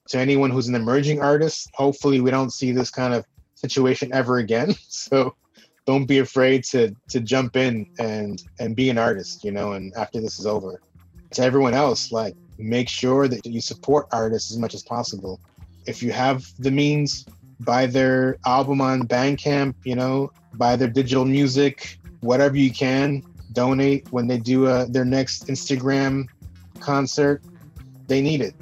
To 0.09 0.19
anyone 0.19 0.51
who's 0.51 0.67
an 0.67 0.75
emerging 0.75 1.21
artist 1.21 1.69
hopefully 1.73 2.21
we 2.21 2.31
don't 2.31 2.53
see 2.53 2.71
this 2.71 2.91
kind 2.91 3.13
of 3.13 3.25
situation 3.55 4.13
ever 4.13 4.37
again. 4.37 4.75
So 4.89 5.35
don't 5.85 6.05
be 6.05 6.19
afraid 6.19 6.63
to 6.65 6.95
to 7.09 7.19
jump 7.19 7.55
in 7.55 7.87
and 7.99 8.43
and 8.59 8.75
be 8.75 8.89
an 8.89 8.97
artist 8.97 9.43
you 9.43 9.51
know 9.51 9.73
and 9.73 9.93
after 9.95 10.19
this 10.21 10.39
is 10.39 10.45
over. 10.45 10.81
To 11.31 11.41
everyone 11.43 11.73
else 11.73 12.11
like 12.11 12.35
make 12.57 12.89
sure 12.89 13.27
that 13.27 13.45
you 13.45 13.61
support 13.61 14.07
artists 14.11 14.51
as 14.51 14.57
much 14.57 14.73
as 14.73 14.83
possible. 14.83 15.39
If 15.85 16.01
you 16.01 16.11
have 16.11 16.45
the 16.59 16.71
means 16.71 17.25
buy 17.61 17.85
their 17.85 18.37
album 18.45 18.81
on 18.81 19.07
bandcamp 19.07 19.75
you 19.83 19.95
know 19.95 20.31
buy 20.55 20.75
their 20.75 20.89
digital 20.89 21.23
music 21.25 21.97
whatever 22.19 22.57
you 22.57 22.71
can 22.71 23.23
donate 23.53 24.11
when 24.11 24.27
they 24.27 24.37
do 24.37 24.67
uh, 24.67 24.85
their 24.89 25.05
next 25.05 25.47
instagram 25.47 26.27
concert. 26.79 27.41
They 28.07 28.21
need 28.21 28.41
it. 28.41 28.53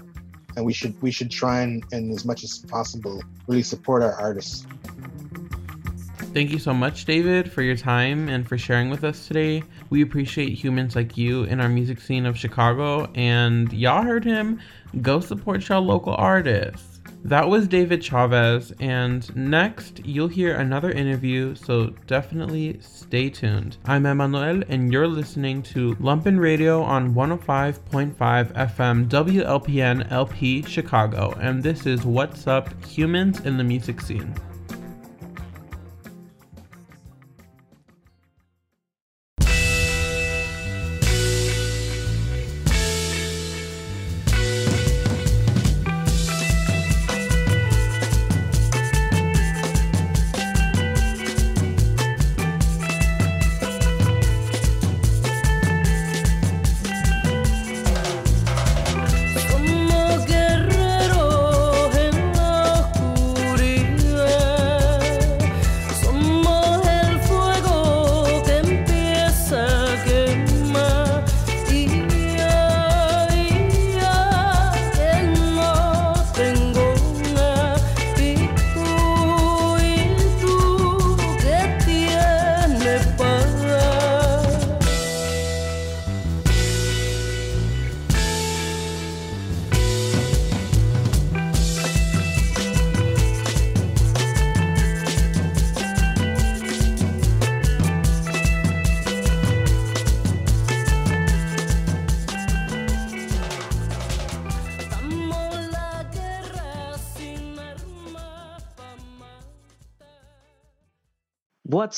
And 0.55 0.65
we 0.65 0.73
should 0.73 0.99
we 1.01 1.11
should 1.11 1.31
try 1.31 1.61
and, 1.61 1.83
and 1.91 2.13
as 2.13 2.25
much 2.25 2.43
as 2.43 2.59
possible 2.59 3.21
really 3.47 3.63
support 3.63 4.03
our 4.03 4.13
artists 4.13 4.65
Thank 6.33 6.49
you 6.49 6.57
so 6.57 6.73
much, 6.73 7.05
David, 7.05 7.51
for 7.51 7.61
your 7.61 7.75
time 7.75 8.27
and 8.27 8.47
for 8.47 8.57
sharing 8.57 8.89
with 8.89 9.03
us 9.03 9.27
today. 9.27 9.61
We 9.91 10.01
appreciate 10.01 10.49
humans 10.49 10.95
like 10.95 11.15
you 11.15 11.43
in 11.43 11.59
our 11.59 11.69
music 11.69 12.01
scene 12.01 12.25
of 12.25 12.35
Chicago, 12.35 13.07
and 13.13 13.71
y'all 13.71 14.01
heard 14.01 14.25
him. 14.25 14.59
Go 15.03 15.19
support 15.19 15.69
y'all 15.69 15.83
local 15.83 16.15
artists. 16.15 17.01
That 17.23 17.47
was 17.47 17.67
David 17.67 18.03
Chavez, 18.03 18.73
and 18.79 19.33
next 19.35 20.03
you'll 20.07 20.27
hear 20.27 20.55
another 20.55 20.91
interview, 20.91 21.53
so 21.53 21.93
definitely 22.07 22.79
stay 22.81 23.29
tuned. 23.29 23.77
I'm 23.85 24.07
Emmanuel, 24.07 24.63
and 24.69 24.91
you're 24.91 25.07
listening 25.07 25.61
to 25.63 25.95
Lumpen 25.97 26.39
Radio 26.39 26.81
on 26.81 27.13
105.5 27.13 28.15
FM 28.15 29.07
WLPN 29.07 30.11
LP 30.11 30.63
Chicago, 30.63 31.37
and 31.39 31.61
this 31.61 31.85
is 31.85 32.05
What's 32.05 32.47
Up 32.47 32.83
Humans 32.85 33.41
in 33.41 33.57
the 33.57 33.63
Music 33.63 34.01
Scene. 34.01 34.33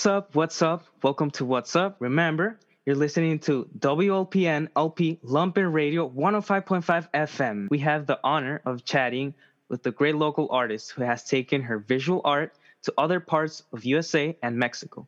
What's 0.05 0.13
up? 0.13 0.35
What's 0.35 0.61
up? 0.61 0.85
Welcome 1.01 1.31
to 1.31 1.45
What's 1.45 1.75
Up. 1.75 1.95
Remember, 1.97 2.59
you're 2.85 2.95
listening 2.95 3.39
to 3.39 3.67
WLPN 3.79 4.67
LP 4.75 5.17
Lumpen 5.25 5.73
Radio 5.73 6.07
105.5 6.07 7.09
FM. 7.11 7.67
We 7.71 7.79
have 7.79 8.05
the 8.05 8.19
honor 8.23 8.61
of 8.67 8.85
chatting 8.85 9.33
with 9.67 9.81
the 9.81 9.89
great 9.89 10.15
local 10.15 10.47
artist 10.51 10.91
who 10.91 11.01
has 11.01 11.23
taken 11.23 11.63
her 11.63 11.79
visual 11.79 12.21
art 12.23 12.53
to 12.83 12.93
other 12.99 13.19
parts 13.19 13.63
of 13.73 13.83
USA 13.83 14.37
and 14.43 14.59
Mexico. 14.59 15.07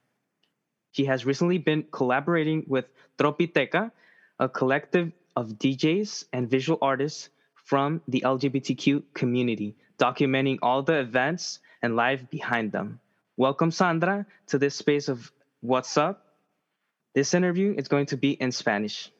She 0.93 1.05
has 1.05 1.27
recently 1.27 1.59
been 1.59 1.85
collaborating 1.91 2.65
with 2.67 2.85
Tropiteca, 3.19 3.91
a 4.39 4.49
collective 4.49 5.11
of 5.35 5.59
DJs 5.59 6.25
and 6.33 6.49
visual 6.49 6.79
artists 6.81 7.29
from 7.53 8.01
the 8.07 8.21
LGBTQ 8.21 9.03
community, 9.13 9.75
documenting 9.99 10.57
all 10.63 10.81
the 10.81 10.97
events 11.01 11.59
and 11.83 11.95
life 11.95 12.27
behind 12.31 12.71
them. 12.71 12.99
Welcome, 13.37 13.69
Sandra, 13.69 14.25
to 14.47 14.57
this 14.57 14.73
space 14.73 15.07
of 15.07 15.31
What's 15.61 15.95
Up. 15.95 16.25
This 17.13 17.35
interview 17.35 17.75
is 17.77 17.87
going 17.87 18.07
to 18.07 18.17
be 18.17 18.31
in 18.31 18.51
Spanish. 18.51 19.11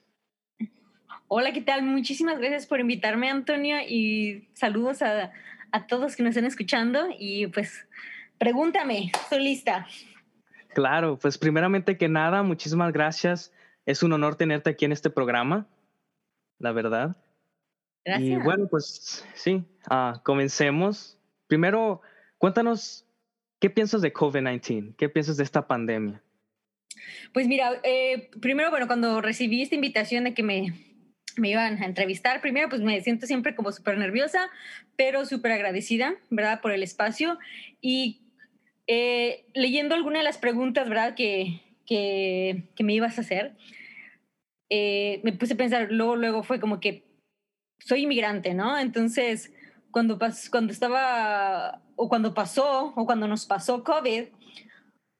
Hola, 1.27 1.51
¿qué 1.51 1.61
tal? 1.61 1.83
Muchísimas 1.83 2.39
gracias 2.39 2.65
por 2.65 2.79
invitarme, 2.79 3.29
Antonia, 3.29 3.83
y 3.87 4.47
saludos 4.55 5.03
a, 5.03 5.31
a 5.71 5.85
todos 5.85 6.15
que 6.15 6.23
nos 6.23 6.31
están 6.31 6.45
escuchando. 6.45 7.09
Y 7.19 7.45
pues, 7.45 7.87
pregúntame, 8.39 9.11
estoy 9.13 9.43
lista. 9.43 9.85
Claro, 10.73 11.19
pues 11.19 11.37
primeramente 11.37 11.95
que 11.95 12.09
nada, 12.09 12.41
muchísimas 12.41 12.91
gracias. 12.91 13.53
Es 13.85 14.01
un 14.01 14.13
honor 14.13 14.35
tenerte 14.35 14.71
aquí 14.71 14.85
en 14.85 14.93
este 14.93 15.11
programa, 15.11 15.67
la 16.57 16.71
verdad. 16.71 17.15
Y 18.03 18.09
Gracias. 18.09 18.43
bueno, 18.43 18.67
pues 18.67 19.23
sí, 19.35 19.63
ah, 19.91 20.21
comencemos. 20.23 21.19
Primero, 21.45 22.01
cuéntanos, 22.39 23.06
¿qué 23.59 23.69
piensas 23.69 24.01
de 24.01 24.13
COVID-19? 24.13 24.95
¿Qué 24.97 25.09
piensas 25.09 25.37
de 25.37 25.43
esta 25.43 25.67
pandemia? 25.67 26.21
Pues 27.33 27.47
mira, 27.47 27.79
eh, 27.83 28.29
primero, 28.41 28.69
bueno, 28.69 28.87
cuando 28.87 29.21
recibí 29.21 29.61
esta 29.61 29.75
invitación 29.75 30.23
de 30.23 30.33
que 30.33 30.43
me, 30.43 30.73
me 31.35 31.49
iban 31.49 31.81
a 31.81 31.85
entrevistar, 31.85 32.41
primero, 32.41 32.69
pues 32.69 32.81
me 32.81 32.99
siento 33.01 33.27
siempre 33.27 33.55
como 33.55 33.71
súper 33.71 33.97
nerviosa, 33.97 34.49
pero 34.95 35.25
súper 35.25 35.51
agradecida, 35.51 36.15
¿verdad? 36.29 36.61
Por 36.61 36.71
el 36.71 36.83
espacio. 36.83 37.37
Y 37.81 38.21
eh, 38.87 39.45
leyendo 39.53 39.95
alguna 39.95 40.19
de 40.19 40.25
las 40.25 40.37
preguntas, 40.37 40.89
¿verdad? 40.89 41.15
Que, 41.15 41.61
que, 41.85 42.69
que 42.75 42.83
me 42.83 42.93
ibas 42.93 43.17
a 43.17 43.21
hacer, 43.21 43.55
eh, 44.69 45.21
me 45.23 45.33
puse 45.33 45.53
a 45.53 45.57
pensar, 45.57 45.87
luego, 45.91 46.15
luego 46.15 46.43
fue 46.43 46.59
como 46.59 46.79
que 46.79 47.05
soy 47.79 48.03
inmigrante, 48.03 48.53
¿no? 48.53 48.77
Entonces, 48.77 49.53
cuando, 49.91 50.19
cuando 50.51 50.73
estaba, 50.73 51.81
o 51.97 52.07
cuando 52.07 52.33
pasó, 52.33 52.93
o 52.95 53.05
cuando 53.05 53.27
nos 53.27 53.45
pasó 53.45 53.83
COVID, 53.83 54.25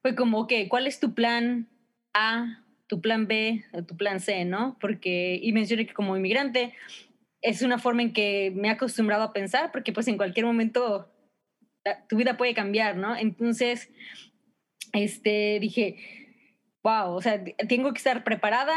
fue 0.02 0.16
como, 0.16 0.48
que 0.48 0.70
¿cuál 0.70 0.88
es 0.88 1.00
tu 1.00 1.14
plan 1.14 1.68
A, 2.14 2.64
tu 2.88 3.02
plan 3.02 3.28
B, 3.28 3.66
tu 3.88 3.98
plan 3.98 4.22
C, 4.22 4.46
¿no? 4.46 4.78
Porque, 4.80 5.38
y 5.42 5.52
mencioné 5.52 5.86
que 5.86 5.94
como 5.94 6.16
inmigrante 6.16 6.74
es 7.42 7.62
una 7.62 7.80
forma 7.80 8.04
en 8.04 8.14
que 8.14 8.52
me 8.56 8.70
he 8.70 8.72
acostumbrado 8.72 9.24
a 9.24 9.34
pensar, 9.34 9.72
porque 9.72 9.92
pues 9.92 10.08
en 10.08 10.18
cualquier 10.18 10.46
momento 10.46 11.12
la- 11.84 12.06
tu 12.08 12.16
vida 12.16 12.38
puede 12.38 12.54
cambiar, 12.54 12.96
¿no? 12.96 13.16
Entonces, 13.16 13.90
este, 14.94 15.60
dije, 15.60 15.98
wow, 16.84 17.14
o 17.14 17.22
sea, 17.22 17.44
tengo 17.68 17.92
que 17.92 17.98
estar 17.98 18.24
preparada. 18.24 18.76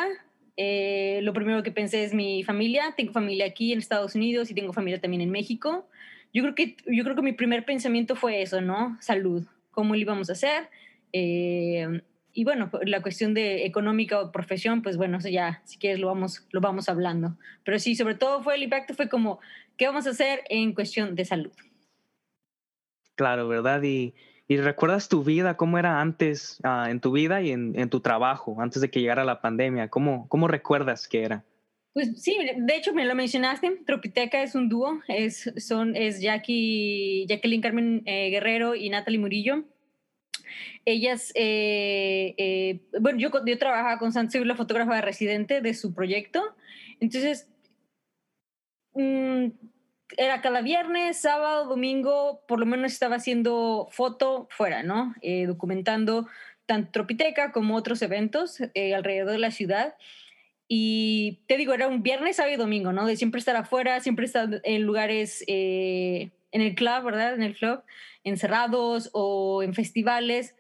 Eh, 0.57 1.21
lo 1.23 1.33
primero 1.33 1.63
que 1.63 1.71
pensé 1.71 2.05
es 2.05 2.13
mi 2.15 2.43
familia. 2.45 2.95
Tengo 2.97 3.13
familia 3.13 3.47
aquí 3.47 3.73
en 3.73 3.79
Estados 3.79 4.15
Unidos 4.15 4.51
y 4.51 4.55
tengo 4.55 4.73
familia 4.73 5.01
también 5.01 5.21
en 5.23 5.31
México. 5.31 5.89
Yo 6.33 6.43
creo 6.43 6.55
que, 6.55 6.77
yo 6.87 7.05
creo 7.05 7.17
que 7.17 7.23
mi 7.23 7.33
primer 7.33 7.65
pensamiento 7.65 8.17
fue 8.17 8.43
eso, 8.43 8.61
¿no? 8.61 8.97
Salud. 9.01 9.45
¿Cómo 9.71 9.95
lo 9.95 10.01
íbamos 10.01 10.31
a 10.31 10.35
hacer? 10.35 10.69
Eh, 11.13 12.03
y 12.33 12.45
bueno, 12.45 12.71
la 12.83 13.03
cuestión 13.03 13.35
de 13.35 13.67
económica 13.67 14.21
o 14.21 14.31
profesión, 14.31 14.83
pues 14.83 14.97
bueno, 14.97 15.19
eso 15.19 15.29
ya, 15.29 15.63
si 15.65 15.79
quieres, 15.79 15.99
lo 15.99 16.07
vamos, 16.07 16.47
lo 16.51 16.61
vamos 16.61 16.89
hablando. 16.89 17.37
Pero 17.65 17.79
sí, 17.79 17.97
sobre 17.97 18.15
todo 18.15 18.43
fue 18.43 18.55
el 18.55 18.63
impacto, 18.63 18.95
fue 18.95 19.09
como, 19.09 19.41
¿qué 19.77 19.87
vamos 19.87 20.07
a 20.07 20.11
hacer 20.11 20.43
en 20.49 20.73
cuestión 20.73 21.17
de 21.17 21.25
salud? 21.25 21.53
Claro, 23.17 23.49
¿verdad? 23.49 23.83
Y, 23.83 24.15
y 24.47 24.57
recuerdas 24.59 25.09
tu 25.09 25.25
vida, 25.25 25.57
cómo 25.57 25.79
era 25.79 26.01
antes 26.01 26.61
ah, 26.63 26.87
en 26.89 27.01
tu 27.01 27.13
vida 27.13 27.43
y 27.43 27.51
en, 27.51 27.79
en 27.79 27.91
tu 27.91 28.01
trabajo, 28.01 28.61
antes 28.61 28.81
de 28.81 28.91
que 28.91 29.01
llegara 29.01 29.25
la 29.25 29.41
pandemia. 29.41 29.89
¿Cómo, 29.89 30.29
cómo 30.29 30.47
recuerdas 30.47 31.09
que 31.09 31.25
era? 31.25 31.45
Pues 31.93 32.23
sí, 32.23 32.37
de 32.57 32.77
hecho 32.77 32.93
me 32.93 33.05
lo 33.05 33.15
mencionaste, 33.17 33.79
Tropiteca 33.85 34.43
es 34.43 34.55
un 34.55 34.69
dúo, 34.69 35.01
es, 35.09 35.53
son, 35.57 35.97
es 35.97 36.21
Jackie, 36.21 37.27
Jacqueline 37.29 37.61
Carmen 37.61 38.03
eh, 38.07 38.31
Guerrero 38.31 38.77
y 38.77 38.89
Natalie 38.91 39.19
Murillo. 39.19 39.65
Ellas, 40.85 41.33
eh, 41.35 42.35
eh, 42.39 42.81
bueno, 43.01 43.19
yo, 43.19 43.31
yo 43.45 43.59
trabajaba 43.59 43.99
con 43.99 44.13
Santos, 44.13 44.47
la 44.47 44.55
fotógrafa 44.55 45.01
residente 45.01 45.61
de 45.61 45.75
su 45.75 45.93
proyecto, 45.93 46.55
entonces 47.01 47.49
mm, 48.95 49.49
era 50.17 50.41
cada 50.41 50.61
viernes, 50.61 51.21
sábado, 51.21 51.67
domingo, 51.67 52.43
por 52.47 52.59
lo 52.61 52.67
menos 52.67 52.93
estaba 52.93 53.17
haciendo 53.17 53.89
foto 53.91 54.49
fuera, 54.51 54.83
¿no? 54.83 55.15
Eh, 55.23 55.47
documentando 55.47 56.29
tanto 56.67 56.91
Tropiteca 56.93 57.53
como 57.53 57.75
otros 57.77 58.03
eventos 58.03 58.61
eh, 58.75 58.95
alrededor 58.95 59.33
de 59.33 59.39
la 59.39 59.51
ciudad. 59.51 59.95
Y 60.73 61.41
te 61.49 61.57
digo, 61.57 61.75
era 61.75 61.89
un 61.89 62.05
viernes, 62.05 62.37
sábado 62.37 62.55
y 62.55 62.57
domingo, 62.57 62.93
¿no? 62.93 63.05
De 63.05 63.17
siempre 63.17 63.41
estar 63.41 63.57
afuera, 63.57 63.99
siempre 63.99 64.25
estar 64.25 64.61
en 64.63 64.83
lugares, 64.85 65.43
eh, 65.49 66.31
en 66.53 66.61
el 66.61 66.77
club, 66.77 67.03
¿verdad? 67.03 67.35
En 67.35 67.43
el 67.43 67.57
club, 67.57 67.83
encerrados 68.23 69.11
o 69.13 69.65
en 69.65 69.75
festivales. 69.75 70.55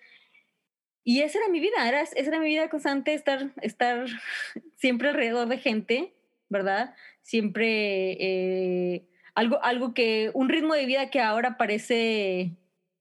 Y 1.04 1.20
esa 1.20 1.38
era 1.38 1.48
mi 1.48 1.60
vida, 1.60 1.88
era, 1.88 2.00
esa 2.00 2.18
era 2.18 2.40
mi 2.40 2.48
vida 2.48 2.68
constante, 2.68 3.14
estar, 3.14 3.52
estar 3.62 4.06
siempre 4.76 5.10
alrededor 5.10 5.46
de 5.46 5.58
gente, 5.58 6.12
¿verdad? 6.48 6.92
Siempre 7.22 8.16
eh, 8.18 9.06
algo, 9.36 9.62
algo 9.62 9.94
que, 9.94 10.32
un 10.34 10.48
ritmo 10.48 10.74
de 10.74 10.86
vida 10.86 11.08
que 11.10 11.20
ahora 11.20 11.56
parece 11.56 12.56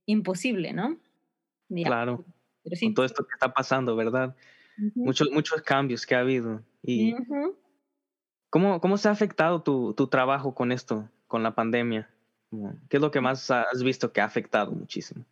imposible, 0.06 0.73
¿no? 0.73 0.99
Ya, 1.69 1.88
Claro, 1.88 2.23
Pero 2.64 2.76
sí. 2.76 2.86
con 2.86 2.94
todo 2.94 3.06
esto 3.07 3.26
que 3.26 3.34
está 3.34 3.52
pasando, 3.52 3.95
¿verdad? 3.95 4.36
Muchos, 4.95 5.30
muchos 5.31 5.61
cambios 5.61 6.06
que 6.06 6.15
ha 6.15 6.19
habido. 6.19 6.61
¿Y 6.84 7.14
cómo, 8.49 8.80
cómo 8.80 8.97
se 8.97 9.07
ha 9.07 9.11
afectado 9.11 9.61
tu, 9.61 9.93
tu 9.93 10.07
trabajo 10.07 10.53
con 10.53 10.72
esto, 10.72 11.10
con 11.27 11.43
la 11.43 11.56
pandemia? 11.56 12.10
¿Qué 12.89 12.97
es 12.97 13.01
lo 13.01 13.11
que 13.11 13.22
más 13.22 13.51
has 13.51 13.84
visto 13.84 14.11
que 14.11 14.22
ha 14.22 14.26
afectado 14.26 14.72
muchísimo? 14.72 15.26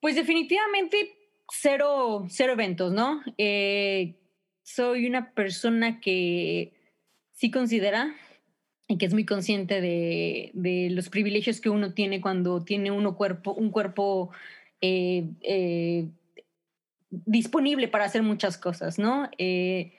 Pues 0.00 0.16
definitivamente 0.16 1.16
cero, 1.48 2.26
cero 2.28 2.52
eventos, 2.52 2.92
¿no? 2.92 3.22
Eh, 3.38 4.16
soy 4.62 5.06
una 5.06 5.32
persona 5.32 6.00
que 6.00 6.72
sí 7.32 7.50
considera 7.50 8.14
y 8.88 8.98
que 8.98 9.06
es 9.06 9.14
muy 9.14 9.24
consciente 9.24 9.80
de, 9.80 10.50
de 10.54 10.90
los 10.90 11.08
privilegios 11.08 11.60
que 11.60 11.70
uno 11.70 11.92
tiene 11.92 12.20
cuando 12.20 12.64
tiene 12.64 12.90
uno 12.90 13.16
cuerpo, 13.16 13.52
un 13.52 13.70
cuerpo 13.70 14.30
eh, 14.80 15.28
eh, 15.42 16.08
disponible 17.10 17.88
para 17.88 18.04
hacer 18.04 18.22
muchas 18.22 18.58
cosas, 18.58 18.98
¿no? 18.98 19.30
Eh, 19.38 19.92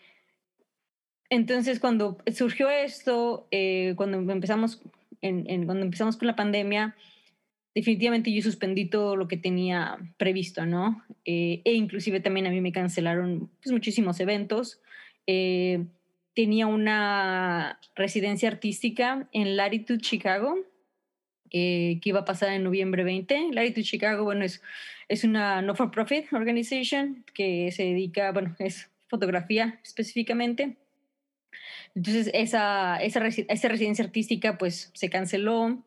entonces, 1.30 1.80
cuando 1.80 2.18
surgió 2.34 2.70
esto, 2.70 3.48
eh, 3.52 3.94
cuando 3.98 4.18
empezamos 4.32 4.82
en, 5.22 5.66
cuando 5.66 5.84
empezamos 5.84 6.16
con 6.16 6.28
la 6.28 6.36
pandemia, 6.36 6.96
definitivamente 7.76 8.32
yo 8.32 8.42
suspendí 8.42 8.86
todo 8.86 9.16
lo 9.16 9.28
que 9.28 9.38
tenía 9.38 9.98
previsto, 10.18 10.66
¿no? 10.66 11.04
Eh, 11.26 11.62
e 11.66 11.74
inclusive 11.74 12.20
también 12.20 12.48
a 12.48 12.50
mí 12.50 12.62
me 12.62 12.72
cancelaron 12.72 13.50
pues, 13.62 13.72
muchísimos 13.72 14.20
eventos. 14.20 14.82
Tenía 15.26 16.68
una 16.68 17.80
residencia 17.96 18.48
artística 18.48 19.28
en 19.34 19.58
Latitude, 19.58 20.00
Chicago, 20.00 20.56
que 21.50 22.00
iba 22.04 22.20
a 22.20 22.26
pasar 22.26 22.54
en 22.54 22.64
noviembre 22.64 23.04
20. 23.04 23.50
Latitude 23.52 23.84
Chicago, 23.84 24.24
bueno, 24.24 24.46
es, 24.46 24.62
es 25.08 25.24
una 25.24 25.62
no-for-profit 25.62 26.32
organization 26.34 27.24
que 27.34 27.72
se 27.72 27.84
dedica, 27.84 28.32
bueno, 28.32 28.56
es 28.60 28.90
fotografía 29.08 29.80
específicamente. 29.84 30.78
Entonces, 31.96 32.30
esa, 32.34 32.98
esa, 32.98 33.26
esa 33.26 33.68
residencia 33.68 34.06
artística, 34.06 34.58
pues, 34.58 34.92
se 34.94 35.10
canceló 35.10 35.84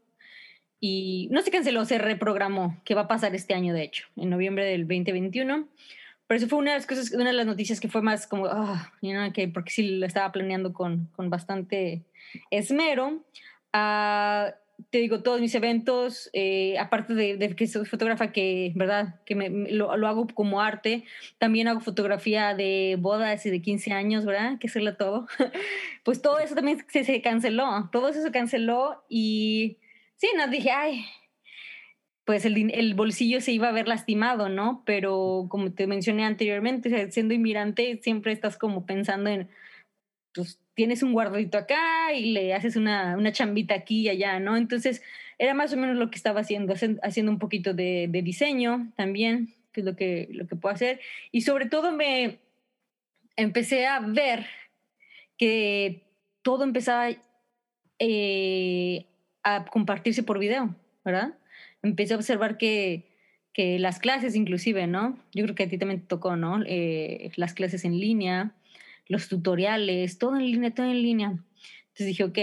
y 0.80 1.28
no 1.30 1.42
se 1.42 1.50
canceló, 1.50 1.84
se 1.84 1.98
reprogramó, 1.98 2.80
que 2.84 2.94
va 2.94 3.02
a 3.02 3.08
pasar 3.08 3.34
este 3.34 3.54
año, 3.54 3.74
de 3.74 3.82
hecho, 3.82 4.06
en 4.16 4.30
noviembre 4.30 4.64
del 4.64 4.88
2021. 4.88 5.68
Pero 6.26 6.38
eso 6.38 6.48
fue 6.48 6.58
una 6.58 6.72
de 6.72 6.78
las 6.78 6.86
cosas, 6.86 7.12
una 7.12 7.26
de 7.26 7.32
las 7.32 7.46
noticias 7.46 7.80
que 7.80 7.88
fue 7.88 8.02
más 8.02 8.26
como, 8.26 8.46
ah, 8.46 8.92
you 9.02 9.10
know, 9.10 9.32
que 9.32 9.48
porque 9.48 9.70
sí 9.70 9.98
lo 9.98 10.06
estaba 10.06 10.32
planeando 10.32 10.72
con, 10.72 11.06
con 11.16 11.28
bastante 11.28 12.04
esmero. 12.50 13.24
Ah, 13.72 14.54
te 14.90 14.98
digo, 14.98 15.22
todos 15.22 15.40
mis 15.40 15.54
eventos, 15.54 16.30
eh, 16.32 16.78
aparte 16.78 17.14
de, 17.14 17.36
de 17.36 17.54
que 17.56 17.66
soy 17.66 17.84
fotógrafa, 17.84 18.32
que, 18.32 18.72
¿verdad? 18.76 19.20
Que 19.26 19.34
me, 19.34 19.50
me- 19.50 19.70
lo, 19.72 19.96
lo 19.96 20.08
hago 20.08 20.26
como 20.28 20.60
arte, 20.60 21.04
también 21.38 21.68
hago 21.68 21.80
fotografía 21.80 22.54
de 22.54 22.96
bodas 22.98 23.44
y 23.46 23.50
de 23.50 23.60
15 23.62 23.92
años, 23.92 24.24
¿verdad? 24.24 24.58
Que 24.58 24.68
hacerlo 24.68 24.96
todo. 24.96 25.26
pues 26.04 26.22
todo 26.22 26.38
eso 26.38 26.54
también 26.54 26.84
se, 26.88 27.04
se 27.04 27.20
canceló, 27.22 27.88
todo 27.92 28.08
eso 28.08 28.22
se 28.22 28.30
canceló 28.32 29.04
y 29.08 29.78
sí, 30.16 30.28
nos 30.36 30.50
dije, 30.50 30.70
ay, 30.70 31.04
pues 32.24 32.44
el, 32.44 32.70
el 32.72 32.94
bolsillo 32.94 33.40
se 33.40 33.52
iba 33.52 33.68
a 33.68 33.72
ver 33.72 33.88
lastimado, 33.88 34.48
¿no? 34.48 34.82
Pero 34.86 35.46
como 35.48 35.72
te 35.72 35.86
mencioné 35.86 36.24
anteriormente, 36.24 36.88
o 36.88 36.92
sea, 36.96 37.10
siendo 37.10 37.34
inmigrante, 37.34 37.98
siempre 38.02 38.32
estás 38.32 38.56
como 38.56 38.86
pensando 38.86 39.30
en, 39.30 39.48
pues 40.34 40.60
tienes 40.80 41.02
un 41.02 41.12
guardadito 41.12 41.58
acá 41.58 42.14
y 42.14 42.32
le 42.32 42.54
haces 42.54 42.74
una, 42.74 43.14
una 43.18 43.32
chambita 43.32 43.74
aquí 43.74 44.00
y 44.00 44.08
allá, 44.08 44.40
¿no? 44.40 44.56
Entonces 44.56 45.02
era 45.36 45.52
más 45.52 45.74
o 45.74 45.76
menos 45.76 45.98
lo 45.98 46.10
que 46.10 46.16
estaba 46.16 46.40
haciendo, 46.40 46.72
haciendo 47.02 47.30
un 47.30 47.38
poquito 47.38 47.74
de, 47.74 48.06
de 48.08 48.22
diseño 48.22 48.90
también, 48.96 49.52
que 49.72 49.82
es 49.82 49.84
lo 49.84 49.94
que, 49.94 50.28
lo 50.30 50.46
que 50.46 50.56
puedo 50.56 50.74
hacer. 50.74 50.98
Y 51.32 51.42
sobre 51.42 51.66
todo 51.66 51.92
me 51.92 52.38
empecé 53.36 53.86
a 53.86 54.00
ver 54.00 54.46
que 55.36 56.00
todo 56.40 56.64
empezaba 56.64 57.10
eh, 57.98 59.04
a 59.42 59.66
compartirse 59.66 60.22
por 60.22 60.38
video, 60.38 60.74
¿verdad? 61.04 61.34
Empecé 61.82 62.14
a 62.14 62.16
observar 62.16 62.56
que, 62.56 63.04
que 63.52 63.78
las 63.78 63.98
clases 63.98 64.34
inclusive, 64.34 64.86
¿no? 64.86 65.18
Yo 65.34 65.44
creo 65.44 65.54
que 65.54 65.64
a 65.64 65.68
ti 65.68 65.76
también 65.76 66.00
te 66.00 66.06
tocó, 66.06 66.36
¿no? 66.36 66.62
Eh, 66.64 67.32
las 67.36 67.52
clases 67.52 67.84
en 67.84 68.00
línea, 68.00 68.54
los 69.10 69.28
tutoriales, 69.28 70.18
todo 70.18 70.36
en 70.36 70.46
línea, 70.46 70.70
todo 70.70 70.86
en 70.86 71.02
línea. 71.02 71.28
Entonces 71.28 72.06
dije, 72.06 72.22
ok, 72.22 72.38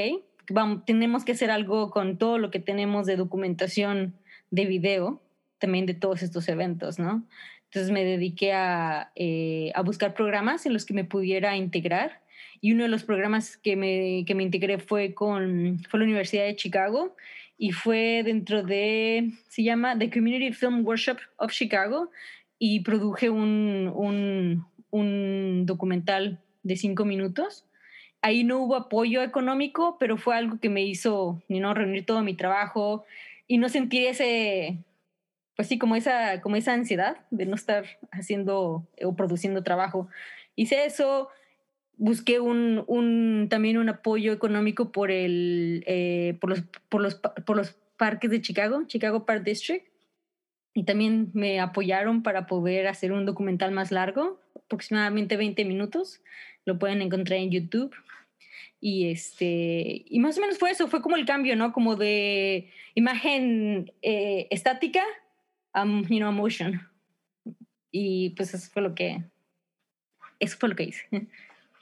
vamos, 0.49 0.84
tenemos 0.85 1.23
que 1.23 1.31
hacer 1.31 1.49
algo 1.49 1.91
con 1.91 2.18
todo 2.18 2.38
lo 2.38 2.52
que 2.52 2.60
tenemos 2.60 3.06
de 3.06 3.15
documentación 3.15 4.15
de 4.52 4.65
video, 4.65 5.22
también 5.60 5.85
de 5.85 5.94
todos 5.94 6.23
estos 6.23 6.49
eventos, 6.49 6.99
¿no? 6.99 7.26
Entonces 7.64 7.91
me 7.91 8.03
dediqué 8.03 8.52
a, 8.52 9.14
eh, 9.15 9.72
a 9.76 9.81
buscar 9.81 10.14
programas 10.14 10.65
en 10.65 10.73
los 10.73 10.85
que 10.85 10.94
me 10.94 11.06
pudiera 11.06 11.56
integrar 11.56 12.22
y 12.60 12.73
uno 12.73 12.84
de 12.84 12.89
los 12.89 13.06
programas 13.06 13.56
que 13.56 13.77
me, 13.77 14.26
que 14.27 14.35
me 14.35 14.44
integré 14.44 14.77
fue 14.77 15.14
con 15.14 15.80
fue 15.89 15.99
la 15.99 16.06
Universidad 16.06 16.45
de 16.45 16.56
Chicago 16.57 17.15
y 17.57 17.72
fue 17.72 18.23
dentro 18.26 18.61
de, 18.61 19.31
se 19.48 19.64
llama 19.64 19.98
The 19.98 20.10
Community 20.10 20.52
Film 20.52 20.85
Workshop 20.85 21.18
of 21.38 21.53
Chicago 21.53 22.11
y 22.60 22.81
produje 22.81 23.30
un, 23.30 23.89
un, 23.95 24.65
un 24.89 25.65
documental 25.65 26.41
de 26.68 26.76
cinco 26.76 27.06
minutos. 27.06 27.65
Ahí 28.22 28.44
no 28.44 28.60
hubo 28.60 28.76
apoyo 28.76 29.23
económico, 29.23 29.98
pero 29.99 30.18
fue 30.18 30.35
algo 30.35 30.60
que 30.60 30.69
me 30.69 30.84
hizo 30.84 31.41
know, 31.48 31.73
reunir 31.73 32.06
todo 32.06 32.23
mi 32.23 32.34
trabajo 32.34 33.06
y 33.48 33.57
no 33.57 33.69
sentir 33.69 34.07
ese, 34.07 34.80
pues 35.56 35.68
sí, 35.68 35.77
como 35.77 35.95
esa, 35.95 36.41
como 36.41 36.56
esa 36.56 36.73
ansiedad 36.73 37.18
de 37.31 37.45
no 37.45 37.56
estar 37.56 37.85
haciendo 38.11 38.88
o 39.03 39.15
produciendo 39.15 39.64
trabajo. 39.64 40.10
Hice 40.56 40.85
eso, 40.85 41.30
busqué 41.98 42.39
un, 42.39 43.48
también 43.49 43.77
un 43.77 43.89
apoyo 43.89 44.34
económico 44.34 44.91
por, 44.91 45.11
el, 45.11 45.84
eh, 45.88 46.38
por, 46.41 46.49
los, 46.49 46.64
por, 46.89 47.02
los, 47.02 47.15
por 47.15 47.57
los 47.57 47.76
parques 47.98 48.31
de 48.31 48.41
Chicago, 48.41 48.84
Chicago 48.88 49.26
Park 49.26 49.44
District, 49.44 49.85
y 50.73 50.84
también 50.84 51.31
me 51.34 51.60
apoyaron 51.60 52.22
para 52.22 52.45
poder 52.45 52.88
hacer 52.88 53.11
un 53.11 53.26
documental 53.26 53.72
más 53.72 53.91
largo, 53.91 54.39
aproximadamente 54.56 55.35
20 55.35 55.65
minutos. 55.65 56.22
Lo 56.68 56.77
pueden 56.77 57.02
encontrar 57.02 57.39
en 57.39 57.49
YouTube. 57.49 57.95
Y 58.81 59.10
este, 59.10 60.03
y 60.06 60.19
más 60.19 60.38
o 60.38 60.41
menos 60.41 60.60
fue 60.60 60.69
eso, 60.69 60.88
fue 60.88 61.02
como 61.02 61.15
el 61.15 61.26
cambio, 61.26 61.56
¿no? 61.56 61.72
Como 61.72 61.95
de 61.95 62.69
imagen 62.94 63.91
eh, 64.02 64.48
estática 64.52 65.02
a, 65.73 65.85
you 65.85 66.18
know, 66.18 66.31
motion. 66.34 66.81
Y 67.89 68.31
pues 68.31 68.53
eso 68.53 68.69
fue 68.69 68.81
lo 68.81 68.94
que, 68.94 69.23
eso 70.39 70.57
fue 70.60 70.69
lo 70.69 70.76
que 70.76 70.84
hice. 70.84 71.27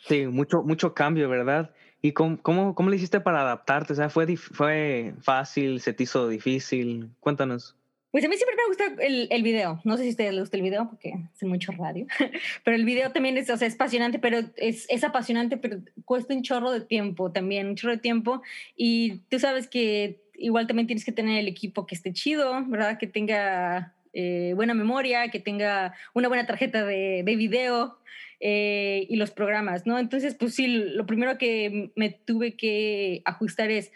Sí, 0.08 0.28
mucho, 0.28 0.62
mucho 0.62 0.94
cambio, 0.94 1.28
¿verdad? 1.28 1.72
¿Y 2.04 2.12
cómo, 2.12 2.40
cómo, 2.44 2.76
cómo 2.76 2.92
le 2.92 2.98
hiciste 2.98 3.20
para 3.20 3.42
adaptarte? 3.42 3.94
O 3.94 3.96
sea, 3.96 4.10
¿fue, 4.10 4.38
¿fue 4.38 5.16
fácil? 5.20 5.82
¿Se 5.82 5.94
te 5.94 6.04
hizo 6.04 6.28
difícil? 6.30 7.10
Cuéntanos. 7.20 7.76
Pues 8.16 8.24
a 8.24 8.30
mí 8.30 8.38
siempre 8.38 8.56
me 8.56 8.68
gusta 8.68 9.04
el, 9.06 9.28
el 9.30 9.44
video. 9.44 9.82
No 9.84 9.98
sé 9.98 10.04
si 10.04 10.08
a 10.08 10.12
ustedes 10.12 10.32
les 10.32 10.40
gusta 10.40 10.56
el 10.56 10.64
video 10.64 10.88
porque 10.88 11.16
hacen 11.34 11.50
mucho 11.50 11.74
radio, 11.74 12.08
pero 12.64 12.78
el 12.78 12.86
video 12.86 13.12
también 13.12 13.38
es, 13.38 13.50
o 13.50 13.58
sea, 13.58 13.68
es 13.68 13.76
apasionante, 13.76 14.20
pero 14.20 14.40
es, 14.56 14.86
es 14.88 15.04
apasionante, 15.04 15.58
pero 15.58 15.80
cuesta 16.06 16.34
un 16.34 16.42
chorro 16.42 16.72
de 16.72 16.80
tiempo 16.80 17.34
también, 17.34 17.68
un 17.68 17.76
chorro 17.76 17.92
de 17.92 18.00
tiempo. 18.00 18.42
Y 18.78 19.18
tú 19.28 19.38
sabes 19.38 19.68
que 19.68 20.22
igual 20.34 20.66
también 20.66 20.88
tienes 20.88 21.04
que 21.04 21.12
tener 21.12 21.40
el 21.40 21.50
equipo 21.50 21.86
que 21.86 21.94
esté 21.94 22.14
chido, 22.14 22.64
¿verdad? 22.68 22.98
Que 22.98 23.08
tenga 23.08 23.94
eh, 24.14 24.54
buena 24.56 24.74
memoria, 24.74 25.28
que 25.28 25.42
tenga 25.42 25.94
una 26.14 26.30
buena 26.30 26.46
tarjeta 26.46 26.86
de, 26.86 27.22
de 27.26 27.36
video 27.36 27.98
eh, 28.40 29.08
y 29.10 29.18
los 29.18 29.32
programas, 29.32 29.86
¿no? 29.86 30.00
Entonces, 30.00 30.36
pues 30.36 30.56
sí, 30.56 30.68
lo 30.68 31.06
primero 31.06 31.38
que 31.38 31.92
me 31.98 32.12
tuve 32.12 32.56
que 32.56 33.24
ajustar 33.26 33.72
es 33.72 33.92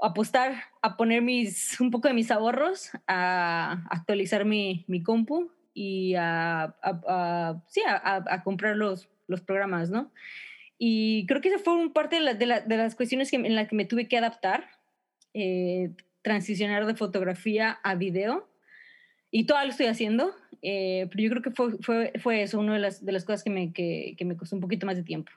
apostar 0.00 0.54
a 0.82 0.96
poner 0.96 1.22
mis, 1.22 1.80
un 1.80 1.90
poco 1.90 2.08
de 2.08 2.14
mis 2.14 2.30
ahorros, 2.30 2.90
a 3.06 3.84
actualizar 3.90 4.44
mi, 4.44 4.84
mi 4.88 5.02
compu 5.02 5.50
y 5.72 6.14
a, 6.14 6.64
a- 6.64 7.00
a- 7.08 7.62
sí, 7.68 7.80
a, 7.86 8.16
a- 8.26 8.42
comprar 8.42 8.76
los, 8.76 9.08
los 9.28 9.40
programas, 9.40 9.90
¿no? 9.90 10.12
Y 10.78 11.24
creo 11.26 11.40
que 11.40 11.48
esa 11.48 11.58
fue 11.58 11.74
un 11.74 11.92
parte 11.92 12.16
de, 12.16 12.22
la- 12.22 12.34
de 12.34 12.46
la- 12.46 12.60
de 12.60 12.76
las 12.76 12.94
cuestiones 12.94 13.30
que, 13.30 13.36
en 13.36 13.54
las 13.54 13.68
que 13.68 13.76
me 13.76 13.84
tuve 13.84 14.08
que 14.08 14.18
adaptar, 14.18 14.68
eh, 15.32 15.90
transicionar 16.22 16.86
de 16.86 16.94
fotografía 16.94 17.70
a 17.82 17.94
video. 17.94 18.48
Y 19.30 19.46
todavía 19.46 19.66
lo 19.66 19.70
estoy 19.72 19.86
haciendo, 19.86 20.32
eh, 20.62 21.08
pero 21.10 21.22
yo 21.24 21.30
creo 21.30 21.42
que 21.42 21.50
fue, 21.50 21.72
fue, 21.80 22.12
fue 22.22 22.42
eso, 22.42 22.60
una 22.60 22.74
de 22.74 22.78
las, 22.80 23.04
de 23.04 23.12
las 23.12 23.24
cosas 23.24 23.42
que 23.42 23.50
me, 23.50 23.72
que, 23.72 24.14
que 24.16 24.24
me 24.24 24.36
costó 24.36 24.54
un 24.56 24.62
poquito 24.62 24.86
más 24.86 24.96
de 24.96 25.02
tiempo. 25.02 25.32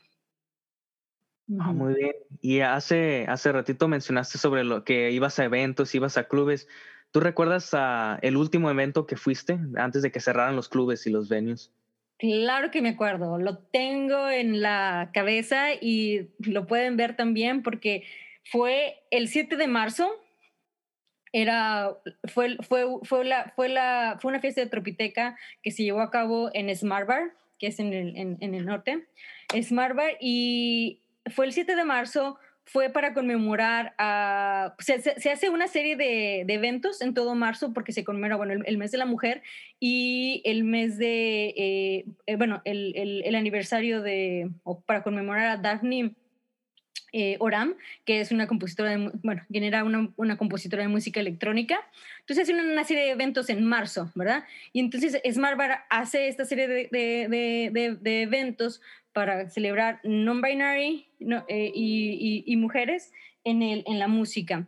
Ah, 1.60 1.72
muy 1.72 1.94
bien. 1.94 2.14
Y 2.42 2.60
hace, 2.60 3.26
hace 3.28 3.52
ratito 3.52 3.88
mencionaste 3.88 4.38
sobre 4.38 4.64
lo 4.64 4.84
que 4.84 5.12
ibas 5.12 5.40
a 5.40 5.46
eventos, 5.46 5.96
ibas 5.96 6.18
a 6.18 6.28
clubes. 6.28 6.68
¿Tú 7.12 7.22
recuerdas 7.22 7.74
a 7.74 8.20
el 8.22 8.36
último 8.36 8.70
evento 8.70 9.06
que 9.06 9.16
fuiste 9.16 9.58
antes 9.78 10.02
de 10.02 10.12
que 10.12 10.20
cerraran 10.20 10.56
los 10.56 10.68
clubes 10.68 11.08
y 11.08 11.10
los 11.10 11.30
venues? 11.30 11.72
Claro 12.20 12.72
que 12.72 12.82
me 12.82 12.90
acuerdo, 12.90 13.38
lo 13.38 13.60
tengo 13.60 14.28
en 14.30 14.62
la 14.62 15.12
cabeza 15.14 15.74
y 15.74 16.30
lo 16.40 16.66
pueden 16.66 16.98
ver 16.98 17.16
también 17.16 17.62
porque 17.62 18.04
fue 18.52 19.04
el 19.12 19.28
7 19.28 19.56
de 19.56 19.68
marzo. 19.68 20.10
Era, 21.32 21.96
fue, 22.34 22.58
fue, 22.68 22.86
fue, 23.04 23.24
la, 23.24 23.54
fue, 23.56 23.70
la, 23.70 24.18
fue 24.20 24.30
una 24.30 24.40
fiesta 24.42 24.62
de 24.62 24.68
Tropiteca 24.68 25.38
que 25.62 25.72
se 25.72 25.84
llevó 25.84 26.02
a 26.02 26.10
cabo 26.10 26.50
en 26.54 26.76
Smart 26.76 27.08
Bar, 27.08 27.34
que 27.60 27.68
es 27.68 27.80
en 27.80 27.94
el, 27.94 28.18
en, 28.18 28.38
en 28.42 28.56
el 28.56 28.66
norte. 28.66 29.08
Smart 29.62 29.96
Bar, 29.96 30.18
y 30.20 31.02
fue 31.30 31.46
el 31.46 31.54
7 31.54 31.76
de 31.76 31.84
marzo, 31.86 32.38
fue 32.66 32.90
para 32.90 33.14
conmemorar, 33.14 33.94
a, 33.98 34.76
se, 34.80 35.02
se- 35.02 35.20
se 35.20 35.32
hace 35.32 35.50
una 35.50 35.68
serie 35.70 35.96
de, 35.96 36.44
de 36.46 36.54
eventos 36.56 37.02
en 37.02 37.14
todo 37.14 37.34
marzo 37.34 37.72
porque 37.74 37.94
se 37.94 38.04
conmemora, 38.04 38.36
bueno, 38.36 38.52
el, 38.54 38.64
el 38.66 38.78
mes 38.78 38.92
de 38.92 38.98
la 38.98 39.06
mujer 39.06 39.42
y 39.80 40.42
el 40.44 40.66
mes 40.66 40.98
de, 40.98 41.54
eh, 41.56 42.06
eh, 42.26 42.36
bueno, 42.36 42.62
el, 42.66 42.94
el- 42.98 43.24
el 43.24 43.36
aniversario 43.36 44.02
de, 44.02 44.50
o 44.64 44.82
para 44.82 45.02
conmemorar 45.02 45.48
a 45.48 45.58
Daphne 45.58 46.14
eh, 47.14 47.38
Oram, 47.40 47.76
que 48.04 48.20
es 48.20 48.32
una 48.34 48.48
compositora, 48.48 48.90
de, 48.92 49.12
bueno, 49.24 49.42
quien 49.50 49.64
era 49.64 49.86
una, 49.86 50.12
una 50.18 50.36
compositora 50.38 50.84
de 50.84 50.90
música 50.90 51.22
electrónica. 51.22 51.80
Entonces 52.20 52.44
hacen 52.44 52.60
una 52.60 52.84
serie 52.84 53.04
de 53.06 53.12
eventos 53.12 53.50
en 53.50 53.64
marzo, 53.64 54.12
¿verdad? 54.14 54.44
Y 54.74 54.82
entonces 54.82 55.22
Smart 55.32 55.58
Bar 55.58 55.86
hace 55.90 56.28
esta 56.28 56.44
serie 56.44 56.68
de- 56.68 56.90
de- 56.92 57.98
de 58.02 58.22
eventos 58.24 58.82
para 59.18 59.50
celebrar 59.50 60.00
non-binary 60.04 61.08
no, 61.20 61.44
eh, 61.48 61.72
y, 61.74 62.44
y- 62.46 62.54
y 62.54 62.56
mujeres 62.56 63.12
en, 63.44 63.64
el, 63.64 63.84
en 63.88 63.98
la 63.98 64.08
música. 64.08 64.68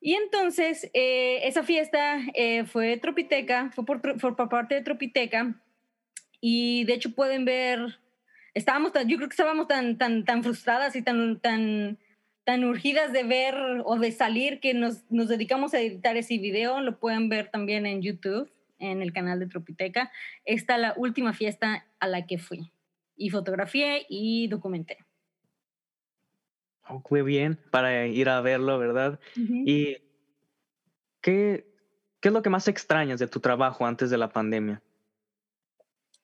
Y 0.00 0.14
entonces 0.14 0.88
eh, 0.94 1.40
esa 1.42 1.64
fiesta 1.64 2.20
eh, 2.34 2.66
fue 2.66 2.98
Tropiteca, 2.98 3.72
fue 3.74 3.84
por, 3.84 4.20
fue 4.20 4.36
por 4.36 4.48
parte 4.48 4.76
de 4.76 4.82
Tropiteca, 4.82 5.60
y 6.40 6.84
de 6.84 6.94
hecho 6.94 7.16
pueden 7.16 7.44
ver, 7.44 7.98
estábamos 8.54 8.92
tan, 8.92 9.08
yo 9.08 9.16
creo 9.16 9.28
que 9.28 9.32
estábamos 9.32 9.66
tan, 9.66 9.98
tan, 9.98 10.24
tan 10.24 10.44
frustradas 10.44 10.94
y 10.94 11.02
tan, 11.02 11.40
tan, 11.40 11.98
tan 12.44 12.62
urgidas 12.62 13.12
de 13.12 13.24
ver 13.24 13.56
o 13.84 13.98
de 13.98 14.12
salir 14.12 14.60
que 14.60 14.72
nos, 14.72 15.02
nos 15.10 15.26
dedicamos 15.26 15.74
a 15.74 15.80
editar 15.80 16.16
ese 16.16 16.38
video, 16.38 16.80
lo 16.80 17.00
pueden 17.00 17.28
ver 17.28 17.48
también 17.50 17.86
en 17.86 18.02
YouTube, 18.02 18.48
en 18.78 19.02
el 19.02 19.12
canal 19.12 19.40
de 19.40 19.48
Tropiteca. 19.48 20.12
Esta 20.44 20.78
la 20.78 20.94
última 20.96 21.32
fiesta 21.32 21.86
a 21.98 22.06
la 22.06 22.24
que 22.24 22.38
fui 22.38 22.70
y 23.16 23.30
fotografié 23.30 24.06
y 24.08 24.48
documenté. 24.48 24.98
Oh, 26.88 27.02
muy 27.10 27.22
bien, 27.22 27.58
para 27.70 28.06
ir 28.06 28.28
a 28.28 28.40
verlo, 28.40 28.78
¿verdad? 28.78 29.18
¿Y 29.36 29.96
qué, 31.22 31.66
qué 32.20 32.28
es 32.28 32.32
lo 32.32 32.42
que 32.42 32.50
más 32.50 32.68
extrañas 32.68 33.18
de 33.18 33.26
tu 33.26 33.40
trabajo 33.40 33.86
antes 33.86 34.10
de 34.10 34.18
la 34.18 34.28
pandemia? 34.28 34.82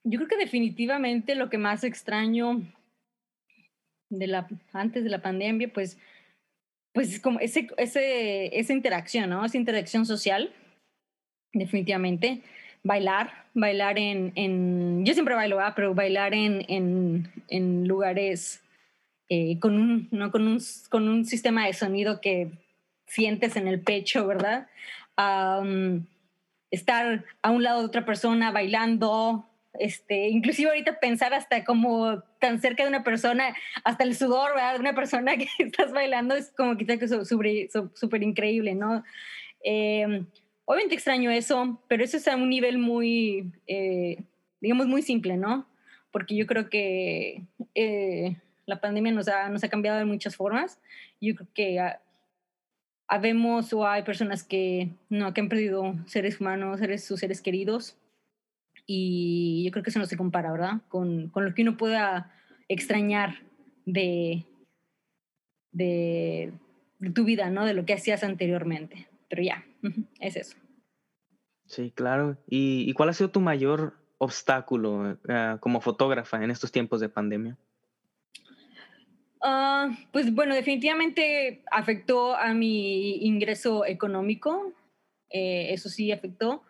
Yo 0.05 0.19
creo 0.19 0.29
que 0.29 0.37
definitivamente 0.37 1.35
lo 1.35 1.49
que 1.49 1.59
más 1.59 1.85
extraño 1.85 2.62
de 4.11 4.27
la, 4.27 4.49
antes 4.73 5.05
de 5.05 5.11
la 5.11 5.23
pandemia, 5.23 5.73
pues, 5.73 5.99
pues 6.93 7.15
es 7.15 7.21
como 7.21 7.39
ese, 7.41 7.69
ese, 7.79 8.59
esa 8.59 8.73
interacción, 8.73 9.31
¿no? 9.31 9.45
Esa 9.45 9.57
interacción 9.57 10.05
social, 10.05 10.53
definitivamente. 11.53 12.43
Bailar, 12.82 13.47
bailar 13.55 13.98
en, 13.98 14.32
en 14.36 15.05
yo 15.05 15.12
siempre 15.12 15.35
bailo, 15.35 15.57
¿verdad? 15.57 15.74
pero 15.77 15.94
bailar 15.94 16.35
en, 16.35 16.65
en, 16.69 17.31
en 17.48 17.86
lugares 17.86 18.62
eh, 19.28 19.59
con, 19.61 19.74
un, 19.74 20.09
¿no? 20.11 20.32
con, 20.32 20.47
un, 20.47 20.61
con 20.89 21.09
un 21.09 21.24
sistema 21.24 21.66
de 21.66 21.73
sonido 21.73 22.20
que 22.20 22.51
sientes 23.07 23.55
en 23.57 23.69
el 23.69 23.81
pecho, 23.81 24.27
¿verdad? 24.27 24.69
Estar 26.70 27.24
a 27.43 27.51
un 27.51 27.62
lado 27.62 27.81
de 27.81 27.86
otra 27.86 28.05
persona 28.05 28.51
bailando, 28.51 29.48
este, 29.74 30.28
inclusive 30.28 30.70
ahorita 30.70 30.98
pensar 30.98 31.35
hasta 31.35 31.65
como 31.65 32.23
tan 32.40 32.61
cerca 32.61 32.82
de 32.82 32.89
una 32.89 33.05
persona, 33.05 33.55
hasta 33.85 34.05
el 34.05 34.16
sudor, 34.16 34.55
¿verdad? 34.55 34.74
De 34.74 34.81
una 34.81 34.94
persona 34.94 35.36
que 35.36 35.48
estás 35.59 35.93
bailando 35.93 36.35
es 36.35 36.51
como 36.51 36.77
que 36.77 36.86
súper 37.94 38.23
increíble, 38.23 38.74
¿no? 38.74 39.05
Eh, 39.62 40.24
obviamente 40.71 40.95
extraño 40.95 41.33
eso, 41.33 41.83
pero 41.89 42.05
eso 42.05 42.17
es 42.17 42.29
a 42.29 42.37
un 42.37 42.49
nivel 42.49 42.79
muy, 42.79 43.51
eh, 43.67 44.23
digamos, 44.61 44.87
muy 44.87 45.03
simple, 45.03 45.37
¿no? 45.37 45.67
Porque 46.13 46.37
yo 46.37 46.47
creo 46.47 46.71
que 46.71 47.43
eh, 47.75 48.37
la 48.67 48.81
pandemia 48.81 49.11
nos 49.11 49.27
ha, 49.27 49.49
nos 49.49 49.65
ha 49.65 49.69
cambiado 49.69 49.99
de 49.99 50.05
muchas 50.05 50.37
formas. 50.37 50.81
Yo 51.21 51.35
creo 51.35 51.49
que 51.55 51.81
habemos 53.09 53.73
o 53.73 53.85
hay 53.85 54.05
personas 54.05 54.45
que 54.45 54.91
no 55.09 55.35
que 55.35 55.41
han 55.41 55.49
perdido 55.49 55.97
seres 56.07 56.41
humanos, 56.41 56.79
seres, 56.79 57.03
sus 57.03 57.19
seres 57.19 57.43
queridos 57.43 57.97
y 58.87 59.65
yo 59.65 59.73
creo 59.73 59.83
que 59.83 59.91
eso 59.91 59.99
no 59.99 60.07
se 60.07 60.17
compara, 60.17 60.53
¿verdad? 60.53 60.83
Con, 60.89 61.31
con 61.31 61.45
lo 61.47 61.53
que 61.53 61.63
uno 61.63 61.77
pueda 61.77 62.33
extrañar 62.69 63.43
de, 63.87 64.47
de, 65.73 66.53
de 67.01 67.11
tu 67.11 67.25
vida, 67.25 67.51
¿no? 67.51 67.65
De 67.65 67.75
lo 67.75 67.85
que 67.85 67.95
hacías 67.95 68.23
anteriormente. 68.23 69.10
Pero 69.31 69.43
ya, 69.43 69.65
es 70.20 70.36
eso. 70.36 70.57
Sí, 71.66 71.93
claro. 71.93 72.36
¿Y, 72.47 72.85
y 72.90 72.93
cuál 72.93 73.09
ha 73.09 73.15
sido 73.15 73.31
tu 73.31 73.40
mayor 73.40 73.94
obstáculo 74.19 75.19
eh, 75.28 75.57
como 75.61 75.81
fotógrafa 75.81 76.44
en 76.44 76.51
estos 76.51 76.70
tiempos 76.70 77.01
de 77.01 77.09
pandemia? 77.09 77.57
Ah, 79.40 79.89
pues 80.12 80.35
bueno, 80.35 80.55
definitivamente 80.55 81.62
afectó 81.70 82.36
a 82.36 82.52
mi 82.52 83.24
ingreso 83.24 83.86
económico. 83.86 84.74
Eh, 85.31 85.73
eso 85.73 85.89
sí 85.89 86.12
afectó, 86.12 86.62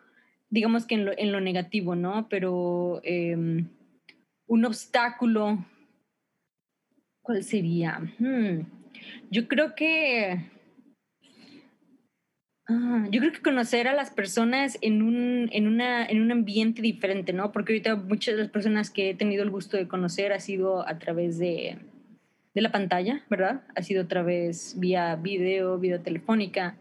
digamos 0.49 0.85
que 0.85 0.95
en 0.95 1.05
lo, 1.05 1.17
en 1.17 1.31
lo 1.31 1.41
negativo, 1.41 1.95
¿no? 1.95 2.29
Pero 2.29 3.01
em, 3.03 3.67
un 4.47 4.65
obstáculo, 4.65 5.65
¿cuál 7.21 7.43
sería? 7.43 7.99
Hmm, 8.19 8.61
Yo 9.29 9.47
creo 9.47 9.75
que... 9.75 10.60
yo 13.09 13.19
creo 13.19 13.31
que 13.31 13.41
conocer 13.41 13.87
a 13.87 13.93
las 13.93 14.11
personas 14.11 14.77
en 14.81 15.01
un, 15.01 15.49
en, 15.51 15.67
una, 15.67 16.05
en 16.05 16.21
un 16.21 16.31
ambiente 16.31 16.81
diferente, 16.81 17.33
¿no? 17.33 17.51
Porque 17.51 17.73
ahorita 17.73 17.95
muchas 17.95 18.35
de 18.35 18.41
las 18.41 18.51
personas 18.51 18.89
que 18.89 19.11
he 19.11 19.13
tenido 19.13 19.43
el 19.43 19.49
gusto 19.49 19.77
de 19.77 19.87
conocer 19.87 20.33
ha 20.33 20.39
sido 20.39 20.87
a 20.87 20.99
través 20.99 21.37
de, 21.37 21.77
de 22.53 22.61
la 22.61 22.71
pantalla, 22.71 23.23
¿verdad? 23.29 23.61
Ha 23.75 23.83
sido 23.83 24.03
a 24.03 24.07
través 24.07 24.75
vía 24.79 25.15
video, 25.15 25.77
video 25.77 26.01
telefónica. 26.01 26.75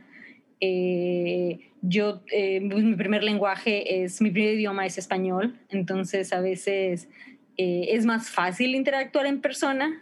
Eh, 0.61 1.71
yo, 1.83 2.23
eh, 2.33 2.67
pues, 2.71 2.85
mi 2.85 2.95
primer 2.95 3.23
lenguaje 3.23 4.03
es, 4.03 4.21
mi 4.21 4.31
primer 4.31 4.55
idioma 4.55 4.87
es 4.87 4.99
español, 4.99 5.59
entonces 5.71 6.33
a 6.33 6.41
veces 6.41 7.09
eh, 7.57 7.89
es 7.91 8.07
más 8.07 8.31
fácil 8.31 8.75
interactuar 8.75 9.27
en 9.27 9.43
persona 9.43 10.01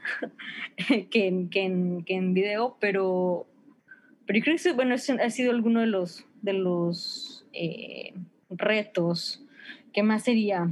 que, 1.10 1.26
en, 1.26 1.50
que, 1.50 1.64
en, 1.64 2.04
que 2.04 2.14
en 2.14 2.32
video, 2.32 2.76
pero, 2.80 3.47
pero 4.28 4.40
yo 4.40 4.44
creo 4.44 4.56
que 4.62 4.72
bueno, 4.72 4.94
ese 4.94 5.14
ha 5.14 5.30
sido 5.30 5.52
alguno 5.52 5.80
de 5.80 5.86
los, 5.86 6.26
de 6.42 6.52
los 6.52 7.46
eh, 7.54 8.12
retos. 8.50 9.42
¿Qué 9.94 10.02
más 10.02 10.24
sería? 10.24 10.68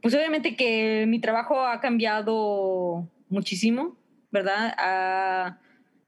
Pues 0.00 0.14
obviamente 0.14 0.56
que 0.56 1.04
mi 1.06 1.20
trabajo 1.20 1.60
ha 1.60 1.78
cambiado 1.82 3.06
muchísimo, 3.28 3.98
¿verdad? 4.30 5.58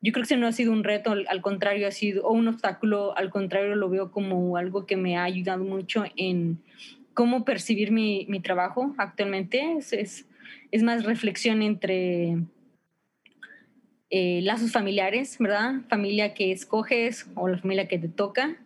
Yo 0.01 0.13
creo 0.13 0.23
que 0.23 0.29
ese 0.29 0.39
no 0.39 0.47
ha 0.47 0.53
sido 0.53 0.73
un 0.73 0.83
reto, 0.83 1.13
al 1.13 1.43
contrario, 1.43 1.87
ha 1.87 1.91
sido, 1.91 2.25
o 2.25 2.33
un 2.33 2.49
obstáculo, 2.49 3.15
al 3.19 3.29
contrario, 3.29 3.77
lo 3.77 3.91
veo 3.91 4.11
como 4.11 4.57
algo 4.57 4.87
que 4.87 4.97
me 4.97 5.19
ha 5.19 5.25
ayudado 5.25 5.65
mucho 5.65 6.05
en 6.17 6.63
cómo 7.13 7.45
percibir 7.45 7.91
mi, 7.91 8.25
mi 8.31 8.41
trabajo 8.41 8.95
actualmente. 8.97 9.75
Es, 9.77 9.93
es, 9.93 10.27
es 10.71 10.83
más 10.83 11.05
reflexión 11.05 11.61
entre 11.61 12.39
eh, 14.11 14.41
lazos 14.43 14.73
familiares, 14.73 15.37
¿verdad? 15.39 15.83
Familia 15.89 16.35
que 16.35 16.53
escoges 16.53 17.27
o 17.35 17.49
la 17.49 17.59
familia 17.59 17.89
que 17.89 17.99
te 17.99 18.09
toca. 18.09 18.57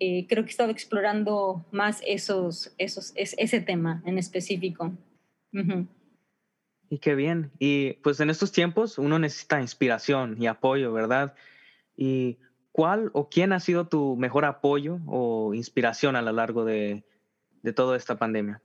Eh, 0.00 0.26
creo 0.28 0.42
que 0.44 0.48
he 0.48 0.50
estado 0.50 0.70
explorando 0.70 1.64
más 1.70 2.02
esos, 2.06 2.74
esos, 2.78 3.12
es, 3.14 3.34
ese 3.38 3.60
tema 3.60 4.02
en 4.06 4.18
específico. 4.18 4.92
Y 6.88 6.98
qué 6.98 7.14
bien. 7.14 7.50
Y 7.58 7.94
pues 8.02 8.18
en 8.20 8.30
estos 8.30 8.50
tiempos 8.50 8.98
uno 8.98 9.18
necesita 9.18 9.60
inspiración 9.60 10.36
y 10.40 10.46
apoyo, 10.46 10.92
¿verdad? 10.92 11.34
¿Y 11.96 12.38
cuál 12.72 13.10
o 13.12 13.28
quién 13.28 13.52
ha 13.52 13.60
sido 13.60 13.86
tu 13.86 14.16
mejor 14.16 14.44
apoyo 14.44 14.98
o 15.06 15.54
inspiración 15.54 16.16
a 16.16 16.22
lo 16.22 16.32
largo 16.32 16.64
de, 16.64 17.04
de 17.62 17.72
toda 17.72 17.96
esta 17.96 18.18
pandemia? 18.18 18.62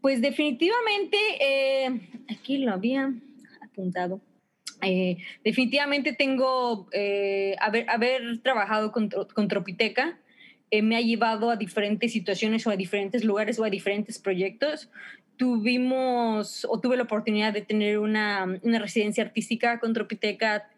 Pues 0.00 0.20
definitivamente, 0.20 1.16
eh, 1.40 2.00
aquí 2.28 2.58
lo 2.58 2.72
había 2.72 3.12
apuntado. 3.62 4.20
Eh, 4.82 5.18
definitivamente 5.44 6.12
tengo, 6.12 6.88
eh, 6.92 7.54
haber, 7.60 8.38
trabajado 8.42 8.90
con, 8.90 9.08
con 9.08 9.48
Tropiteca, 9.48 10.18
eh, 10.70 10.82
me 10.82 10.96
ha 10.96 11.00
llevado 11.00 11.50
a 11.50 11.56
diferentes 11.56 12.12
situaciones 12.12 12.66
o 12.66 12.70
a 12.70 12.76
diferentes 12.76 13.24
lugares 13.24 13.58
o 13.58 13.64
a 13.64 13.70
diferentes 13.70 14.18
proyectos. 14.18 14.90
Tuvimos 15.36 16.66
o 16.68 16.80
tuve 16.80 16.96
la 16.96 17.04
oportunidad 17.04 17.52
de 17.52 17.62
tener 17.62 17.98
una, 17.98 18.58
una 18.62 18.78
residencia 18.78 19.24
artística 19.24 19.78
con 19.78 19.92
Tropiteca 19.92 20.68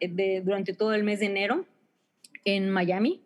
durante 0.42 0.74
todo 0.74 0.94
el 0.94 1.04
mes 1.04 1.20
de 1.20 1.26
enero 1.26 1.66
en 2.44 2.70
Miami. 2.70 3.20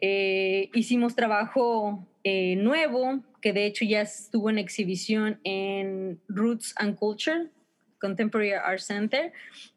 Hicimos 0.00 1.16
trabajo 1.16 2.06
nuevo, 2.24 3.22
que 3.40 3.52
de 3.52 3.66
hecho 3.66 3.84
ya 3.84 4.02
estuvo 4.02 4.50
en 4.50 4.58
exhibición 4.58 5.40
en 5.44 6.20
Roots 6.28 6.74
and 6.76 6.96
Culture, 6.96 7.48
Contemporary 7.98 8.52
Art 8.52 8.80
Center. 8.80 9.32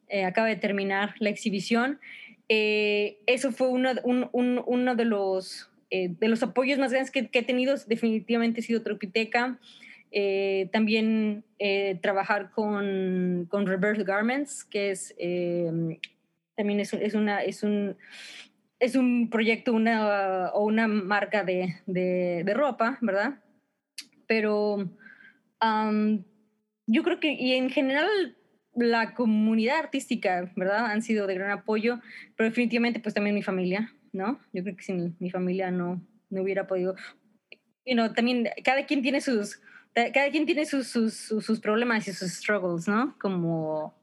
Eh, 0.10 0.24
acaba 0.24 0.48
de 0.48 0.56
terminar 0.56 1.16
la 1.20 1.30
exhibición. 1.30 2.00
Eh, 2.50 3.20
eso 3.26 3.52
fue 3.52 3.68
uno, 3.68 3.92
un- 4.04 4.30
un- 4.32 4.64
uno 4.66 4.96
de, 4.96 5.06
los, 5.06 5.70
eh, 5.90 6.10
de 6.18 6.28
los 6.30 6.42
apoyos 6.44 6.80
más 6.80 6.92
grandes 6.92 7.12
que, 7.12 7.28
que 7.30 7.40
he 7.40 7.44
tenido, 7.44 7.76
definitivamente 7.88 8.62
ha 8.62 8.64
sido 8.64 8.82
Tropiteca. 8.84 9.60
También 10.72 11.44
trabajar 12.02 12.50
con, 12.52 13.46
con 13.50 13.68
Reverse 13.68 14.04
Garments, 14.04 14.64
que 14.64 14.92
es 14.92 15.14
también 16.56 16.80
es, 16.80 16.94
es, 16.94 17.14
una, 17.14 17.44
es, 17.44 17.62
un, 17.62 17.98
es 18.80 18.96
un 18.96 19.30
proyecto 19.30 19.74
una, 19.74 20.50
o 20.54 20.66
una 20.66 20.88
marca 20.88 21.44
de, 21.44 21.76
de, 21.86 22.54
ropa, 22.56 22.98
¿verdad? 23.02 23.44
Pero 24.26 24.90
yo 26.88 27.04
creo 27.04 27.20
que, 27.20 27.34
y 27.34 27.54
en 27.54 27.70
general, 27.70 28.37
la 28.78 29.14
comunidad 29.14 29.80
artística, 29.80 30.52
¿verdad? 30.56 30.86
Han 30.86 31.02
sido 31.02 31.28
de 31.28 31.34
gran 31.34 31.52
apoyo, 31.52 32.00
pero 32.36 32.50
definitivamente 32.50 33.00
pues 33.00 33.16
también 33.16 33.36
mi 33.36 33.44
familia, 33.44 33.94
¿no? 34.14 34.40
Yo 34.54 34.64
creo 34.64 34.76
que 34.76 34.84
sin 34.84 35.16
mi 35.20 35.30
familia 35.32 35.72
no, 35.72 36.02
no 36.30 36.42
hubiera 36.42 36.68
podido, 36.68 36.96
you 37.86 37.94
know, 37.94 38.14
también 38.14 38.50
cada 38.64 38.86
quien 38.86 39.02
tiene 39.02 39.22
sus, 39.22 39.60
cada 39.94 40.30
quien 40.30 40.46
tiene 40.46 40.66
sus, 40.66 40.88
sus, 40.88 41.14
sus, 41.16 41.60
problemas 41.60 42.08
y 42.08 42.14
sus 42.14 42.32
struggles, 42.32 42.88
¿no? 42.88 43.16
Como 43.20 43.96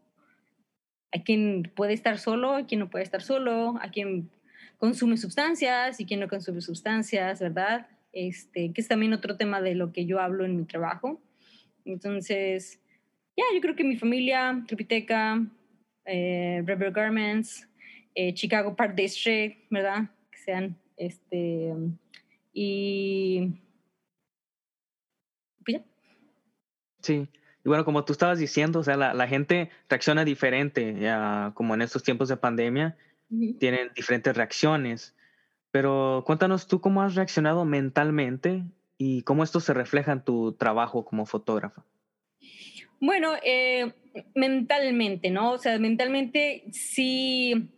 a 1.13 1.23
quien 1.23 1.71
puede 1.77 1.93
estar 1.93 2.19
solo, 2.19 2.57
a 2.57 2.67
quien 2.67 2.81
no 2.81 2.91
puede 2.91 3.05
estar 3.05 3.23
solo, 3.23 3.79
a 3.81 3.91
quien 3.91 4.31
consume 4.79 5.17
sustancias 5.17 6.01
y 6.01 6.05
quien 6.05 6.19
no 6.21 6.29
consume 6.29 6.61
sustancias, 6.61 7.41
¿verdad? 7.41 7.87
Este, 8.13 8.73
que 8.73 8.81
es 8.81 8.89
también 8.89 9.13
otro 9.13 9.37
tema 9.37 9.61
de 9.61 9.77
lo 9.77 9.93
que 9.93 10.07
yo 10.07 10.21
hablo 10.21 10.45
en 10.45 10.57
mi 10.57 10.65
trabajo. 10.65 11.21
Entonces, 11.85 12.81
ya, 13.37 13.45
yo 13.55 13.61
creo 13.61 13.77
que 13.77 13.85
mi 13.85 13.97
familia, 13.97 14.63
Tripiteca, 14.67 15.45
eh, 16.05 16.63
Garments, 16.65 17.69
eh, 18.15 18.35
Chicago 18.35 18.77
Park 18.77 18.95
District, 18.95 19.67
¿verdad? 19.71 20.11
Que 20.31 20.39
sean, 20.39 20.77
este, 20.97 21.73
y... 22.53 23.61
pues 25.65 25.79
ya. 25.79 25.85
Sí. 27.01 27.29
Y 27.65 27.69
bueno, 27.69 27.85
como 27.85 28.05
tú 28.05 28.13
estabas 28.13 28.39
diciendo, 28.39 28.81
o 28.81 28.85
sea, 28.85 28.97
la, 28.97 29.15
la 29.15 29.27
gente 29.27 29.71
reacciona 29.89 30.25
diferente, 30.25 30.97
ya, 31.01 31.53
como 31.55 31.75
en 31.75 31.81
estos 31.81 32.03
tiempos 32.03 32.29
de 32.29 32.37
pandemia, 32.37 32.97
tienen 33.59 33.91
diferentes 33.97 34.37
reacciones. 34.37 35.17
Pero 35.71 36.23
cuéntanos 36.27 36.69
tú 36.69 36.81
cómo 36.81 37.03
has 37.03 37.15
reaccionado 37.15 37.65
mentalmente 37.65 38.65
y 38.99 39.23
cómo 39.23 39.43
esto 39.43 39.61
se 39.61 39.75
refleja 39.75 40.13
en 40.13 40.23
tu 40.23 40.53
trabajo 40.53 41.05
como 41.05 41.27
fotógrafa. 41.27 41.85
Bueno, 43.07 43.35
eh, 43.45 43.93
mentalmente, 44.35 45.29
¿no? 45.29 45.53
O 45.53 45.59
sea, 45.59 45.79
mentalmente 45.79 46.65
sí 46.73 47.69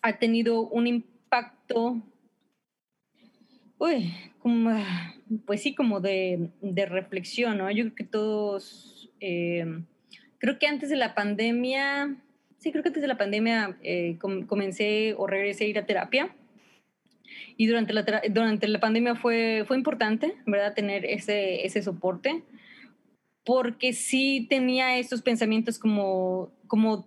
ha 0.00 0.16
tenido 0.20 0.60
un 0.60 0.86
impacto, 0.86 2.00
uy, 3.78 4.14
pues 5.44 5.60
sí, 5.60 5.74
como 5.74 5.98
de, 5.98 6.50
reflexión, 6.88 7.58
¿no? 7.58 7.68
Yo 7.72 7.82
creo 7.82 7.94
que 7.96 8.04
todos, 8.04 9.10
eh, 9.18 9.66
creo 10.38 10.56
que 10.56 10.68
antes 10.68 10.88
de 10.88 10.96
la 10.96 11.16
pandemia, 11.16 12.14
sí, 12.58 12.70
creo 12.70 12.84
que 12.84 12.90
antes 12.90 13.02
de 13.02 13.08
la 13.08 13.18
pandemia 13.18 13.76
eh, 13.82 14.18
com- 14.20 14.46
comencé 14.46 15.16
o 15.18 15.26
regresé 15.26 15.64
a 15.64 15.66
ir 15.66 15.78
a 15.80 15.86
terapia. 15.86 16.32
Y 17.56 17.66
durante 17.66 17.92
la, 17.92 18.04
durante 18.30 18.68
la 18.68 18.78
pandemia 18.78 19.16
fue, 19.16 19.64
fue 19.66 19.76
importante, 19.76 20.36
¿verdad? 20.46 20.74
Tener 20.74 21.06
ese, 21.06 21.66
ese 21.66 21.82
soporte 21.82 22.44
porque 23.44 23.92
sí 23.92 24.46
tenía 24.48 24.98
estos 24.98 25.22
pensamientos 25.22 25.78
como, 25.78 26.52
como, 26.66 27.06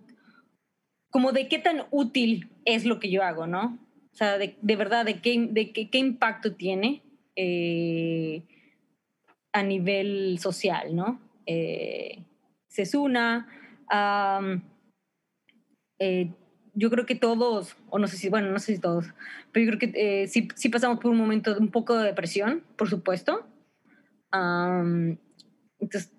como 1.10 1.32
de 1.32 1.48
qué 1.48 1.58
tan 1.58 1.86
útil 1.90 2.50
es 2.64 2.84
lo 2.84 2.98
que 2.98 3.10
yo 3.10 3.22
hago, 3.22 3.46
¿no? 3.46 3.78
O 4.12 4.16
sea, 4.16 4.38
de, 4.38 4.56
de 4.60 4.76
verdad, 4.76 5.04
de 5.04 5.20
qué, 5.20 5.46
de 5.50 5.72
qué, 5.72 5.90
qué 5.90 5.98
impacto 5.98 6.54
tiene 6.54 7.02
eh, 7.36 8.42
a 9.52 9.62
nivel 9.62 10.38
social, 10.38 10.94
¿no? 10.94 11.20
Eh, 11.46 12.24
Sesuna, 12.68 13.48
am, 13.88 14.62
eh, 15.98 16.30
yo 16.74 16.90
creo 16.90 17.06
que 17.06 17.14
todos, 17.14 17.76
o 17.88 17.98
no 17.98 18.06
sé 18.06 18.18
si, 18.18 18.28
bueno, 18.28 18.50
no 18.50 18.58
sé 18.58 18.74
si 18.74 18.80
todos, 18.80 19.06
pero 19.52 19.64
yo 19.64 19.78
creo 19.78 19.92
que 19.92 20.22
eh, 20.22 20.28
sí, 20.28 20.48
sí 20.54 20.68
pasamos 20.68 20.98
por 20.98 21.10
un 21.10 21.16
momento 21.16 21.54
de 21.54 21.60
un 21.60 21.70
poco 21.70 21.96
de 21.96 22.04
depresión, 22.04 22.64
por 22.76 22.90
supuesto. 22.90 23.46
Am, 24.30 25.18
entonces, 25.78 26.12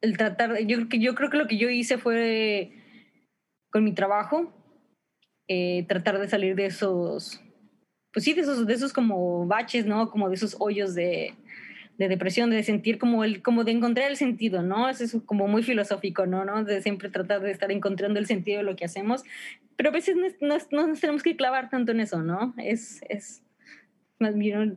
el 0.00 0.16
tratar, 0.16 0.58
yo 0.66 0.76
creo 0.78 0.88
que 0.88 0.98
yo 0.98 1.14
creo 1.14 1.30
que 1.30 1.36
lo 1.38 1.46
que 1.46 1.56
yo 1.58 1.68
hice 1.68 1.98
fue 1.98 2.72
con 3.70 3.84
mi 3.84 3.92
trabajo, 3.92 4.52
eh, 5.48 5.84
tratar 5.88 6.18
de 6.18 6.28
salir 6.28 6.54
de 6.56 6.66
esos, 6.66 7.40
pues 8.12 8.24
sí, 8.24 8.32
de 8.32 8.42
esos, 8.42 8.66
de 8.66 8.74
esos 8.74 8.92
como 8.92 9.46
baches, 9.46 9.86
¿no? 9.86 10.10
Como 10.10 10.28
de 10.28 10.34
esos 10.36 10.56
hoyos 10.58 10.94
de, 10.94 11.34
de 11.98 12.08
depresión, 12.08 12.50
de 12.50 12.62
sentir 12.62 12.98
como 12.98 13.24
el, 13.24 13.42
como 13.42 13.64
de 13.64 13.72
encontrar 13.72 14.10
el 14.10 14.16
sentido, 14.16 14.62
¿no? 14.62 14.88
Es 14.88 15.00
eso 15.00 15.24
como 15.26 15.46
muy 15.48 15.62
filosófico, 15.62 16.26
¿no? 16.26 16.44
¿no? 16.44 16.64
De 16.64 16.80
siempre 16.82 17.10
tratar 17.10 17.40
de 17.42 17.50
estar 17.50 17.70
encontrando 17.72 18.18
el 18.18 18.26
sentido 18.26 18.58
de 18.58 18.64
lo 18.64 18.76
que 18.76 18.84
hacemos, 18.84 19.22
pero 19.76 19.90
a 19.90 19.92
veces 19.92 20.16
no, 20.16 20.26
es- 20.26 20.40
no 20.40 20.54
es- 20.56 20.68
no 20.72 20.86
nos 20.86 21.00
tenemos 21.00 21.22
que 21.22 21.36
clavar 21.36 21.68
tanto 21.70 21.92
en 21.92 22.00
eso, 22.00 22.22
¿no? 22.22 22.54
Es, 22.56 23.00
es, 23.08 23.42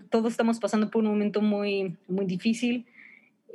todos 0.09 0.31
estamos 0.31 0.59
pasando 0.59 0.89
por 0.89 1.03
un 1.03 1.09
momento 1.09 1.41
muy, 1.41 1.97
muy 2.07 2.25
difícil. 2.25 2.85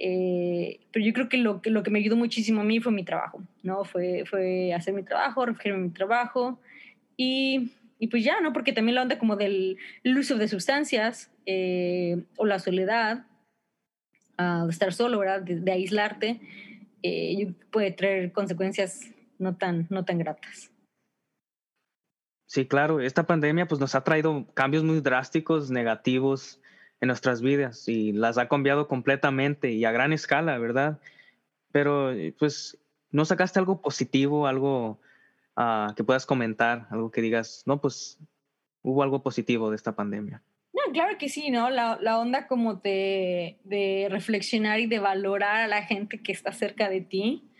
Eh, 0.01 0.79
pero 0.93 1.05
yo 1.05 1.13
creo 1.13 1.29
que 1.29 1.39
lo, 1.39 1.61
que 1.61 1.71
lo 1.71 1.83
que 1.83 1.91
me 1.91 1.99
ayudó 1.99 2.15
muchísimo 2.15 2.61
a 2.61 2.65
mí 2.65 2.79
fue 2.79 2.93
mi 2.93 3.05
trabajo, 3.05 3.43
¿no? 3.65 3.85
Fue, 3.85 4.25
fue 4.27 4.73
hacer 4.73 4.95
mi 4.95 5.03
trabajo, 5.03 5.45
refugiarme 5.45 5.81
en 5.81 5.87
mi 5.89 5.93
trabajo 5.93 6.61
y, 7.17 7.73
y 7.99 8.07
pues 8.07 8.23
ya, 8.23 8.41
¿no? 8.41 8.53
Porque 8.53 8.73
también 8.73 8.95
la 8.95 9.03
onda 9.03 9.19
como 9.19 9.35
del 9.35 9.77
el 10.05 10.17
uso 10.17 10.37
de 10.37 10.47
sustancias 10.47 11.33
eh, 11.47 12.23
o 12.37 12.47
la 12.47 12.61
soledad, 12.61 13.27
ah, 14.37 14.63
de 14.67 14.71
estar 14.71 14.93
solo, 14.93 15.19
¿verdad? 15.19 15.43
De, 15.43 15.59
de 15.59 15.73
aislarte, 15.73 16.41
eh, 17.03 17.53
puede 17.73 17.91
traer 17.91 18.31
consecuencias 18.31 19.11
no 19.41 19.57
tan, 19.57 19.89
no 19.91 20.05
tan 20.05 20.19
gratas. 20.19 20.71
Sí, 22.47 22.67
claro, 22.67 23.01
esta 23.01 23.27
pandemia 23.27 23.67
pues 23.67 23.81
nos 23.81 23.97
ha 23.97 24.05
traído 24.05 24.47
cambios 24.55 24.85
muy 24.85 25.01
drásticos, 25.01 25.73
negativos 25.73 26.61
en 27.01 27.07
nuestras 27.07 27.41
vidas 27.41 27.89
y 27.89 28.13
las 28.13 28.39
ha 28.39 28.49
cambiado 28.49 28.89
completamente 28.89 29.71
y 29.73 29.85
a 29.85 29.93
gran 29.93 30.13
escala, 30.13 30.59
¿verdad? 30.59 30.99
Pero 31.73 32.13
eh, 32.13 32.35
pues, 32.39 32.79
¿no 33.11 33.25
sacaste 33.25 33.59
algo 33.59 33.81
positivo, 33.81 34.47
algo 34.47 35.01
ah, 35.57 35.93
que 35.97 36.05
puedas 36.05 36.27
comentar, 36.27 36.87
algo 36.91 37.11
que 37.11 37.21
digas, 37.21 37.63
no, 37.67 37.81
pues 37.81 38.19
hubo 38.83 39.03
algo 39.03 39.23
positivo 39.23 39.71
de 39.71 39.77
esta 39.77 39.95
pandemia? 39.95 40.43
No, 40.73 40.93
claro 40.93 41.17
que 41.19 41.29
sí, 41.29 41.51
¿no? 41.51 41.71
La, 41.71 41.99
la 42.01 42.19
onda 42.19 42.47
como 42.47 42.75
de, 42.75 43.59
de 43.65 44.09
reflexionar 44.11 44.81
y 44.81 44.87
de 44.87 44.99
valorar 44.99 45.63
a 45.63 45.69
la 45.69 45.83
gente 45.83 46.23
que 46.23 46.33
está 46.33 46.53
cerca 46.53 46.89
de 46.89 47.01
ti, 47.01 47.51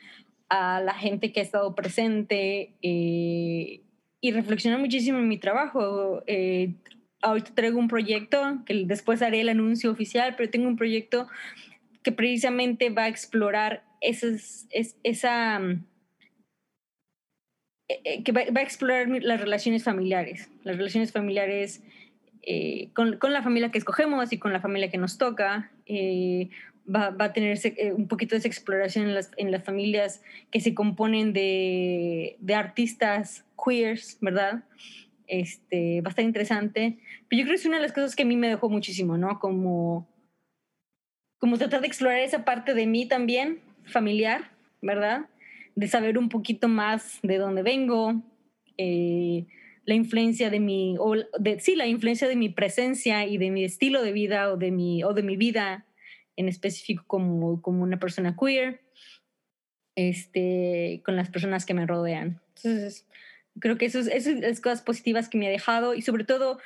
a 0.49 0.81
la 0.81 0.95
gente 0.95 1.33
que 1.33 1.41
ha 1.41 1.43
estado 1.43 1.75
presente 1.75 2.75
eh, 2.83 3.83
y 4.21 4.31
reflexionar 4.33 4.81
muchísimo 4.81 5.19
en 5.19 5.29
mi 5.29 5.39
trabajo. 5.39 6.23
Eh, 6.27 6.75
ahorita 7.23 7.55
traigo 7.55 7.79
un 7.79 7.89
proyecto 7.89 8.63
que 8.67 8.85
después 8.87 9.23
haré 9.23 9.41
el 9.41 9.49
anuncio 9.49 9.91
oficial, 9.91 10.35
pero 10.37 10.51
tengo 10.51 10.69
un 10.69 10.77
proyecto 10.77 11.29
que 12.03 12.13
precisamente 12.13 12.91
va 12.91 13.05
a 13.05 13.09
explorar 13.09 13.85
esas, 14.01 14.67
es, 14.71 14.97
esa... 15.03 15.59
mm, 15.59 15.85
eh, 17.89 18.01
eh, 18.05 18.23
que 18.23 18.33
va, 18.33 18.43
va 18.55 18.61
a 18.61 18.65
explorar 18.65 19.09
las 19.09 19.41
relaciones 19.41 19.85
familiares, 19.85 20.51
las 20.63 20.77
relaciones 20.77 21.13
familiares 21.13 21.83
eh, 22.43 22.91
con, 22.95 23.19
con 23.19 23.33
la 23.33 23.43
familia 23.43 23.71
que 23.71 23.79
escogemos 23.79 24.33
y 24.33 24.39
con 24.39 24.53
la 24.53 24.61
familia 24.61 24.91
que 24.91 24.99
nos 24.99 25.19
toca. 25.19 25.71
eh, 25.87 26.51
va, 26.89 27.11
va 27.11 27.27
a 27.27 27.33
tener 27.33 27.59
eh, 27.65 27.93
un 27.93 28.09
poquito 28.09 28.35
de 28.35 28.39
esa 28.39 28.49
exploración 28.49 29.07
en 29.07 29.15
las, 29.15 29.31
en 29.37 29.51
las 29.51 29.65
familias 29.65 30.23
que 30.51 30.61
se 30.61 30.75
componen 30.75 31.33
de, 31.33 32.37
de 32.41 32.55
artistas 32.55 33.45
queers, 33.63 34.19
¿verdad? 34.21 34.65
Este, 35.29 36.01
va 36.01 36.09
a 36.09 36.11
estar 36.11 36.25
interesante. 36.25 36.99
Pero 37.29 37.41
yo 37.41 37.45
creo 37.45 37.55
que 37.55 37.61
es 37.61 37.67
una 37.67 37.77
de 37.77 37.83
las 37.83 37.93
cosas 37.93 38.17
que 38.17 38.25
a 38.25 38.27
mí 38.27 38.37
me 38.37 38.49
dejó 38.49 38.69
muchísimo, 38.69 39.17
¿no? 39.17 39.39
Como, 39.39 40.09
como 41.39 41.59
tratar 41.59 41.81
de 41.81 41.87
explorar 41.87 42.21
esa 42.21 42.45
parte 42.45 42.75
de 42.75 42.87
mí 42.87 43.07
también, 43.07 43.61
familiar, 43.85 44.51
¿verdad? 44.83 45.27
De 45.77 45.87
saber 45.87 46.19
un 46.19 46.29
poquito 46.29 46.69
más 46.69 47.21
de 47.23 47.39
dónde 47.39 47.63
vengo, 47.63 48.23
eh, 48.79 49.47
la 49.85 49.95
influencia 49.95 50.51
de 50.51 50.61
mi, 50.61 50.97
o 50.99 51.15
de, 51.39 51.61
sí, 51.61 51.75
la 51.75 51.87
influencia 51.87 52.29
de 52.29 52.37
mi 52.37 52.49
presencia 52.49 53.25
y 53.27 53.39
de 53.39 53.51
mi 53.51 53.65
estilo 53.65 54.03
de 54.03 54.13
vida 54.13 54.53
o 54.53 54.57
de 54.57 54.71
mi, 54.71 55.03
o 55.03 55.15
de 55.15 55.23
mi 55.23 55.37
vida 55.37 55.87
en 56.37 56.49
específico 56.49 57.05
como, 57.07 57.63
como 57.63 57.83
una 57.83 57.99
persona 57.99 58.37
queer, 58.37 58.83
este, 59.97 61.03
con 61.05 61.17
las 61.17 61.31
personas 61.31 61.67
que 61.67 61.75
me 61.75 61.87
rodean. 61.87 62.41
Entonces, 62.57 63.07
creo 63.61 63.79
que 63.79 63.87
eso 63.87 64.01
es, 64.01 64.07
eso 64.09 64.31
es 64.31 64.41
las 64.41 64.61
cosas 64.61 64.83
positivas 64.83 65.29
que 65.29 65.39
me 65.39 65.47
ha 65.47 65.51
dejado 65.51 65.95
y 65.95 66.03
sobre 66.03 66.25
todo 66.25 66.59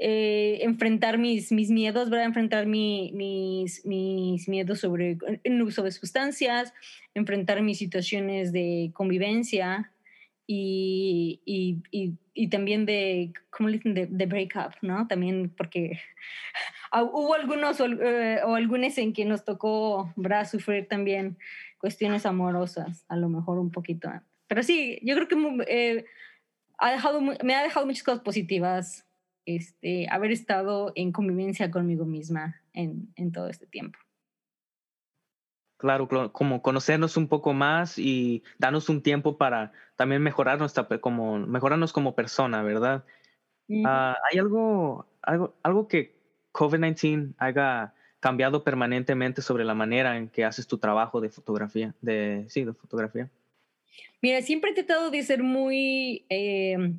eh, 0.00 0.60
enfrentar 0.62 1.18
mis, 1.18 1.50
mis 1.50 1.70
miedos, 1.70 2.08
¿verdad? 2.08 2.26
Enfrentar 2.26 2.66
mi, 2.66 3.10
mis, 3.14 3.84
mis 3.84 4.48
miedos 4.48 4.78
sobre 4.78 5.18
el 5.42 5.62
uso 5.62 5.82
de 5.82 5.90
sustancias, 5.90 6.72
enfrentar 7.14 7.62
mis 7.62 7.78
situaciones 7.78 8.52
de 8.52 8.92
convivencia 8.94 9.90
y, 10.46 11.40
y, 11.44 11.82
y, 11.90 12.14
y 12.32 12.48
también 12.48 12.86
de, 12.86 13.32
¿cómo 13.50 13.68
le 13.68 13.78
dicen? 13.78 13.94
De, 13.94 14.06
de 14.06 14.26
breakup, 14.26 14.74
¿no? 14.82 15.08
También 15.08 15.52
porque 15.56 15.98
ah, 16.92 17.02
hubo 17.02 17.34
algunos 17.34 17.80
eh, 17.80 18.38
o 18.44 18.54
algunos 18.54 18.96
en 18.98 19.12
que 19.12 19.24
nos 19.24 19.44
tocó, 19.44 20.12
¿verdad? 20.14 20.48
Sufrir 20.48 20.86
también 20.86 21.36
cuestiones 21.78 22.24
amorosas, 22.24 23.04
a 23.08 23.16
lo 23.16 23.28
mejor 23.28 23.58
un 23.58 23.72
poquito. 23.72 24.10
Pero 24.46 24.62
sí, 24.62 25.00
yo 25.02 25.16
creo 25.16 25.26
que 25.26 25.64
eh, 25.68 26.04
ha 26.78 26.92
dejado, 26.92 27.20
me 27.20 27.54
ha 27.54 27.62
dejado 27.62 27.86
muchas 27.86 28.02
cosas 28.02 28.20
positivas 28.22 29.06
este, 29.46 30.06
haber 30.10 30.30
estado 30.30 30.92
en 30.94 31.12
convivencia 31.12 31.70
conmigo 31.70 32.04
misma 32.04 32.60
en, 32.72 33.12
en 33.16 33.32
todo 33.32 33.48
este 33.48 33.66
tiempo. 33.66 33.98
Claro, 35.78 36.08
como 36.32 36.60
conocernos 36.60 37.16
un 37.16 37.28
poco 37.28 37.52
más 37.52 37.98
y 37.98 38.42
darnos 38.58 38.88
un 38.88 39.00
tiempo 39.00 39.38
para 39.38 39.72
también 39.94 40.22
mejorar 40.22 40.58
nuestra, 40.58 40.88
como, 41.00 41.38
mejorarnos 41.38 41.92
como 41.92 42.16
persona, 42.16 42.62
¿verdad? 42.62 43.04
Ah, 43.84 44.16
¿Hay 44.28 44.40
algo, 44.40 45.06
algo, 45.22 45.54
algo 45.62 45.86
que 45.86 46.16
COVID-19 46.52 47.34
haya 47.38 47.94
cambiado 48.18 48.64
permanentemente 48.64 49.40
sobre 49.40 49.64
la 49.64 49.74
manera 49.74 50.16
en 50.16 50.28
que 50.28 50.44
haces 50.44 50.66
tu 50.66 50.78
trabajo 50.78 51.20
de 51.20 51.30
fotografía? 51.30 51.94
De, 52.00 52.44
sí, 52.48 52.64
de 52.64 52.72
fotografía. 52.72 53.30
Mira, 54.20 54.42
siempre 54.42 54.70
he 54.70 54.74
tratado 54.74 55.10
de 55.10 55.22
ser 55.22 55.42
muy, 55.42 56.24
eh, 56.28 56.92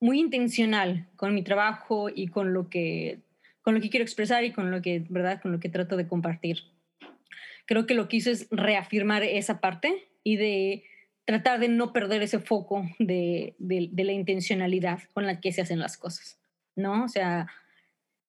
muy 0.00 0.20
intencional 0.20 1.08
con 1.16 1.34
mi 1.34 1.42
trabajo 1.42 2.08
y 2.14 2.28
con 2.28 2.52
lo 2.52 2.68
que, 2.68 3.20
con 3.62 3.74
lo 3.74 3.80
que 3.80 3.90
quiero 3.90 4.04
expresar 4.04 4.44
y 4.44 4.52
con 4.52 4.70
lo 4.70 4.80
que, 4.80 5.04
¿verdad? 5.08 5.40
Con 5.42 5.52
lo 5.52 5.60
que 5.60 5.68
trato 5.68 5.96
de 5.96 6.06
compartir. 6.06 6.62
Creo 7.66 7.86
que 7.86 7.94
lo 7.94 8.08
que 8.08 8.18
hizo 8.18 8.30
es 8.30 8.48
reafirmar 8.50 9.22
esa 9.22 9.60
parte 9.60 10.08
y 10.22 10.36
de 10.36 10.84
tratar 11.24 11.60
de 11.60 11.68
no 11.68 11.92
perder 11.92 12.22
ese 12.22 12.38
foco 12.38 12.88
de, 12.98 13.54
de, 13.58 13.88
de 13.92 14.04
la 14.04 14.12
intencionalidad 14.12 15.00
con 15.12 15.26
la 15.26 15.40
que 15.40 15.52
se 15.52 15.60
hacen 15.60 15.78
las 15.78 15.98
cosas, 15.98 16.40
¿no? 16.74 17.04
O 17.04 17.08
sea, 17.08 17.48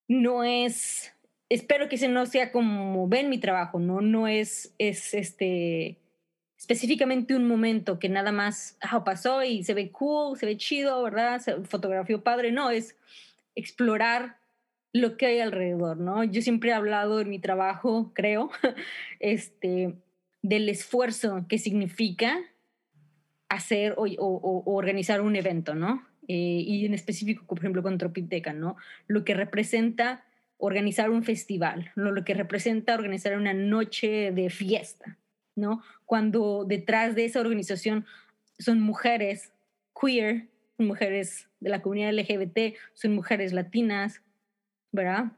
no 0.06 0.44
es, 0.44 1.14
espero 1.48 1.88
que 1.88 1.94
ese 1.94 2.08
no 2.08 2.26
sea 2.26 2.52
como 2.52 3.08
ven 3.08 3.30
mi 3.30 3.38
trabajo, 3.38 3.78
¿no? 3.78 4.00
No 4.00 4.26
es, 4.28 4.74
es 4.78 5.14
este, 5.14 5.98
específicamente 6.60 7.34
un 7.34 7.48
momento 7.48 7.98
que 7.98 8.10
nada 8.10 8.32
más 8.32 8.76
ah, 8.82 9.02
pasó 9.02 9.42
y 9.42 9.64
se 9.64 9.72
ve 9.72 9.90
cool, 9.90 10.38
se 10.38 10.44
ve 10.44 10.58
chido, 10.58 11.02
¿verdad? 11.02 11.40
Se 11.40 11.54
fotografió 11.62 12.22
padre, 12.22 12.52
no, 12.52 12.70
es 12.70 12.96
explorar 13.54 14.36
lo 14.92 15.16
que 15.16 15.26
hay 15.26 15.40
alrededor, 15.40 15.96
¿no? 15.96 16.22
Yo 16.22 16.42
siempre 16.42 16.70
he 16.70 16.74
hablado 16.74 17.20
en 17.20 17.30
mi 17.30 17.38
trabajo, 17.38 18.12
creo, 18.14 18.50
este, 19.20 19.94
del 20.42 20.68
esfuerzo 20.68 21.46
que 21.48 21.58
significa 21.58 22.38
hacer 23.48 23.94
o, 23.96 24.62
organizar 24.66 25.22
un 25.22 25.36
evento, 25.36 25.74
¿no? 25.74 26.06
Eh, 26.28 26.62
y 26.66 26.84
en 26.84 26.92
específico, 26.92 27.44
por 27.46 27.58
ejemplo, 27.58 27.82
con 27.82 27.96
Tropiteca, 27.96 28.52
¿no? 28.52 28.76
Lo 29.06 29.24
que 29.24 29.32
representa 29.32 30.24
organizar 30.58 31.08
un 31.08 31.24
festival. 31.24 31.90
Lo 31.94 32.22
que 32.22 32.34
representa 32.34 32.94
organizar 32.94 33.36
una 33.36 33.54
noche 33.54 34.30
de 34.30 34.50
fiesta, 34.50 35.16
¿no? 35.60 35.82
Cuando 36.06 36.64
detrás 36.66 37.14
de 37.14 37.24
esa 37.26 37.40
organización 37.40 38.06
son 38.58 38.80
mujeres 38.80 39.52
queer, 40.00 40.48
mujeres 40.78 41.48
de 41.60 41.70
la 41.70 41.82
comunidad 41.82 42.10
LGBT, 42.12 42.74
son 42.94 43.14
mujeres 43.14 43.52
latinas, 43.52 44.22
¿verdad? 44.92 45.32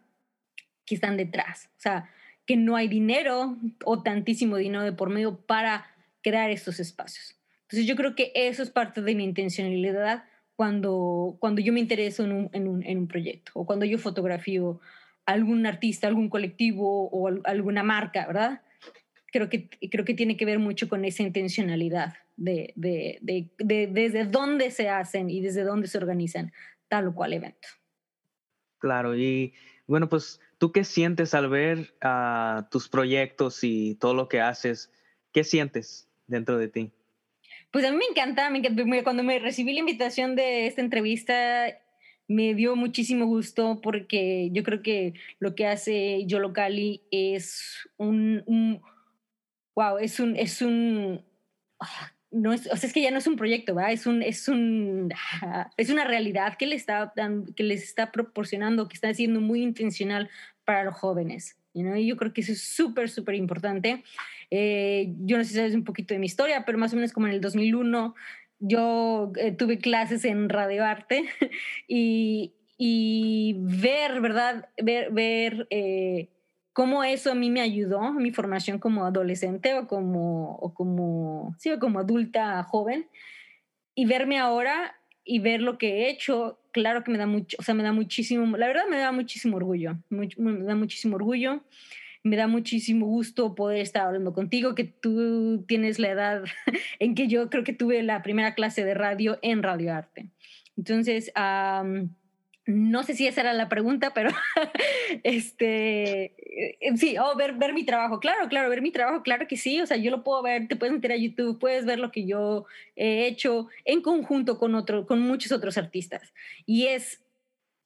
Que 0.87 0.95
están 0.95 1.17
detrás. 1.17 1.69
O 1.77 1.81
sea, 1.81 2.09
que 2.47 2.57
no 2.57 2.77
hay 2.77 2.89
dinero 2.89 3.57
o 3.85 4.03
tantísimo 4.03 4.57
dinero 4.57 4.83
de 4.83 4.93
por 4.93 5.11
medio 5.11 5.37
para 5.37 5.87
crear 6.23 6.51
estos 6.51 6.81
espacios. 6.81 7.37
Entonces 7.63 7.87
yo 7.87 7.97
creo 7.97 8.15
que 8.15 8.33
eso 8.35 8.63
es 8.63 8.71
parte 8.71 9.03
de 9.03 9.15
mi 9.15 9.25
intencionalidad 9.25 10.25
cuando, 10.57 11.37
cuando 11.41 11.61
yo 11.61 11.73
me 11.73 11.81
intereso 11.81 12.25
en 12.25 12.33
un, 12.33 12.51
en, 12.53 12.69
un, 12.69 12.83
en 12.85 12.99
un 12.99 13.09
proyecto 13.09 13.53
o 13.55 13.65
cuando 13.67 13.85
yo 13.87 13.99
fotografío 13.99 14.81
algún 15.25 15.67
artista, 15.67 16.07
algún 16.07 16.29
colectivo 16.29 17.09
o 17.09 17.29
al- 17.29 17.41
alguna 17.45 17.83
marca, 17.83 18.27
¿verdad? 18.27 18.61
Creo 19.33 19.49
que, 19.49 19.69
creo 19.91 20.05
que 20.05 20.15
tiene 20.15 20.37
que 20.37 20.45
ver 20.45 20.61
mucho 20.61 20.89
con 20.89 21.05
esa 21.05 21.23
intencionalidad 21.25 22.15
de, 22.37 22.73
de, 22.77 23.19
de, 23.23 23.51
de 23.59 23.87
desde 23.89 24.25
dónde 24.27 24.71
se 24.71 24.89
hacen 24.89 25.31
y 25.31 25.41
desde 25.41 25.65
dónde 25.65 25.89
se 25.89 25.99
organizan 25.99 26.53
tal 26.89 27.09
o 27.09 27.15
cual 27.15 27.33
evento. 27.33 27.67
Claro, 28.79 29.17
y 29.17 29.55
bueno, 29.87 30.09
pues 30.09 30.41
tú 30.59 30.71
qué 30.73 30.85
sientes 30.85 31.35
al 31.35 31.49
ver 31.49 31.95
ah, 32.03 32.69
tus 32.71 32.89
proyectos 32.89 33.65
y 33.65 33.95
todo 33.97 34.15
lo 34.15 34.29
que 34.29 34.41
haces, 34.41 34.93
¿qué 35.33 35.45
sientes 35.45 36.09
dentro 36.27 36.59
de 36.59 36.69
ti? 36.69 36.93
Pues 37.71 37.85
a 37.85 37.91
mí 37.91 37.97
me 37.97 38.05
encanta, 38.11 38.51
me 38.51 38.59
encanta. 38.59 38.85
Cuando 39.03 39.23
me 39.23 39.39
recibí 39.39 39.73
la 39.73 39.81
invitación 39.81 40.37
de 40.37 40.67
esta 40.67 40.83
entrevista, 40.83 41.67
me 42.29 42.55
dio 42.55 42.77
muchísimo 42.77 43.27
gusto 43.27 43.81
porque 43.83 44.51
yo 44.53 44.63
creo 44.63 44.83
que 44.83 45.15
lo 45.39 45.55
que 45.55 45.67
hace 45.67 46.25
Yolo 46.27 46.53
Cali 46.53 47.03
es 47.11 47.89
un, 47.97 48.43
un- 48.47 48.83
wow, 49.75 49.99
es 49.99 50.21
un, 50.21 50.37
es 50.37 50.63
un, 50.63 51.25
ah, 51.81 52.13
no 52.31 52.53
es, 52.53 52.67
o 52.73 52.77
sea, 52.77 52.87
es 52.87 52.93
que 52.93 53.03
ya 53.03 53.11
no 53.11 53.19
es 53.19 53.27
un 53.27 53.37
proyecto, 53.37 53.75
¿verdad? 53.75 53.93
Es 53.93 54.07
un, 54.07 54.23
es 54.23 54.49
un, 54.49 55.13
ah, 55.43 55.71
es 55.77 55.91
una 55.91 56.05
realidad 56.05 56.57
que 56.57 56.67
le 56.67 56.77
está 56.77 57.13
que 57.57 57.63
les 57.63 57.83
está 57.83 58.11
proporcionando, 58.11 58.89
que 58.89 58.95
está 58.95 59.13
siendo 59.13 59.41
muy 59.41 59.63
intencional 59.63 60.31
para 60.65 60.85
los 60.85 60.95
jóvenes. 60.95 61.57
you 61.75 61.83
know, 61.83 61.97
Y 61.97 62.07
yo 62.07 62.17
creo 62.17 62.33
que 62.33 62.41
eso 62.41 62.53
es 62.53 62.63
súper, 62.63 63.11
súper 63.11 63.35
importante. 63.35 64.03
Eh, 64.51 65.15
yo 65.21 65.39
no 65.39 65.45
sé 65.45 65.51
si 65.51 65.57
sabes 65.57 65.75
un 65.75 65.85
poquito 65.85 66.15
de 66.15 66.21
mi 66.21 66.27
historia, 66.27 66.65
pero 66.65 66.79
más 66.79 66.93
o 66.93 66.97
menos 66.97 67.13
como 67.13 67.27
en 67.27 67.35
el 67.35 67.41
2001 67.41 68.15
yo 68.65 69.33
eh, 69.37 69.53
tuve 69.53 69.79
clases 69.79 70.25
en 70.25 70.49
radioarte 70.49 71.25
y, 71.89 72.53
y 72.79 73.57
ver, 73.59 74.21
¿verdad? 74.21 74.69
Ver, 74.83 75.11
ver 75.11 75.67
eh, 75.71 76.29
cómo 76.73 77.05
eso 77.05 77.31
a 77.31 77.35
mí 77.35 77.51
me 77.51 77.61
ayudó, 77.61 78.13
mi 78.13 78.31
formación 78.33 78.79
como 78.79 79.05
adolescente 79.05 79.75
o 79.75 79.87
como, 79.87 80.57
o 80.57 80.75
como, 80.75 81.55
sí, 81.59 81.71
o 81.71 81.79
como 81.79 81.99
adulta 81.99 82.63
joven, 82.65 83.07
y 83.95 84.07
verme 84.07 84.39
ahora 84.39 84.97
y 85.25 85.39
ver 85.39 85.61
lo 85.61 85.79
que 85.79 86.07
he 86.07 86.11
hecho 86.11 86.59
claro 86.73 87.05
que 87.05 87.11
me 87.11 87.19
da 87.19 87.27
mucho, 87.27 87.57
o 87.61 87.63
sea, 87.63 87.75
me 87.75 87.83
da 87.83 87.93
muchísimo, 87.93 88.57
la 88.57 88.67
verdad 88.67 88.85
me 88.91 88.99
da 88.99 89.13
muchísimo 89.13 89.57
orgullo, 89.57 89.99
me 90.09 90.65
da 90.65 90.75
muchísimo 90.75 91.17
orgullo, 91.17 91.63
me 92.25 92.37
da 92.37 92.47
muchísimo 92.47 93.07
gusto 93.07 93.55
poder 93.55 93.81
estar 93.81 94.07
hablando 94.07 94.33
contigo, 94.33 94.75
que 94.75 94.85
tú 94.85 95.65
tienes 95.69 95.99
la 95.99 96.11
edad 96.11 96.45
en 96.99 97.15
que 97.15 97.29
yo 97.29 97.51
creo 97.51 97.65
que 97.65 97.73
tuve 97.73 98.03
la 98.03 98.23
primera 98.23 98.55
clase 98.55 98.85
de 98.85 98.95
radio 98.95 99.39
en 99.43 99.63
Radio 99.63 99.95
Arte. 99.95 100.31
Entonces, 100.77 101.31
am, 101.35 102.15
no 102.67 103.03
sé 103.03 103.15
si 103.15 103.27
esa 103.27 103.41
era 103.41 103.53
la 103.53 103.69
pregunta, 103.69 104.15
pero 104.15 104.31
este, 105.25 106.35
eh, 106.81 106.97
sí, 106.97 107.17
oh, 107.19 107.37
ver, 107.37 107.55
ver 107.55 107.73
mi 107.75 107.85
trabajo, 107.85 108.21
claro, 108.21 108.49
claro, 108.49 108.69
ver 108.71 108.83
mi 108.83 108.91
trabajo, 108.93 109.23
claro 109.23 109.47
que 109.49 109.57
sí, 109.57 109.81
o 109.81 109.87
sea, 109.87 109.97
yo 109.97 110.11
lo 110.11 110.23
puedo 110.23 110.43
ver, 110.43 110.69
te 110.69 110.77
puedes 110.77 110.95
meter 110.95 111.13
a 111.13 111.17
YouTube, 111.17 111.59
puedes 111.59 111.85
ver 111.85 111.99
lo 111.99 112.13
que 112.13 112.27
yo 112.27 112.67
he 112.97 113.27
hecho 113.27 113.69
en 113.85 114.01
conjunto 114.03 114.59
con, 114.59 114.75
otro, 114.75 115.07
con 115.07 115.21
muchos 115.21 115.53
otros 115.53 115.77
artistas. 115.79 116.33
Y 116.67 116.87
es 116.87 117.23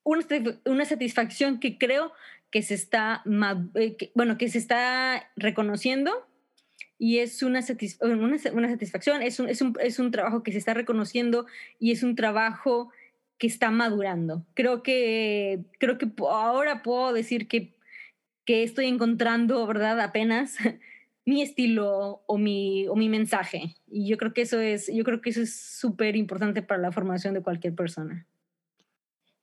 una, 0.02 0.22
satisf- 0.22 0.60
una 0.66 0.84
satisfacción 0.84 1.60
que 1.60 1.78
creo 1.78 2.12
que 2.50 2.62
se 2.62 2.74
está, 2.74 3.22
eh, 3.74 3.96
bueno, 4.14 4.38
que 4.38 4.48
se 4.48 4.58
está 4.58 5.30
reconociendo 5.36 6.26
y 6.98 7.18
es 7.18 7.42
una, 7.42 7.60
satis- 7.60 7.98
una, 8.00 8.36
una 8.52 8.68
satisfacción, 8.68 9.22
es 9.22 9.38
un, 9.40 9.48
es, 9.48 9.60
un, 9.60 9.76
es 9.80 9.98
un 9.98 10.10
trabajo 10.10 10.42
que 10.42 10.52
se 10.52 10.58
está 10.58 10.74
reconociendo 10.74 11.46
y 11.78 11.92
es 11.92 12.02
un 12.02 12.14
trabajo 12.14 12.90
que 13.38 13.46
está 13.46 13.70
madurando. 13.70 14.44
Creo 14.54 14.82
que, 14.82 15.64
creo 15.78 15.98
que 15.98 16.10
ahora 16.18 16.82
puedo 16.82 17.12
decir 17.12 17.48
que, 17.48 17.76
que 18.44 18.62
estoy 18.62 18.86
encontrando, 18.86 19.66
¿verdad? 19.66 20.00
Apenas 20.00 20.56
mi 21.26 21.42
estilo 21.42 22.22
o 22.26 22.38
mi, 22.38 22.86
o 22.88 22.96
mi 22.96 23.08
mensaje. 23.08 23.74
Y 23.86 24.08
yo 24.08 24.16
creo 24.16 24.32
que 24.32 24.42
eso 24.42 24.60
es, 24.60 24.90
yo 24.92 25.04
creo 25.04 25.20
que 25.20 25.30
eso 25.30 25.42
es 25.42 25.54
súper 25.54 26.16
importante 26.16 26.62
para 26.62 26.80
la 26.80 26.92
formación 26.92 27.34
de 27.34 27.42
cualquier 27.42 27.74
persona. 27.74 28.26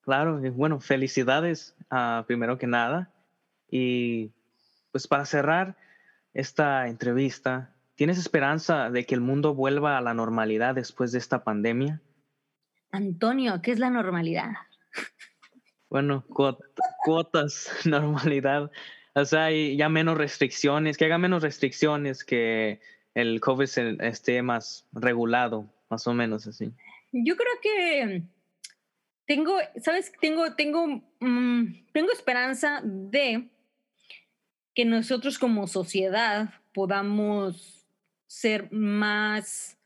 Claro, 0.02 0.46
y 0.46 0.50
bueno, 0.50 0.80
felicidades 0.80 1.76
ah, 1.90 2.24
primero 2.28 2.58
que 2.58 2.68
nada. 2.68 3.12
Y 3.70 4.32
pues 4.92 5.08
para 5.08 5.26
cerrar 5.26 5.76
esta 6.34 6.88
entrevista, 6.88 7.72
¿tienes 7.96 8.18
esperanza 8.18 8.90
de 8.90 9.06
que 9.06 9.16
el 9.16 9.22
mundo 9.22 9.54
vuelva 9.54 9.98
a 9.98 10.02
la 10.02 10.14
normalidad 10.14 10.76
después 10.76 11.12
de 11.12 11.20
esta 11.20 11.44
pandemia? 11.44 12.02
Antonio, 12.94 13.60
¿qué 13.62 13.72
es 13.72 13.80
la 13.80 13.90
normalidad? 13.90 14.52
Bueno, 15.90 16.24
cuot- 16.30 16.64
cuotas, 17.04 17.68
normalidad. 17.86 18.72
O 19.16 19.26
sea, 19.26 19.46
hay 19.46 19.76
ya 19.76 19.90
menos 19.90 20.18
restricciones, 20.18 20.98
que 20.98 21.06
haga 21.06 21.18
menos 21.18 21.42
restricciones, 21.44 22.24
que 22.24 22.80
el 23.16 23.42
COVID 23.42 24.02
esté 24.02 24.42
más 24.44 24.88
regulado, 24.92 25.68
más 25.90 26.06
o 26.08 26.14
menos 26.14 26.48
así. 26.48 26.72
Yo 27.12 27.36
creo 27.36 27.54
que 27.62 28.24
tengo, 29.26 29.58
¿sabes? 29.84 30.12
Tengo, 30.22 30.56
tengo, 30.56 30.88
mm, 31.20 31.86
tengo 31.94 32.12
esperanza 32.12 32.82
de 32.84 33.50
que 34.76 34.86
nosotros 34.86 35.38
como 35.40 35.68
sociedad 35.68 36.54
podamos 36.74 37.88
ser 38.28 38.72
más, 38.72 39.78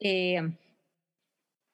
eh, 0.00 0.52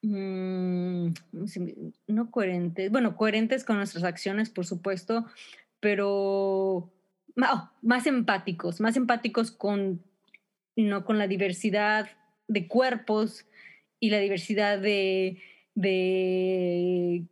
mm, 0.07 1.13
¿cómo 1.31 1.47
se 1.47 1.59
me- 1.59 1.75
no 2.07 2.31
coherentes, 2.31 2.91
bueno, 2.91 3.15
coherentes 3.15 3.63
con 3.63 3.77
nuestras 3.77 4.03
acciones, 4.03 4.49
por 4.49 4.65
supuesto, 4.65 5.25
pero 5.79 6.91
oh, 7.37 7.69
más 7.81 8.07
empáticos, 8.07 8.79
más 8.81 8.97
empáticos 8.97 9.51
con, 9.51 10.03
no, 10.75 11.05
con 11.05 11.17
la 11.17 11.27
diversidad 11.27 12.09
de 12.47 12.67
cuerpos 12.67 13.45
y 13.99 14.09
la 14.09 14.19
diversidad 14.19 14.79
de, 14.79 15.41
de 15.75 17.25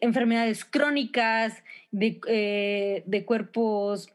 enfermedades 0.00 0.64
crónicas, 0.64 1.62
de, 1.90 2.20
eh, 2.26 3.02
de 3.06 3.24
cuerpos 3.24 4.12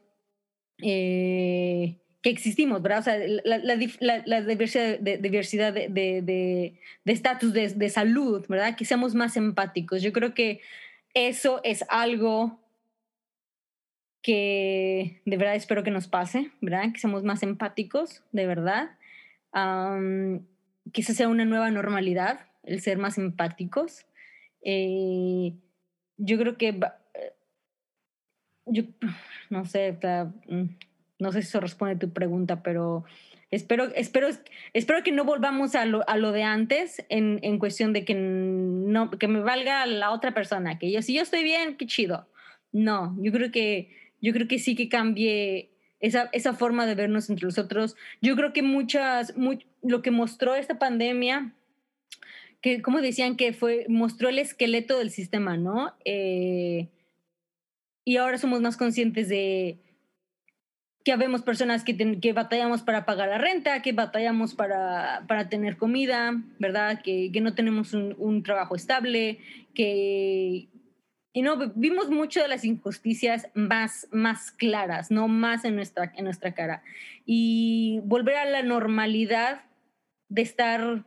eh, 0.82 1.98
que 2.26 2.30
existimos, 2.30 2.82
¿verdad? 2.82 2.98
O 2.98 3.02
sea, 3.02 3.18
la, 3.44 3.76
diversidad 3.76 4.98
de 4.98 5.18
diversidad 5.18 5.72
de 5.72 6.74
estatus 7.04 7.52
de, 7.52 7.88
salud, 7.88 8.44
¿verdad? 8.48 8.74
Que 8.76 8.84
seamos 8.84 9.14
más 9.14 9.36
empáticos. 9.36 10.02
Yo 10.02 10.12
creo 10.12 10.34
que 10.34 10.60
eso 11.14 11.60
es 11.62 11.84
algo 11.88 12.58
que 14.22 15.22
de 15.24 15.36
verdad 15.36 15.54
espero 15.54 15.84
que 15.84 15.92
nos 15.92 16.08
pase, 16.08 16.50
¿verdad? 16.60 16.92
Que 16.92 16.98
seamos 16.98 17.22
más 17.22 17.44
empáticos, 17.44 18.24
de 18.32 18.48
verdad. 18.48 18.98
Que 19.52 21.00
esa 21.00 21.14
sea 21.14 21.28
una 21.28 21.44
nueva 21.44 21.70
normalidad, 21.70 22.40
el 22.64 22.80
ser 22.80 22.98
más 22.98 23.18
empáticos. 23.18 24.04
Eh, 24.62 25.52
yo 26.16 26.38
creo 26.38 26.58
que 26.58 26.70
eh, 26.70 27.32
yo 28.64 28.82
no 29.48 29.64
sé, 29.64 29.90
está, 29.90 30.32
mm, 30.48 30.64
no 31.18 31.32
sé 31.32 31.42
si 31.42 31.48
eso 31.48 31.60
responde 31.60 31.94
a 31.94 31.98
tu 31.98 32.10
pregunta, 32.12 32.62
pero 32.62 33.04
espero, 33.50 33.84
espero, 33.94 34.28
espero 34.72 35.02
que 35.02 35.12
no 35.12 35.24
volvamos 35.24 35.74
a 35.74 35.86
lo, 35.86 36.08
a 36.08 36.16
lo 36.16 36.32
de 36.32 36.42
antes 36.42 37.04
en, 37.08 37.38
en 37.42 37.58
cuestión 37.58 37.92
de 37.92 38.04
que 38.04 38.14
no, 38.14 39.10
que 39.10 39.28
me 39.28 39.40
valga 39.40 39.86
la 39.86 40.10
otra 40.10 40.34
persona, 40.34 40.78
que 40.78 40.90
yo, 40.90 41.02
si 41.02 41.14
yo 41.14 41.22
estoy 41.22 41.42
bien, 41.42 41.76
qué 41.76 41.86
chido. 41.86 42.28
No, 42.72 43.16
yo 43.20 43.32
creo 43.32 43.50
que, 43.50 43.90
yo 44.20 44.32
creo 44.32 44.48
que 44.48 44.58
sí 44.58 44.74
que 44.74 44.88
cambie 44.88 45.70
esa, 46.00 46.28
esa 46.32 46.52
forma 46.52 46.84
de 46.84 46.94
vernos 46.94 47.30
entre 47.30 47.46
nosotros. 47.46 47.96
Yo 48.20 48.36
creo 48.36 48.52
que 48.52 48.62
muchas, 48.62 49.36
mu- 49.36 49.58
lo 49.82 50.02
que 50.02 50.10
mostró 50.10 50.54
esta 50.54 50.78
pandemia, 50.78 51.54
que 52.60 52.82
como 52.82 53.00
decían 53.00 53.36
que 53.36 53.52
fue, 53.52 53.86
mostró 53.88 54.28
el 54.28 54.38
esqueleto 54.38 54.98
del 54.98 55.10
sistema, 55.10 55.56
¿no? 55.56 55.94
Eh, 56.04 56.88
y 58.04 58.18
ahora 58.18 58.38
somos 58.38 58.60
más 58.60 58.76
conscientes 58.76 59.28
de 59.28 59.78
que 61.06 61.12
habemos 61.12 61.42
personas 61.42 61.84
que, 61.84 61.94
ten- 61.94 62.20
que 62.20 62.32
batallamos 62.32 62.82
para 62.82 63.06
pagar 63.06 63.28
la 63.28 63.38
renta, 63.38 63.80
que 63.80 63.92
batallamos 63.92 64.56
para, 64.56 65.24
para 65.28 65.48
tener 65.48 65.76
comida, 65.76 66.42
¿verdad? 66.58 67.00
Que, 67.00 67.30
que 67.32 67.40
no 67.40 67.54
tenemos 67.54 67.94
un, 67.94 68.16
un 68.18 68.42
trabajo 68.42 68.74
estable, 68.74 69.38
que... 69.72 70.66
Y 71.32 71.42
no, 71.42 71.72
vimos 71.76 72.10
mucho 72.10 72.42
de 72.42 72.48
las 72.48 72.64
injusticias 72.64 73.48
más, 73.54 74.08
más 74.10 74.50
claras, 74.50 75.12
no 75.12 75.28
más 75.28 75.64
en 75.64 75.76
nuestra, 75.76 76.12
en 76.16 76.24
nuestra 76.24 76.54
cara. 76.54 76.82
Y 77.24 78.00
volver 78.02 78.34
a 78.38 78.46
la 78.46 78.64
normalidad 78.64 79.60
de 80.28 80.42
estar 80.42 81.04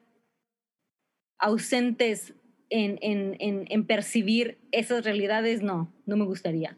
ausentes 1.40 2.36
en, 2.70 3.00
en, 3.02 3.36
en, 3.40 3.66
en 3.68 3.86
percibir 3.86 4.60
esas 4.72 5.04
realidades, 5.04 5.62
no, 5.62 5.92
no 6.06 6.16
me 6.16 6.24
gustaría. 6.24 6.78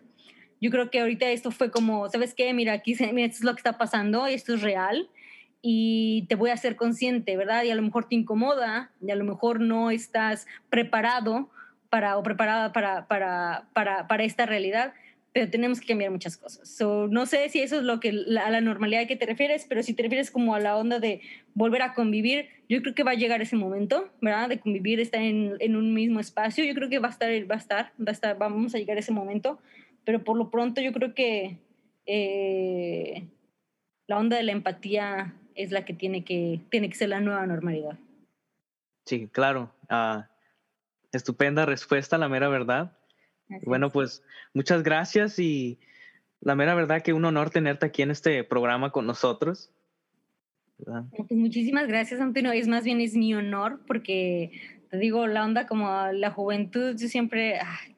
Yo 0.61 0.69
creo 0.69 0.89
que 0.91 1.01
ahorita 1.01 1.29
esto 1.29 1.51
fue 1.51 1.71
como, 1.71 2.07
¿sabes 2.09 2.33
qué? 2.33 2.53
Mira, 2.53 2.73
aquí 2.73 2.95
mira, 3.11 3.27
esto 3.27 3.39
es 3.39 3.43
lo 3.43 3.53
que 3.53 3.59
está 3.59 3.77
pasando, 3.77 4.27
esto 4.27 4.53
es 4.53 4.61
real 4.61 5.09
y 5.61 6.25
te 6.27 6.35
voy 6.35 6.49
a 6.49 6.53
hacer 6.53 6.75
consciente, 6.75 7.37
¿verdad? 7.37 7.63
Y 7.63 7.71
a 7.71 7.75
lo 7.75 7.81
mejor 7.81 8.07
te 8.07 8.15
incomoda, 8.15 8.91
y 9.01 9.11
a 9.11 9.15
lo 9.15 9.23
mejor 9.23 9.59
no 9.59 9.91
estás 9.91 10.47
preparado 10.69 11.49
para 11.89 12.17
o 12.17 12.23
preparada 12.23 12.71
para, 12.71 13.07
para, 13.07 13.67
para, 13.73 14.07
para 14.07 14.23
esta 14.23 14.45
realidad, 14.45 14.93
pero 15.33 15.49
tenemos 15.49 15.79
que 15.79 15.87
cambiar 15.87 16.11
muchas 16.11 16.35
cosas. 16.35 16.67
So, 16.67 17.07
no 17.07 17.25
sé 17.25 17.47
si 17.49 17.59
eso 17.59 17.77
es 17.77 17.83
lo 17.83 17.99
que 17.99 18.09
a 18.09 18.49
la 18.49 18.61
normalidad 18.61 19.07
que 19.07 19.15
te 19.15 19.25
refieres, 19.25 19.65
pero 19.67 19.83
si 19.83 19.93
te 19.93 20.03
refieres 20.03 20.31
como 20.31 20.55
a 20.55 20.59
la 20.59 20.75
onda 20.75 20.99
de 20.99 21.21
volver 21.53 21.83
a 21.83 21.93
convivir, 21.93 22.49
yo 22.67 22.81
creo 22.81 22.95
que 22.95 23.03
va 23.03 23.11
a 23.11 23.15
llegar 23.15 23.41
ese 23.41 23.55
momento, 23.55 24.09
¿verdad? 24.19 24.49
De 24.49 24.59
convivir, 24.59 24.99
estar 24.99 25.21
en, 25.21 25.55
en 25.59 25.75
un 25.75 25.93
mismo 25.93 26.19
espacio. 26.19 26.65
Yo 26.65 26.73
creo 26.73 26.89
que 26.89 26.99
va 26.99 27.09
a 27.09 27.11
estar, 27.11 27.29
va 27.49 27.55
a 27.55 27.59
estar, 27.59 27.91
va 27.99 28.09
a 28.09 28.11
estar, 28.11 28.37
vamos 28.37 28.73
a 28.73 28.77
llegar 28.77 28.97
a 28.97 29.01
ese 29.01 29.11
momento, 29.11 29.59
pero 30.05 30.23
por 30.23 30.37
lo 30.37 30.49
pronto 30.49 30.81
yo 30.81 30.91
creo 30.91 31.13
que 31.13 31.57
eh, 32.05 33.27
la 34.07 34.17
onda 34.17 34.37
de 34.37 34.43
la 34.43 34.51
empatía 34.51 35.33
es 35.55 35.71
la 35.71 35.85
que 35.85 35.93
tiene 35.93 36.23
que, 36.23 36.61
tiene 36.69 36.89
que 36.89 36.95
ser 36.95 37.09
la 37.09 37.19
nueva 37.19 37.45
normalidad. 37.45 37.97
Sí, 39.05 39.27
claro. 39.27 39.73
ah, 39.89 40.27
estupenda 41.11 41.65
respuesta, 41.65 42.17
la 42.17 42.29
mera 42.29 42.47
verdad. 42.49 42.97
Así 43.49 43.65
Bueno, 43.65 43.87
es. 43.87 43.93
pues 43.93 44.23
muchas 44.53 44.83
gracias 44.83 45.39
y 45.39 45.79
la 46.39 46.55
mera 46.55 46.73
verdad 46.75 47.01
que 47.01 47.13
un 47.13 47.25
honor 47.25 47.49
tenerte 47.49 47.85
aquí 47.85 48.01
en 48.01 48.11
este 48.11 48.43
programa 48.43 48.91
con 48.91 49.05
nosotros. 49.05 49.71
¿verdad? 50.77 51.03
Pues 51.15 51.31
muchísimas 51.31 51.87
gracias, 51.87 52.21
Antonio. 52.21 52.51
Es 52.51 52.67
más 52.67 52.83
bien 52.83 53.01
es 53.01 53.15
mi 53.15 53.33
honor 53.35 53.81
porque 53.85 54.51
te 54.89 54.97
digo, 54.97 55.27
la 55.27 55.45
onda 55.45 55.67
como 55.67 56.07
la 56.11 56.31
juventud, 56.31 56.95
yo 56.97 57.07
siempre, 57.07 57.59
ay, 57.59 57.90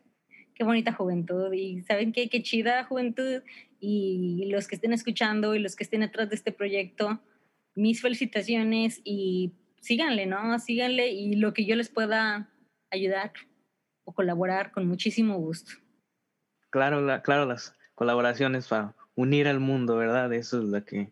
qué 0.55 0.63
bonita 0.63 0.93
juventud 0.93 1.51
y 1.53 1.81
saben 1.83 2.11
qué, 2.11 2.29
qué 2.29 2.41
chida 2.43 2.83
juventud 2.85 3.41
y 3.79 4.45
los 4.51 4.67
que 4.67 4.75
estén 4.75 4.93
escuchando 4.93 5.55
y 5.55 5.59
los 5.59 5.75
que 5.75 5.83
estén 5.83 6.03
atrás 6.03 6.29
de 6.29 6.35
este 6.35 6.51
proyecto, 6.51 7.19
mis 7.75 8.01
felicitaciones 8.01 9.01
y 9.03 9.51
síganle, 9.81 10.25
¿no? 10.25 10.57
Síganle 10.59 11.09
y 11.09 11.35
lo 11.35 11.53
que 11.53 11.65
yo 11.65 11.75
les 11.75 11.89
pueda 11.89 12.49
ayudar 12.91 13.33
o 14.05 14.13
colaborar 14.13 14.71
con 14.71 14.87
muchísimo 14.87 15.37
gusto. 15.37 15.71
Claro, 16.69 17.01
la- 17.01 17.21
claro, 17.21 17.45
las 17.45 17.75
colaboraciones 17.95 18.67
para 18.67 18.95
unir 19.15 19.47
al 19.47 19.59
mundo, 19.59 19.95
¿verdad? 19.97 20.31
Eso 20.33 20.59
es 20.59 20.65
lo 20.65 20.83
que, 20.85 21.11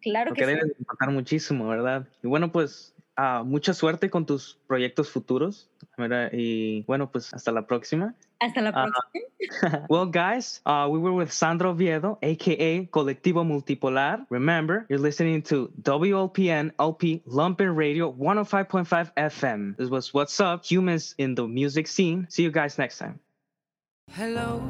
Claro 0.00 0.30
lo 0.30 0.34
que 0.34 0.40
que 0.40 0.46
sí. 0.46 0.52
debe 0.54 0.66
de 0.68 0.76
importar 0.78 1.10
muchísimo, 1.10 1.68
¿verdad? 1.68 2.06
Y 2.22 2.26
bueno, 2.26 2.50
pues 2.52 2.94
ah, 3.16 3.42
mucha 3.44 3.74
suerte 3.74 4.10
con 4.10 4.26
tus 4.26 4.58
proyectos 4.66 5.10
futuros, 5.10 5.70
¿verdad? 5.96 6.30
Y 6.32 6.82
bueno, 6.82 7.10
pues 7.10 7.32
hasta 7.34 7.52
la 7.52 7.66
próxima. 7.66 8.14
Hasta 8.40 8.60
la 8.62 8.70
Ah, 8.70 8.86
próxima. 8.86 9.86
well, 9.90 10.06
guys, 10.06 10.60
uh, 10.64 10.86
we 10.90 10.98
were 10.98 11.12
with 11.12 11.32
Sandro 11.32 11.72
Viedo, 11.72 12.18
aka 12.22 12.86
Colectivo 12.86 13.42
Multipolar. 13.44 14.24
Remember, 14.30 14.86
you're 14.88 14.98
listening 15.00 15.42
to 15.42 15.72
WLPN 15.82 16.70
LP 16.78 17.22
Lumpen 17.26 17.74
Radio 17.76 18.12
105.5 18.12 19.12
FM. 19.16 19.76
This 19.76 19.88
was 19.90 20.14
What's 20.14 20.38
Up, 20.40 20.64
Humans 20.64 21.16
in 21.18 21.34
the 21.34 21.48
Music 21.48 21.88
Scene. 21.88 22.26
See 22.30 22.44
you 22.44 22.50
guys 22.52 22.78
next 22.78 22.98
time. 22.98 23.18
Hello, 24.12 24.62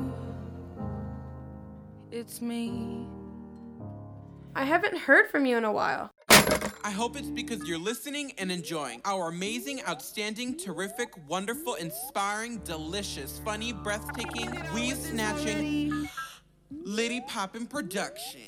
it's 2.10 2.40
me. 2.40 3.06
I 4.56 4.64
haven't 4.64 4.96
heard 4.96 5.30
from 5.30 5.44
you 5.46 5.56
in 5.58 5.64
a 5.64 5.72
while. 5.72 6.10
I 6.84 6.90
hope 6.90 7.16
it's 7.16 7.28
because 7.28 7.68
you're 7.68 7.78
listening 7.78 8.32
and 8.38 8.50
enjoying 8.50 9.02
our 9.04 9.28
amazing, 9.28 9.82
outstanding, 9.86 10.56
terrific, 10.56 11.10
wonderful, 11.28 11.74
inspiring, 11.74 12.58
delicious, 12.64 13.40
funny, 13.44 13.72
breathtaking, 13.72 14.58
weave 14.74 14.96
snatching, 14.96 16.08
Liddy 16.70 17.20
Poppin' 17.28 17.66
production. 17.66 18.40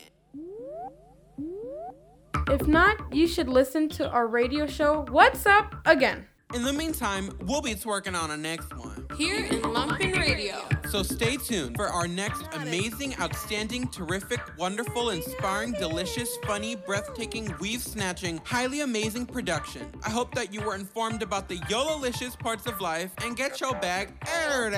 If 2.49 2.67
not, 2.67 3.15
you 3.15 3.27
should 3.27 3.49
listen 3.49 3.89
to 3.91 4.09
our 4.09 4.27
radio 4.27 4.67
show, 4.67 5.05
What's 5.11 5.47
Up, 5.47 5.75
again. 5.85 6.27
In 6.55 6.65
the 6.65 6.73
meantime, 6.73 7.31
we'll 7.43 7.63
be 7.63 7.75
twerking 7.75 8.21
on 8.21 8.31
our 8.31 8.37
next 8.37 8.77
one. 8.77 9.07
Here 9.17 9.45
in 9.45 9.63
Lumpen 9.63 10.19
Radio. 10.19 10.67
So 10.91 11.05
stay 11.05 11.37
tuned 11.37 11.77
for 11.77 11.87
our 11.87 12.09
next 12.09 12.43
amazing, 12.53 13.15
outstanding, 13.21 13.87
terrific, 13.87 14.41
wonderful, 14.59 15.11
inspiring, 15.11 15.71
delicious, 15.75 16.37
funny, 16.39 16.75
breathtaking, 16.75 17.55
weave 17.61 17.81
snatching, 17.81 18.41
highly 18.45 18.81
amazing 18.81 19.27
production. 19.27 19.89
I 20.05 20.11
hope 20.11 20.35
that 20.35 20.53
you 20.53 20.61
were 20.63 20.75
informed 20.75 21.23
about 21.23 21.49
the 21.49 21.59
YOLO-licious 21.69 22.35
parts 22.35 22.67
of 22.67 22.81
life 22.81 23.13
and 23.23 23.37
get 23.37 23.61
your 23.61 23.75
bag 23.75 24.13
aired. 24.29 24.75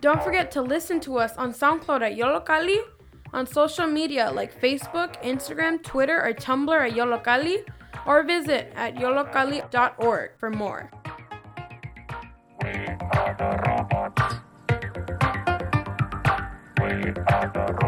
Don't 0.00 0.22
forget 0.22 0.52
to 0.52 0.62
listen 0.62 1.00
to 1.00 1.18
us 1.18 1.36
on 1.36 1.52
SoundCloud 1.52 2.02
at 2.02 2.16
Yollocalli, 2.16 2.78
on 3.32 3.48
social 3.48 3.88
media 3.88 4.30
like 4.30 4.56
Facebook, 4.60 5.20
Instagram, 5.24 5.82
Twitter, 5.82 6.24
or 6.24 6.32
Tumblr 6.32 6.88
at 6.88 6.92
Yollocalli, 6.92 7.64
or 8.06 8.22
visit 8.22 8.72
at 8.76 8.94
yollocalli.org 8.94 10.30
for 10.38 10.50
more. 10.50 10.88
We 12.88 12.94
are 12.94 13.34
the 13.36 13.50
robots. 13.68 14.36
We 16.80 17.10
are 17.26 17.50
the 17.52 17.72
robots. 17.74 17.87